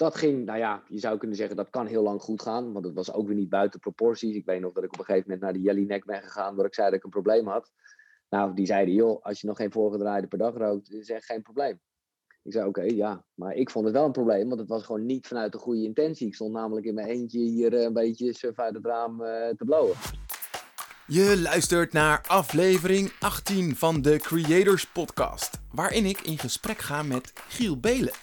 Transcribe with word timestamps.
dat 0.00 0.16
ging, 0.16 0.44
nou 0.44 0.58
ja, 0.58 0.82
je 0.88 0.98
zou 0.98 1.18
kunnen 1.18 1.36
zeggen 1.36 1.56
dat 1.56 1.70
kan 1.70 1.86
heel 1.86 2.02
lang 2.02 2.20
goed 2.20 2.42
gaan, 2.42 2.72
want 2.72 2.84
het 2.84 2.94
was 2.94 3.12
ook 3.12 3.26
weer 3.26 3.36
niet 3.36 3.48
buiten 3.48 3.80
proporties. 3.80 4.34
Ik 4.34 4.44
weet 4.44 4.60
nog 4.60 4.72
dat 4.72 4.84
ik 4.84 4.92
op 4.92 4.98
een 4.98 5.04
gegeven 5.04 5.30
moment 5.30 5.42
naar 5.42 5.52
de 5.52 5.60
Jellyneck 5.60 6.04
ben 6.04 6.22
gegaan, 6.22 6.54
waar 6.54 6.66
ik 6.66 6.74
zei 6.74 6.86
dat 6.88 6.98
ik 6.98 7.04
een 7.04 7.10
probleem 7.10 7.46
had. 7.46 7.72
Nou, 8.28 8.54
die 8.54 8.66
zeiden, 8.66 8.94
joh, 8.94 9.22
als 9.22 9.40
je 9.40 9.46
nog 9.46 9.56
geen 9.56 9.72
voorgedraaide 9.72 10.26
per 10.26 10.38
dag 10.38 10.56
rookt, 10.56 10.92
is 10.92 11.10
echt 11.10 11.24
geen 11.24 11.42
probleem. 11.42 11.80
Ik 12.42 12.52
zei, 12.52 12.68
oké, 12.68 12.82
ja. 12.82 13.24
Maar 13.34 13.54
ik 13.54 13.70
vond 13.70 13.84
het 13.84 13.94
wel 13.94 14.04
een 14.04 14.12
probleem, 14.12 14.48
want 14.48 14.60
het 14.60 14.68
was 14.68 14.82
gewoon 14.82 15.06
niet 15.06 15.26
vanuit 15.26 15.52
de 15.52 15.58
goede 15.58 15.82
intentie. 15.82 16.26
Ik 16.26 16.34
stond 16.34 16.52
namelijk 16.52 16.86
in 16.86 16.94
mijn 16.94 17.06
eentje 17.06 17.38
hier 17.38 17.74
eh, 17.74 17.82
een 17.82 17.92
beetje 17.92 18.34
surf 18.34 18.58
uit 18.58 18.74
het 18.74 18.84
raam 18.86 19.20
uh, 19.20 19.48
te 19.48 19.64
blowen. 19.64 19.96
Je 21.06 21.40
luistert 21.42 21.92
naar 21.92 22.24
aflevering 22.28 23.12
18 23.18 23.76
van 23.76 24.02
de 24.02 24.18
Creators 24.18 24.86
Podcast, 24.86 25.60
waarin 25.72 26.04
ik 26.04 26.20
in 26.20 26.38
gesprek 26.38 26.78
ga 26.78 27.02
met 27.02 27.32
Giel 27.48 27.80
Belen. 27.80 28.14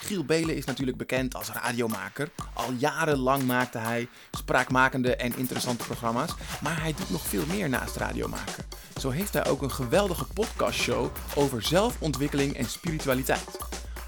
Giel 0.00 0.24
Belen 0.24 0.56
is 0.56 0.64
natuurlijk 0.64 0.96
bekend 0.96 1.34
als 1.34 1.50
radiomaker. 1.50 2.30
Al 2.52 2.72
jarenlang 2.78 3.42
maakte 3.42 3.78
hij 3.78 4.08
spraakmakende 4.30 5.16
en 5.16 5.36
interessante 5.36 5.84
programma's, 5.84 6.34
maar 6.62 6.80
hij 6.80 6.94
doet 6.96 7.10
nog 7.10 7.26
veel 7.26 7.46
meer 7.46 7.68
naast 7.68 7.96
radiomaken. 7.96 8.64
Zo 9.00 9.10
heeft 9.10 9.32
hij 9.32 9.46
ook 9.46 9.62
een 9.62 9.72
geweldige 9.72 10.24
podcastshow 10.24 11.10
over 11.34 11.62
zelfontwikkeling 11.62 12.56
en 12.56 12.64
spiritualiteit. 12.64 13.58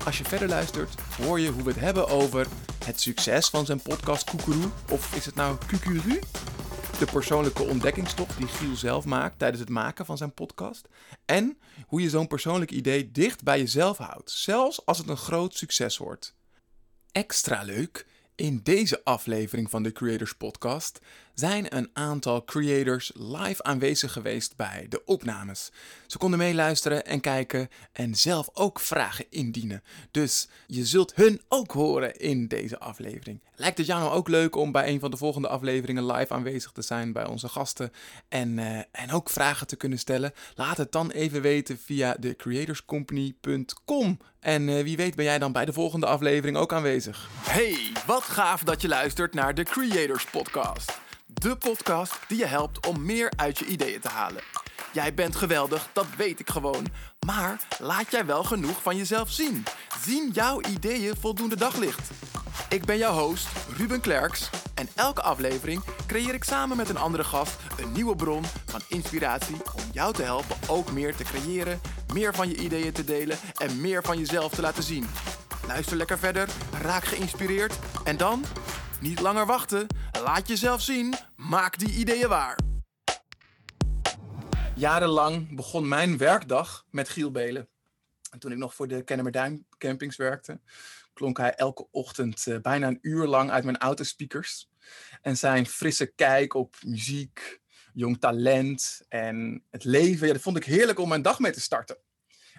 Als 0.04 0.18
je 0.18 0.24
verder 0.24 0.48
luistert, 0.48 0.94
hoor 1.22 1.40
je 1.40 1.50
hoe 1.50 1.62
we 1.62 1.70
het 1.70 1.80
hebben 1.80 2.08
over 2.08 2.46
het 2.84 3.00
succes 3.00 3.48
van 3.48 3.66
zijn 3.66 3.82
podcast 3.82 4.30
Koekeroe, 4.30 4.70
of 4.90 5.14
is 5.14 5.26
het 5.26 5.34
nou 5.34 5.56
Kukuru? 5.66 6.20
De 6.98 7.06
persoonlijke 7.12 7.62
ontdekkingstocht 7.62 8.38
die 8.38 8.46
Giel 8.46 8.76
zelf 8.76 9.04
maakt 9.04 9.38
tijdens 9.38 9.60
het 9.60 9.68
maken 9.68 10.06
van 10.06 10.16
zijn 10.16 10.34
podcast. 10.34 10.88
En 11.24 11.58
hoe 11.86 12.00
je 12.00 12.08
zo'n 12.08 12.26
persoonlijk 12.26 12.70
idee 12.70 13.10
dicht 13.10 13.42
bij 13.42 13.58
jezelf 13.58 13.98
houdt, 13.98 14.30
zelfs 14.30 14.86
als 14.86 14.98
het 14.98 15.08
een 15.08 15.16
groot 15.16 15.54
succes 15.54 15.96
wordt. 15.96 16.34
Extra 17.12 17.62
leuk 17.62 18.06
in 18.34 18.60
deze 18.62 19.04
aflevering 19.04 19.70
van 19.70 19.82
de 19.82 19.92
Creators 19.92 20.36
Podcast 20.36 21.00
zijn 21.38 21.76
een 21.76 21.90
aantal 21.92 22.44
creators 22.44 23.12
live 23.14 23.62
aanwezig 23.62 24.12
geweest 24.12 24.56
bij 24.56 24.86
de 24.88 25.04
opnames. 25.04 25.72
Ze 26.06 26.18
konden 26.18 26.38
meeluisteren 26.38 27.06
en 27.06 27.20
kijken 27.20 27.68
en 27.92 28.14
zelf 28.14 28.48
ook 28.52 28.80
vragen 28.80 29.24
indienen. 29.30 29.82
Dus 30.10 30.48
je 30.66 30.86
zult 30.86 31.14
hun 31.14 31.40
ook 31.48 31.72
horen 31.72 32.16
in 32.16 32.48
deze 32.48 32.78
aflevering. 32.78 33.40
Lijkt 33.56 33.78
het 33.78 33.86
jou 33.86 34.00
nou 34.00 34.12
ook 34.12 34.28
leuk 34.28 34.56
om 34.56 34.72
bij 34.72 34.88
een 34.88 35.00
van 35.00 35.10
de 35.10 35.16
volgende 35.16 35.48
afleveringen 35.48 36.06
live 36.06 36.34
aanwezig 36.34 36.72
te 36.72 36.82
zijn 36.82 37.12
bij 37.12 37.26
onze 37.26 37.48
gasten 37.48 37.92
en, 38.28 38.58
uh, 38.58 38.78
en 38.92 39.10
ook 39.12 39.30
vragen 39.30 39.66
te 39.66 39.76
kunnen 39.76 39.98
stellen? 39.98 40.32
Laat 40.54 40.76
het 40.76 40.92
dan 40.92 41.10
even 41.10 41.42
weten 41.42 41.78
via 41.78 42.16
de 42.20 42.36
creatorscompany.com. 42.36 44.18
En 44.40 44.68
uh, 44.68 44.82
wie 44.82 44.96
weet 44.96 45.14
ben 45.14 45.24
jij 45.24 45.38
dan 45.38 45.52
bij 45.52 45.64
de 45.64 45.72
volgende 45.72 46.06
aflevering 46.06 46.56
ook 46.56 46.72
aanwezig. 46.72 47.28
Hey, 47.40 47.92
wat 48.06 48.22
gaaf 48.22 48.62
dat 48.62 48.82
je 48.82 48.88
luistert 48.88 49.34
naar 49.34 49.54
de 49.54 49.62
Creators 49.62 50.24
Podcast. 50.24 51.06
De 51.32 51.56
podcast 51.56 52.18
die 52.28 52.38
je 52.38 52.46
helpt 52.46 52.86
om 52.86 53.04
meer 53.04 53.32
uit 53.36 53.58
je 53.58 53.64
ideeën 53.64 54.00
te 54.00 54.08
halen. 54.08 54.42
Jij 54.92 55.14
bent 55.14 55.36
geweldig, 55.36 55.88
dat 55.92 56.06
weet 56.16 56.40
ik 56.40 56.50
gewoon. 56.50 56.86
Maar 57.26 57.60
laat 57.78 58.10
jij 58.10 58.26
wel 58.26 58.44
genoeg 58.44 58.82
van 58.82 58.96
jezelf 58.96 59.30
zien? 59.30 59.64
Zien 60.04 60.30
jouw 60.32 60.60
ideeën 60.60 61.16
voldoende 61.16 61.56
daglicht? 61.56 62.10
Ik 62.68 62.84
ben 62.84 62.98
jouw 62.98 63.12
host, 63.12 63.48
Ruben 63.76 64.00
Klerks. 64.00 64.50
En 64.74 64.88
elke 64.94 65.22
aflevering 65.22 65.82
creëer 66.06 66.34
ik 66.34 66.44
samen 66.44 66.76
met 66.76 66.88
een 66.88 66.96
andere 66.96 67.24
gast 67.24 67.56
een 67.78 67.92
nieuwe 67.92 68.16
bron 68.16 68.44
van 68.66 68.80
inspiratie 68.88 69.56
om 69.74 69.82
jou 69.92 70.14
te 70.14 70.22
helpen 70.22 70.56
ook 70.66 70.92
meer 70.92 71.16
te 71.16 71.24
creëren, 71.24 71.80
meer 72.12 72.34
van 72.34 72.48
je 72.48 72.56
ideeën 72.56 72.92
te 72.92 73.04
delen 73.04 73.38
en 73.56 73.80
meer 73.80 74.02
van 74.02 74.18
jezelf 74.18 74.52
te 74.52 74.60
laten 74.60 74.82
zien. 74.82 75.06
Luister 75.66 75.96
lekker 75.96 76.18
verder, 76.18 76.48
raak 76.82 77.04
geïnspireerd 77.04 77.78
en 78.04 78.16
dan 78.16 78.44
niet 79.00 79.20
langer 79.20 79.46
wachten. 79.46 79.86
Laat 80.22 80.48
jezelf 80.48 80.82
zien. 80.82 81.14
Maak 81.36 81.78
die 81.78 81.92
ideeën 81.92 82.28
waar. 82.28 82.58
Jarenlang 84.74 85.56
begon 85.56 85.88
mijn 85.88 86.18
werkdag 86.18 86.86
met 86.90 87.08
Giel 87.08 87.30
Belen. 87.30 87.68
En 88.30 88.38
toen 88.38 88.52
ik 88.52 88.58
nog 88.58 88.74
voor 88.74 88.88
de 88.88 89.02
Kennemerduin 89.02 89.66
campings 89.78 90.16
werkte, 90.16 90.60
klonk 91.12 91.38
hij 91.38 91.54
elke 91.54 91.88
ochtend 91.90 92.46
uh, 92.46 92.58
bijna 92.58 92.86
een 92.86 92.98
uur 93.00 93.26
lang 93.26 93.50
uit 93.50 93.64
mijn 93.64 93.78
autospeakers. 93.78 94.68
En 95.22 95.36
zijn 95.36 95.66
frisse 95.66 96.06
kijk 96.06 96.54
op 96.54 96.76
muziek, 96.86 97.60
jong 97.92 98.20
talent 98.20 99.00
en 99.08 99.64
het 99.70 99.84
leven, 99.84 100.26
ja, 100.26 100.32
dat 100.32 100.42
vond 100.42 100.56
ik 100.56 100.64
heerlijk 100.64 100.98
om 100.98 101.08
mijn 101.08 101.22
dag 101.22 101.38
mee 101.38 101.52
te 101.52 101.60
starten. 101.60 101.98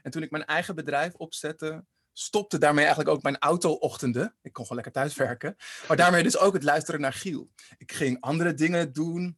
En 0.01 0.11
toen 0.11 0.23
ik 0.23 0.31
mijn 0.31 0.45
eigen 0.45 0.75
bedrijf 0.75 1.13
opzette, 1.13 1.85
stopte 2.19 2.57
daarmee 2.57 2.85
eigenlijk 2.85 3.15
ook 3.15 3.23
mijn 3.23 3.37
auto-ochtenden. 3.37 4.35
Ik 4.41 4.53
kon 4.53 4.65
gewoon 4.65 4.83
lekker 4.83 5.01
thuiswerken. 5.01 5.55
Maar 5.87 5.97
daarmee 5.97 6.23
dus 6.23 6.37
ook 6.37 6.53
het 6.53 6.63
luisteren 6.63 7.01
naar 7.01 7.13
Giel. 7.13 7.49
Ik 7.77 7.91
ging 7.91 8.21
andere 8.21 8.53
dingen 8.53 8.93
doen. 8.93 9.37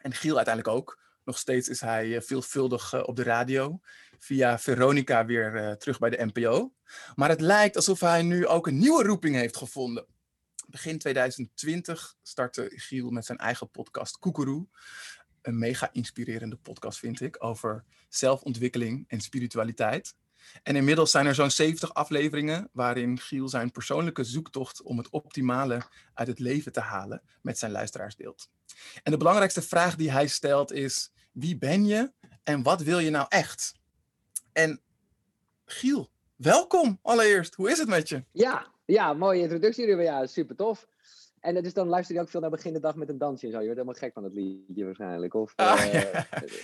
En 0.00 0.12
Giel 0.12 0.36
uiteindelijk 0.36 0.76
ook. 0.76 1.00
Nog 1.24 1.38
steeds 1.38 1.68
is 1.68 1.80
hij 1.80 2.16
eh, 2.16 2.22
veelvuldig 2.22 2.92
eh, 2.92 3.02
op 3.02 3.16
de 3.16 3.22
radio. 3.22 3.80
Via 4.18 4.58
Veronica 4.58 5.24
weer 5.24 5.54
uh, 5.54 5.72
terug 5.72 5.98
bij 5.98 6.10
de 6.10 6.30
NPO. 6.32 6.72
Maar 7.14 7.28
het 7.28 7.40
lijkt 7.40 7.76
alsof 7.76 8.00
hij 8.00 8.22
nu 8.22 8.46
ook 8.46 8.66
een 8.66 8.78
nieuwe 8.78 9.02
roeping 9.02 9.34
heeft 9.34 9.56
gevonden. 9.56 10.06
Begin 10.66 10.98
2020 10.98 12.14
startte 12.22 12.72
Giel 12.74 13.10
met 13.10 13.24
zijn 13.24 13.38
eigen 13.38 13.70
podcast 13.70 14.18
Koekeroe. 14.18 14.68
Een 15.42 15.58
mega 15.58 15.88
inspirerende 15.92 16.56
podcast 16.56 16.98
vind 16.98 17.20
ik 17.20 17.44
over 17.44 17.84
zelfontwikkeling 18.08 19.04
en 19.08 19.20
spiritualiteit. 19.20 20.14
En 20.62 20.76
inmiddels 20.76 21.10
zijn 21.10 21.26
er 21.26 21.34
zo'n 21.34 21.50
70 21.50 21.94
afleveringen 21.94 22.68
waarin 22.72 23.18
Giel 23.18 23.48
zijn 23.48 23.70
persoonlijke 23.70 24.24
zoektocht 24.24 24.82
om 24.82 24.98
het 24.98 25.10
optimale 25.10 25.82
uit 26.14 26.28
het 26.28 26.38
leven 26.38 26.72
te 26.72 26.80
halen 26.80 27.22
met 27.42 27.58
zijn 27.58 27.72
luisteraars 27.72 28.16
deelt. 28.16 28.48
En 29.02 29.12
de 29.12 29.18
belangrijkste 29.18 29.62
vraag 29.62 29.96
die 29.96 30.10
hij 30.10 30.26
stelt 30.26 30.72
is: 30.72 31.12
wie 31.32 31.58
ben 31.58 31.86
je 31.86 32.12
en 32.42 32.62
wat 32.62 32.82
wil 32.82 32.98
je 32.98 33.10
nou 33.10 33.26
echt? 33.28 33.74
En 34.52 34.80
Giel, 35.64 36.10
welkom 36.36 36.98
allereerst. 37.02 37.54
Hoe 37.54 37.70
is 37.70 37.78
het 37.78 37.88
met 37.88 38.08
je? 38.08 38.24
Ja, 38.32 38.72
ja 38.84 39.12
mooie 39.12 39.42
introductie, 39.42 39.86
Ruben. 39.86 40.04
Ja, 40.04 40.26
super 40.26 40.56
tof. 40.56 40.86
En 41.46 41.62
dus 41.62 41.74
dan 41.74 41.88
luister 41.88 42.14
je 42.14 42.20
ook 42.20 42.28
veel 42.28 42.40
naar 42.40 42.50
begin 42.50 42.72
de 42.72 42.80
dag 42.80 42.96
met 42.96 43.08
een 43.08 43.18
dansje 43.18 43.46
en 43.46 43.52
zo. 43.52 43.58
Je 43.58 43.64
wordt 43.64 43.80
helemaal 43.80 44.00
gek 44.00 44.12
van 44.12 44.24
het 44.24 44.34
liedje 44.34 44.84
waarschijnlijk. 44.84 45.34
Of, 45.34 45.52
ah, 45.56 45.84
uh, 45.94 46.02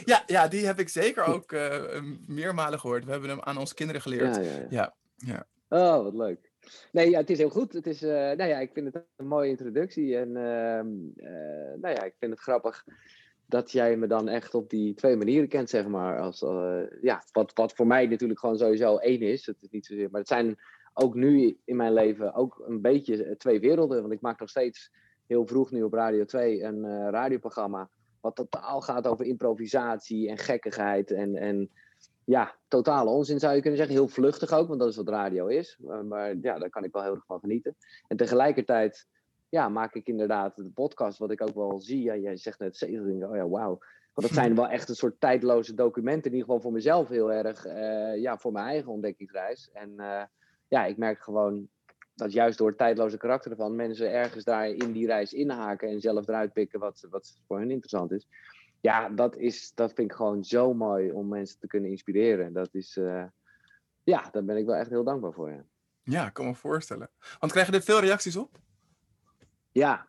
ja. 0.05 0.23
ja. 0.27 0.49
die 0.49 0.67
heb 0.67 0.79
ik 0.79 0.89
zeker 0.89 1.25
ook 1.35 1.53
uh, 1.53 2.01
meermalen 2.27 2.81
gehoord. 2.81 3.05
We 3.05 3.11
hebben 3.11 3.29
hem 3.29 3.41
aan 3.41 3.57
onze 3.57 3.75
kinderen 3.75 4.03
geleerd. 4.03 4.37
Ja, 4.37 4.43
ja, 4.43 4.67
ja. 4.69 4.95
ja, 5.17 5.47
Oh, 5.69 6.03
wat 6.03 6.15
leuk. 6.15 6.51
Nee, 6.93 7.11
ja, 7.11 7.19
het 7.19 7.31
is 7.31 7.39
heel 7.39 7.51
goed. 7.51 7.73
Het 7.73 7.87
is, 7.87 8.03
uh, 8.03 8.11
nou 8.11 8.45
ja, 8.45 8.59
ik 8.59 8.71
vind 8.73 8.95
het 8.95 9.05
een 9.17 9.27
mooie 9.27 9.49
introductie. 9.49 10.17
En 10.17 10.37
ehm, 10.37 10.89
nou 11.81 11.95
ja, 11.95 12.03
ik 12.03 12.15
vind 12.19 12.33
het 12.33 12.41
grappig 12.41 12.85
dat 13.47 13.71
jij 13.71 13.97
me 13.97 14.07
dan 14.07 14.29
echt 14.29 14.55
op 14.55 14.71
die 14.71 14.95
twee 14.95 15.17
manieren 15.17 15.49
kent, 15.49 15.71
zeg 15.71 15.87
maar. 15.87 16.21
Als, 16.21 16.41
ja, 17.03 17.23
wat, 17.33 17.53
wat 17.55 17.73
voor 17.73 17.87
mij 17.87 18.07
natuurlijk 18.07 18.41
gewoon 18.41 18.59
sowieso 18.59 18.97
één 18.97 19.21
is. 19.21 19.47
Het 19.47 19.57
is 19.61 19.71
niet 19.71 19.87
zozeer, 19.87 20.09
maar 20.11 20.21
het 20.21 20.29
zijn 20.29 20.59
ook 20.93 21.15
nu 21.15 21.59
in 21.65 21.77
mijn 21.77 21.93
leven 21.93 22.35
ook 22.35 22.63
een 22.67 22.81
beetje 22.81 23.37
twee 23.37 23.61
werelden. 23.61 24.01
Want 24.01 24.13
ik 24.13 24.21
maak 24.21 24.41
nog 24.41 24.49
steeds 24.49 24.91
heel 25.27 25.47
vroeg 25.47 25.71
nu 25.71 25.83
op 25.83 25.93
Radio 25.93 26.25
2 26.25 26.63
een 26.63 26.85
uh, 26.85 27.09
radioprogramma. 27.11 27.91
Wat 28.21 28.37
totaal 28.37 28.81
gaat 28.81 29.07
over 29.07 29.25
improvisatie 29.25 30.29
en 30.29 30.39
gekkigheid. 30.39 31.11
En, 31.11 31.37
en 31.37 31.71
ja, 32.25 32.55
totale 32.69 33.11
onzin 33.11 33.39
zou 33.39 33.55
je 33.55 33.61
kunnen 33.61 33.79
zeggen. 33.79 33.97
Heel 33.97 34.09
vluchtig 34.09 34.53
ook, 34.53 34.69
want 34.69 34.81
dat 34.81 34.89
is 34.89 34.97
wat 34.97 35.09
radio 35.09 35.47
is. 35.47 35.79
Maar, 36.05 36.37
ja, 36.37 36.59
daar 36.59 36.71
kan 36.71 36.85
ik 36.85 36.93
wel 36.93 37.03
heel 37.03 37.15
erg 37.15 37.27
van 37.27 37.41
genieten. 37.41 37.77
En 38.09 38.17
tegelijkertijd 38.17 39.07
ja, 39.49 39.69
maak 39.69 39.95
ik 39.95 40.07
inderdaad 40.07 40.57
de 40.57 40.71
podcast, 40.71 41.19
wat 41.19 41.31
ik 41.31 41.43
ook 41.43 41.55
wel 41.55 41.81
zie. 41.81 42.03
Ja, 42.03 42.17
jij 42.17 42.37
zegt 42.37 42.59
net 42.59 42.77
70, 42.77 43.29
oh 43.29 43.37
ja, 43.37 43.49
wauw. 43.49 43.79
Want 44.15 44.27
dat 44.27 44.37
zijn 44.37 44.55
wel 44.55 44.69
echt 44.69 44.89
een 44.89 44.95
soort 44.95 45.21
tijdloze 45.21 45.75
documenten. 45.75 46.31
In 46.31 46.37
ieder 46.37 46.47
geval 46.47 46.61
voor 46.61 46.73
mezelf 46.73 47.09
heel 47.09 47.33
erg. 47.33 47.67
Uh, 47.67 48.17
ja, 48.23 48.39
voor 48.39 48.53
mijn 48.53 48.67
eigen 48.67 48.93
ontdekkingsreis. 48.93 49.71
En 49.73 50.01
ja, 50.73 50.85
ik 50.85 50.97
merk 50.97 51.23
gewoon 51.23 51.69
dat 52.15 52.33
juist 52.33 52.59
door 52.59 52.69
het 52.69 52.79
tijdloze 52.79 53.17
karakter 53.17 53.51
ervan 53.51 53.77
mensen 53.77 54.13
ergens 54.13 54.45
daar 54.45 54.69
in 54.69 54.93
die 54.93 55.07
reis 55.07 55.33
inhaken 55.33 55.89
en 55.89 56.01
zelf 56.01 56.29
eruit 56.29 56.53
pikken 56.53 56.81
wat, 56.81 57.07
wat 57.11 57.37
voor 57.47 57.59
hen 57.59 57.71
interessant 57.71 58.13
is. 58.13 58.29
Ja, 58.81 59.09
dat, 59.09 59.37
is, 59.37 59.73
dat 59.75 59.93
vind 59.93 60.11
ik 60.11 60.17
gewoon 60.17 60.45
zo 60.45 60.75
mooi 60.75 61.11
om 61.11 61.29
mensen 61.29 61.59
te 61.59 61.67
kunnen 61.67 61.91
inspireren. 61.91 62.53
Dat 62.53 62.75
is, 62.75 62.97
uh, 62.97 63.25
ja, 64.03 64.29
daar 64.31 64.45
ben 64.45 64.57
ik 64.57 64.67
wel 64.67 64.75
echt 64.75 64.91
heel 64.91 65.05
dankbaar 65.05 65.33
voor. 65.33 65.51
Ja, 65.51 65.65
ja 66.03 66.27
ik 66.27 66.33
kan 66.33 66.47
me 66.47 66.55
voorstellen. 66.55 67.11
Want 67.39 67.53
krijg 67.53 67.67
je 67.67 67.73
er 67.73 67.83
veel 67.83 68.01
reacties 68.01 68.37
op? 68.37 68.59
Ja, 69.73 70.07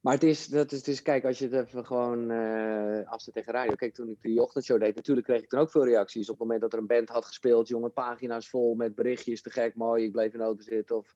maar 0.00 0.14
het 0.14 0.22
is, 0.22 0.46
dat 0.46 0.72
is, 0.72 0.78
het 0.78 0.88
is, 0.88 1.02
kijk, 1.02 1.24
als 1.24 1.38
je 1.38 1.48
het 1.48 1.66
even 1.66 1.86
gewoon 1.86 2.30
uh, 2.30 3.10
afzet 3.10 3.34
tegen 3.34 3.52
radio. 3.52 3.74
Kijk, 3.74 3.94
toen 3.94 4.08
ik 4.08 4.22
die 4.22 4.42
ochtendshow 4.42 4.80
deed, 4.80 4.94
natuurlijk 4.94 5.26
kreeg 5.26 5.42
ik 5.42 5.48
toen 5.48 5.60
ook 5.60 5.70
veel 5.70 5.84
reacties. 5.84 6.28
Op 6.28 6.38
het 6.38 6.42
moment 6.42 6.60
dat 6.60 6.72
er 6.72 6.78
een 6.78 6.86
band 6.86 7.08
had 7.08 7.24
gespeeld, 7.24 7.68
jongen, 7.68 7.92
pagina's 7.92 8.48
vol 8.48 8.74
met 8.74 8.94
berichtjes, 8.94 9.42
te 9.42 9.50
gek, 9.50 9.74
mooi, 9.74 10.04
ik 10.04 10.12
bleef 10.12 10.32
in 10.32 10.38
de 10.38 10.54
zitten. 10.58 10.96
Of... 10.96 11.14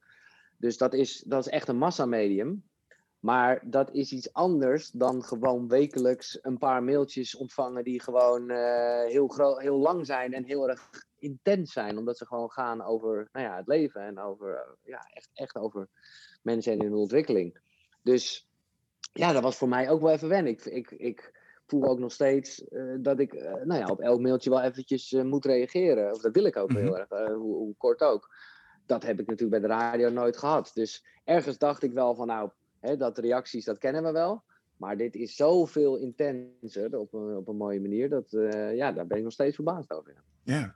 Dus 0.59 0.77
dat 0.77 0.95
is, 0.95 1.21
dat 1.27 1.47
is 1.47 1.53
echt 1.53 1.69
een 1.69 1.79
massamedium. 1.79 2.65
Maar 3.25 3.63
dat 3.71 3.93
is 3.93 4.13
iets 4.13 4.33
anders 4.33 4.91
dan 4.91 5.23
gewoon 5.23 5.69
wekelijks 5.69 6.39
een 6.43 6.59
paar 6.59 6.83
mailtjes 6.83 7.37
ontvangen 7.37 7.85
die 7.85 8.01
gewoon 8.01 8.51
uh, 8.51 9.05
heel, 9.05 9.59
heel 9.59 9.79
lang 9.79 10.07
zijn 10.07 10.33
en 10.33 10.45
heel 10.45 10.69
erg 10.69 10.91
intens 11.19 11.73
zijn, 11.73 11.99
omdat 11.99 12.19
ze 12.19 12.27
gewoon 12.27 12.51
gaan 12.51 12.83
over 12.83 13.29
nou 13.33 13.47
ja, 13.47 13.57
het 13.57 13.67
leven 13.67 14.01
en 14.01 14.19
over, 14.19 14.77
ja, 14.83 15.09
echt, 15.13 15.31
echt 15.35 15.57
over 15.57 15.89
mensen 16.43 16.73
en 16.73 16.83
hun 16.83 16.95
ontwikkeling. 16.95 17.59
Dus 18.03 18.49
ja, 19.15 19.33
dat 19.33 19.43
was 19.43 19.57
voor 19.57 19.69
mij 19.69 19.91
ook 19.91 20.01
wel 20.01 20.13
even 20.13 20.29
wennen. 20.29 20.53
Ik, 20.53 20.65
ik, 20.65 20.91
ik 20.91 21.43
voel 21.67 21.85
ook 21.85 21.99
nog 21.99 22.13
steeds 22.13 22.65
dat 22.99 23.19
ik 23.19 23.33
nou 23.65 23.81
ja, 23.81 23.87
op 23.87 24.01
elk 24.01 24.21
mailtje 24.21 24.51
wel 24.51 24.63
eventjes 24.63 25.13
moet 25.13 25.45
reageren. 25.45 26.13
Of 26.13 26.21
dat 26.21 26.35
wil 26.35 26.45
ik 26.45 26.57
ook 26.57 26.73
heel 26.73 26.91
mhm. 26.91 26.95
erg, 26.95 27.29
hoe, 27.29 27.57
hoe 27.57 27.75
kort 27.77 28.01
ook 28.01 28.29
dat 28.87 29.03
heb 29.03 29.21
ik 29.21 29.27
natuurlijk 29.27 29.61
bij 29.61 29.69
de 29.69 29.75
radio 29.75 30.11
nooit 30.11 30.37
gehad. 30.37 30.71
Dus 30.75 31.05
ergens 31.25 31.59
dacht 31.59 31.83
ik 31.83 31.93
wel 31.93 32.15
van 32.15 32.27
nou, 32.27 32.51
hè, 32.81 32.97
dat 32.97 33.19
reacties, 33.19 33.65
dat 33.65 33.79
kennen 33.79 34.03
we 34.03 34.13
wel. 34.13 34.45
Maar 34.77 34.97
dit 34.97 35.15
is 35.15 35.37
zoveel 35.37 35.97
intenser 35.97 36.99
op 36.99 37.13
een, 37.13 37.37
op 37.37 37.49
een 37.49 37.57
mooie 37.57 37.81
manier. 37.81 38.09
Dat, 38.09 38.31
ja, 38.75 38.93
daar 38.93 39.07
ben 39.07 39.17
ik 39.19 39.23
nog 39.23 39.33
steeds 39.33 39.55
verbaasd 39.55 39.91
over. 39.91 40.15
Ja. 40.43 40.75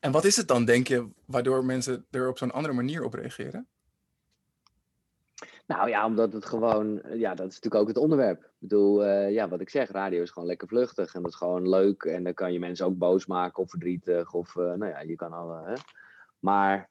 En 0.00 0.12
wat 0.12 0.24
is 0.24 0.36
het 0.36 0.48
dan, 0.48 0.64
denk 0.64 0.88
je, 0.88 1.08
waardoor 1.24 1.64
mensen 1.64 2.06
er 2.10 2.28
op 2.28 2.38
zo'n 2.38 2.50
andere 2.50 2.74
manier 2.74 3.04
op 3.04 3.14
reageren? 3.14 3.68
Nou 5.68 5.88
ja, 5.88 6.06
omdat 6.06 6.32
het 6.32 6.44
gewoon, 6.44 7.02
ja, 7.12 7.34
dat 7.34 7.48
is 7.48 7.54
natuurlijk 7.54 7.82
ook 7.82 7.88
het 7.88 7.96
onderwerp. 7.96 8.42
Ik 8.42 8.50
bedoel, 8.58 9.04
uh, 9.04 9.30
ja, 9.30 9.48
wat 9.48 9.60
ik 9.60 9.70
zeg, 9.70 9.90
radio 9.90 10.22
is 10.22 10.30
gewoon 10.30 10.48
lekker 10.48 10.68
vluchtig 10.68 11.14
en 11.14 11.22
dat 11.22 11.30
is 11.30 11.36
gewoon 11.36 11.68
leuk. 11.68 12.02
En 12.02 12.24
dan 12.24 12.34
kan 12.34 12.52
je 12.52 12.58
mensen 12.58 12.86
ook 12.86 12.98
boos 12.98 13.26
maken 13.26 13.62
of 13.62 13.70
verdrietig 13.70 14.32
of, 14.32 14.54
uh, 14.54 14.64
nou 14.64 14.86
ja, 14.86 15.00
je 15.00 15.16
kan 15.16 15.32
alle. 15.32 15.62
Hè. 15.64 15.74
Maar 16.38 16.90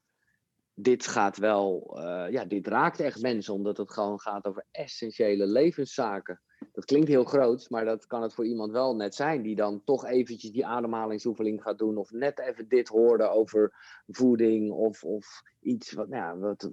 dit 0.74 1.08
gaat 1.08 1.38
wel, 1.38 1.98
ja, 2.30 2.46
dit 2.46 2.68
raakt 2.68 3.00
echt 3.00 3.22
mensen, 3.22 3.54
omdat 3.54 3.78
het 3.78 3.92
gewoon 3.92 4.20
gaat 4.20 4.46
over 4.46 4.66
essentiële 4.72 5.46
levenszaken. 5.46 6.42
Dat 6.74 6.86
klinkt 6.86 7.08
heel 7.08 7.24
groot, 7.24 7.70
maar 7.70 7.86
dat 7.86 8.08
kan 8.08 8.22
het 8.22 8.34
voor 8.34 8.46
iemand 8.46 8.72
wel 8.72 8.96
net 8.96 9.16
zijn, 9.16 9.42
die 9.42 9.56
dan 9.56 9.84
toch 9.84 10.06
eventjes 10.06 10.52
die 10.52 10.66
ademhalingsoefening 10.66 11.62
gaat 11.62 11.78
doen, 11.78 11.98
of 11.98 12.12
net 12.12 12.40
even 12.40 12.68
dit 12.68 12.88
hoorde 12.88 13.30
over 13.30 13.74
voeding, 14.08 14.72
of, 14.72 15.04
of 15.04 15.42
iets 15.60 15.92
wat, 15.92 16.08
nou 16.08 16.24
ja, 16.24 16.38
wat, 16.38 16.68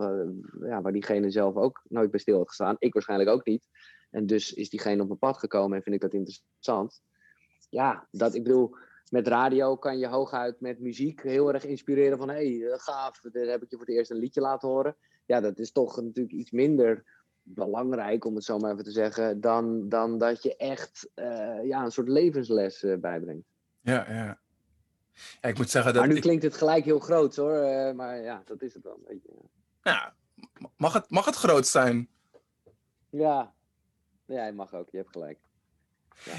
ja, 0.61 0.83
waar 0.83 0.93
diegene 0.93 1.31
zelf 1.31 1.57
ook 1.57 1.83
nooit 1.89 2.11
bij 2.11 2.21
stil 2.21 2.37
had 2.37 2.49
gestaan. 2.49 2.77
Ik 2.79 2.93
waarschijnlijk 2.93 3.31
ook 3.31 3.47
niet. 3.47 3.69
En 4.11 4.27
dus 4.27 4.53
is 4.53 4.71
diegene 4.71 5.01
op 5.03 5.07
mijn 5.07 5.19
pad 5.19 5.39
gekomen 5.39 5.77
en 5.77 5.83
vind 5.83 5.95
ik 5.95 6.01
dat 6.01 6.13
interessant. 6.13 7.03
Ja, 7.71 8.09
dat 8.11 8.35
ik 8.35 8.43
bedoel, 8.43 8.77
met 9.11 9.29
radio 9.29 9.77
kan 9.77 9.99
je 9.99 10.09
hooguit 10.09 10.61
met 10.61 10.81
muziek 10.81 11.23
heel 11.23 11.53
erg 11.53 11.65
inspireren 11.65 12.19
van 12.19 12.29
hé, 12.29 12.35
hey, 12.35 12.71
eh, 12.71 12.79
gaaf, 12.79 13.21
daar 13.21 13.47
heb 13.47 13.63
ik 13.63 13.71
je 13.71 13.77
voor 13.77 13.87
het 13.87 13.95
eerst 13.95 14.11
een 14.11 14.17
liedje 14.17 14.41
laten 14.41 14.69
horen. 14.69 14.97
Ja, 15.27 15.41
dat 15.41 15.59
is 15.59 15.73
toch 15.73 16.03
natuurlijk 16.03 16.35
iets 16.35 16.51
minder 16.51 17.05
belangrijk, 17.45 18.25
om 18.25 18.35
het 18.35 18.45
zo 18.45 18.59
maar 18.59 18.73
even 18.73 18.85
te 18.85 18.91
zeggen, 18.91 19.41
dan, 19.41 19.89
dan 19.89 20.19
dat 20.19 20.43
je 20.43 20.57
echt 20.57 21.09
uh, 21.15 21.65
ja, 21.65 21.85
een 21.85 21.93
soort 21.93 22.09
levensles 22.09 22.83
uh, 22.83 22.99
bijbrengt. 22.99 23.47
Ja, 23.81 24.07
ja. 24.09 24.39
ja. 25.41 25.49
ik 25.49 25.57
moet 25.57 25.71
zeggen 25.71 25.93
dat. 25.93 26.05
Maar 26.05 26.15
nu 26.15 26.21
klinkt 26.21 26.43
het 26.43 26.57
gelijk 26.57 26.85
heel 26.85 26.99
groot 26.99 27.37
hoor, 27.37 27.57
uh, 27.57 27.93
maar 27.93 28.23
ja, 28.23 28.43
dat 28.45 28.63
is 28.63 28.75
het 28.75 28.83
dan. 28.83 28.99
Weet 29.07 29.23
je. 29.23 29.33
Ja, 29.83 30.15
mag 30.77 30.93
het, 30.93 31.11
mag 31.11 31.25
het 31.25 31.35
groot 31.35 31.67
zijn? 31.67 32.09
Ja. 33.11 33.55
ja, 34.25 34.47
je 34.47 34.53
mag 34.53 34.75
ook, 34.75 34.91
je 34.91 34.97
hebt 34.97 35.11
gelijk. 35.11 35.39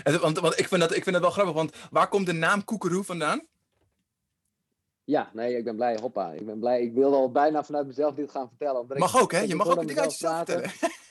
Ja. 0.04 0.20
Want, 0.20 0.40
want 0.40 0.60
ik, 0.60 0.68
vind 0.68 0.82
dat, 0.82 0.96
ik 0.96 1.04
vind 1.04 1.16
dat 1.16 1.22
wel 1.22 1.32
grappig, 1.32 1.54
want 1.54 1.76
waar 1.92 2.08
komt 2.08 2.26
de 2.26 2.34
naam 2.34 2.64
Koekeroe 2.64 3.04
vandaan? 3.04 3.48
Ja, 5.06 5.30
nee, 5.34 5.58
ik 5.58 5.64
ben 5.64 5.76
blij. 5.76 5.98
Hoppa. 6.02 6.32
Ik 6.32 6.46
ben 6.46 6.60
blij. 6.60 6.82
Ik 6.82 6.94
wilde 6.94 7.16
al 7.16 7.32
bijna 7.32 7.64
vanuit 7.64 7.88
mezelf 7.88 8.16
dit 8.16 8.32
gaan 8.32 8.48
vertellen. 8.48 8.86
Mag 8.88 9.22
ook, 9.22 9.32
hè? 9.32 9.40
Je 9.40 9.56
mag 9.56 9.68
ook 9.68 9.88
dingen 9.88 10.02
uit 10.02 10.12
jezelf 10.12 10.36
vertellen. 10.36 10.72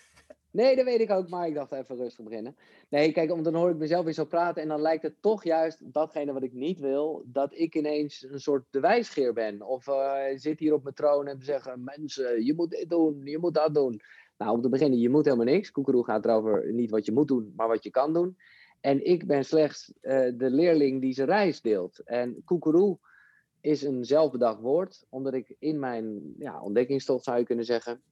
Nee, 0.54 0.76
dat 0.76 0.84
weet 0.84 1.00
ik 1.00 1.10
ook, 1.10 1.28
maar 1.28 1.46
ik 1.46 1.54
dacht 1.54 1.72
even 1.72 1.96
rustig 1.96 2.24
beginnen. 2.24 2.56
Nee, 2.88 3.12
kijk, 3.12 3.30
want 3.30 3.44
dan 3.44 3.54
hoor 3.54 3.70
ik 3.70 3.76
mezelf 3.76 4.04
weer 4.04 4.12
zo 4.12 4.24
praten 4.24 4.62
en 4.62 4.68
dan 4.68 4.80
lijkt 4.80 5.02
het 5.02 5.14
toch 5.20 5.44
juist 5.44 5.92
datgene 5.92 6.32
wat 6.32 6.42
ik 6.42 6.52
niet 6.52 6.80
wil, 6.80 7.24
dat 7.26 7.54
ik 7.54 7.74
ineens 7.74 8.26
een 8.30 8.40
soort 8.40 8.64
de 8.70 8.80
wijsgeer 8.80 9.32
ben. 9.32 9.62
Of 9.62 9.86
uh, 9.86 10.22
zit 10.34 10.58
hier 10.58 10.74
op 10.74 10.82
mijn 10.82 10.94
troon 10.94 11.26
en 11.26 11.42
zeggen, 11.42 11.84
mensen, 11.84 12.44
je 12.44 12.54
moet 12.54 12.70
dit 12.70 12.90
doen, 12.90 13.20
je 13.24 13.38
moet 13.38 13.54
dat 13.54 13.74
doen. 13.74 14.00
Nou, 14.38 14.52
om 14.52 14.62
te 14.62 14.68
beginnen, 14.68 14.98
je 14.98 15.08
moet 15.08 15.24
helemaal 15.24 15.46
niks. 15.46 15.70
Koekeroe 15.70 16.04
gaat 16.04 16.24
erover 16.24 16.72
niet 16.72 16.90
wat 16.90 17.06
je 17.06 17.12
moet 17.12 17.28
doen, 17.28 17.52
maar 17.56 17.68
wat 17.68 17.84
je 17.84 17.90
kan 17.90 18.12
doen. 18.12 18.36
En 18.80 19.06
ik 19.06 19.26
ben 19.26 19.44
slechts 19.44 19.92
uh, 20.02 20.32
de 20.36 20.50
leerling 20.50 21.00
die 21.00 21.14
zijn 21.14 21.28
reis 21.28 21.60
deelt. 21.60 21.98
En 22.04 22.42
koekeroe 22.44 22.98
is 23.64 23.82
een 23.82 24.04
zelfbedacht 24.04 24.60
woord, 24.60 25.06
omdat 25.08 25.34
ik 25.34 25.56
in 25.58 25.78
mijn 25.78 26.34
ja, 26.38 26.60
ontdekkingstocht 26.60 27.24
zou 27.24 27.38
je 27.38 27.44
kunnen 27.44 27.64
zeggen, 27.64 28.02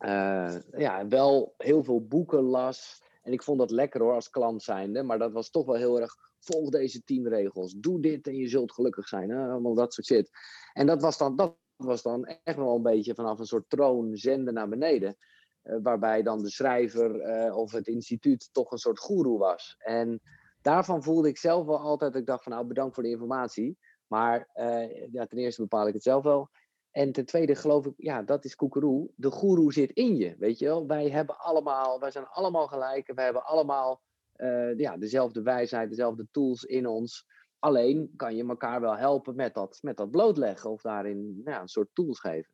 uh, 0.00 0.56
ja, 0.76 1.08
wel 1.08 1.54
heel 1.56 1.84
veel 1.84 2.06
boeken 2.06 2.42
las. 2.42 3.02
En 3.22 3.32
ik 3.32 3.42
vond 3.42 3.58
dat 3.58 3.70
lekker 3.70 4.00
hoor, 4.00 4.12
als 4.12 4.30
klant 4.30 4.62
zijnde. 4.62 5.02
Maar 5.02 5.18
dat 5.18 5.32
was 5.32 5.50
toch 5.50 5.66
wel 5.66 5.74
heel 5.74 6.00
erg, 6.00 6.14
volg 6.38 6.70
deze 6.70 7.04
tien 7.04 7.28
regels. 7.28 7.74
Doe 7.74 8.00
dit 8.00 8.26
en 8.26 8.36
je 8.36 8.48
zult 8.48 8.72
gelukkig 8.72 9.08
zijn. 9.08 9.32
Allemaal 9.32 9.74
dat 9.74 9.94
soort 9.94 10.06
shit. 10.06 10.30
En 10.72 10.86
dat 10.86 11.02
was 11.02 11.18
dan, 11.18 11.36
dat 11.36 11.56
was 11.76 12.02
dan 12.02 12.24
echt 12.24 12.56
wel 12.56 12.74
een 12.74 12.82
beetje 12.82 13.14
vanaf 13.14 13.38
een 13.38 13.46
soort 13.46 13.70
troon 13.70 14.16
zenden 14.16 14.54
naar 14.54 14.68
beneden. 14.68 15.16
Uh, 15.64 15.76
waarbij 15.82 16.22
dan 16.22 16.42
de 16.42 16.50
schrijver 16.50 17.14
uh, 17.46 17.56
of 17.56 17.72
het 17.72 17.86
instituut 17.86 18.48
toch 18.52 18.70
een 18.72 18.78
soort 18.78 18.98
goeroe 18.98 19.38
was. 19.38 19.74
En 19.78 20.20
daarvan 20.62 21.02
voelde 21.02 21.28
ik 21.28 21.38
zelf 21.38 21.66
wel 21.66 21.80
altijd, 21.80 22.14
ik 22.14 22.26
dacht 22.26 22.42
van 22.42 22.52
nou 22.52 22.66
bedankt 22.66 22.94
voor 22.94 23.02
de 23.02 23.10
informatie. 23.10 23.78
Maar 24.08 24.48
uh, 24.54 25.12
ja, 25.12 25.26
ten 25.26 25.38
eerste 25.38 25.62
bepaal 25.62 25.86
ik 25.86 25.94
het 25.94 26.02
zelf 26.02 26.22
wel. 26.22 26.48
En 26.90 27.12
ten 27.12 27.26
tweede 27.26 27.54
geloof 27.54 27.86
ik, 27.86 27.94
ja, 27.96 28.22
dat 28.22 28.44
is 28.44 28.54
koekeroe. 28.54 29.10
De 29.14 29.30
goeroe 29.30 29.72
zit 29.72 29.90
in 29.90 30.16
je, 30.16 30.34
weet 30.38 30.58
je 30.58 30.64
wel. 30.64 30.86
Wij 30.86 31.10
hebben 31.10 31.38
allemaal, 31.38 32.00
wij 32.00 32.10
zijn 32.10 32.26
allemaal 32.26 32.66
gelijk. 32.66 33.12
Wij 33.14 33.24
hebben 33.24 33.44
allemaal 33.44 34.02
uh, 34.36 34.78
ja, 34.78 34.96
dezelfde 34.96 35.42
wijsheid, 35.42 35.88
dezelfde 35.88 36.26
tools 36.30 36.64
in 36.64 36.86
ons. 36.86 37.26
Alleen 37.58 38.12
kan 38.16 38.36
je 38.36 38.48
elkaar 38.48 38.80
wel 38.80 38.96
helpen 38.96 39.36
met 39.36 39.54
dat, 39.54 39.78
met 39.82 39.96
dat 39.96 40.10
blootleggen 40.10 40.70
of 40.70 40.82
daarin 40.82 41.40
nou 41.44 41.50
ja, 41.50 41.60
een 41.60 41.68
soort 41.68 41.88
tools 41.92 42.20
geven. 42.20 42.52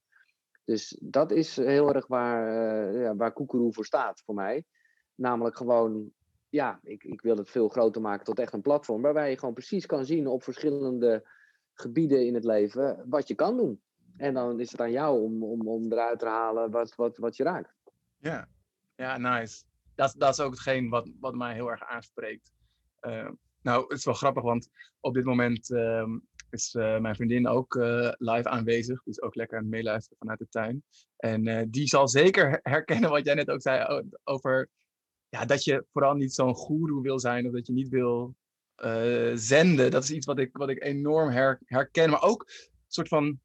Dus 0.64 0.98
dat 1.00 1.30
is 1.30 1.56
heel 1.56 1.94
erg 1.94 2.06
waar, 2.06 2.94
uh, 2.94 3.10
waar 3.16 3.32
koekeroe 3.32 3.72
voor 3.72 3.84
staat 3.84 4.22
voor 4.24 4.34
mij. 4.34 4.64
Namelijk 5.14 5.56
gewoon, 5.56 6.10
ja, 6.48 6.78
ik, 6.82 7.04
ik 7.04 7.20
wil 7.20 7.36
het 7.36 7.50
veel 7.50 7.68
groter 7.68 8.00
maken 8.00 8.24
tot 8.24 8.38
echt 8.38 8.52
een 8.52 8.62
platform. 8.62 9.02
Waarbij 9.02 9.30
je 9.30 9.38
gewoon 9.38 9.54
precies 9.54 9.86
kan 9.86 10.04
zien 10.04 10.26
op 10.26 10.42
verschillende 10.42 11.28
gebieden 11.74 12.26
in 12.26 12.34
het 12.34 12.44
leven 12.44 13.04
wat 13.06 13.28
je 13.28 13.34
kan 13.34 13.56
doen. 13.56 13.80
En 14.16 14.34
dan 14.34 14.60
is 14.60 14.70
het 14.70 14.80
aan 14.80 14.90
jou 14.90 15.22
om, 15.22 15.44
om, 15.44 15.68
om 15.68 15.92
eruit 15.92 16.18
te 16.18 16.26
halen 16.26 16.70
wat, 16.70 16.94
wat, 16.94 17.16
wat 17.16 17.36
je 17.36 17.42
raakt. 17.42 17.74
Ja, 18.18 18.48
ja 18.96 19.18
nice. 19.18 19.64
Dat, 19.94 20.14
dat 20.18 20.32
is 20.32 20.40
ook 20.40 20.50
hetgeen 20.50 20.88
wat, 20.88 21.10
wat 21.20 21.34
mij 21.34 21.54
heel 21.54 21.70
erg 21.70 21.82
aanspreekt. 21.82 22.52
Uh, 23.00 23.30
nou, 23.62 23.82
het 23.82 23.98
is 23.98 24.04
wel 24.04 24.14
grappig, 24.14 24.42
want 24.42 24.68
op 25.00 25.14
dit 25.14 25.24
moment 25.24 25.70
uh, 25.70 26.06
is 26.50 26.74
uh, 26.74 26.98
mijn 26.98 27.14
vriendin 27.14 27.48
ook 27.48 27.74
uh, 27.74 28.12
live 28.18 28.48
aanwezig. 28.48 29.02
Dus 29.02 29.22
ook 29.22 29.34
lekker 29.34 29.56
aan 29.56 29.62
het 29.62 29.72
meeluisteren 29.72 30.18
vanuit 30.18 30.38
de 30.38 30.48
tuin. 30.48 30.82
En 31.16 31.70
die 31.70 31.86
zal 31.86 32.08
zeker 32.08 32.60
herkennen 32.62 33.10
wat 33.10 33.24
jij 33.24 33.34
net 33.34 33.50
ook 33.50 33.62
zei 33.62 34.02
over 34.24 34.68
ja, 35.34 35.44
dat 35.44 35.64
je 35.64 35.84
vooral 35.92 36.14
niet 36.14 36.34
zo'n 36.34 36.54
goeroe 36.54 37.02
wil 37.02 37.20
zijn 37.20 37.46
of 37.46 37.52
dat 37.52 37.66
je 37.66 37.72
niet 37.72 37.88
wil 37.88 38.34
zenden. 39.34 39.90
Dat 39.90 40.02
is 40.02 40.10
iets 40.10 40.26
wat 40.26 40.38
ik, 40.38 40.56
wat 40.56 40.68
ik 40.68 40.82
enorm 40.82 41.30
her, 41.30 41.60
herken. 41.64 42.10
Maar 42.10 42.22
ook 42.22 42.42
een 42.48 42.92
soort 42.92 43.08
van 43.08 43.40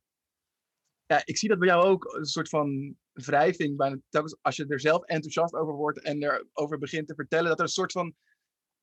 ja, 1.06 1.22
ik 1.26 1.38
zie 1.38 1.50
dat 1.50 1.60
bij 1.60 1.68
jou 1.68 1.86
ook 1.86 2.14
een 2.14 2.26
soort 2.26 2.50
van 2.50 2.96
wrijving. 3.14 3.78
Bijna, 3.78 4.00
als 4.42 4.56
je 4.56 4.66
er 4.68 4.80
zelf 4.80 5.04
enthousiast 5.04 5.54
over 5.54 5.74
wordt 5.74 6.02
en 6.02 6.24
erover 6.24 6.78
begint 6.78 7.08
te 7.08 7.16
vertellen, 7.16 7.48
dat 7.48 7.58
er 7.58 7.64
een 7.64 7.70
soort 7.70 7.92
van 7.92 8.16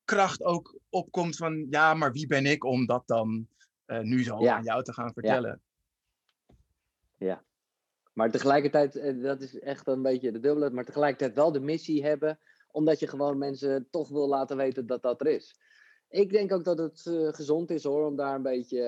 kracht 0.04 0.42
ook 0.42 0.78
opkomt 0.88 1.36
van, 1.36 1.66
ja, 1.70 1.94
maar 1.94 2.12
wie 2.12 2.26
ben 2.26 2.46
ik 2.46 2.64
om 2.64 2.86
dat 2.86 3.02
dan 3.06 3.48
uh, 3.86 4.00
nu 4.00 4.22
zo 4.22 4.40
ja. 4.40 4.56
aan 4.56 4.64
jou 4.64 4.82
te 4.82 4.92
gaan 4.92 5.12
vertellen? 5.12 5.62
Ja. 6.46 7.26
ja. 7.26 7.44
Maar 8.12 8.30
tegelijkertijd, 8.30 8.96
eh, 8.96 9.22
dat 9.22 9.40
is 9.40 9.58
echt 9.58 9.86
een 9.86 10.02
beetje 10.02 10.32
de 10.32 10.40
dubbele, 10.40 10.70
maar 10.70 10.84
tegelijkertijd 10.84 11.34
wel 11.34 11.52
de 11.52 11.60
missie 11.60 12.04
hebben, 12.04 12.38
omdat 12.70 12.98
je 13.00 13.06
gewoon 13.06 13.38
mensen 13.38 13.88
toch 13.90 14.08
wil 14.08 14.28
laten 14.28 14.56
weten 14.56 14.86
dat 14.86 15.02
dat 15.02 15.20
er 15.20 15.26
is 15.26 15.56
ik 16.08 16.30
denk 16.30 16.52
ook 16.52 16.64
dat 16.64 16.78
het 16.78 17.04
uh, 17.04 17.32
gezond 17.32 17.70
is 17.70 17.84
hoor, 17.84 18.06
om 18.06 18.16
daar 18.16 18.34
een 18.34 18.42
beetje 18.42 18.78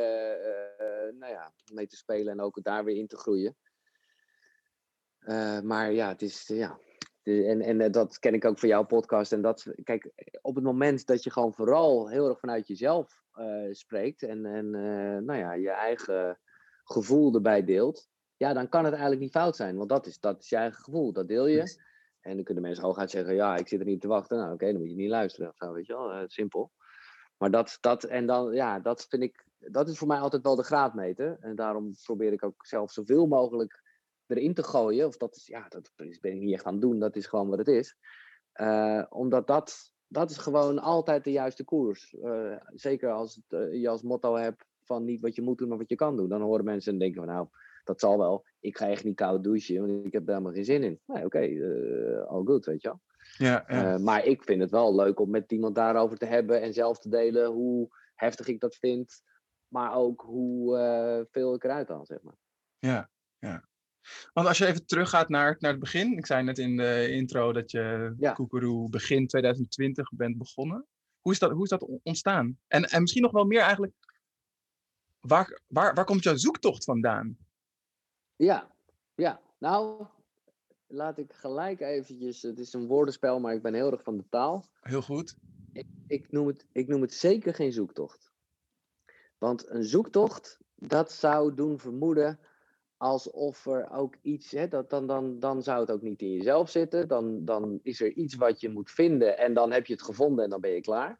uh, 0.80 1.18
nou 1.18 1.32
ja, 1.32 1.52
mee 1.72 1.86
te 1.86 1.96
spelen 1.96 2.32
en 2.32 2.40
ook 2.40 2.62
daar 2.62 2.84
weer 2.84 2.96
in 2.96 3.06
te 3.06 3.16
groeien. 3.16 3.56
Uh, 5.20 5.60
maar 5.60 5.92
ja, 5.92 6.08
het 6.08 6.22
is, 6.22 6.46
ja. 6.46 6.78
De, 7.22 7.44
en, 7.44 7.60
en 7.60 7.92
dat 7.92 8.18
ken 8.18 8.34
ik 8.34 8.44
ook 8.44 8.58
van 8.58 8.68
jouw 8.68 8.84
podcast. 8.84 9.32
En 9.32 9.42
dat, 9.42 9.66
kijk, 9.82 10.10
op 10.42 10.54
het 10.54 10.64
moment 10.64 11.06
dat 11.06 11.22
je 11.22 11.30
gewoon 11.30 11.54
vooral 11.54 12.08
heel 12.08 12.28
erg 12.28 12.38
vanuit 12.38 12.66
jezelf 12.66 13.22
spreekt 13.70 14.22
en, 14.22 14.46
en 14.46 14.70
nou 15.24 15.38
ja, 15.38 15.52
je 15.52 15.70
eigen 15.70 16.38
gevoel 16.84 17.34
erbij 17.34 17.64
deelt, 17.64 18.08
ja, 18.36 18.52
dan 18.52 18.68
kan 18.68 18.82
het 18.84 18.92
eigenlijk 18.92 19.22
niet 19.22 19.30
fout 19.30 19.56
zijn. 19.56 19.76
Want 19.76 19.88
dat 19.88 20.06
is, 20.06 20.20
dat 20.20 20.42
is 20.42 20.48
je 20.48 20.56
eigen 20.56 20.82
gevoel, 20.82 21.12
dat 21.12 21.28
deel 21.28 21.46
je. 21.46 21.78
En 22.20 22.34
dan 22.34 22.44
kunnen 22.44 22.62
mensen 22.62 22.84
hooguit 22.84 23.10
zeggen, 23.10 23.34
ja, 23.34 23.56
ik 23.56 23.68
zit 23.68 23.80
er 23.80 23.86
niet 23.86 24.00
te 24.00 24.08
wachten. 24.08 24.38
Nou, 24.38 24.52
oké, 24.52 24.72
dan 24.72 24.80
moet 24.80 24.90
je 24.90 24.96
niet 24.96 25.10
luisteren 25.10 25.48
of 25.48 25.56
zo, 25.56 25.72
weet 25.72 25.86
je 25.86 25.92
wel. 25.92 26.28
simpel. 26.28 26.72
Maar 27.38 27.50
dat, 27.50 27.78
dat, 27.80 28.04
en 28.04 28.26
dan, 28.26 28.54
ja, 28.54 28.80
dat 28.80 29.06
vind 29.08 29.22
ik, 29.22 29.46
dat 29.58 29.88
is 29.88 29.98
voor 29.98 30.08
mij 30.08 30.18
altijd 30.18 30.42
wel 30.42 30.56
de 30.56 30.62
graadmeter. 30.62 31.36
En 31.40 31.56
daarom 31.56 31.94
probeer 32.02 32.32
ik 32.32 32.44
ook 32.44 32.66
zelf 32.66 32.92
zoveel 32.92 33.26
mogelijk 33.26 33.82
erin 34.26 34.54
te 34.54 34.62
gooien. 34.62 35.06
Of 35.06 35.16
dat 35.16 35.36
is, 35.36 35.46
ja, 35.46 35.68
dat 35.68 35.92
ben 35.96 36.32
ik 36.32 36.40
niet 36.40 36.54
echt 36.54 36.64
aan 36.64 36.72
het 36.72 36.82
doen, 36.82 36.98
dat 36.98 37.16
is 37.16 37.26
gewoon 37.26 37.48
wat 37.48 37.58
het 37.58 37.68
is. 37.68 37.96
Uh, 38.54 39.04
omdat 39.08 39.46
dat, 39.46 39.92
dat 40.06 40.30
is 40.30 40.36
gewoon 40.36 40.78
altijd 40.78 41.24
de 41.24 41.32
juiste 41.32 41.64
koers. 41.64 42.12
Uh, 42.12 42.56
zeker 42.74 43.10
als 43.10 43.40
uh, 43.48 43.80
je 43.80 43.88
als 43.88 44.02
motto 44.02 44.34
hebt 44.36 44.64
van 44.84 45.04
niet 45.04 45.20
wat 45.20 45.34
je 45.34 45.42
moet 45.42 45.58
doen, 45.58 45.68
maar 45.68 45.78
wat 45.78 45.88
je 45.88 45.94
kan 45.94 46.16
doen. 46.16 46.28
Dan 46.28 46.42
horen 46.42 46.64
mensen 46.64 46.92
en 46.92 46.98
denken 46.98 47.24
van 47.24 47.34
nou, 47.34 47.48
dat 47.84 48.00
zal 48.00 48.18
wel. 48.18 48.44
Ik 48.60 48.76
ga 48.76 48.88
echt 48.88 49.04
niet 49.04 49.16
koud 49.16 49.44
douchen, 49.44 49.80
want 49.80 50.06
ik 50.06 50.12
heb 50.12 50.26
daar 50.26 50.34
helemaal 50.34 50.54
geen 50.54 50.64
zin 50.64 50.82
in. 50.82 51.00
Oké, 51.06 51.24
okay, 51.24 51.62
all 52.20 52.44
good, 52.44 52.64
weet 52.64 52.82
je 52.82 52.88
wel. 52.88 53.00
Ja, 53.36 53.64
ja. 53.68 53.98
maar 53.98 54.24
ik 54.24 54.44
vind 54.44 54.60
het 54.60 54.70
wel 54.70 54.94
leuk 54.94 55.20
om 55.20 55.30
met 55.30 55.52
iemand 55.52 55.74
daarover 55.74 56.18
te 56.18 56.26
hebben 56.26 56.62
en 56.62 56.72
zelf 56.72 56.98
te 56.98 57.08
delen 57.08 57.46
hoe 57.50 57.88
heftig 58.14 58.46
ik 58.46 58.60
dat 58.60 58.76
vind. 58.76 59.22
Maar 59.68 59.94
ook 59.94 60.20
hoe 60.20 61.26
veel 61.30 61.54
ik 61.54 61.64
eruit 61.64 61.88
haal, 61.88 62.06
zeg 62.06 62.22
maar. 62.22 62.36
Ja, 62.78 63.10
ja. 63.38 63.68
Want 64.32 64.46
als 64.46 64.58
je 64.58 64.66
even 64.66 64.86
teruggaat 64.86 65.28
naar, 65.28 65.56
naar 65.58 65.70
het 65.70 65.80
begin. 65.80 66.16
Ik 66.16 66.26
zei 66.26 66.42
net 66.42 66.58
in 66.58 66.76
de 66.76 67.10
intro 67.10 67.52
dat 67.52 67.70
je 67.70 68.14
ja. 68.18 68.32
Koekeroe 68.32 68.88
begin 68.88 69.26
2020 69.26 70.10
bent 70.10 70.38
begonnen. 70.38 70.86
Hoe 71.20 71.32
is 71.32 71.38
dat, 71.38 71.50
hoe 71.50 71.62
is 71.62 71.68
dat 71.68 71.88
ontstaan? 72.02 72.58
En, 72.66 72.84
en 72.84 73.00
misschien 73.00 73.22
nog 73.22 73.32
wel 73.32 73.44
meer 73.44 73.60
eigenlijk. 73.60 73.92
Waar, 75.20 75.60
waar, 75.66 75.94
waar 75.94 76.04
komt 76.04 76.22
jouw 76.22 76.36
zoektocht 76.36 76.84
vandaan? 76.84 77.36
Ja, 78.36 78.70
ja. 79.14 79.40
Nou, 79.58 80.06
laat 80.88 81.18
ik 81.18 81.32
gelijk 81.32 81.80
eventjes... 81.80 82.42
Het 82.42 82.58
is 82.58 82.72
een 82.72 82.86
woordenspel, 82.86 83.40
maar 83.40 83.54
ik 83.54 83.62
ben 83.62 83.74
heel 83.74 83.92
erg 83.92 84.02
van 84.02 84.16
de 84.16 84.24
taal. 84.28 84.64
Heel 84.80 85.02
goed. 85.02 85.36
Ik, 85.72 85.86
ik, 86.06 86.32
noem, 86.32 86.46
het, 86.46 86.66
ik 86.72 86.88
noem 86.88 87.00
het 87.00 87.14
zeker 87.14 87.54
geen 87.54 87.72
zoektocht. 87.72 88.32
Want 89.38 89.68
een 89.68 89.84
zoektocht, 89.84 90.58
dat 90.74 91.12
zou 91.12 91.54
doen 91.54 91.78
vermoeden 91.78 92.38
alsof 92.96 93.66
er 93.66 93.90
ook 93.90 94.14
iets, 94.22 94.50
hè, 94.50 94.68
dat, 94.68 94.90
dan, 94.90 95.06
dan, 95.06 95.38
dan 95.40 95.62
zou 95.62 95.80
het 95.80 95.90
ook 95.90 96.02
niet 96.02 96.22
in 96.22 96.32
jezelf 96.32 96.70
zitten. 96.70 97.08
Dan, 97.08 97.44
dan 97.44 97.80
is 97.82 98.00
er 98.00 98.12
iets 98.12 98.34
wat 98.34 98.60
je 98.60 98.68
moet 98.68 98.90
vinden 98.90 99.38
en 99.38 99.54
dan 99.54 99.72
heb 99.72 99.86
je 99.86 99.92
het 99.92 100.02
gevonden 100.02 100.44
en 100.44 100.50
dan 100.50 100.60
ben 100.60 100.70
je 100.70 100.80
klaar. 100.80 101.18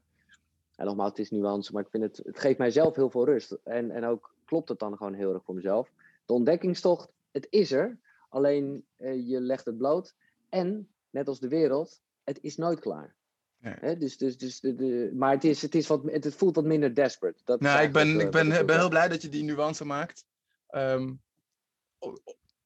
En 0.75 0.87
nogmaals, 0.87 1.11
het 1.11 1.19
is 1.19 1.31
nuance, 1.31 1.73
maar 1.73 1.83
ik 1.83 1.91
vind 1.91 2.03
het, 2.03 2.21
het 2.27 2.39
geeft 2.39 2.59
mijzelf 2.59 2.95
heel 2.95 3.11
veel 3.11 3.25
rust. 3.25 3.59
En, 3.63 3.91
en 3.91 4.05
ook 4.05 4.35
klopt 4.45 4.69
het 4.69 4.79
dan 4.79 4.97
gewoon 4.97 5.15
heel 5.15 5.35
erg 5.35 5.45
voor 5.45 5.55
mezelf. 5.55 5.91
De 6.27 6.33
ontdekkingstocht, 6.33 7.13
het 7.31 7.47
is 7.51 7.73
er, 7.73 7.99
alleen 8.29 8.85
uh, 8.99 9.29
je 9.29 9.41
legt 9.41 9.65
het 9.65 9.77
bloot. 9.77 10.15
En, 10.49 10.89
net 11.11 11.29
als 11.29 11.41
de 11.41 11.49
wereld, 11.49 12.01
het 12.25 12.39
is 12.43 12.57
nooit 12.57 12.81
klaar. 12.81 13.17
Nee. 13.59 13.97
dus, 13.97 14.17
dus, 14.17 14.39
dus 14.39 14.61
de, 14.61 14.75
de, 14.75 15.11
maar 15.15 15.31
het, 15.31 15.45
is, 15.45 15.63
het, 15.63 15.75
is 15.75 15.87
wat, 15.87 16.03
het, 16.05 16.35
voelt 16.35 16.57
wat 16.57 16.65
minder 16.65 16.95
desperate. 16.95 17.41
Dat 17.45 17.61
nou, 17.61 17.83
ik 17.83 17.93
ben, 17.93 18.21
ik 18.21 18.31
ben, 18.31 18.67
ben 18.67 18.79
heel 18.79 18.89
blij 18.89 19.09
dat 19.09 19.23
je 19.23 19.29
die 19.29 19.43
nuance 19.43 19.85
maakt. 19.85 20.25
Um, 20.71 21.21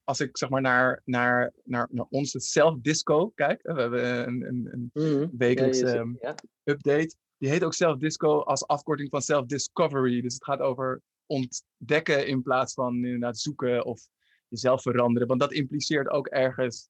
als 0.04 0.20
ik 0.20 0.36
zeg 0.36 0.48
maar 0.48 0.60
naar, 0.60 1.02
naar, 1.04 1.52
naar, 1.64 1.88
naar 1.90 2.06
onze 2.10 2.40
self-disco 2.40 3.28
kijk, 3.28 3.62
we 3.62 3.80
hebben 3.80 4.28
een, 4.28 4.42
een, 4.42 4.68
een 4.72 4.90
mm 4.92 5.30
wekelijkse 5.38 5.86
ehm, 5.86 6.14
update. 6.64 7.14
Die 7.38 7.50
heet 7.50 7.64
ook 7.64 7.74
self-disco 7.74 8.40
als 8.40 8.66
afkorting 8.66 9.10
van 9.10 9.22
self-discovery. 9.22 10.20
Dus 10.20 10.34
het 10.34 10.44
gaat 10.44 10.60
over 10.60 11.00
ontdekken 11.26 12.26
in 12.26 12.42
plaats 12.42 12.74
van 12.74 12.94
inderdaad 12.94 13.38
zoeken 13.38 13.84
of 13.84 14.08
jezelf 14.52 14.82
veranderen. 14.82 15.28
Want 15.28 15.40
dat 15.40 15.52
impliceert 15.52 16.08
ook 16.08 16.26
ergens 16.26 16.88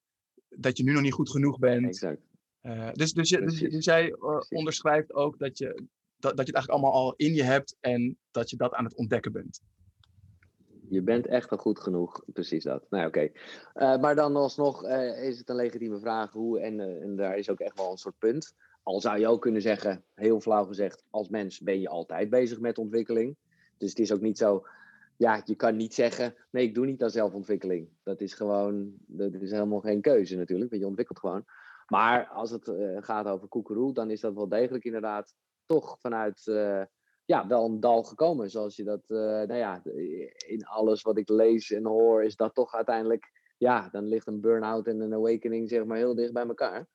dat 0.48 0.76
je 0.76 0.84
nu 0.84 0.92
nog 0.92 1.02
niet 1.02 1.12
goed 1.12 1.30
genoeg 1.30 1.58
bent. 1.58 1.86
Exact. 1.86 2.20
Uh, 2.62 2.92
dus, 2.92 3.12
dus, 3.12 3.28
je, 3.28 3.40
dus, 3.40 3.58
dus, 3.58 3.84
jij 3.84 4.08
uh, 4.08 4.40
onderschrijft 4.48 5.12
ook 5.12 5.38
dat 5.38 5.58
je, 5.58 5.66
dat, 6.16 6.36
dat 6.36 6.46
je 6.46 6.52
het 6.52 6.54
eigenlijk 6.54 6.70
allemaal 6.70 6.92
al 6.92 7.14
in 7.16 7.34
je 7.34 7.42
hebt 7.42 7.76
en 7.80 8.18
dat 8.30 8.50
je 8.50 8.56
dat 8.56 8.72
aan 8.72 8.84
het 8.84 8.94
ontdekken 8.94 9.32
bent. 9.32 9.60
Je 10.88 11.02
bent 11.02 11.26
echt 11.26 11.50
wel 11.50 11.58
goed 11.58 11.80
genoeg, 11.80 12.22
precies 12.26 12.64
dat. 12.64 12.86
Nou, 12.90 13.06
oké. 13.06 13.20
Uh, 13.74 13.98
maar 13.98 14.14
dan 14.14 14.36
alsnog 14.36 14.84
is 15.22 15.38
het 15.38 15.48
een 15.48 15.56
legitieme 15.56 15.98
vraag 15.98 16.32
hoe, 16.32 16.60
en, 16.60 16.80
en 16.80 17.16
daar 17.16 17.36
is 17.36 17.50
ook 17.50 17.60
echt 17.60 17.76
wel 17.76 17.90
een 17.90 17.96
soort 17.96 18.18
punt. 18.18 18.54
Al 18.82 19.00
zou 19.00 19.18
je 19.18 19.28
ook 19.28 19.40
kunnen 19.40 19.62
zeggen, 19.62 20.04
heel 20.14 20.40
flauw 20.40 20.64
gezegd, 20.64 21.04
als 21.10 21.28
mens 21.28 21.60
ben 21.60 21.80
je 21.80 21.88
altijd 21.88 22.30
bezig 22.30 22.60
met 22.60 22.78
ontwikkeling. 22.78 23.36
Dus 23.78 23.90
het 23.90 23.98
is 23.98 24.12
ook 24.12 24.20
niet 24.20 24.38
zo, 24.38 24.66
ja, 25.16 25.42
je 25.44 25.54
kan 25.54 25.76
niet 25.76 25.94
zeggen, 25.94 26.34
nee, 26.50 26.64
ik 26.64 26.74
doe 26.74 26.86
niet 26.86 27.02
aan 27.02 27.10
zelfontwikkeling. 27.10 27.88
Dat 28.02 28.20
is 28.20 28.34
gewoon, 28.34 28.94
dat 29.06 29.32
is 29.32 29.50
helemaal 29.50 29.80
geen 29.80 30.00
keuze 30.00 30.36
natuurlijk, 30.36 30.70
want 30.70 30.82
je 30.82 30.88
ontwikkelt 30.88 31.18
gewoon. 31.18 31.44
Maar 31.86 32.26
als 32.26 32.50
het 32.50 32.72
gaat 32.98 33.26
over 33.26 33.48
koekeroe, 33.48 33.92
dan 33.92 34.10
is 34.10 34.20
dat 34.20 34.34
wel 34.34 34.48
degelijk 34.48 34.84
inderdaad 34.84 35.34
toch 35.66 35.98
vanuit 36.00 36.42
ja, 37.24 37.46
wel 37.46 37.64
een 37.64 37.80
dal 37.80 38.02
gekomen. 38.02 38.50
Zoals 38.50 38.76
je 38.76 38.84
dat, 38.84 39.02
uh, 39.08 39.18
nou 39.18 39.54
ja, 39.54 39.80
in 40.46 40.64
alles 40.64 41.02
wat 41.02 41.18
ik 41.18 41.28
lees 41.28 41.70
en 41.70 41.86
hoor, 41.86 42.24
is 42.24 42.36
dat 42.36 42.54
toch 42.54 42.74
uiteindelijk, 42.74 43.30
ja, 43.58 43.88
dan 43.92 44.04
ligt 44.04 44.26
een 44.26 44.40
burn-out 44.40 44.86
en 44.86 45.00
een 45.00 45.14
awakening, 45.14 45.68
zeg 45.68 45.84
maar, 45.84 45.96
heel 45.96 46.14
dicht 46.14 46.32
bij 46.32 46.46
elkaar. 46.46 46.86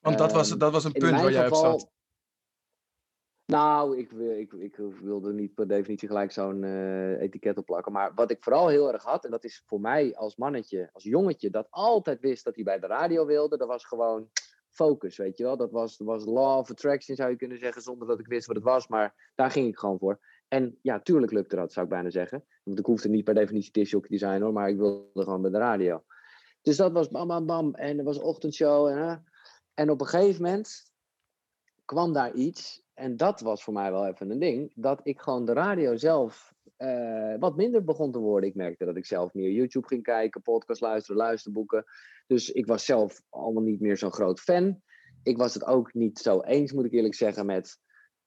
Want 0.00 0.18
dat, 0.18 0.32
was, 0.32 0.50
ehm, 0.50 0.58
dat 0.58 0.72
was 0.72 0.84
een 0.84 0.92
punt 0.92 1.20
waar 1.20 1.32
jij 1.32 1.46
op 1.46 1.54
zat. 1.54 1.90
Nou, 3.46 3.98
ik, 3.98 4.12
ik, 4.12 4.52
ik 4.52 4.76
wilde 5.00 5.32
niet 5.32 5.54
per 5.54 5.68
definitie 5.68 6.08
gelijk 6.08 6.32
zo'n 6.32 6.62
uh, 6.62 7.20
etiket 7.20 7.58
opplakken. 7.58 7.92
Maar 7.92 8.14
wat 8.14 8.30
ik 8.30 8.42
vooral 8.42 8.68
heel 8.68 8.92
erg 8.92 9.02
had, 9.02 9.24
en 9.24 9.30
dat 9.30 9.44
is 9.44 9.62
voor 9.66 9.80
mij 9.80 10.16
als 10.16 10.36
mannetje, 10.36 10.90
als 10.92 11.04
jongetje, 11.04 11.50
dat 11.50 11.66
altijd 11.70 12.20
wist 12.20 12.44
dat 12.44 12.54
hij 12.54 12.64
bij 12.64 12.78
de 12.78 12.86
radio 12.86 13.26
wilde, 13.26 13.56
dat 13.56 13.68
was 13.68 13.84
gewoon 13.84 14.28
focus, 14.68 15.16
weet 15.16 15.38
je 15.38 15.44
wel. 15.44 15.56
Dat 15.56 15.70
was, 15.70 15.96
was 15.98 16.24
law 16.24 16.58
of 16.58 16.70
attraction, 16.70 17.16
zou 17.16 17.30
je 17.30 17.36
kunnen 17.36 17.58
zeggen, 17.58 17.82
zonder 17.82 18.08
dat 18.08 18.20
ik 18.20 18.26
wist 18.26 18.46
wat 18.46 18.56
het 18.56 18.64
was. 18.64 18.88
Maar 18.88 19.32
daar 19.34 19.50
ging 19.50 19.68
ik 19.68 19.78
gewoon 19.78 19.98
voor. 19.98 20.20
En 20.48 20.78
ja, 20.82 21.00
tuurlijk 21.00 21.32
lukte 21.32 21.56
dat, 21.56 21.72
zou 21.72 21.86
ik 21.86 21.92
bijna 21.92 22.10
zeggen. 22.10 22.44
Want 22.64 22.78
ik 22.78 22.86
hoefde 22.86 23.08
niet 23.08 23.24
per 23.24 23.34
definitie 23.34 23.72
disjockey 23.72 24.10
te 24.10 24.18
zijn 24.18 24.42
hoor, 24.42 24.52
maar 24.52 24.68
ik 24.68 24.76
wilde 24.76 25.22
gewoon 25.22 25.42
bij 25.42 25.50
de 25.50 25.58
radio. 25.58 26.04
Dus 26.62 26.76
dat 26.76 26.92
was 26.92 27.08
bam, 27.08 27.28
bam, 27.28 27.46
bam. 27.46 27.74
En 27.74 27.98
er 27.98 28.04
was 28.04 28.18
ochtendshow. 28.18 28.86
En, 28.86 29.24
en 29.74 29.90
op 29.90 30.00
een 30.00 30.06
gegeven 30.06 30.42
moment 30.42 30.92
kwam 31.84 32.12
daar 32.12 32.34
iets. 32.34 32.84
En 32.96 33.16
dat 33.16 33.40
was 33.40 33.62
voor 33.64 33.72
mij 33.72 33.92
wel 33.92 34.06
even 34.06 34.30
een 34.30 34.38
ding. 34.38 34.72
Dat 34.74 35.00
ik 35.02 35.20
gewoon 35.20 35.44
de 35.44 35.52
radio 35.52 35.96
zelf 35.96 36.54
uh, 36.78 37.34
wat 37.38 37.56
minder 37.56 37.84
begon 37.84 38.12
te 38.12 38.18
worden. 38.18 38.48
Ik 38.48 38.54
merkte 38.54 38.84
dat 38.84 38.96
ik 38.96 39.06
zelf 39.06 39.34
meer 39.34 39.50
YouTube 39.50 39.86
ging 39.86 40.02
kijken, 40.02 40.42
podcast 40.42 40.80
luisteren, 40.80 41.16
luisterboeken. 41.16 41.84
Dus 42.26 42.50
ik 42.50 42.66
was 42.66 42.84
zelf 42.84 43.22
allemaal 43.28 43.62
niet 43.62 43.80
meer 43.80 43.96
zo'n 43.96 44.12
groot 44.12 44.40
fan. 44.40 44.80
Ik 45.22 45.36
was 45.36 45.54
het 45.54 45.64
ook 45.64 45.94
niet 45.94 46.18
zo 46.18 46.40
eens, 46.40 46.72
moet 46.72 46.84
ik 46.84 46.92
eerlijk 46.92 47.14
zeggen, 47.14 47.46
met 47.46 47.78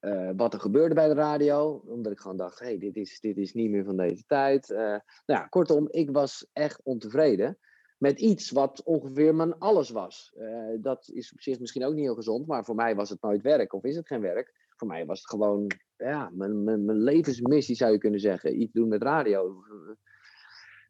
uh, 0.02 0.32
wat 0.36 0.54
er 0.54 0.60
gebeurde 0.60 0.96
bij 0.96 1.08
de 1.08 1.14
radio. 1.14 1.84
Omdat 1.86 2.12
ik 2.12 2.20
gewoon 2.20 2.38
dacht, 2.38 2.60
hé, 2.60 2.66
hey, 2.66 2.78
dit, 2.78 2.96
is, 2.96 3.20
dit 3.20 3.38
is 3.38 3.54
niet 3.54 3.70
meer 3.70 3.84
van 3.84 3.98
deze 3.98 4.24
tijd. 4.26 4.70
Uh, 4.70 4.78
nou 4.78 5.02
ja, 5.26 5.48
kortom, 5.48 5.88
ik 5.92 6.12
was 6.12 6.48
echt 6.54 6.82
ontevreden 6.84 7.58
met 8.00 8.20
iets 8.20 8.52
wat 8.52 8.84
ongeveer 8.84 9.36
mijn 9.36 9.58
alles 9.58 9.90
was. 9.90 10.34
dat 10.82 11.10
is 11.14 11.34
op 11.34 11.42
zich 11.42 11.60
misschien 11.60 11.86
ook 11.86 11.94
niet 11.94 12.04
heel 12.04 12.16
gezond, 12.16 12.48
maar 12.48 12.66
voor 12.66 12.76
mij 12.76 12.96
was 12.96 13.10
het 13.10 13.22
nooit 13.22 13.42
werk 13.42 13.74
of 13.74 13.84
is 13.84 13.96
het 13.96 14.08
geen 14.08 14.22
werk 14.22 14.54
voor 14.80 14.88
mij 14.88 15.06
was 15.06 15.20
het 15.20 15.30
gewoon 15.30 15.72
ja, 15.98 16.30
mijn, 16.34 16.64
mijn, 16.64 16.86
mijn 16.86 16.98
levensmissie, 16.98 17.76
zou 17.76 17.92
je 17.92 17.98
kunnen 17.98 18.20
zeggen. 18.20 18.62
Iets 18.62 18.74
doen 18.74 18.88
met 18.88 19.04
radio. 19.04 19.64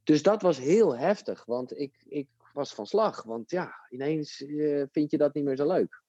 Dus 0.03 0.23
dat 0.23 0.41
was 0.41 0.59
heel 0.59 0.97
heftig, 0.97 1.45
want 1.45 1.77
ik, 1.77 2.03
ik 2.07 2.27
was 2.53 2.73
van 2.73 2.85
slag. 2.85 3.23
Want 3.23 3.51
ja, 3.51 3.73
ineens 3.89 4.41
uh, 4.41 4.85
vind 4.91 5.11
je 5.11 5.17
dat 5.17 5.33
niet 5.33 5.43
meer 5.43 5.55
zo 5.55 5.67
leuk. 5.67 6.03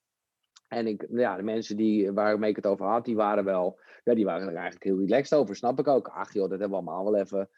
En 0.69 0.87
ik, 0.87 1.07
ja, 1.11 1.37
de 1.37 1.43
mensen 1.43 1.77
die, 1.77 2.13
waarmee 2.13 2.51
ik 2.51 2.57
het 2.57 2.67
over 2.67 2.87
had, 2.87 3.05
die 3.05 3.17
waren 3.17 3.45
wel, 3.45 3.81
ja, 4.05 4.15
die 4.15 4.25
waren 4.25 4.49
er 4.49 4.55
eigenlijk 4.55 4.85
heel 4.85 4.99
relaxed 4.99 5.39
over. 5.39 5.57
Snap 5.57 5.79
ik 5.79 5.89
ook. 5.89 6.09
Ach 6.09 6.33
joh, 6.33 6.49
dat 6.49 6.59
hebben 6.59 6.71
we 6.71 6.75
allemaal 6.75 7.05
wel 7.05 7.21
even. 7.21 7.49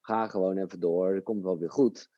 Ga 0.00 0.26
gewoon 0.26 0.58
even 0.58 0.80
door, 0.80 1.14
het 1.14 1.24
komt 1.24 1.42
wel 1.42 1.58
weer 1.58 1.70
goed. 1.70 2.10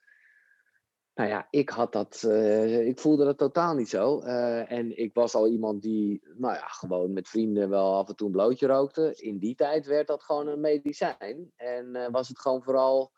Nou 1.14 1.28
ja, 1.28 1.46
ik 1.50 1.68
had 1.68 1.92
dat, 1.92 2.22
uh, 2.26 2.86
ik 2.86 2.98
voelde 2.98 3.24
dat 3.24 3.38
totaal 3.38 3.74
niet 3.74 3.88
zo. 3.88 4.22
Uh, 4.22 4.72
en 4.72 4.98
ik 4.98 5.14
was 5.14 5.34
al 5.34 5.48
iemand 5.48 5.82
die, 5.82 6.22
nou 6.36 6.54
ja, 6.54 6.66
gewoon 6.66 7.12
met 7.12 7.28
vrienden 7.28 7.68
wel 7.68 7.94
af 7.94 8.08
en 8.08 8.16
toe 8.16 8.26
een 8.26 8.32
blootje 8.32 8.66
rookte. 8.66 9.14
In 9.14 9.38
die 9.38 9.54
tijd 9.54 9.86
werd 9.86 10.06
dat 10.06 10.22
gewoon 10.22 10.46
een 10.46 10.60
medicijn. 10.60 11.52
En 11.56 11.96
uh, 11.96 12.08
was 12.08 12.28
het 12.28 12.38
gewoon 12.38 12.62
vooral 12.62 13.12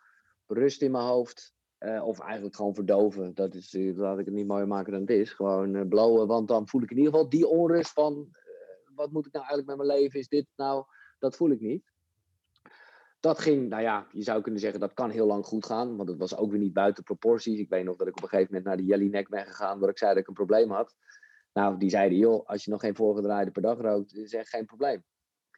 rust 0.46 0.82
in 0.82 0.90
mijn 0.90 1.04
hoofd. 1.04 1.54
of 2.02 2.20
eigenlijk 2.20 2.56
gewoon 2.56 2.74
verdoven. 2.74 3.34
Dat 3.34 3.54
is, 3.54 3.76
laat 3.94 4.18
ik 4.18 4.24
het 4.24 4.34
niet 4.34 4.46
mooier 4.46 4.68
maken 4.68 4.92
dan 4.92 5.00
het 5.00 5.10
is. 5.10 5.32
Gewoon 5.32 5.88
blowen, 5.88 6.26
want 6.26 6.48
dan 6.48 6.68
voel 6.68 6.82
ik 6.82 6.90
in 6.90 6.96
ieder 6.96 7.12
geval 7.12 7.28
die 7.28 7.46
onrust 7.46 7.92
van... 7.92 8.28
wat 8.94 9.12
moet 9.12 9.26
ik 9.26 9.32
nou 9.32 9.46
eigenlijk 9.46 9.78
met 9.78 9.86
mijn 9.86 9.98
leven? 9.98 10.20
Is 10.20 10.28
dit 10.28 10.46
nou... 10.56 10.84
Dat 11.18 11.36
voel 11.36 11.50
ik 11.50 11.60
niet 11.60 11.91
dat 13.22 13.38
ging, 13.38 13.68
nou 13.68 13.82
ja, 13.82 14.06
je 14.12 14.22
zou 14.22 14.42
kunnen 14.42 14.60
zeggen 14.60 14.80
dat 14.80 14.94
kan 14.94 15.10
heel 15.10 15.26
lang 15.26 15.44
goed 15.44 15.66
gaan. 15.66 15.96
Want 15.96 16.08
het 16.08 16.18
was 16.18 16.36
ook 16.36 16.50
weer 16.50 16.60
niet 16.60 16.72
buiten 16.72 17.04
proporties. 17.04 17.58
Ik 17.58 17.68
weet 17.68 17.84
nog 17.84 17.96
dat 17.96 18.06
ik 18.06 18.16
op 18.16 18.22
een 18.22 18.28
gegeven 18.28 18.54
moment 18.54 18.68
naar 18.68 18.76
de 18.76 18.84
Jellyneck 18.84 19.28
ben 19.28 19.46
gegaan. 19.46 19.78
Waar 19.78 19.88
ik 19.88 19.98
zei 19.98 20.10
dat 20.10 20.20
ik 20.22 20.28
een 20.28 20.34
probleem 20.34 20.70
had. 20.70 20.94
Nou, 21.52 21.78
die 21.78 21.90
zeiden, 21.90 22.18
joh, 22.18 22.46
als 22.46 22.64
je 22.64 22.70
nog 22.70 22.80
geen 22.80 22.94
voorgedraaide 22.94 23.50
per 23.50 23.62
dag 23.62 23.78
rookt, 23.78 24.14
is 24.14 24.34
echt 24.34 24.48
geen 24.48 24.66
probleem. 24.66 25.04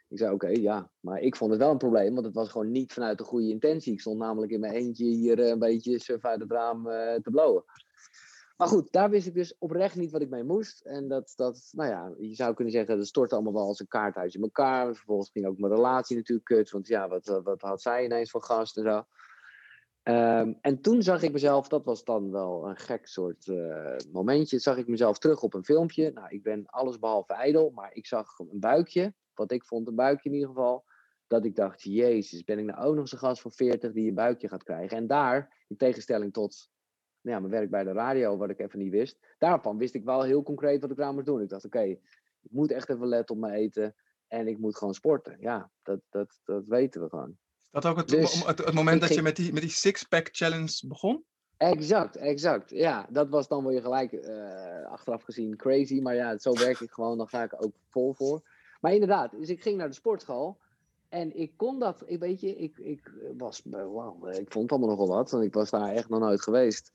Ik 0.08 0.18
zei, 0.18 0.32
oké, 0.32 0.48
ja. 0.48 0.90
Maar 1.00 1.20
ik 1.20 1.36
vond 1.36 1.50
het 1.50 1.60
wel 1.60 1.70
een 1.70 1.78
probleem, 1.78 2.14
want 2.14 2.26
het 2.26 2.34
was 2.34 2.48
gewoon 2.48 2.70
niet 2.70 2.92
vanuit 2.92 3.18
de 3.18 3.24
goede 3.24 3.48
intentie. 3.48 3.92
Ik 3.92 4.00
stond 4.00 4.18
namelijk 4.18 4.52
in 4.52 4.60
mijn 4.60 4.72
eentje 4.72 5.04
hier 5.04 5.40
eh, 5.40 5.48
een 5.48 5.58
beetje 5.58 5.98
surf 5.98 6.24
uit 6.24 6.40
het 6.40 6.50
raam 6.50 6.86
uh, 6.86 7.14
te 7.14 7.30
blowen. 7.30 7.64
Maar 8.56 8.68
goed, 8.68 8.92
daar 8.92 9.10
wist 9.10 9.26
ik 9.26 9.34
dus 9.34 9.58
oprecht 9.58 9.96
niet 9.96 10.10
wat 10.10 10.20
ik 10.20 10.30
mee 10.30 10.44
moest. 10.44 10.80
En 10.80 11.08
dat, 11.08 11.32
dat 11.36 11.68
nou 11.72 11.90
ja, 11.90 12.12
je 12.18 12.34
zou 12.34 12.54
kunnen 12.54 12.72
zeggen, 12.72 12.96
dat 12.96 13.06
stortte 13.06 13.34
allemaal 13.34 13.52
wel 13.52 13.66
als 13.66 13.80
een 13.80 13.88
kaarthuis 13.88 14.34
in 14.34 14.42
elkaar. 14.42 14.94
Vervolgens 14.94 15.30
ging 15.30 15.46
ook 15.46 15.58
mijn 15.58 15.74
relatie 15.74 16.16
natuurlijk 16.16 16.46
kut. 16.46 16.70
Want 16.70 16.86
ja, 16.86 17.08
wat, 17.08 17.40
wat 17.44 17.60
had 17.60 17.82
zij 17.82 18.04
ineens 18.04 18.30
van 18.30 18.42
gast 18.42 18.76
en 18.76 18.82
zo. 18.82 19.04
Um, 20.08 20.58
en 20.60 20.80
toen 20.80 21.02
zag 21.02 21.22
ik 21.22 21.32
mezelf, 21.32 21.68
dat 21.68 21.84
was 21.84 22.04
dan 22.04 22.30
wel 22.30 22.68
een 22.68 22.76
gek 22.76 23.06
soort 23.06 23.46
uh, 23.46 23.96
momentje, 24.12 24.58
zag 24.58 24.76
ik 24.76 24.88
mezelf 24.88 25.18
terug 25.18 25.42
op 25.42 25.54
een 25.54 25.64
filmpje. 25.64 26.10
Nou, 26.12 26.28
ik 26.28 26.42
ben 26.42 26.66
alles 26.66 26.98
behalve 26.98 27.32
ijdel, 27.32 27.70
maar 27.70 27.94
ik 27.94 28.06
zag 28.06 28.38
een 28.38 28.60
buikje, 28.60 29.14
wat 29.34 29.50
ik 29.50 29.64
vond 29.64 29.88
een 29.88 29.94
buikje 29.94 30.28
in 30.28 30.34
ieder 30.34 30.48
geval. 30.48 30.84
Dat 31.26 31.44
ik 31.44 31.56
dacht, 31.56 31.82
jezus, 31.82 32.44
ben 32.44 32.58
ik 32.58 32.64
nou 32.64 32.86
ook 32.86 32.94
nog 32.94 33.08
zo'n 33.08 33.18
gast 33.18 33.42
van 33.42 33.52
40 33.52 33.92
die 33.92 34.08
een 34.08 34.14
buikje 34.14 34.48
gaat 34.48 34.62
krijgen? 34.62 34.96
En 34.96 35.06
daar, 35.06 35.64
in 35.68 35.76
tegenstelling 35.76 36.32
tot 36.32 36.70
nou 37.24 37.36
ja, 37.36 37.38
mijn 37.38 37.60
werk 37.60 37.70
bij 37.70 37.84
de 37.84 37.92
radio, 37.92 38.36
wat 38.36 38.50
ik 38.50 38.58
even 38.58 38.78
niet 38.78 38.90
wist. 38.90 39.18
Daarvan 39.38 39.78
wist 39.78 39.94
ik 39.94 40.04
wel 40.04 40.22
heel 40.22 40.42
concreet 40.42 40.80
wat 40.80 40.90
ik 40.90 40.98
eraan 40.98 41.14
moest 41.14 41.26
doen. 41.26 41.40
Ik 41.40 41.48
dacht, 41.48 41.64
oké, 41.64 41.82
ik 41.82 42.50
moet 42.50 42.70
echt 42.70 42.90
even 42.90 43.06
letten 43.06 43.34
op 43.34 43.40
mijn 43.40 43.54
eten. 43.54 43.94
En 44.28 44.48
ik 44.48 44.58
moet 44.58 44.76
gewoon 44.76 44.94
sporten. 44.94 45.36
Ja, 45.40 45.70
dat, 45.82 46.00
dat, 46.10 46.40
dat 46.44 46.64
weten 46.66 47.02
we 47.02 47.08
gewoon. 47.08 47.36
Dat 47.70 47.86
ook 47.86 47.96
het, 47.96 48.08
dus, 48.08 48.44
het, 48.46 48.64
het 48.64 48.74
moment 48.74 49.00
dat 49.00 49.14
je 49.14 49.22
met 49.22 49.36
die, 49.36 49.52
met 49.52 49.62
die 49.62 49.70
six-pack 49.70 50.28
challenge 50.32 50.86
begon? 50.86 51.24
Exact, 51.56 52.16
exact. 52.16 52.70
Ja, 52.70 53.06
dat 53.10 53.28
was 53.28 53.48
dan 53.48 53.66
weer 53.66 53.80
gelijk 53.80 54.12
uh, 54.12 54.86
achteraf 54.86 55.22
gezien 55.22 55.56
crazy. 55.56 56.00
Maar 56.00 56.14
ja, 56.14 56.38
zo 56.38 56.52
werk 56.52 56.80
ik 56.80 56.90
gewoon. 56.90 57.18
Dan 57.18 57.28
ga 57.28 57.42
ik 57.42 57.64
ook 57.64 57.72
vol 57.88 58.14
voor. 58.14 58.42
Maar 58.80 58.92
inderdaad, 58.92 59.30
dus 59.30 59.48
ik 59.48 59.62
ging 59.62 59.76
naar 59.76 59.88
de 59.88 59.94
sportschool. 59.94 60.58
En 61.08 61.36
ik 61.36 61.52
kon 61.56 61.78
dat, 61.78 62.02
ik 62.06 62.18
weet 62.18 62.40
je, 62.40 62.56
ik, 62.56 62.78
ik 62.78 63.12
was, 63.36 63.62
wow, 63.64 64.34
ik 64.34 64.52
vond 64.52 64.70
allemaal 64.70 64.88
nogal 64.88 65.08
wat. 65.08 65.30
Want 65.30 65.44
ik 65.44 65.54
was 65.54 65.70
daar 65.70 65.92
echt 65.92 66.08
nog 66.08 66.20
nooit 66.20 66.42
geweest. 66.42 66.92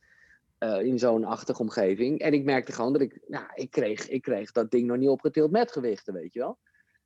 Uh, 0.60 0.82
in 0.82 1.00
zo'n 1.00 1.24
achtige 1.24 1.62
omgeving. 1.62 2.20
En 2.20 2.34
ik 2.34 2.44
merkte 2.44 2.72
gewoon 2.72 2.94
dat 2.94 3.02
ik, 3.02 3.22
nou, 3.28 3.46
ik 3.54 3.72
kreeg, 3.72 4.08
ik 4.08 4.22
kreeg 4.22 4.52
dat 4.52 4.72
ding 4.72 4.88
nog 4.88 4.98
niet 4.98 5.10
opgetild 5.10 5.52
met 5.52 5.72
gewichten, 5.72 6.14
weet 6.14 6.34
je 6.34 6.40
wel. 6.40 6.58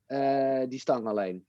Uh, 0.06 0.68
die 0.68 0.78
stang 0.78 1.06
alleen. 1.06 1.46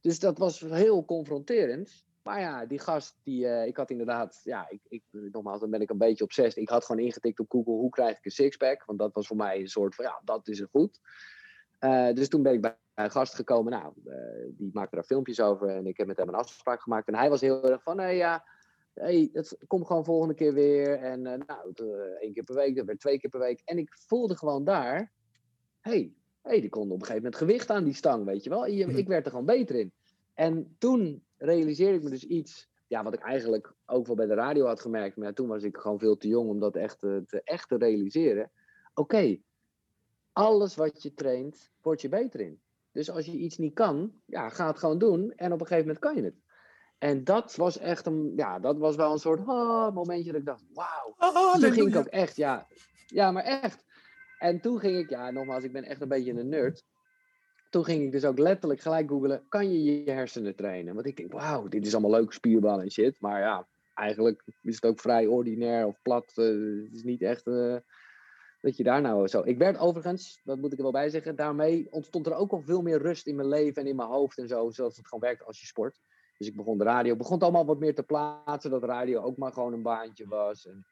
Dus 0.00 0.18
dat 0.18 0.38
was 0.38 0.60
heel 0.60 1.04
confronterend. 1.04 2.06
Maar 2.22 2.40
ja, 2.40 2.66
die 2.66 2.78
gast, 2.78 3.16
die, 3.22 3.44
uh, 3.44 3.66
ik 3.66 3.76
had 3.76 3.90
inderdaad, 3.90 4.40
ja, 4.44 4.68
ik, 4.68 4.80
ik, 4.88 5.02
nogmaals, 5.10 5.60
dan 5.60 5.70
ben 5.70 5.80
ik 5.80 5.90
een 5.90 5.98
beetje 5.98 6.24
obsessief. 6.24 6.62
Ik 6.62 6.68
had 6.68 6.84
gewoon 6.84 7.04
ingetikt 7.04 7.40
op 7.40 7.50
Google, 7.50 7.72
hoe 7.72 7.90
krijg 7.90 8.18
ik 8.18 8.24
een 8.24 8.30
sixpack? 8.30 8.84
Want 8.84 8.98
dat 8.98 9.14
was 9.14 9.26
voor 9.26 9.36
mij 9.36 9.60
een 9.60 9.68
soort 9.68 9.94
van, 9.94 10.04
ja, 10.04 10.20
dat 10.24 10.48
is 10.48 10.60
er 10.60 10.68
goed. 10.70 11.00
Dus 12.14 12.28
toen 12.28 12.42
ben 12.42 12.52
ik 12.52 12.60
bij 12.60 12.76
een 12.94 13.10
gast 13.10 13.34
gekomen, 13.34 13.72
nou, 13.72 13.92
die 14.48 14.70
maakte 14.72 14.94
daar 14.94 15.04
filmpjes 15.04 15.40
over 15.40 15.68
en 15.68 15.86
ik 15.86 15.96
heb 15.96 16.06
met 16.06 16.16
hem 16.16 16.28
een 16.28 16.34
afspraak 16.34 16.82
gemaakt. 16.82 17.08
En 17.08 17.14
hij 17.14 17.30
was 17.30 17.40
heel 17.40 17.70
erg 17.70 17.82
van, 17.82 17.96
nee 17.96 18.16
ja, 18.16 18.44
hey, 19.00 19.28
het 19.32 19.56
komt 19.66 19.86
gewoon 19.86 20.04
volgende 20.04 20.34
keer 20.34 20.54
weer. 20.54 20.98
En 20.98 21.18
uh, 21.18 21.32
nou, 21.46 21.72
één 22.20 22.32
keer 22.32 22.44
per 22.44 22.54
week, 22.54 22.76
dat 22.76 22.86
werd 22.86 23.00
twee 23.00 23.18
keer 23.18 23.30
per 23.30 23.40
week. 23.40 23.60
En 23.64 23.78
ik 23.78 23.96
voelde 24.06 24.36
gewoon 24.36 24.64
daar, 24.64 25.12
hey, 25.80 26.12
hey, 26.42 26.60
die 26.60 26.70
kon 26.70 26.82
op 26.82 26.90
een 26.90 27.06
gegeven 27.06 27.22
moment 27.22 27.36
gewicht 27.36 27.70
aan 27.70 27.84
die 27.84 27.94
stang, 27.94 28.24
weet 28.24 28.44
je 28.44 28.50
wel. 28.50 28.60
Mhm. 28.60 28.96
ik 28.96 29.08
werd 29.08 29.24
er 29.24 29.30
gewoon 29.30 29.46
beter 29.46 29.76
in. 29.76 29.92
En 30.34 30.76
toen 30.78 31.24
realiseerde 31.36 31.96
ik 31.96 32.02
me 32.02 32.10
dus 32.10 32.24
iets, 32.24 32.68
ja, 32.86 33.02
wat 33.02 33.14
ik 33.14 33.20
eigenlijk 33.20 33.74
ook 33.86 34.06
wel 34.06 34.16
bij 34.16 34.26
de 34.26 34.34
radio 34.34 34.66
had 34.66 34.80
gemerkt. 34.80 35.16
Maar 35.16 35.26
ja, 35.26 35.32
toen 35.32 35.48
was 35.48 35.62
ik 35.62 35.76
gewoon 35.76 35.98
veel 35.98 36.16
te 36.16 36.28
jong 36.28 36.48
om 36.48 36.60
dat 36.60 36.76
echt 36.76 36.98
te, 36.98 37.22
te 37.26 37.42
echt 37.44 37.68
te 37.68 37.76
realiseren. 37.76 38.50
Oké, 38.94 39.38
alles 40.32 40.74
wat 40.74 41.02
je 41.02 41.14
traint, 41.14 41.70
word 41.82 42.00
je 42.00 42.08
beter 42.08 42.40
in. 42.40 42.60
Dus 42.92 43.10
als 43.10 43.26
je 43.26 43.32
iets 43.32 43.58
niet 43.58 43.74
kan, 43.74 44.12
ja, 44.24 44.48
ga 44.48 44.66
het 44.66 44.78
gewoon 44.78 44.98
doen. 44.98 45.32
En 45.36 45.52
op 45.52 45.60
een 45.60 45.66
gegeven 45.66 45.86
moment 45.86 45.98
kan 45.98 46.16
je 46.16 46.22
het. 46.22 46.36
En 46.98 47.24
dat 47.24 47.56
was 47.56 47.78
echt 47.78 48.06
een, 48.06 48.32
ja, 48.36 48.58
dat 48.58 48.78
was 48.78 48.96
wel 48.96 49.12
een 49.12 49.18
soort 49.18 49.40
oh, 49.40 49.94
momentje 49.94 50.32
dat 50.32 50.40
ik 50.40 50.46
dacht, 50.46 50.64
wauw. 50.74 51.14
Oh, 51.18 51.54
toen 51.54 51.72
ging 51.72 51.88
ik 51.88 51.96
ook 51.96 52.06
echt, 52.06 52.36
ja, 52.36 52.66
ja, 53.06 53.30
maar 53.30 53.44
echt. 53.44 53.84
En 54.38 54.60
toen 54.60 54.78
ging 54.78 54.96
ik, 54.96 55.10
ja, 55.10 55.30
nogmaals, 55.30 55.64
ik 55.64 55.72
ben 55.72 55.84
echt 55.84 56.00
een 56.00 56.08
beetje 56.08 56.32
een 56.32 56.48
nerd. 56.48 56.84
Toen 57.70 57.84
ging 57.84 58.04
ik 58.04 58.12
dus 58.12 58.24
ook 58.24 58.38
letterlijk 58.38 58.80
gelijk 58.80 59.08
googelen, 59.08 59.44
kan 59.48 59.72
je 59.72 60.04
je 60.04 60.10
hersenen 60.10 60.56
trainen? 60.56 60.94
Want 60.94 61.06
ik 61.06 61.16
denk, 61.16 61.32
wauw, 61.32 61.68
dit 61.68 61.86
is 61.86 61.92
allemaal 61.92 62.20
leuk, 62.20 62.32
spierballen 62.32 62.84
en 62.84 62.90
shit. 62.90 63.20
Maar 63.20 63.40
ja, 63.40 63.66
eigenlijk 63.94 64.42
is 64.62 64.74
het 64.74 64.84
ook 64.84 65.00
vrij 65.00 65.26
ordinair 65.26 65.86
of 65.86 66.02
plat. 66.02 66.32
Uh, 66.36 66.84
het 66.84 66.94
is 66.94 67.02
niet 67.02 67.22
echt 67.22 67.46
uh, 67.46 67.76
dat 68.60 68.76
je 68.76 68.82
daar 68.82 69.00
nou 69.00 69.28
zo... 69.28 69.42
Ik 69.44 69.58
werd 69.58 69.78
overigens, 69.78 70.40
dat 70.44 70.58
moet 70.58 70.72
ik 70.72 70.78
er 70.78 70.82
wel 70.82 70.92
bij 70.92 71.08
zeggen, 71.08 71.36
daarmee 71.36 71.86
ontstond 71.90 72.26
er 72.26 72.34
ook 72.34 72.52
al 72.52 72.62
veel 72.62 72.82
meer 72.82 72.98
rust 72.98 73.26
in 73.26 73.36
mijn 73.36 73.48
leven 73.48 73.82
en 73.82 73.88
in 73.88 73.96
mijn 73.96 74.08
hoofd 74.08 74.38
en 74.38 74.48
zo, 74.48 74.70
zoals 74.70 74.96
het 74.96 75.08
gewoon 75.08 75.28
werkt 75.28 75.44
als 75.44 75.60
je 75.60 75.66
sport. 75.66 76.00
Dus 76.38 76.46
ik 76.46 76.56
begon 76.56 76.78
de 76.78 76.84
radio, 76.84 77.16
begon 77.16 77.34
het 77.34 77.42
allemaal 77.42 77.66
wat 77.66 77.78
meer 77.78 77.94
te 77.94 78.02
plaatsen, 78.02 78.70
dat 78.70 78.84
radio 78.84 79.22
ook 79.22 79.36
maar 79.36 79.52
gewoon 79.52 79.72
een 79.72 79.82
baantje 79.82 80.26
was. 80.26 80.66
En 80.66 80.86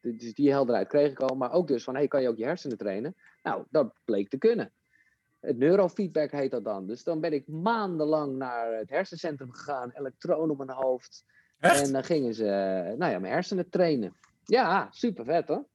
dus 0.00 0.34
die 0.34 0.50
helderheid 0.50 0.88
kreeg 0.88 1.10
ik 1.10 1.20
al. 1.20 1.36
Maar 1.36 1.52
ook 1.52 1.68
dus 1.68 1.84
van, 1.84 1.94
hey, 1.94 2.08
kan 2.08 2.22
je 2.22 2.28
ook 2.28 2.36
je 2.36 2.44
hersenen 2.44 2.78
trainen? 2.78 3.16
Nou, 3.42 3.64
dat 3.70 3.94
bleek 4.04 4.28
te 4.28 4.38
kunnen. 4.38 4.72
Het 5.40 5.58
neurofeedback 5.58 6.30
heet 6.30 6.50
dat 6.50 6.64
dan. 6.64 6.86
Dus 6.86 7.02
dan 7.02 7.20
ben 7.20 7.32
ik 7.32 7.48
maandenlang 7.48 8.36
naar 8.36 8.72
het 8.72 8.90
hersencentrum 8.90 9.52
gegaan, 9.52 9.90
elektronen 9.90 10.50
op 10.50 10.66
mijn 10.66 10.78
hoofd. 10.78 11.24
En 11.58 11.92
dan 11.92 12.04
gingen 12.04 12.34
ze, 12.34 12.44
nou 12.98 13.12
ja, 13.12 13.18
mijn 13.18 13.32
hersenen 13.32 13.70
trainen. 13.70 14.16
Ja, 14.44 14.88
super 14.90 15.24
vet 15.24 15.48
hoor. 15.48 15.66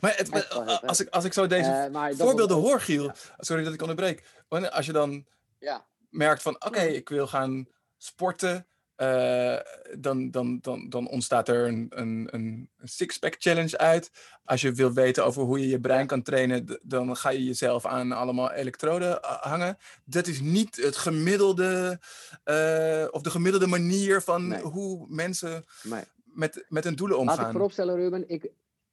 Maar 0.00 0.16
het, 0.16 0.50
als, 0.82 1.00
ik, 1.00 1.08
als 1.08 1.24
ik 1.24 1.32
zo 1.32 1.46
deze 1.46 1.90
uh, 1.92 2.08
voorbeelden 2.10 2.56
hoor, 2.56 2.80
Giel, 2.80 3.10
sorry 3.38 3.64
dat 3.64 3.74
ik 3.74 3.80
onderbreek. 3.80 4.44
Als 4.48 4.86
je 4.86 4.92
dan 4.92 5.26
ja. 5.58 5.86
Merkt 6.12 6.42
van, 6.42 6.54
oké, 6.54 6.80
ik 6.80 7.08
wil 7.08 7.26
gaan 7.26 7.66
sporten, 7.96 8.66
uh, 8.96 9.58
dan, 9.98 10.30
dan, 10.30 10.58
dan, 10.60 10.88
dan 10.88 11.08
ontstaat 11.08 11.48
er 11.48 11.66
een, 11.66 11.86
een, 11.90 12.28
een 12.30 12.70
six-pack 12.82 13.34
challenge 13.38 13.78
uit. 13.78 14.10
Als 14.44 14.60
je 14.60 14.72
wil 14.72 14.92
weten 14.92 15.24
over 15.24 15.42
hoe 15.42 15.60
je 15.60 15.68
je 15.68 15.80
brein 15.80 16.06
kan 16.06 16.22
trainen, 16.22 16.78
dan 16.82 17.16
ga 17.16 17.30
je 17.30 17.44
jezelf 17.44 17.86
aan 17.86 18.12
allemaal 18.12 18.52
elektroden 18.52 19.22
eh, 19.22 19.42
hangen. 19.42 19.78
Dat 20.04 20.26
is 20.26 20.40
niet 20.40 20.76
het 20.76 20.96
gemiddelde, 20.96 22.00
uh, 22.44 23.06
of 23.10 23.22
de 23.22 23.30
gemiddelde 23.30 23.66
manier 23.66 24.22
van 24.22 24.48
nee. 24.48 24.60
hoe 24.60 25.06
mensen 25.08 25.64
nee. 25.82 26.04
met, 26.24 26.64
met 26.68 26.84
hun 26.84 26.96
doelen 26.96 27.18
omgaan. 27.18 27.36
Laat 27.36 27.46
ik 27.46 27.52
vooropstellen, 27.52 27.96
Ruben, 27.96 28.28
ik, 28.28 28.50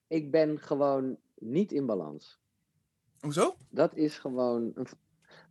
ik 0.08 0.32
ben 0.32 0.60
gewoon 0.60 1.18
niet 1.36 1.72
in 1.72 1.86
balans. 1.86 2.40
Hoezo? 3.20 3.56
Dat 3.70 3.96
is 3.96 4.18
gewoon. 4.18 4.72
Een... 4.76 4.88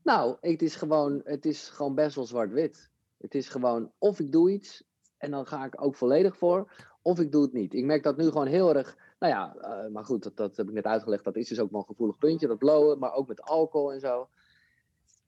Nou, 0.08 0.36
het 0.40 0.62
is 0.62 0.76
gewoon, 0.76 1.20
het 1.24 1.44
is 1.44 1.68
gewoon 1.68 1.94
best 1.94 2.14
wel 2.14 2.24
zwart-wit. 2.24 2.90
Het 3.18 3.34
is 3.34 3.48
gewoon 3.48 3.92
of 3.98 4.20
ik 4.20 4.32
doe 4.32 4.50
iets 4.50 4.84
en 5.16 5.30
dan 5.30 5.46
ga 5.46 5.64
ik 5.64 5.82
ook 5.82 5.96
volledig 5.96 6.36
voor, 6.36 6.72
of 7.02 7.20
ik 7.20 7.32
doe 7.32 7.42
het 7.42 7.52
niet. 7.52 7.74
Ik 7.74 7.84
merk 7.84 8.02
dat 8.02 8.16
nu 8.16 8.24
gewoon 8.24 8.46
heel 8.46 8.74
erg. 8.74 8.96
Nou 9.18 9.32
ja, 9.32 9.56
uh, 9.56 9.92
maar 9.92 10.04
goed, 10.04 10.36
dat, 10.36 10.56
heb 10.56 10.68
ik 10.68 10.74
net 10.74 10.84
uitgelegd. 10.84 11.24
Dat 11.24 11.36
is 11.36 11.48
dus 11.48 11.60
ook 11.60 11.70
wel 11.70 11.80
een 11.80 11.86
gevoelig 11.86 12.18
puntje, 12.18 12.46
dat 12.46 12.58
blowen, 12.58 12.98
maar 12.98 13.12
ook 13.12 13.28
met 13.28 13.42
alcohol 13.42 13.92
en 13.92 14.00
zo. 14.00 14.28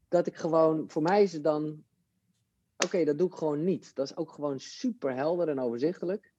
Dat 0.08 0.26
ik 0.26 0.36
gewoon, 0.36 0.90
voor 0.90 1.02
mij 1.02 1.22
is 1.22 1.32
het 1.32 1.44
dan, 1.44 1.84
oké, 2.84 3.04
dat 3.04 3.18
doe 3.18 3.28
ik 3.28 3.34
gewoon 3.34 3.64
niet. 3.64 3.94
Dat 3.94 4.06
is 4.06 4.16
ook 4.16 4.30
gewoon 4.30 4.60
super 4.60 5.14
helder 5.14 5.48
en 5.48 5.60
overzichtelijk. 5.60 6.29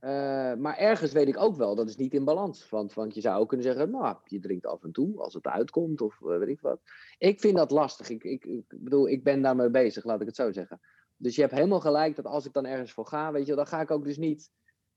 Uh, 0.00 0.54
maar 0.54 0.76
ergens 0.76 1.12
weet 1.12 1.28
ik 1.28 1.38
ook 1.38 1.56
wel, 1.56 1.74
dat 1.74 1.88
is 1.88 1.96
niet 1.96 2.14
in 2.14 2.24
balans. 2.24 2.68
Want, 2.68 2.94
want 2.94 3.14
je 3.14 3.20
zou 3.20 3.40
ook 3.40 3.48
kunnen 3.48 3.66
zeggen, 3.66 3.90
nou, 3.90 4.16
je 4.24 4.40
drinkt 4.40 4.66
af 4.66 4.84
en 4.84 4.92
toe 4.92 5.18
als 5.18 5.34
het 5.34 5.46
uitkomt 5.46 6.00
of 6.00 6.20
uh, 6.20 6.38
weet 6.38 6.48
ik 6.48 6.60
wat. 6.60 6.80
Ik 7.18 7.40
vind 7.40 7.56
dat 7.56 7.70
lastig. 7.70 8.08
Ik, 8.08 8.24
ik, 8.24 8.44
ik, 8.44 8.64
bedoel, 8.68 9.08
ik 9.08 9.24
ben 9.24 9.42
daarmee 9.42 9.70
bezig, 9.70 10.04
laat 10.04 10.20
ik 10.20 10.26
het 10.26 10.36
zo 10.36 10.52
zeggen. 10.52 10.80
Dus 11.16 11.34
je 11.34 11.40
hebt 11.40 11.54
helemaal 11.54 11.80
gelijk 11.80 12.16
dat 12.16 12.24
als 12.24 12.46
ik 12.46 12.52
dan 12.52 12.66
ergens 12.66 12.92
voor 12.92 13.06
ga, 13.06 13.32
weet 13.32 13.46
je, 13.46 13.54
dan 13.54 13.66
ga 13.66 13.80
ik 13.80 13.90
ook 13.90 14.04
dus 14.04 14.16
niet, 14.16 14.50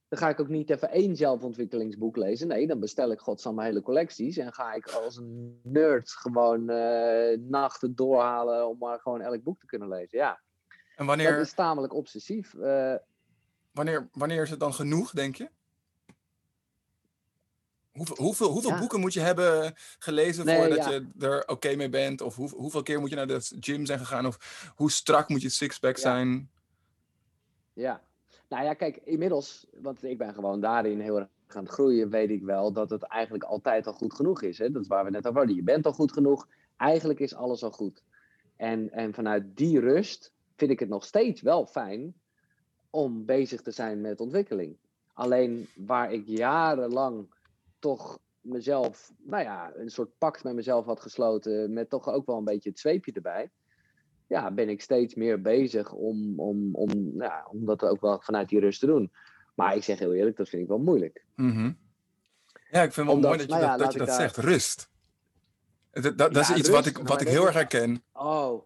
dan 0.08 0.18
ga 0.18 0.28
ik 0.28 0.40
ook 0.40 0.48
niet 0.48 0.70
even 0.70 0.90
één 0.90 1.16
zelfontwikkelingsboek 1.16 2.16
lezen. 2.16 2.48
Nee, 2.48 2.66
dan 2.66 2.80
bestel 2.80 3.10
ik 3.10 3.18
godsam 3.18 3.60
hele 3.60 3.82
collecties 3.82 4.36
en 4.36 4.52
ga 4.52 4.72
ik 4.72 4.86
als 4.88 5.16
een 5.16 5.60
nerd 5.62 6.10
gewoon 6.10 6.70
uh, 6.70 7.38
nachten 7.38 7.94
doorhalen 7.94 8.68
om 8.68 8.78
maar 8.78 9.00
gewoon 9.00 9.20
elk 9.20 9.42
boek 9.42 9.60
te 9.60 9.66
kunnen 9.66 9.88
lezen. 9.88 10.18
Ja. 10.18 10.40
En 10.96 11.06
wanneer... 11.06 11.30
Dat 11.30 11.46
is 11.46 11.54
tamelijk 11.54 11.94
obsessief. 11.94 12.54
Wanneer, 13.74 14.08
wanneer 14.12 14.42
is 14.42 14.50
het 14.50 14.60
dan 14.60 14.74
genoeg, 14.74 15.10
denk 15.10 15.36
je? 15.36 15.50
Hoeveel, 17.92 18.16
hoeveel, 18.16 18.50
hoeveel 18.50 18.78
boeken 18.78 19.00
moet 19.00 19.12
je 19.12 19.20
hebben 19.20 19.74
gelezen 19.98 20.44
nee, 20.44 20.56
voordat 20.56 20.84
ja. 20.84 20.90
je 20.90 21.08
er 21.18 21.40
oké 21.40 21.52
okay 21.52 21.74
mee 21.74 21.88
bent? 21.88 22.20
Of 22.20 22.36
hoe, 22.36 22.50
hoeveel 22.50 22.82
keer 22.82 23.00
moet 23.00 23.10
je 23.10 23.16
naar 23.16 23.26
de 23.26 23.40
gym 23.60 23.86
zijn 23.86 23.98
gegaan? 23.98 24.26
Of 24.26 24.72
hoe 24.76 24.90
strak 24.90 25.28
moet 25.28 25.42
je 25.42 25.48
sixpack 25.48 25.96
zijn? 25.96 26.50
Ja, 27.72 28.02
nou 28.48 28.64
ja, 28.64 28.74
kijk, 28.74 28.96
inmiddels, 28.96 29.66
want 29.72 30.04
ik 30.04 30.18
ben 30.18 30.34
gewoon 30.34 30.60
daarin 30.60 31.00
heel 31.00 31.18
erg 31.18 31.28
aan 31.46 31.64
het 31.64 31.72
groeien, 31.72 32.10
weet 32.10 32.30
ik 32.30 32.42
wel 32.42 32.72
dat 32.72 32.90
het 32.90 33.02
eigenlijk 33.02 33.44
altijd 33.44 33.86
al 33.86 33.92
goed 33.92 34.14
genoeg 34.14 34.42
is. 34.42 34.58
Hè? 34.58 34.70
Dat 34.70 34.82
is 34.82 34.88
waar 34.88 35.04
we 35.04 35.10
net 35.10 35.26
over 35.26 35.38
hadden. 35.38 35.56
Je 35.56 35.62
bent 35.62 35.86
al 35.86 35.92
goed 35.92 36.12
genoeg. 36.12 36.48
Eigenlijk 36.76 37.20
is 37.20 37.34
alles 37.34 37.62
al 37.62 37.70
goed. 37.70 38.02
En, 38.56 38.90
en 38.92 39.14
vanuit 39.14 39.56
die 39.56 39.80
rust 39.80 40.32
vind 40.56 40.70
ik 40.70 40.80
het 40.80 40.88
nog 40.88 41.04
steeds 41.04 41.40
wel 41.40 41.66
fijn 41.66 42.14
om 42.94 43.24
bezig 43.24 43.62
te 43.62 43.70
zijn 43.70 44.00
met 44.00 44.20
ontwikkeling. 44.20 44.76
Alleen 45.12 45.68
waar 45.74 46.12
ik 46.12 46.26
jarenlang 46.26 47.34
toch 47.78 48.18
mezelf, 48.40 49.12
nou 49.18 49.42
ja, 49.42 49.72
een 49.76 49.90
soort 49.90 50.18
pact 50.18 50.44
met 50.44 50.54
mezelf 50.54 50.84
had 50.84 51.00
gesloten, 51.00 51.72
met 51.72 51.90
toch 51.90 52.08
ook 52.08 52.26
wel 52.26 52.36
een 52.36 52.44
beetje 52.44 52.68
het 52.68 52.78
zweepje 52.78 53.12
erbij. 53.12 53.50
Ja, 54.26 54.50
ben 54.50 54.68
ik 54.68 54.80
steeds 54.80 55.14
meer 55.14 55.40
bezig 55.40 55.92
om, 55.92 56.40
om, 56.40 56.74
om, 56.74 56.90
ja, 57.22 57.46
om 57.50 57.64
dat 57.64 57.84
ook 57.84 58.00
wel 58.00 58.20
vanuit 58.20 58.48
die 58.48 58.60
rust 58.60 58.80
te 58.80 58.86
doen. 58.86 59.12
Maar 59.54 59.76
ik 59.76 59.84
zeg 59.84 59.98
heel 59.98 60.14
eerlijk, 60.14 60.36
dat 60.36 60.48
vind 60.48 60.62
ik 60.62 60.68
wel 60.68 60.78
moeilijk. 60.78 61.24
Mm 61.36 61.50
-hmm. 61.50 61.78
Ja, 62.70 62.82
ik 62.82 62.92
vind 62.92 63.06
het 63.10 63.20
wel 63.20 63.30
mooi 63.30 63.38
dat 63.38 63.46
je 63.46 63.52
nou 63.52 63.64
ja, 63.64 63.76
dat, 63.76 63.78
dat, 63.78 63.92
je 63.92 63.98
dat 63.98 64.08
daar... 64.08 64.20
zegt, 64.20 64.36
rust. 64.36 64.90
Dat, 65.90 66.18
dat, 66.18 66.34
ja, 66.34 66.40
is 66.40 66.48
iets 66.48 66.68
rust, 66.68 66.70
wat 66.70 66.86
ik, 66.86 66.98
wat 66.98 67.20
ik 67.20 67.28
heel 67.28 67.46
erg 67.46 67.54
herken. 67.54 68.02
Oh, 68.12 68.62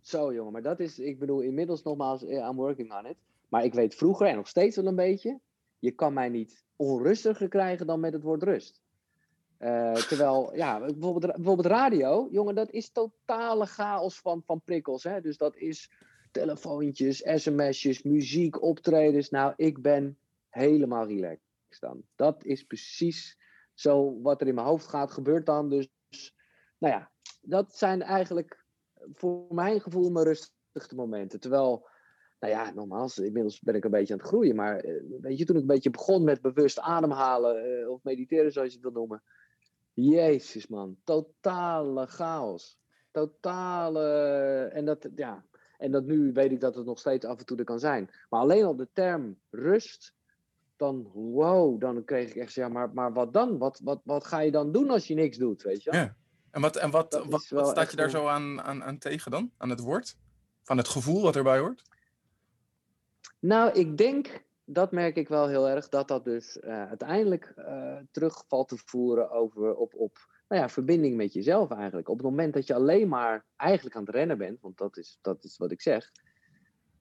zo 0.00 0.34
jongen, 0.34 0.52
maar 0.52 0.62
dat 0.62 0.80
is, 0.80 0.98
ik 0.98 1.18
bedoel, 1.18 1.40
inmiddels 1.40 1.82
nogmaals, 1.82 2.24
eh, 2.24 2.36
I'm 2.36 2.56
working 2.56 2.92
on 2.92 3.06
it. 3.06 3.16
Maar 3.48 3.64
ik 3.64 3.74
weet 3.74 3.94
vroeger 3.94 4.26
en 4.26 4.36
nog 4.36 4.48
steeds 4.48 4.76
wel 4.76 4.86
een 4.86 4.94
beetje, 4.94 5.40
je 5.78 5.90
kan 5.90 6.12
mij 6.12 6.28
niet 6.28 6.64
onrustiger 6.76 7.48
krijgen 7.48 7.86
dan 7.86 8.00
met 8.00 8.12
het 8.12 8.22
woord 8.22 8.42
rust. 8.42 8.82
Uh, 9.58 9.94
terwijl, 9.94 10.54
ja, 10.54 10.78
bijvoorbeeld, 10.78 11.34
bijvoorbeeld 11.34 11.66
radio, 11.66 12.28
jongen, 12.30 12.54
dat 12.54 12.70
is 12.70 12.90
totale 12.90 13.66
chaos 13.66 14.20
van, 14.20 14.42
van 14.46 14.60
prikkels. 14.64 15.02
Hè? 15.02 15.20
Dus 15.20 15.36
dat 15.36 15.56
is 15.56 15.90
telefoontjes, 16.30 17.22
sms'jes, 17.34 18.02
muziek, 18.02 18.62
optredens. 18.62 19.30
Nou, 19.30 19.52
ik 19.56 19.82
ben 19.82 20.18
helemaal 20.48 21.06
relaxed 21.06 21.80
dan. 21.80 22.02
Dat 22.16 22.44
is 22.44 22.62
precies 22.62 23.38
zo 23.74 24.20
wat 24.22 24.40
er 24.40 24.46
in 24.46 24.54
mijn 24.54 24.66
hoofd 24.66 24.86
gaat, 24.86 25.12
gebeurt 25.12 25.46
dan. 25.46 25.68
Dus, 25.68 25.88
nou 26.78 26.94
ja, 26.94 27.10
dat 27.40 27.76
zijn 27.76 28.02
eigenlijk 28.02 28.64
voor 29.12 29.54
mijn 29.54 29.80
gevoel 29.80 30.10
mijn 30.10 30.24
rustigste 30.24 30.94
momenten. 30.94 31.40
Terwijl, 31.40 31.88
nou 32.40 32.52
ja, 32.52 32.72
nogmaals, 32.72 33.18
inmiddels 33.18 33.60
ben 33.60 33.74
ik 33.74 33.84
een 33.84 33.90
beetje 33.90 34.12
aan 34.12 34.18
het 34.18 34.28
groeien. 34.28 34.56
Maar 34.56 34.76
eh, 34.76 35.02
weet 35.20 35.38
je, 35.38 35.44
toen 35.44 35.56
ik 35.56 35.62
een 35.62 35.68
beetje 35.68 35.90
begon 35.90 36.24
met 36.24 36.40
bewust 36.40 36.80
ademhalen 36.80 37.80
uh, 37.80 37.90
of 37.90 38.02
mediteren, 38.02 38.52
zoals 38.52 38.68
je 38.68 38.74
het 38.74 38.82
wil 38.82 38.92
noemen. 38.92 39.22
Jezus 39.92 40.66
man, 40.66 40.96
totale 41.04 42.06
chaos. 42.06 42.78
Totale. 43.10 44.04
En 44.72 44.84
dat, 44.84 45.08
ja, 45.14 45.44
en 45.78 45.90
dat 45.90 46.04
nu 46.04 46.32
weet 46.32 46.52
ik 46.52 46.60
dat 46.60 46.74
het 46.74 46.86
nog 46.86 46.98
steeds 46.98 47.24
af 47.24 47.38
en 47.38 47.46
toe 47.46 47.56
er 47.56 47.64
kan 47.64 47.80
zijn. 47.80 48.10
Maar 48.28 48.40
alleen 48.40 48.64
al 48.64 48.76
de 48.76 48.88
term 48.92 49.38
rust, 49.50 50.14
dan 50.76 51.10
wow, 51.12 51.80
dan 51.80 52.04
kreeg 52.04 52.28
ik 52.28 52.36
echt, 52.36 52.52
ja, 52.52 52.68
maar, 52.68 52.92
maar 52.92 53.12
wat 53.12 53.32
dan? 53.32 53.58
Wat, 53.58 53.80
wat, 53.84 54.00
wat 54.04 54.24
ga 54.24 54.40
je 54.40 54.50
dan 54.50 54.72
doen 54.72 54.90
als 54.90 55.06
je 55.06 55.14
niks 55.14 55.36
doet, 55.36 55.62
weet 55.62 55.82
je? 55.82 55.92
Ja. 55.92 56.16
En 56.50 56.60
wat, 56.60 56.76
en 56.76 56.90
wat, 56.90 57.22
wat, 57.28 57.48
wat 57.48 57.68
staat 57.68 57.90
je 57.90 57.96
daar 57.96 58.10
zo 58.10 58.26
aan, 58.26 58.60
aan, 58.62 58.84
aan 58.84 58.98
tegen 58.98 59.30
dan? 59.30 59.50
Aan 59.56 59.70
het 59.70 59.80
woord? 59.80 60.16
Van 60.62 60.76
het 60.76 60.88
gevoel 60.88 61.22
wat 61.22 61.36
erbij 61.36 61.58
hoort? 61.58 61.82
Nou, 63.38 63.72
ik 63.72 63.96
denk, 63.96 64.44
dat 64.64 64.92
merk 64.92 65.16
ik 65.16 65.28
wel 65.28 65.48
heel 65.48 65.68
erg, 65.68 65.88
dat 65.88 66.08
dat 66.08 66.24
dus 66.24 66.56
uh, 66.56 66.88
uiteindelijk 66.88 67.52
uh, 67.58 67.96
terug 68.10 68.44
valt 68.48 68.68
te 68.68 68.76
voeren 68.84 69.30
over, 69.30 69.74
op, 69.74 69.94
op 69.94 70.18
nou 70.48 70.62
ja, 70.62 70.68
verbinding 70.68 71.16
met 71.16 71.32
jezelf 71.32 71.70
eigenlijk. 71.70 72.08
Op 72.08 72.16
het 72.16 72.26
moment 72.26 72.54
dat 72.54 72.66
je 72.66 72.74
alleen 72.74 73.08
maar 73.08 73.44
eigenlijk 73.56 73.96
aan 73.96 74.04
het 74.04 74.14
rennen 74.14 74.38
bent, 74.38 74.60
want 74.60 74.78
dat 74.78 74.96
is, 74.96 75.18
dat 75.20 75.44
is 75.44 75.56
wat 75.56 75.70
ik 75.70 75.80
zeg. 75.80 76.12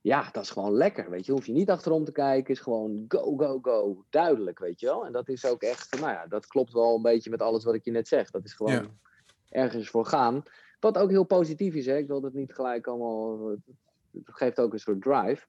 Ja, 0.01 0.29
dat 0.31 0.43
is 0.43 0.49
gewoon 0.49 0.73
lekker, 0.73 1.09
weet 1.09 1.25
je. 1.25 1.31
Hoef 1.31 1.45
je 1.45 1.51
niet 1.51 1.69
achterom 1.69 2.05
te 2.05 2.11
kijken, 2.11 2.53
is 2.53 2.59
gewoon 2.59 3.05
go, 3.07 3.35
go, 3.37 3.59
go. 3.61 4.05
Duidelijk, 4.09 4.59
weet 4.59 4.79
je 4.79 4.85
wel. 4.85 5.05
En 5.05 5.11
dat 5.11 5.29
is 5.29 5.45
ook 5.45 5.61
echt, 5.61 5.99
nou 5.99 6.11
ja, 6.11 6.27
dat 6.27 6.47
klopt 6.47 6.73
wel 6.73 6.95
een 6.95 7.01
beetje 7.01 7.29
met 7.29 7.41
alles 7.41 7.63
wat 7.63 7.73
ik 7.73 7.85
je 7.85 7.91
net 7.91 8.07
zeg. 8.07 8.29
Dat 8.29 8.45
is 8.45 8.53
gewoon 8.53 8.73
ja. 8.73 8.85
ergens 9.49 9.89
voor 9.89 10.05
gaan. 10.05 10.43
Wat 10.79 10.97
ook 10.97 11.09
heel 11.09 11.23
positief 11.23 11.73
is, 11.73 11.85
hè. 11.85 11.97
Ik 11.97 12.07
wil 12.07 12.21
dat 12.21 12.33
niet 12.33 12.53
gelijk 12.53 12.87
allemaal... 12.87 13.49
Het 14.11 14.35
geeft 14.35 14.59
ook 14.59 14.73
een 14.73 14.79
soort 14.79 15.01
drive. 15.01 15.47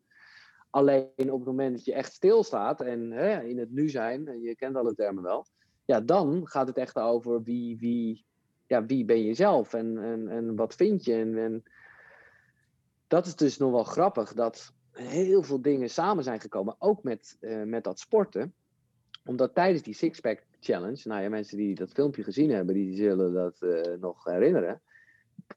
Alleen 0.78 1.32
op 1.32 1.38
het 1.38 1.44
moment 1.44 1.76
dat 1.76 1.84
je 1.84 1.92
echt 1.92 2.12
stilstaat 2.12 2.80
en 2.80 3.10
hè, 3.10 3.42
in 3.42 3.58
het 3.58 3.70
nu 3.70 3.88
zijn, 3.88 4.40
je 4.42 4.56
kent 4.56 4.76
alle 4.76 4.94
termen 4.94 5.22
wel, 5.22 5.46
ja, 5.84 6.00
dan 6.00 6.46
gaat 6.46 6.66
het 6.66 6.76
echt 6.76 6.96
over 6.96 7.42
wie, 7.42 7.78
wie, 7.78 8.24
ja, 8.66 8.86
wie 8.86 9.04
ben 9.04 9.22
je 9.22 9.34
zelf 9.34 9.74
en, 9.74 9.98
en, 9.98 10.28
en 10.28 10.56
wat 10.56 10.74
vind 10.74 11.04
je. 11.04 11.14
En, 11.14 11.38
en 11.38 11.62
dat 13.06 13.26
is 13.26 13.36
dus 13.36 13.58
nog 13.58 13.70
wel 13.70 13.84
grappig 13.84 14.32
dat 14.32 14.72
heel 14.92 15.42
veel 15.42 15.62
dingen 15.62 15.90
samen 15.90 16.24
zijn 16.24 16.40
gekomen, 16.40 16.76
ook 16.78 17.02
met, 17.02 17.36
uh, 17.40 17.62
met 17.62 17.84
dat 17.84 18.00
sporten. 18.00 18.54
Omdat 19.24 19.54
tijdens 19.54 19.82
die 19.82 19.94
Sixpack 19.94 20.42
Challenge, 20.60 21.00
nou 21.04 21.22
ja, 21.22 21.28
mensen 21.28 21.56
die 21.56 21.74
dat 21.74 21.92
filmpje 21.92 22.22
gezien 22.22 22.50
hebben, 22.50 22.74
die 22.74 22.96
zullen 22.96 23.32
dat 23.32 23.56
uh, 23.60 23.82
nog 24.00 24.24
herinneren, 24.24 24.80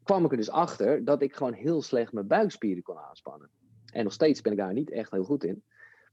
kwam 0.04 0.26
ik 0.26 0.32
er 0.32 0.38
dus 0.38 0.52
achter 0.52 1.06
dat 1.06 1.22
ik 1.22 1.36
gewoon 1.36 1.54
heel 1.54 1.82
slecht 1.82 2.14
mijn 2.14 2.28
buikspieren 2.28 2.84
kon 2.84 2.98
aanspannen. 2.98 3.50
En 3.92 4.04
nog 4.04 4.14
steeds 4.14 4.42
ben 4.42 4.52
ik 4.52 4.58
daar 4.58 4.74
niet 4.74 4.92
echt 4.92 5.12
heel 5.12 5.24
goed 5.24 5.44
in. 5.44 5.64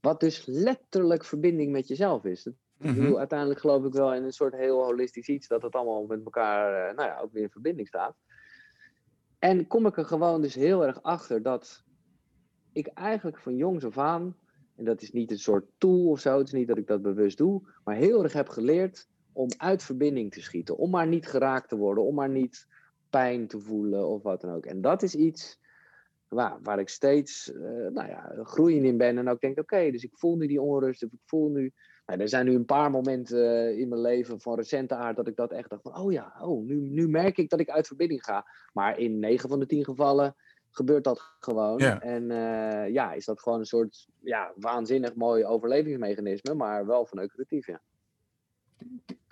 Wat 0.01 0.19
dus 0.19 0.45
letterlijk 0.45 1.25
verbinding 1.25 1.71
met 1.71 1.87
jezelf 1.87 2.25
is. 2.25 2.45
Ik 2.45 2.55
bedoel, 2.77 3.09
mhm. 3.09 3.17
uiteindelijk 3.17 3.59
geloof 3.59 3.85
ik 3.85 3.93
wel 3.93 4.13
in 4.13 4.23
een 4.23 4.31
soort 4.31 4.55
heel 4.55 4.83
holistisch 4.83 5.27
iets, 5.27 5.47
dat 5.47 5.61
het 5.61 5.75
allemaal 5.75 6.05
met 6.05 6.23
elkaar, 6.23 6.89
uh, 6.89 6.95
nou 6.95 7.09
ja, 7.09 7.19
ook 7.19 7.33
weer 7.33 7.43
in 7.43 7.49
verbinding 7.49 7.87
staat. 7.87 8.15
En 9.39 9.67
kom 9.67 9.85
ik 9.85 9.97
er 9.97 10.05
gewoon 10.05 10.41
dus 10.41 10.55
heel 10.55 10.85
erg 10.85 11.03
achter 11.03 11.41
dat 11.41 11.83
ik 12.71 12.87
eigenlijk 12.87 13.37
van 13.37 13.55
jongs 13.55 13.85
af 13.85 13.97
aan, 13.97 14.35
en 14.75 14.85
dat 14.85 15.01
is 15.01 15.11
niet 15.11 15.31
een 15.31 15.39
soort 15.39 15.65
tool 15.77 16.09
of 16.09 16.19
zo, 16.19 16.37
het 16.37 16.47
is 16.47 16.53
niet 16.53 16.67
dat 16.67 16.77
ik 16.77 16.87
dat 16.87 17.01
bewust 17.01 17.37
doe, 17.37 17.61
maar 17.83 17.95
heel 17.95 18.23
erg 18.23 18.33
heb 18.33 18.49
geleerd 18.49 19.07
om 19.33 19.49
uit 19.57 19.83
verbinding 19.83 20.31
te 20.31 20.41
schieten. 20.41 20.77
Om 20.77 20.89
maar 20.89 21.07
niet 21.07 21.27
geraakt 21.27 21.69
te 21.69 21.77
worden, 21.77 22.03
om 22.03 22.15
maar 22.15 22.29
niet 22.29 22.67
pijn 23.09 23.47
te 23.47 23.59
voelen 23.59 24.07
of 24.07 24.23
wat 24.23 24.41
dan 24.41 24.53
ook. 24.53 24.65
En 24.65 24.81
dat 24.81 25.03
is 25.03 25.15
iets 25.15 25.59
waar, 26.29 26.57
waar 26.61 26.79
ik 26.79 26.89
steeds 26.89 27.51
uh, 27.53 27.61
nou 27.87 28.07
ja, 28.07 28.33
groeiend 28.43 28.85
in 28.85 28.97
ben. 28.97 29.17
En 29.17 29.29
ook 29.29 29.41
denk, 29.41 29.59
oké, 29.59 29.91
dus 29.91 30.03
ik 30.03 30.11
voel 30.13 30.35
nu 30.35 30.47
die 30.47 30.61
onrust, 30.61 31.03
of 31.03 31.11
ik 31.11 31.19
voel 31.25 31.49
nu... 31.49 31.73
Nou, 32.05 32.21
er 32.21 32.29
zijn 32.29 32.45
nu 32.45 32.55
een 32.55 32.65
paar 32.65 32.91
momenten 32.91 33.37
uh, 33.37 33.79
in 33.79 33.87
mijn 33.87 34.01
leven 34.01 34.41
van 34.41 34.55
recente 34.55 34.95
aard 34.95 35.15
dat 35.15 35.27
ik 35.27 35.35
dat 35.35 35.51
echt 35.51 35.69
dacht 35.69 35.81
van, 35.81 35.97
oh 35.97 36.11
ja, 36.11 36.33
oh, 36.41 36.65
nu, 36.65 36.75
nu 36.75 37.09
merk 37.09 37.37
ik 37.37 37.49
dat 37.49 37.59
ik 37.59 37.69
uit 37.69 37.87
verbinding 37.87 38.23
ga. 38.23 38.45
Maar 38.73 38.99
in 38.99 39.19
9 39.19 39.49
van 39.49 39.59
de 39.59 39.65
10 39.65 39.83
gevallen 39.83 40.35
gebeurt 40.71 41.03
dat 41.03 41.35
gewoon. 41.39 41.77
Ja. 41.77 42.01
En 42.01 42.23
uh, 42.23 42.93
ja, 42.93 43.13
is 43.13 43.25
dat 43.25 43.41
gewoon 43.41 43.59
een 43.59 43.65
soort 43.65 44.07
ja, 44.19 44.53
waanzinnig 44.55 45.15
mooi 45.15 45.45
overlevingsmechanisme, 45.45 46.53
maar 46.53 46.85
wel 46.85 47.05
van 47.05 47.27
creatief, 47.27 47.67
ja. 47.67 47.81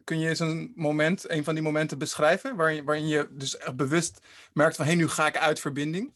Kun 0.03 0.19
je 0.19 0.29
eens 0.29 0.39
een 0.39 0.71
moment, 0.75 1.29
een 1.29 1.43
van 1.43 1.53
die 1.53 1.63
momenten 1.63 1.97
beschrijven, 1.97 2.55
waarin, 2.55 2.85
waarin 2.85 3.07
je 3.07 3.27
dus 3.31 3.57
echt 3.57 3.75
bewust 3.75 4.25
merkt 4.53 4.75
van, 4.75 4.85
hé, 4.85 4.91
hey, 4.91 5.01
nu 5.01 5.07
ga 5.07 5.27
ik 5.27 5.37
uit 5.37 5.59
verbinding? 5.59 6.13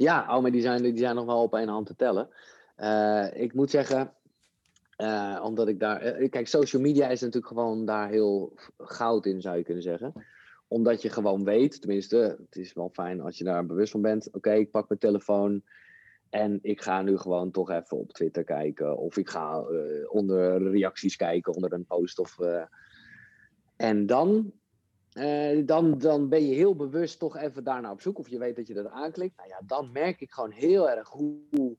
Ja, 0.00 0.36
oh, 0.36 0.42
maar 0.42 0.50
die 0.50 0.60
zijn, 0.60 0.82
die 0.82 0.98
zijn 0.98 1.14
nog 1.14 1.24
wel 1.24 1.42
op 1.42 1.54
één 1.54 1.68
hand 1.68 1.86
te 1.86 1.96
tellen. 1.96 2.28
Uh, 2.78 3.26
ik 3.32 3.54
moet 3.54 3.70
zeggen, 3.70 4.12
uh, 4.96 5.40
omdat 5.44 5.68
ik 5.68 5.80
daar. 5.80 6.20
Uh, 6.20 6.28
kijk, 6.28 6.48
social 6.48 6.82
media 6.82 7.08
is 7.08 7.20
natuurlijk 7.20 7.46
gewoon 7.46 7.84
daar 7.84 8.08
heel 8.08 8.52
goud 8.78 9.26
in, 9.26 9.40
zou 9.40 9.56
je 9.56 9.62
kunnen 9.62 9.82
zeggen. 9.82 10.12
Omdat 10.68 11.02
je 11.02 11.08
gewoon 11.08 11.44
weet, 11.44 11.80
tenminste, 11.80 12.16
het 12.16 12.56
is 12.56 12.72
wel 12.72 12.90
fijn 12.92 13.20
als 13.20 13.38
je 13.38 13.44
daar 13.44 13.66
bewust 13.66 13.92
van 13.92 14.02
bent. 14.02 14.28
Oké, 14.32 14.52
ik 14.52 14.70
pak 14.70 14.88
mijn 14.88 15.00
telefoon 15.00 15.62
en 16.30 16.58
ik 16.62 16.82
ga 16.82 17.02
nu 17.02 17.18
gewoon 17.18 17.50
toch 17.50 17.70
even 17.70 17.96
op 17.96 18.12
Twitter 18.12 18.44
kijken. 18.44 18.96
Of 18.96 19.16
ik 19.16 19.28
ga 19.28 19.64
onder 20.08 20.70
reacties 20.70 21.16
kijken, 21.16 21.54
onder 21.54 21.72
een 21.72 21.86
post. 21.86 22.18
Of, 22.18 22.38
en 23.76 24.06
dan 24.06 24.52
uh, 25.14 25.66
dan, 25.66 25.98
dan 25.98 26.28
ben 26.28 26.46
je 26.46 26.54
heel 26.54 26.76
bewust 26.76 27.18
toch 27.18 27.36
even 27.36 27.64
daarna 27.64 27.90
op 27.90 28.00
zoek. 28.00 28.18
Of 28.18 28.28
je 28.28 28.38
weet 28.38 28.56
dat 28.56 28.66
je 28.66 28.74
dat 28.74 28.86
aanklikt. 28.86 29.36
Nou 29.36 29.48
ja, 29.48 29.60
dan 29.66 29.92
merk 29.92 30.20
ik 30.20 30.30
gewoon 30.30 30.50
heel 30.50 30.90
erg 30.90 31.08
hoe. 31.08 31.76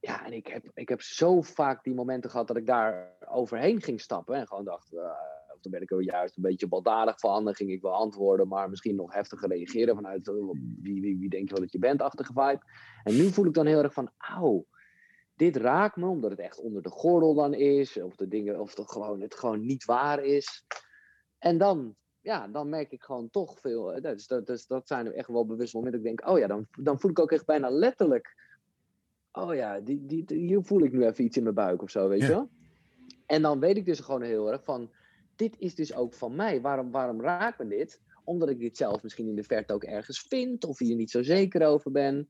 Ja, 0.00 0.26
en 0.26 0.32
ik 0.32 0.46
heb, 0.46 0.70
ik 0.74 0.88
heb 0.88 1.00
zo 1.00 1.40
vaak 1.40 1.84
die 1.84 1.94
momenten 1.94 2.30
gehad 2.30 2.46
dat 2.46 2.56
ik 2.56 2.66
daar 2.66 3.16
overheen 3.28 3.82
ging 3.82 4.00
stappen. 4.00 4.34
En 4.34 4.46
gewoon 4.46 4.64
dacht, 4.64 4.92
uh, 4.92 5.00
of 5.54 5.60
dan 5.60 5.72
ben 5.72 5.82
ik 5.82 5.90
er 5.90 6.02
juist 6.02 6.36
een 6.36 6.42
beetje 6.42 6.68
baldadig 6.68 7.18
van. 7.18 7.44
Dan 7.44 7.54
ging 7.54 7.70
ik 7.70 7.82
wel 7.82 7.92
antwoorden, 7.92 8.48
maar 8.48 8.70
misschien 8.70 8.96
nog 8.96 9.12
heftiger 9.12 9.48
reageren 9.48 9.94
vanuit 9.94 10.26
wie, 10.80 11.00
wie, 11.00 11.18
wie 11.18 11.28
denk 11.28 11.48
je 11.48 11.54
wel 11.54 11.62
dat 11.62 11.72
je 11.72 11.78
bent, 11.78 12.02
achtige 12.02 12.32
vibe. 12.32 12.60
En 13.02 13.16
nu 13.16 13.28
voel 13.28 13.46
ik 13.46 13.54
dan 13.54 13.66
heel 13.66 13.82
erg 13.82 13.92
van, 13.92 14.10
auw, 14.16 14.66
dit 15.36 15.56
raakt 15.56 15.96
me, 15.96 16.06
omdat 16.06 16.30
het 16.30 16.40
echt 16.40 16.60
onder 16.60 16.82
de 16.82 16.90
gordel 16.90 17.34
dan 17.34 17.54
is. 17.54 18.02
Of, 18.02 18.16
de 18.16 18.28
dingen, 18.28 18.60
of 18.60 18.76
het, 18.76 18.90
gewoon, 18.90 19.20
het 19.20 19.34
gewoon 19.34 19.66
niet 19.66 19.84
waar 19.84 20.24
is. 20.24 20.64
En 21.38 21.58
dan 21.58 21.96
ja, 22.22 22.48
dan 22.48 22.68
merk 22.68 22.92
ik 22.92 23.02
gewoon 23.02 23.30
toch 23.30 23.58
veel. 23.60 24.00
Dus 24.00 24.26
dat, 24.26 24.46
dus 24.46 24.66
dat 24.66 24.88
zijn 24.88 25.12
echt 25.12 25.28
wel 25.28 25.46
bewust 25.46 25.74
momenten. 25.74 26.02
Dat 26.02 26.10
ik 26.10 26.16
denk, 26.16 26.30
oh 26.30 26.38
ja, 26.38 26.46
dan, 26.46 26.66
dan 26.78 27.00
voel 27.00 27.10
ik 27.10 27.18
ook 27.18 27.32
echt 27.32 27.46
bijna 27.46 27.70
letterlijk. 27.70 28.50
Oh 29.32 29.54
ja, 29.54 29.80
die, 29.80 30.06
die, 30.06 30.24
hier 30.26 30.62
voel 30.62 30.82
ik 30.82 30.92
nu 30.92 31.06
even 31.06 31.24
iets 31.24 31.36
in 31.36 31.42
mijn 31.42 31.54
buik 31.54 31.82
of 31.82 31.90
zo, 31.90 32.08
weet 32.08 32.20
je 32.20 32.28
wel? 32.28 32.48
En 33.26 33.42
dan 33.42 33.60
weet 33.60 33.76
ik 33.76 33.84
dus 33.84 34.00
gewoon 34.00 34.22
heel 34.22 34.52
erg 34.52 34.64
van, 34.64 34.90
dit 35.36 35.58
is 35.58 35.74
dus 35.74 35.94
ook 35.94 36.14
van 36.14 36.36
mij. 36.36 36.60
Waarom, 36.60 36.90
waarom 36.90 37.20
raakt 37.20 37.58
me 37.58 37.66
dit? 37.66 38.00
Omdat 38.24 38.48
ik 38.48 38.58
dit 38.58 38.76
zelf 38.76 39.02
misschien 39.02 39.28
in 39.28 39.34
de 39.34 39.42
verte 39.42 39.72
ook 39.72 39.84
ergens 39.84 40.20
vind, 40.20 40.64
of 40.64 40.78
hier 40.78 40.96
niet 40.96 41.10
zo 41.10 41.22
zeker 41.22 41.66
over 41.66 41.90
ben. 41.90 42.28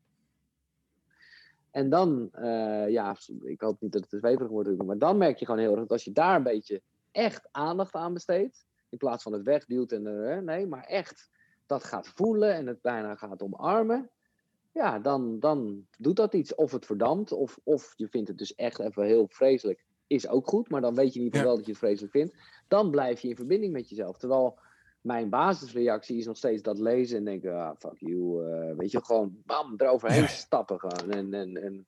En 1.71 1.91
dan, 1.91 2.31
uh, 2.35 2.89
ja, 2.89 3.17
ik 3.43 3.61
hoop 3.61 3.81
niet 3.81 3.93
dat 3.93 4.01
het 4.01 4.11
te 4.11 4.19
zweverig 4.19 4.51
wordt, 4.51 4.83
maar 4.83 4.99
dan 4.99 5.19
merk 5.19 5.39
je 5.39 5.45
gewoon 5.45 5.61
heel 5.61 5.71
erg 5.71 5.81
dat 5.81 5.91
als 5.91 6.05
je 6.05 6.13
daar 6.13 6.37
een 6.37 6.43
beetje 6.43 6.83
echt 7.11 7.49
aandacht 7.51 7.95
aan 7.95 8.13
besteedt, 8.13 8.67
in 8.93 8.99
plaats 8.99 9.23
van 9.23 9.33
het 9.33 9.43
wegduwt 9.43 9.93
en 9.93 10.07
uh, 10.07 10.39
nee, 10.39 10.67
maar 10.67 10.85
echt 10.85 11.31
dat 11.67 11.85
gaat 11.85 12.09
voelen 12.09 12.55
en 12.55 12.67
het 12.67 12.81
bijna 12.81 13.15
gaat 13.15 13.43
omarmen. 13.43 14.11
Ja, 14.73 14.99
dan, 14.99 15.41
dan 15.41 15.87
doet 15.99 16.17
dat 16.17 16.35
iets. 16.35 16.55
Of 16.55 16.73
het 16.73 16.87
verdampt, 16.87 17.33
of, 17.33 17.59
of 17.63 17.93
je 17.97 18.09
vindt 18.09 18.29
het 18.29 18.39
dus 18.39 18.55
echt 18.55 18.79
even 18.79 19.05
heel 19.05 19.27
vreselijk. 19.29 19.85
Is 20.07 20.29
ook 20.29 20.49
goed, 20.49 20.69
maar 20.69 20.81
dan 20.81 20.95
weet 20.95 21.15
je 21.15 21.21
niet 21.21 21.35
ja. 21.35 21.43
wel 21.43 21.57
dat 21.57 21.65
je 21.65 21.71
het 21.71 21.81
vreselijk 21.81 22.13
vindt. 22.13 22.35
Dan 22.69 22.91
blijf 22.91 23.21
je 23.21 23.29
in 23.29 23.37
verbinding 23.37 23.73
met 23.73 23.89
jezelf. 23.89 24.19
Terwijl 24.19 24.59
mijn 25.01 25.29
basisreactie 25.29 26.19
is 26.19 26.27
nog 26.27 26.37
steeds 26.37 26.63
dat 26.63 26.79
lezen 26.79 27.19
en 27.19 27.25
denken, 27.25 27.55
ah, 27.55 27.77
fuck 27.79 27.99
you. 27.99 28.47
Uh, 28.47 28.77
weet 28.77 28.91
je, 28.91 29.05
gewoon 29.05 29.43
bam, 29.45 29.75
eroverheen 29.77 30.29
stappen 30.29 30.81
gaan. 30.81 31.11
En, 31.11 31.35
en, 31.35 31.57
en 31.57 31.87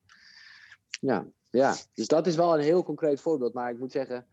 ja, 1.01 1.27
ja, 1.51 1.75
dus 1.95 2.07
dat 2.07 2.27
is 2.27 2.37
wel 2.37 2.55
een 2.55 2.65
heel 2.65 2.83
concreet 2.83 3.21
voorbeeld. 3.21 3.55
Maar 3.55 3.71
ik 3.71 3.79
moet 3.79 3.93
zeggen, 3.93 4.27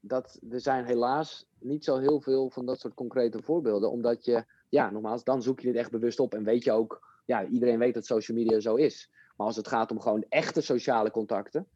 dat 0.00 0.40
er 0.50 0.60
zijn 0.60 0.84
helaas 0.84 1.47
niet 1.60 1.84
zo 1.84 1.98
heel 1.98 2.20
veel 2.20 2.50
van 2.50 2.66
dat 2.66 2.80
soort 2.80 2.94
concrete 2.94 3.42
voorbeelden. 3.42 3.90
Omdat 3.90 4.24
je, 4.24 4.44
ja, 4.68 4.90
nogmaals, 4.90 5.24
dan 5.24 5.42
zoek 5.42 5.60
je 5.60 5.66
dit 5.66 5.76
echt 5.76 5.90
bewust 5.90 6.20
op 6.20 6.34
en 6.34 6.44
weet 6.44 6.64
je 6.64 6.72
ook, 6.72 7.20
ja, 7.24 7.46
iedereen 7.46 7.78
weet 7.78 7.94
dat 7.94 8.06
social 8.06 8.36
media 8.36 8.60
zo 8.60 8.74
is. 8.74 9.10
Maar 9.36 9.46
als 9.46 9.56
het 9.56 9.68
gaat 9.68 9.90
om 9.90 10.00
gewoon 10.00 10.24
echte 10.28 10.60
sociale 10.60 11.10
contacten, 11.10 11.66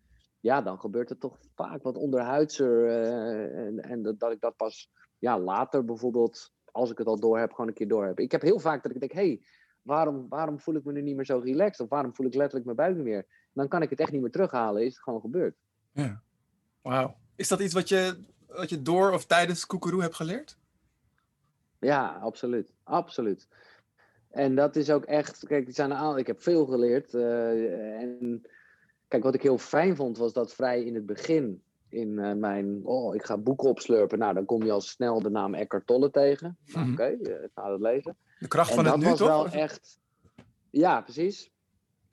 ja, 0.40 0.62
dan 0.62 0.80
gebeurt 0.80 1.08
het 1.08 1.20
toch 1.20 1.38
vaak 1.54 1.82
wat 1.82 1.96
onderhuidser. 1.96 2.86
Uh, 2.86 3.66
en 3.66 3.80
en 3.80 4.02
dat, 4.02 4.18
dat 4.18 4.32
ik 4.32 4.40
dat 4.40 4.56
pas 4.56 4.90
ja, 5.18 5.38
later 5.38 5.84
bijvoorbeeld, 5.84 6.52
als 6.64 6.90
ik 6.90 6.98
het 6.98 7.06
al 7.06 7.20
door 7.20 7.38
heb, 7.38 7.50
gewoon 7.50 7.68
een 7.68 7.74
keer 7.74 7.88
door 7.88 8.06
heb. 8.06 8.18
Ik 8.18 8.32
heb 8.32 8.42
heel 8.42 8.58
vaak 8.58 8.82
dat 8.82 8.92
ik 8.92 9.00
denk, 9.00 9.12
hé, 9.12 9.26
hey, 9.26 9.42
waarom, 9.82 10.28
waarom 10.28 10.60
voel 10.60 10.74
ik 10.74 10.84
me 10.84 10.92
nu 10.92 11.02
niet 11.02 11.16
meer 11.16 11.24
zo 11.24 11.38
relaxed? 11.38 11.80
Of 11.80 11.88
waarom 11.88 12.14
voel 12.14 12.26
ik 12.26 12.34
letterlijk 12.34 12.64
mijn 12.64 12.76
buik 12.76 12.96
niet 12.96 13.04
meer? 13.04 13.26
Dan 13.52 13.68
kan 13.68 13.82
ik 13.82 13.90
het 13.90 14.00
echt 14.00 14.12
niet 14.12 14.20
meer 14.20 14.30
terughalen, 14.30 14.82
is 14.82 14.94
het 14.94 15.02
gewoon 15.02 15.20
gebeurd. 15.20 15.56
Ja, 15.92 16.22
wauw. 16.80 17.16
Is 17.36 17.48
dat 17.48 17.60
iets 17.60 17.74
wat 17.74 17.88
je, 17.88 18.24
wat 18.54 18.70
je 18.70 18.82
door 18.82 19.12
of 19.12 19.26
tijdens 19.26 19.66
Koekeroe 19.66 20.02
hebt 20.02 20.14
geleerd? 20.14 20.56
Ja, 21.78 22.18
absoluut. 22.22 22.72
Absoluut. 22.82 23.48
En 24.30 24.54
dat 24.54 24.76
is 24.76 24.90
ook 24.90 25.04
echt, 25.04 25.46
kijk, 25.46 25.68
zijn 25.74 26.16
ik 26.18 26.26
heb 26.26 26.42
veel 26.42 26.66
geleerd. 26.66 27.14
Uh, 27.14 28.00
en 28.00 28.42
kijk, 29.08 29.22
wat 29.22 29.34
ik 29.34 29.42
heel 29.42 29.58
fijn 29.58 29.96
vond, 29.96 30.18
was 30.18 30.32
dat 30.32 30.54
vrij 30.54 30.84
in 30.84 30.94
het 30.94 31.06
begin, 31.06 31.62
in 31.88 32.08
uh, 32.08 32.32
mijn, 32.32 32.80
oh, 32.84 33.14
ik 33.14 33.24
ga 33.24 33.36
boeken 33.38 33.68
opslurpen. 33.68 34.18
Nou, 34.18 34.34
dan 34.34 34.44
kom 34.44 34.62
je 34.62 34.72
al 34.72 34.80
snel 34.80 35.20
de 35.20 35.30
naam 35.30 35.54
Eckhart 35.54 35.86
Tolle 35.86 36.10
tegen. 36.10 36.56
Nou, 36.66 36.86
mm 36.86 36.92
Oké, 36.92 37.02
okay, 37.02 37.34
uh, 37.34 37.48
ga 37.54 37.68
dat 37.68 37.80
lezen. 37.80 38.16
De 38.38 38.48
kracht 38.48 38.74
van 38.74 38.84
het 38.84 38.96
nu, 38.96 39.02
toch? 39.02 39.18
dat 39.18 39.28
was 39.28 39.52
wel 39.52 39.62
echt, 39.62 39.98
ja, 40.70 41.00
precies. 41.00 41.51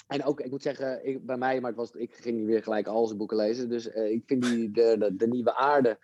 En 0.10 0.24
ook, 0.24 0.42
ik 0.42 0.52
moet 0.52 0.62
zeggen, 0.62 1.02
bij 1.26 1.38
mij, 1.38 1.62
maar 1.62 1.70
het 1.70 1.80
was, 1.80 1.92
ik 1.92 2.14
ging 2.14 2.38
niet 2.38 2.48
weer 2.48 2.64
gelijk 2.64 2.88
al 2.88 3.06
zijn 3.06 3.18
boeken 3.18 3.38
lezen. 3.38 3.70
Dus 3.70 3.88
uh, 3.88 4.12
ik 4.12 4.24
vind 4.26 4.44
die, 4.44 4.72
de, 4.72 5.14
de, 5.16 5.28
Nieuwe 5.28 5.56
Aarde, 5.56 5.98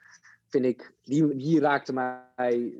vind 0.50 0.65
ik, 0.65 0.94
die, 1.04 1.36
die 1.36 1.60
raakte 1.60 1.94
mij 1.94 2.74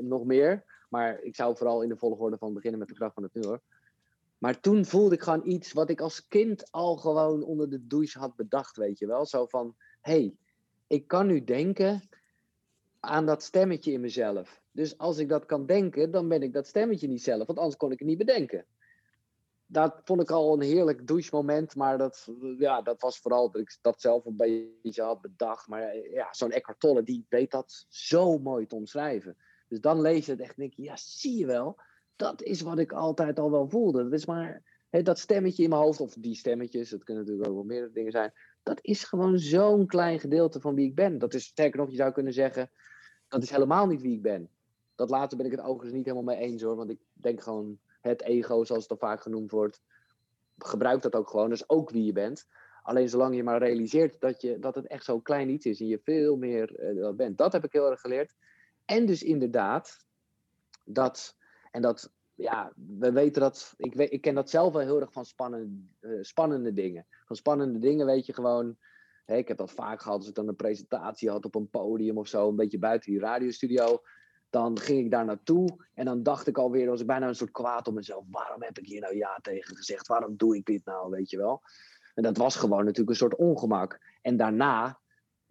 nog 0.00 0.24
meer. 0.24 0.64
Maar 0.88 1.22
ik 1.22 1.34
zou 1.36 1.56
vooral 1.56 1.82
in 1.82 1.88
de 1.88 1.96
volgorde 1.96 2.38
van 2.38 2.54
beginnen 2.54 2.78
met 2.78 2.88
de 2.88 2.94
kracht 2.94 3.14
van 3.14 3.22
het 3.22 3.34
nu 3.34 3.42
hoor. 3.42 3.60
Maar 4.38 4.60
toen 4.60 4.84
voelde 4.84 5.14
ik 5.14 5.22
gewoon 5.22 5.46
iets 5.48 5.72
wat 5.72 5.90
ik 5.90 6.00
als 6.00 6.28
kind 6.28 6.70
al 6.70 6.96
gewoon 6.96 7.42
onder 7.42 7.70
de 7.70 7.86
douche 7.86 8.18
had 8.18 8.36
bedacht, 8.36 8.76
weet 8.76 8.98
je 8.98 9.06
wel. 9.06 9.26
Zo 9.26 9.46
van, 9.46 9.74
hé, 10.00 10.12
hey, 10.12 10.36
ik 10.86 11.06
kan 11.06 11.26
nu 11.26 11.44
denken 11.44 12.08
aan 13.00 13.26
dat 13.26 13.42
stemmetje 13.42 13.92
in 13.92 14.00
mezelf. 14.00 14.62
Dus 14.72 14.98
als 14.98 15.18
ik 15.18 15.28
dat 15.28 15.46
kan 15.46 15.66
denken, 15.66 16.10
dan 16.10 16.28
ben 16.28 16.42
ik 16.42 16.52
dat 16.52 16.66
stemmetje 16.66 17.08
niet 17.08 17.22
zelf, 17.22 17.46
want 17.46 17.58
anders 17.58 17.76
kon 17.76 17.92
ik 17.92 17.98
het 17.98 18.08
niet 18.08 18.18
bedenken. 18.18 18.64
Dat 19.72 20.00
vond 20.04 20.20
ik 20.20 20.30
al 20.30 20.54
een 20.54 20.60
heerlijk 20.60 21.06
douche-moment, 21.06 21.76
maar 21.76 21.98
dat, 21.98 22.28
ja, 22.58 22.82
dat 22.82 23.00
was 23.00 23.18
vooral 23.18 23.50
dat 23.50 23.60
ik 23.60 23.78
dat 23.80 24.00
zelf 24.00 24.24
een 24.24 24.36
beetje 24.36 25.02
had 25.02 25.20
bedacht. 25.20 25.68
Maar 25.68 25.96
ja, 25.96 26.28
zo'n 26.32 26.50
Eckhart 26.50 26.80
Tolle, 26.80 27.02
die 27.02 27.26
weet 27.28 27.50
dat 27.50 27.86
zo 27.88 28.38
mooi 28.38 28.66
te 28.66 28.74
omschrijven. 28.74 29.36
Dus 29.68 29.80
dan 29.80 30.00
lees 30.00 30.26
je 30.26 30.32
het 30.32 30.40
echt 30.40 30.56
en 30.56 30.60
denk 30.62 30.74
je, 30.74 30.82
ja, 30.82 30.96
zie 30.96 31.38
je 31.38 31.46
wel, 31.46 31.80
dat 32.16 32.42
is 32.42 32.60
wat 32.60 32.78
ik 32.78 32.92
altijd 32.92 33.38
al 33.38 33.50
wel 33.50 33.68
voelde. 33.68 34.02
Dat 34.02 34.12
is 34.12 34.26
maar 34.26 34.62
dat 34.90 35.18
stemmetje 35.18 35.62
in 35.62 35.68
mijn 35.68 35.82
hoofd, 35.82 36.00
of 36.00 36.14
die 36.14 36.34
stemmetjes, 36.34 36.90
het 36.90 37.04
kunnen 37.04 37.22
natuurlijk 37.22 37.50
ook 37.50 37.56
wel 37.56 37.66
meerdere 37.66 37.92
dingen 37.92 38.12
zijn. 38.12 38.32
Dat 38.62 38.78
is 38.82 39.04
gewoon 39.04 39.38
zo'n 39.38 39.86
klein 39.86 40.20
gedeelte 40.20 40.60
van 40.60 40.74
wie 40.74 40.86
ik 40.86 40.94
ben. 40.94 41.18
Dat 41.18 41.34
is, 41.34 41.44
sterker 41.44 41.80
nog, 41.80 41.90
je 41.90 41.96
zou 41.96 42.12
kunnen 42.12 42.32
zeggen, 42.32 42.70
dat 43.28 43.42
is 43.42 43.50
helemaal 43.50 43.86
niet 43.86 44.02
wie 44.02 44.16
ik 44.16 44.22
ben. 44.22 44.48
Dat 44.94 45.10
later 45.10 45.36
ben 45.36 45.46
ik 45.46 45.52
het 45.52 45.60
overigens 45.60 45.92
niet 45.92 46.04
helemaal 46.04 46.34
mee 46.34 46.44
eens 46.44 46.62
hoor, 46.62 46.76
want 46.76 46.90
ik 46.90 46.98
denk 47.12 47.42
gewoon, 47.42 47.78
het 48.02 48.22
ego, 48.22 48.64
zoals 48.64 48.88
het 48.88 48.98
dan 48.98 49.08
vaak 49.08 49.20
genoemd 49.20 49.50
wordt, 49.50 49.82
gebruik 50.58 51.02
dat 51.02 51.14
ook 51.14 51.28
gewoon. 51.28 51.52
Is 51.52 51.68
ook 51.68 51.90
wie 51.90 52.04
je 52.04 52.12
bent. 52.12 52.46
Alleen 52.82 53.08
zolang 53.08 53.34
je 53.34 53.42
maar 53.42 53.58
realiseert 53.58 54.20
dat, 54.20 54.40
je, 54.40 54.58
dat 54.58 54.74
het 54.74 54.86
echt 54.86 55.04
zo'n 55.04 55.22
klein 55.22 55.50
iets 55.50 55.66
is 55.66 55.80
en 55.80 55.86
je 55.86 56.00
veel 56.02 56.36
meer 56.36 56.94
uh, 56.94 57.10
bent. 57.10 57.38
Dat 57.38 57.52
heb 57.52 57.64
ik 57.64 57.72
heel 57.72 57.90
erg 57.90 58.00
geleerd. 58.00 58.34
En 58.84 59.06
dus 59.06 59.22
inderdaad, 59.22 60.06
dat, 60.84 61.36
en 61.70 61.82
dat, 61.82 62.12
ja, 62.34 62.72
we 62.74 63.12
weten 63.12 63.42
dat, 63.42 63.74
ik, 63.76 63.94
weet, 63.94 64.12
ik 64.12 64.20
ken 64.20 64.34
dat 64.34 64.50
zelf 64.50 64.72
wel 64.72 64.82
heel 64.82 65.00
erg 65.00 65.12
van 65.12 65.24
spannende, 65.24 65.82
uh, 66.00 66.22
spannende 66.22 66.72
dingen. 66.72 67.06
Van 67.24 67.36
spannende 67.36 67.78
dingen 67.78 68.06
weet 68.06 68.26
je 68.26 68.32
gewoon, 68.32 68.76
ik 69.26 69.48
heb 69.48 69.56
dat 69.56 69.72
vaak 69.72 70.02
gehad 70.02 70.18
als 70.18 70.28
ik 70.28 70.34
dan 70.34 70.48
een 70.48 70.56
presentatie 70.56 71.30
had 71.30 71.44
op 71.44 71.54
een 71.54 71.70
podium 71.70 72.18
of 72.18 72.28
zo, 72.28 72.48
een 72.48 72.56
beetje 72.56 72.78
buiten 72.78 73.10
die 73.10 73.20
radiostudio. 73.20 74.02
Dan 74.52 74.78
ging 74.78 75.04
ik 75.04 75.10
daar 75.10 75.24
naartoe 75.24 75.86
en 75.94 76.04
dan 76.04 76.22
dacht 76.22 76.46
ik 76.46 76.58
alweer, 76.58 76.88
was 76.88 77.00
ik 77.00 77.06
bijna 77.06 77.28
een 77.28 77.34
soort 77.34 77.50
kwaad 77.50 77.88
op 77.88 77.94
mezelf. 77.94 78.24
Waarom 78.30 78.62
heb 78.62 78.78
ik 78.78 78.86
hier 78.86 79.00
nou 79.00 79.16
ja 79.16 79.38
tegen 79.42 79.76
gezegd? 79.76 80.06
Waarom 80.06 80.36
doe 80.36 80.56
ik 80.56 80.64
dit 80.64 80.84
nou, 80.84 81.10
weet 81.10 81.30
je 81.30 81.36
wel? 81.36 81.62
En 82.14 82.22
dat 82.22 82.36
was 82.36 82.56
gewoon 82.56 82.84
natuurlijk 82.84 83.10
een 83.10 83.16
soort 83.16 83.36
ongemak. 83.36 84.00
En 84.22 84.36
daarna 84.36 85.00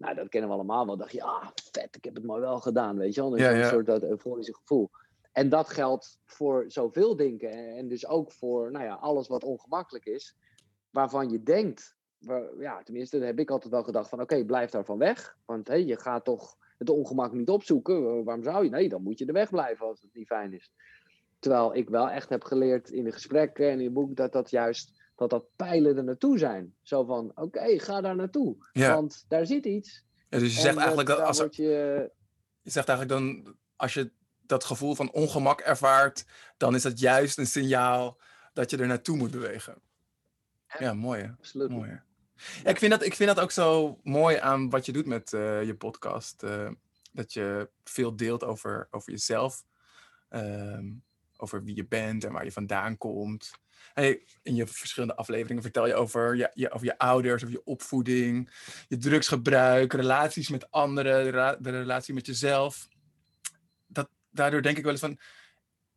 nou, 0.01 0.15
dat 0.15 0.29
kennen 0.29 0.49
we 0.49 0.55
allemaal 0.55 0.85
wel. 0.85 0.97
dacht 0.97 1.11
je, 1.11 1.23
ah, 1.23 1.47
vet, 1.71 1.95
ik 1.95 2.03
heb 2.03 2.15
het 2.15 2.23
mooi 2.23 2.41
wel 2.41 2.59
gedaan, 2.59 2.97
weet 2.97 3.15
je 3.15 3.21
wel. 3.21 3.37
Ja, 3.37 3.49
ja. 3.49 3.63
Een 3.63 3.69
soort 3.69 3.85
dat 3.85 4.03
euforische 4.03 4.55
gevoel. 4.55 4.89
En 5.31 5.49
dat 5.49 5.69
geldt 5.69 6.19
voor 6.25 6.65
zoveel 6.67 7.15
dingen. 7.15 7.75
En 7.75 7.87
dus 7.87 8.07
ook 8.07 8.31
voor 8.31 8.71
nou 8.71 8.85
ja, 8.85 8.93
alles 8.93 9.27
wat 9.27 9.43
ongemakkelijk 9.43 10.05
is. 10.05 10.35
Waarvan 10.89 11.29
je 11.29 11.43
denkt, 11.43 11.95
waar, 12.17 12.59
ja, 12.59 12.83
tenminste, 12.83 13.17
heb 13.17 13.39
ik 13.39 13.49
altijd 13.49 13.73
wel 13.73 13.83
gedacht 13.83 14.09
van... 14.09 14.21
Oké, 14.21 14.45
blijf 14.45 14.69
daarvan 14.69 14.97
weg. 14.97 15.37
Want 15.45 15.67
hey, 15.67 15.85
je 15.85 15.99
gaat 15.99 16.23
toch 16.23 16.57
het 16.81 16.89
ongemak 16.89 17.33
niet 17.33 17.49
opzoeken. 17.49 18.23
Waarom 18.23 18.43
zou 18.43 18.63
je? 18.63 18.69
Nee, 18.69 18.89
dan 18.89 19.03
moet 19.03 19.19
je 19.19 19.25
er 19.25 19.33
weg 19.33 19.49
blijven 19.49 19.85
als 19.85 20.01
het 20.01 20.13
niet 20.13 20.27
fijn 20.27 20.53
is. 20.53 20.71
Terwijl 21.39 21.75
ik 21.75 21.89
wel 21.89 22.09
echt 22.09 22.29
heb 22.29 22.43
geleerd 22.43 22.89
in 22.89 23.03
de 23.03 23.11
gesprekken 23.11 23.69
en 23.69 23.77
in 23.77 23.85
het 23.85 23.93
boek... 23.93 24.15
dat 24.15 24.31
dat 24.31 24.49
juist 24.49 24.99
dat 25.15 25.29
dat 25.29 25.45
pijlen 25.55 25.97
er 25.97 26.03
naartoe 26.03 26.37
zijn. 26.37 26.75
Zo 26.81 27.03
van, 27.03 27.31
oké, 27.35 27.79
ga 27.79 28.01
daar 28.01 28.15
naartoe. 28.15 28.55
Want 28.73 29.25
daar 29.27 29.45
zit 29.45 29.65
iets. 29.65 30.03
Ja, 30.29 30.39
dus 30.39 30.55
je 30.55 30.61
zegt 30.61 30.77
eigenlijk 30.77 31.07
dat 31.07 31.19
als 31.19 31.39
er, 31.39 31.49
je... 31.51 32.11
je 32.61 32.71
zegt 32.71 32.89
eigenlijk 32.89 33.19
dan, 33.19 33.55
als 33.75 33.93
je 33.93 34.11
dat 34.45 34.63
gevoel 34.63 34.95
van 34.95 35.11
ongemak 35.11 35.59
ervaart, 35.59 36.25
dan 36.57 36.75
is 36.75 36.81
dat 36.81 36.99
juist 36.99 37.37
een 37.37 37.47
signaal 37.47 38.17
dat 38.53 38.69
je 38.69 38.77
er 38.77 38.87
naartoe 38.87 39.17
moet 39.17 39.31
bewegen. 39.31 39.81
Ja, 40.79 40.93
mooi. 40.93 41.35
Absoluut. 41.37 41.69
Mooi. 41.69 42.01
Ik, 42.63 42.77
vind 42.77 42.91
dat, 42.91 43.03
ik 43.03 43.15
vind 43.15 43.35
dat 43.35 43.39
ook 43.39 43.51
zo 43.51 43.99
mooi 44.03 44.37
aan 44.37 44.69
wat 44.69 44.85
je 44.85 44.91
doet 44.91 45.05
met 45.05 45.31
uh, 45.33 45.63
je 45.63 45.75
podcast. 45.75 46.43
Uh, 46.43 46.69
dat 47.11 47.33
je 47.33 47.69
veel 47.83 48.15
deelt 48.15 48.43
over, 48.43 48.87
over 48.91 49.11
jezelf. 49.11 49.63
Um, 50.29 51.03
over 51.41 51.63
wie 51.63 51.75
je 51.75 51.85
bent 51.85 52.23
en 52.23 52.31
waar 52.31 52.43
je 52.43 52.51
vandaan 52.51 52.97
komt. 52.97 53.51
In 54.41 54.55
je 54.55 54.67
verschillende 54.67 55.15
afleveringen 55.15 55.61
vertel 55.61 55.87
je 55.87 55.93
over 55.93 56.35
je, 56.35 56.51
je, 56.53 56.71
over 56.71 56.85
je 56.85 56.97
ouders, 56.97 57.43
over 57.43 57.55
je 57.55 57.65
opvoeding, 57.65 58.51
je 58.87 58.97
drugsgebruik, 58.97 59.93
relaties 59.93 60.49
met 60.49 60.71
anderen, 60.71 61.31
de, 61.61 61.69
relatie 61.69 62.13
met 62.13 62.25
jezelf. 62.25 62.87
Dat, 63.87 64.09
daardoor 64.29 64.61
denk 64.61 64.77
ik 64.77 64.83
wel 64.83 64.91
eens 64.91 65.01
van, 65.01 65.19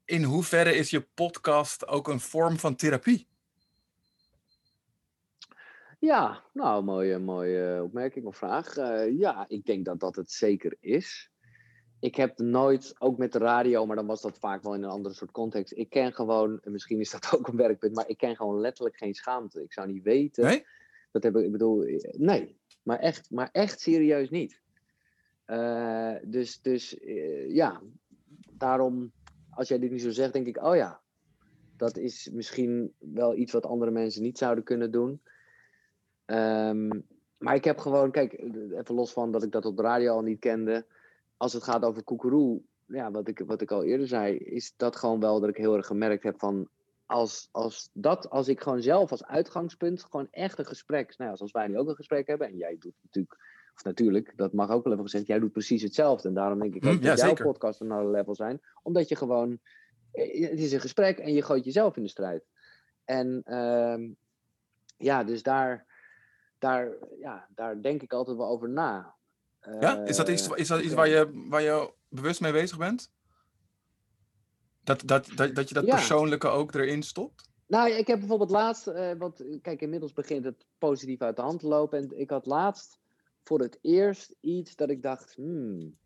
in 0.05 0.23
hoeverre 0.23 0.75
is 0.75 0.91
je 0.91 1.01
podcast 1.01 1.87
ook 1.87 2.09
een 2.09 2.21
vorm 2.21 2.59
van 2.59 2.77
therapie? 2.77 3.29
Ja, 6.05 6.43
nou, 6.53 6.85
mooie, 6.85 7.19
mooie 7.19 7.83
opmerking 7.83 8.27
of 8.27 8.37
vraag. 8.37 8.77
Uh, 8.77 9.19
ja, 9.19 9.45
ik 9.49 9.65
denk 9.65 9.85
dat 9.85 10.01
dat 10.01 10.17
het 10.17 10.31
zeker 10.31 10.77
is 10.81 11.33
ik 12.05 12.15
heb 12.15 12.39
nooit, 12.39 12.95
ook 12.99 13.19
met 13.19 13.33
de 13.33 13.39
radio, 13.39 13.87
maar 13.87 13.97
dan 13.97 14.07
was 14.07 14.21
dat 14.21 14.39
vaak 14.39 14.63
wel 14.63 14.75
in 14.75 14.83
een 14.83 14.91
andere 14.91 15.15
soort 15.15 15.31
context. 15.31 15.77
Ik 15.77 15.91
ken 15.91 16.13
gewoon, 16.13 16.61
misschien 16.65 17.01
is 17.01 17.11
dat 17.11 17.31
ook 17.39 17.49
een 17.49 17.57
werkpunt, 17.57 17.95
maar 17.95 18.09
ik 18.09 18.17
ken 18.17 18.37
gewoon 18.37 18.61
letterlijk 18.61 18.97
geen 18.97 19.15
schaamte. 19.15 19.63
Ik 19.63 19.73
zou 19.73 19.93
niet 19.93 20.03
weten. 20.03 20.45
Nee? 20.45 20.67
Dat 21.11 21.23
heb 21.23 21.37
ik, 21.37 21.45
ik 21.45 21.53
bedoel, 21.53 21.85
nee, 22.11 22.57
maar 22.83 22.99
echt, 22.99 23.31
maar 23.31 23.49
echt 23.53 23.81
serieus 23.81 24.31
niet. 24.31 24.61
Uh, 25.47 26.15
dus, 26.23 26.61
dus 26.61 26.99
uh, 26.99 27.55
ja, 27.55 27.81
daarom, 28.53 29.13
als 29.51 29.69
jij 29.69 29.79
dit 29.79 29.91
niet 29.91 30.03
zo 30.03 30.11
zegt, 30.11 30.33
denk 30.33 30.47
ik, 30.47 30.63
oh 30.63 30.77
ja, 30.77 31.01
dat 31.77 31.97
is 31.97 32.31
misschien 32.33 32.95
wel 32.99 33.37
iets 33.37 33.53
wat 33.53 33.67
andere 33.67 33.91
mensen 33.91 34.23
niet 34.23 34.39
zouden 34.39 34.65
kunnen 34.65 34.91
doen. 34.91 35.21
Um, 36.27 37.07
maar 37.39 37.55
ik 37.55 37.65
heb 37.65 37.79
gewoon, 37.79 38.11
kijk, 38.11 38.33
even 38.33 38.95
los 38.95 39.13
van 39.13 39.33
dat 39.33 39.43
ik 39.43 39.53
dat 39.53 39.65
op 39.65 39.77
de 39.77 39.83
radio 39.83 40.13
al 40.13 40.23
niet 40.23 40.41
kende 40.41 40.87
als 41.37 41.53
het 41.53 41.63
gaat 41.63 41.85
over 41.85 42.03
koekeroe, 42.03 42.61
ja, 42.87 43.11
wat 43.11 43.29
ik, 43.29 43.43
wat 43.47 43.61
ik 43.61 43.71
al 43.71 43.85
eerder 43.85 44.07
zei, 44.07 44.37
is 44.37 44.75
dat 44.77 44.97
gewoon 44.97 45.21
wel 45.21 45.41
dat 45.41 45.49
ik 45.49 45.57
heel 45.57 45.77
erg 45.77 45.87
gemerkt 45.87 46.23
heb 46.23 46.39
van 46.39 46.69
als, 47.07 47.49
als 47.53 47.91
dat, 47.93 48.31
als 48.31 48.49
ik 48.49 48.61
gewoon 48.61 48.83
zelf 48.83 49.11
als 49.11 49.25
uitgangspunt 49.25 50.05
gewoon 50.11 50.29
echt 50.31 50.59
een 50.59 50.67
gesprek, 50.67 51.19
nou 51.19 51.31
ja, 51.31 51.37
zoals 51.37 51.53
wij 51.53 51.69
nu 51.69 51.79
ook 51.79 51.89
een 51.89 51.95
gesprek 51.95 52.27
hebben, 52.27 52.47
en 52.47 52.57
jij 52.57 52.77
doet 52.79 52.95
natuurlijk, 53.03 53.39
of 53.75 53.85
natuurlijk, 53.85 54.33
dat 54.37 54.53
mag 54.53 54.71
ook 54.71 54.85
wel 54.85 54.93
even 54.93 55.05
gezegd, 55.05 55.27
jij 55.27 55.39
doet 55.39 55.53
precies 55.53 55.83
hetzelfde. 55.83 56.29
En 56.29 56.35
daarom 56.35 56.59
denk 56.59 56.75
ik 56.75 56.83
hm, 56.83 56.89
ook 56.89 57.03
dat 57.03 57.21
jouw 57.21 57.35
podcast 57.35 57.81
een 57.81 57.91
ander 57.91 58.11
level 58.11 58.35
zijn, 58.35 58.61
omdat 58.83 59.09
je 59.09 59.17
gewoon, 59.17 59.59
eh, 60.13 60.51
het 60.51 60.59
is 60.59 60.73
een 60.73 60.81
gesprek 60.81 61.19
en 61.19 61.33
je 61.33 61.43
gooit 61.43 61.65
jezelf 61.65 61.97
in 61.97 62.03
de 62.03 62.09
strijd. 62.09 62.45
En 63.05 63.43
uh, 63.47 64.09
ja, 64.97 65.25
dus 65.25 65.43
daar, 65.43 65.87
daar, 66.65 66.89
ja, 67.21 67.49
daar 67.55 67.83
denk 67.83 68.03
ik 68.03 68.13
altijd 68.13 68.37
wel 68.37 68.49
over 68.49 68.69
na 68.69 69.15
ja? 69.81 70.05
Is 70.05 70.17
dat 70.17 70.29
iets, 70.29 70.49
is 70.49 70.69
dat 70.69 70.81
iets 70.81 70.95
waar, 70.95 71.09
je, 71.09 71.47
waar 71.49 71.63
je 71.63 71.93
bewust 72.09 72.41
mee 72.41 72.53
bezig 72.53 72.79
bent? 72.79 73.11
Dat, 74.83 75.03
dat, 75.05 75.31
dat, 75.35 75.55
dat 75.55 75.69
je 75.69 75.75
dat 75.75 75.85
persoonlijke 75.85 76.49
ook 76.49 76.75
erin 76.75 77.03
stopt? 77.03 77.49
Nou, 77.67 77.91
ik 77.91 78.07
heb 78.07 78.19
bijvoorbeeld 78.19 78.51
laatst, 78.51 78.89
uh, 78.89 79.13
want 79.19 79.45
kijk, 79.63 79.81
inmiddels 79.81 80.13
begint 80.13 80.45
het 80.45 80.67
positief 80.79 81.21
uit 81.21 81.37
de 81.37 81.43
hand 81.43 81.61
te 81.61 81.67
lopen. 81.67 81.99
En 81.99 82.19
ik 82.19 82.31
had 82.31 82.47
laatst 82.47 82.99
voor 83.43 83.61
het 83.61 83.79
eerst 83.81 84.35
iets 84.41 84.77
dat 84.77 84.91
ik 84.91 85.03
dacht, 85.03 85.35
hmm, 85.35 85.99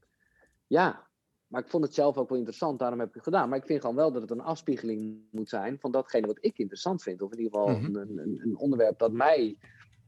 ja, 0.66 1.06
maar 1.46 1.62
ik 1.62 1.70
vond 1.70 1.84
het 1.84 1.94
zelf 1.94 2.16
ook 2.16 2.28
wel 2.28 2.38
interessant, 2.38 2.78
daarom 2.78 2.98
heb 2.98 3.08
ik 3.08 3.14
het 3.14 3.24
gedaan. 3.24 3.48
Maar 3.48 3.58
ik 3.58 3.66
vind 3.66 3.80
gewoon 3.80 3.96
wel 3.96 4.12
dat 4.12 4.22
het 4.22 4.30
een 4.30 4.40
afspiegeling 4.40 5.18
moet 5.30 5.48
zijn 5.48 5.78
van 5.80 5.90
datgene 5.90 6.26
wat 6.26 6.38
ik 6.40 6.58
interessant 6.58 7.02
vind. 7.02 7.22
Of 7.22 7.32
in 7.32 7.38
ieder 7.38 7.52
geval 7.52 7.76
mhm. 7.76 7.84
een, 7.84 8.18
een, 8.18 8.40
een, 8.42 8.56
onderwerp 8.56 8.98
dat 8.98 9.12
mij 9.12 9.58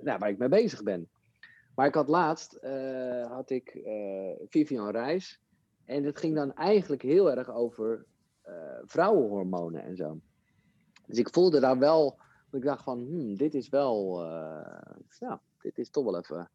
nou, 0.03 0.19
waar 0.19 0.29
ik 0.29 0.39
mee 0.39 0.49
bezig 0.49 0.83
ben. 0.83 1.09
Maar 1.75 1.87
ik 1.87 1.95
had 1.95 2.09
laatst, 2.09 2.59
uh, 2.63 3.27
had 3.27 3.51
ik 3.51 3.75
uh, 3.75 4.33
Vivian 4.49 4.91
Reis. 4.91 5.41
En 5.85 6.05
het 6.05 6.19
ging 6.19 6.35
dan 6.35 6.55
eigenlijk 6.55 7.03
heel 7.03 7.31
erg 7.31 7.51
over 7.51 8.07
uh, 8.47 8.55
vrouwenhormonen 8.85 9.83
en 9.83 9.97
zo. 9.97 10.21
Dus 11.07 11.19
ik 11.19 11.31
voelde 11.33 11.61
daar 11.61 11.79
wel, 11.79 12.19
ik 12.53 12.63
dacht 12.63 12.83
van, 12.83 12.99
hmm, 12.99 13.37
dit 13.37 13.55
is 13.55 13.69
wel, 13.69 14.23
ja, 15.19 15.41
dit 15.59 15.79
is 15.79 15.91
toch 15.91 16.05
wel 16.05 16.19
even 16.19 16.51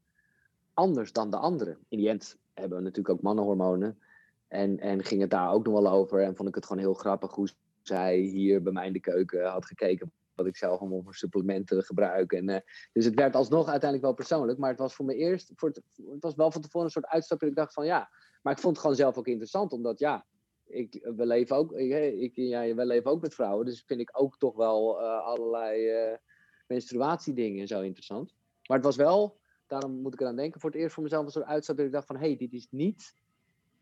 anders 0.74 1.12
dan 1.12 1.30
de 1.30 1.38
andere. 1.38 1.78
In 1.90 1.98
die 1.98 2.10
end 2.10 2.38
hebben 2.54 2.78
we 2.78 2.84
natuurlijk 2.84 3.16
ook 3.16 3.22
mannenhormonen. 3.22 4.00
En, 4.48 4.80
en 4.80 5.04
ging 5.04 5.22
het 5.22 5.30
daar 5.30 5.52
ook 5.52 5.66
nog 5.66 5.82
wel 5.82 5.92
over. 5.92 6.22
En 6.22 6.36
vond 6.36 6.50
ik 6.50 6.56
het 6.56 6.66
gewoon 6.66 6.82
heel 6.82 6.94
grappig 6.94 7.36
hoe 7.36 7.50
zij 7.82 8.18
hier 8.18 8.62
bij 8.62 8.74
mij 8.74 8.88
in 8.88 8.94
de 8.94 9.00
keuken 9.00 9.46
had 9.50 9.66
gekeken. 9.66 10.12
Wat 10.36 10.46
ik 10.46 10.58
zelf 10.58 10.80
allemaal 10.80 11.04
voor 11.04 11.16
supplementen 11.16 11.84
gebruik. 11.84 12.32
En, 12.32 12.50
uh, 12.50 12.58
dus 12.94 13.06
het 13.06 13.16
werd 13.16 13.36
alsnog 13.36 13.68
uiteindelijk 13.68 14.02
wel 14.02 14.14
persoonlijk. 14.14 14.60
Maar 14.60 14.70
het 14.70 14.80
was 14.80 14.96
voor 14.96 15.06
me 15.06 15.16
eerst. 15.16 15.52
Voor 15.56 15.70
het, 15.70 15.82
het 16.12 16.24
was 16.24 16.36
wel 16.36 16.52
van 16.52 16.62
tevoren 16.62 16.86
een 16.86 16.92
soort 16.92 17.06
uitstapje. 17.06 17.46
Dat 17.46 17.56
ik 17.56 17.62
dacht 17.62 17.74
van 17.74 17.86
ja. 17.86 18.10
Maar 18.42 18.54
ik 18.54 18.60
vond 18.60 18.74
het 18.74 18.82
gewoon 18.82 18.96
zelf 18.96 19.18
ook 19.18 19.28
interessant. 19.28 19.72
Omdat 19.72 20.00
ja. 20.00 20.26
Ik, 20.68 21.12
we 21.16 21.26
leven 21.26 21.56
ook, 21.56 21.74
ik, 21.74 22.32
ja, 22.36 22.74
we 22.76 22.86
leven 22.86 23.12
ook 23.12 23.22
met 23.22 23.34
vrouwen. 23.34 23.66
Dus 23.66 23.84
vind 23.86 24.00
ik 24.00 24.10
ook 24.14 24.38
toch 24.38 24.56
wel 24.56 25.02
uh, 25.02 25.26
allerlei 25.26 26.08
uh, 26.10 26.18
menstruatiedingen 26.68 27.68
zo 27.68 27.82
interessant. 27.82 28.34
Maar 28.68 28.78
het 28.78 28.86
was 28.86 28.96
wel 28.96 29.40
daarom 29.68 30.02
moet 30.02 30.14
ik 30.14 30.22
eraan 30.22 30.36
denken, 30.36 30.60
voor 30.60 30.70
het 30.70 30.80
eerst 30.80 30.94
voor 30.94 31.04
mezelf 31.04 31.26
een 31.26 31.32
soort 31.32 31.46
uitstap 31.46 31.78
dat 31.78 31.86
ik 31.86 31.92
dacht 31.92 32.08
van, 32.08 32.18
hé, 32.18 32.28
hey, 32.28 32.38
dit 32.38 32.54
is 32.54 32.68
niet 32.70 33.16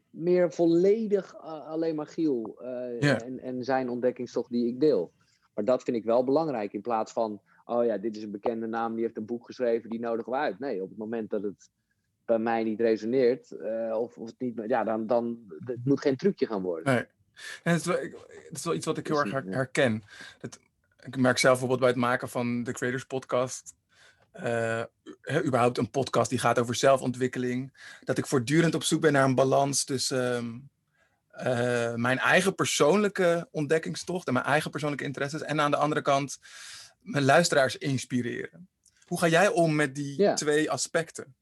meer 0.10 0.52
volledig 0.52 1.36
alleen 1.42 1.96
maar 1.96 2.08
Giel 2.08 2.62
en, 3.00 3.40
en 3.40 3.64
zijn 3.64 3.90
ontdekkingstocht 3.90 4.52
die 4.52 4.68
ik 4.68 4.80
deel. 4.80 5.14
Maar 5.54 5.66
dat 5.66 5.84
vind 5.84 5.98
ik 5.98 6.04
wel 6.04 6.24
belangrijk 6.24 6.74
in 6.74 6.82
plaats 6.82 7.12
van, 7.12 7.42
oh 7.66 7.86
ja, 7.86 7.98
dit 7.98 8.16
is 8.16 8.24
een 8.24 8.32
bekende 8.32 8.68
naam, 8.68 8.94
die 8.94 9.04
heeft 9.04 9.18
een 9.18 9.26
boek 9.26 9.46
geschreven, 9.46 9.90
die 9.90 10.00
nodigen 10.00 10.32
we 10.32 10.38
uit. 10.38 10.60
Nee, 10.60 10.82
op 10.82 10.90
het 10.90 10.98
moment 10.98 11.30
dat 11.30 11.44
het 11.44 11.70
bij 12.26 12.40
mij 12.40 12.64
niet 12.64 12.80
resoneert, 12.80 13.52
uh, 13.52 13.96
of, 14.00 14.18
of 14.18 14.28
het 14.28 14.40
niet, 14.40 14.62
ja, 14.68 14.84
dan, 14.84 15.08
dan 15.08 15.40
het 15.66 15.86
moet 15.86 16.02
geen 16.02 16.16
trucje 16.16 16.46
gaan 16.46 16.62
worden. 16.62 16.94
Nee. 16.94 17.06
En 17.64 17.72
het, 17.72 17.80
is 17.80 17.86
wel, 17.86 17.98
het 18.28 18.58
is 18.58 18.64
wel 18.64 18.74
iets 18.74 18.86
wat 18.86 18.98
ik 18.98 19.08
heel 19.08 19.20
erg 19.20 19.32
herken. 19.32 20.04
Dat, 20.40 20.60
ik 21.06 21.18
merk 21.18 21.38
zelf 21.38 21.60
bijvoorbeeld 21.60 21.80
bij 21.80 21.90
het 21.90 22.10
maken 22.10 22.30
van 22.30 22.64
de 22.64 22.72
Creators 22.72 23.06
Podcast 23.06 23.76
uh, 24.42 24.84
überhaupt 25.46 25.78
een 25.78 25.90
podcast 25.90 26.30
die 26.30 26.40
gaat 26.40 26.60
over 26.60 26.76
zelfontwikkeling. 26.76 27.74
Dat 28.04 28.18
ik 28.18 28.28
voortdurend 28.28 28.76
op 28.76 28.84
zoek 28.84 29.02
ben 29.02 29.14
naar 29.14 29.24
een 29.24 29.36
balans 29.36 29.84
tussen 29.84 30.70
uh, 31.38 31.94
mijn 31.94 32.18
eigen 32.18 32.56
persoonlijke 32.56 33.48
ontdekkingstocht 33.52 34.28
en 34.28 34.34
mijn 34.34 34.46
eigen 34.46 34.72
persoonlijke 34.72 35.06
interesses. 35.06 35.42
En 35.42 35.62
aan 35.62 35.72
de 35.72 35.78
andere 35.78 36.02
kant 36.02 36.38
mijn 37.00 37.26
luisteraars 37.26 37.78
inspireren. 37.78 38.70
Hoe 39.06 39.20
ga 39.20 39.28
jij 39.28 39.48
om 39.48 39.76
met 39.76 39.96
die 39.96 40.22
ja. 40.22 40.34
twee 40.34 40.72
aspecten? 40.72 41.36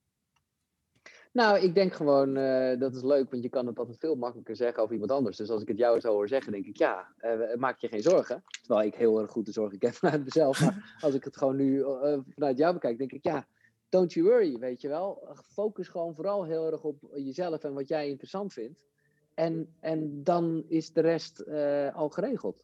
Nou, 1.34 1.60
ik 1.60 1.76
denk 1.76 1.94
gewoon, 1.94 2.38
uh, 2.38 2.80
dat 2.80 2.96
is 2.96 3.02
leuk, 3.02 3.32
want 3.32 3.44
je 3.44 3.50
kan 3.50 3.68
het 3.68 3.80
altijd 3.80 3.98
veel 4.00 4.16
makkelijker 4.16 4.56
zeggen 4.56 4.82
over 4.82 4.94
iemand 4.94 5.12
anders. 5.12 5.38
Dus 5.38 5.50
als 5.50 5.62
ik 5.62 5.68
het 5.68 5.78
jou 5.78 6.00
zo 6.00 6.12
hoor 6.12 6.28
zeggen, 6.28 6.52
denk 6.52 6.66
ik, 6.66 6.78
ja, 6.78 7.14
uh, 7.22 7.56
maak 7.56 7.80
je 7.80 7.88
geen 7.88 8.02
zorgen. 8.02 8.44
Terwijl 8.62 8.88
ik 8.88 8.96
heel 8.96 9.20
erg 9.20 9.32
goed 9.32 9.46
de 9.46 9.52
zorg 9.52 9.74
ik 9.74 9.82
heb 9.82 9.94
vanuit 10.04 10.24
mezelf. 10.24 10.62
Maar 10.62 10.98
als 11.00 11.14
ik 11.14 11.24
het 11.24 11.38
gewoon 11.38 11.56
nu 11.56 11.78
uh, 11.78 12.18
vanuit 12.28 12.58
jou 12.58 12.74
bekijk, 12.74 12.98
denk 12.98 13.12
ik, 13.12 13.24
ja, 13.24 13.48
don't 13.90 14.14
you 14.14 14.26
worry, 14.26 14.58
weet 14.58 14.82
je 14.82 14.88
wel. 14.88 15.38
Focus 15.54 15.88
gewoon 15.88 16.16
vooral 16.16 16.44
heel 16.44 16.72
erg 16.72 16.84
op 16.84 16.98
jezelf 17.16 17.64
en 17.64 17.74
wat 17.74 17.88
jij 17.88 18.10
interessant 18.10 18.54
vindt. 18.54 18.80
En, 19.34 19.76
en 19.80 20.24
dan 20.24 20.64
is 20.68 20.94
de 20.94 21.02
rest 21.02 21.48
al 21.94 22.10
geregeld. 22.10 22.64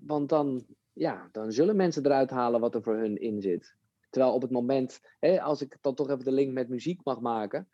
want 0.00 0.28
dan, 0.28 0.66
ja, 0.92 1.28
dan 1.32 1.52
zullen 1.52 1.76
mensen 1.76 2.04
eruit 2.04 2.30
halen 2.30 2.60
wat 2.60 2.74
er 2.74 2.82
voor 2.82 2.96
hun 2.96 3.20
in 3.20 3.40
zit. 3.40 3.78
Terwijl 4.10 4.34
op 4.34 4.42
het 4.42 4.50
moment, 4.50 5.00
hè, 5.18 5.42
als 5.42 5.62
ik 5.62 5.76
dan 5.80 5.94
toch 5.94 6.10
even 6.10 6.24
de 6.24 6.32
link 6.32 6.52
met 6.52 6.68
muziek 6.68 7.04
mag 7.04 7.20
maken. 7.20 7.68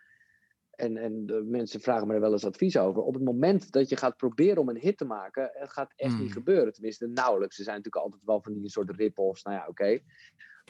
En, 0.70 0.96
en 0.96 1.26
de 1.26 1.42
mensen 1.42 1.80
vragen 1.80 2.06
me 2.06 2.14
er 2.14 2.20
wel 2.20 2.32
eens 2.32 2.44
advies 2.44 2.78
over. 2.78 3.02
Op 3.02 3.14
het 3.14 3.22
moment 3.22 3.72
dat 3.72 3.88
je 3.88 3.96
gaat 3.96 4.16
proberen 4.16 4.58
om 4.58 4.68
een 4.68 4.78
hit 4.78 4.98
te 4.98 5.04
maken, 5.04 5.50
het 5.52 5.70
gaat 5.70 5.92
echt 5.96 6.12
mm. 6.12 6.20
niet 6.20 6.32
gebeuren. 6.32 6.72
Tenminste, 6.72 7.06
nauwelijks. 7.06 7.58
Er 7.58 7.64
zijn 7.64 7.76
natuurlijk 7.76 8.04
altijd 8.04 8.24
wel 8.24 8.42
van 8.42 8.52
die 8.52 8.70
soort 8.70 8.90
rip-offs. 8.90 9.42
Nou 9.42 9.56
ja, 9.56 9.62
oké. 9.62 9.70
Okay. 9.70 10.02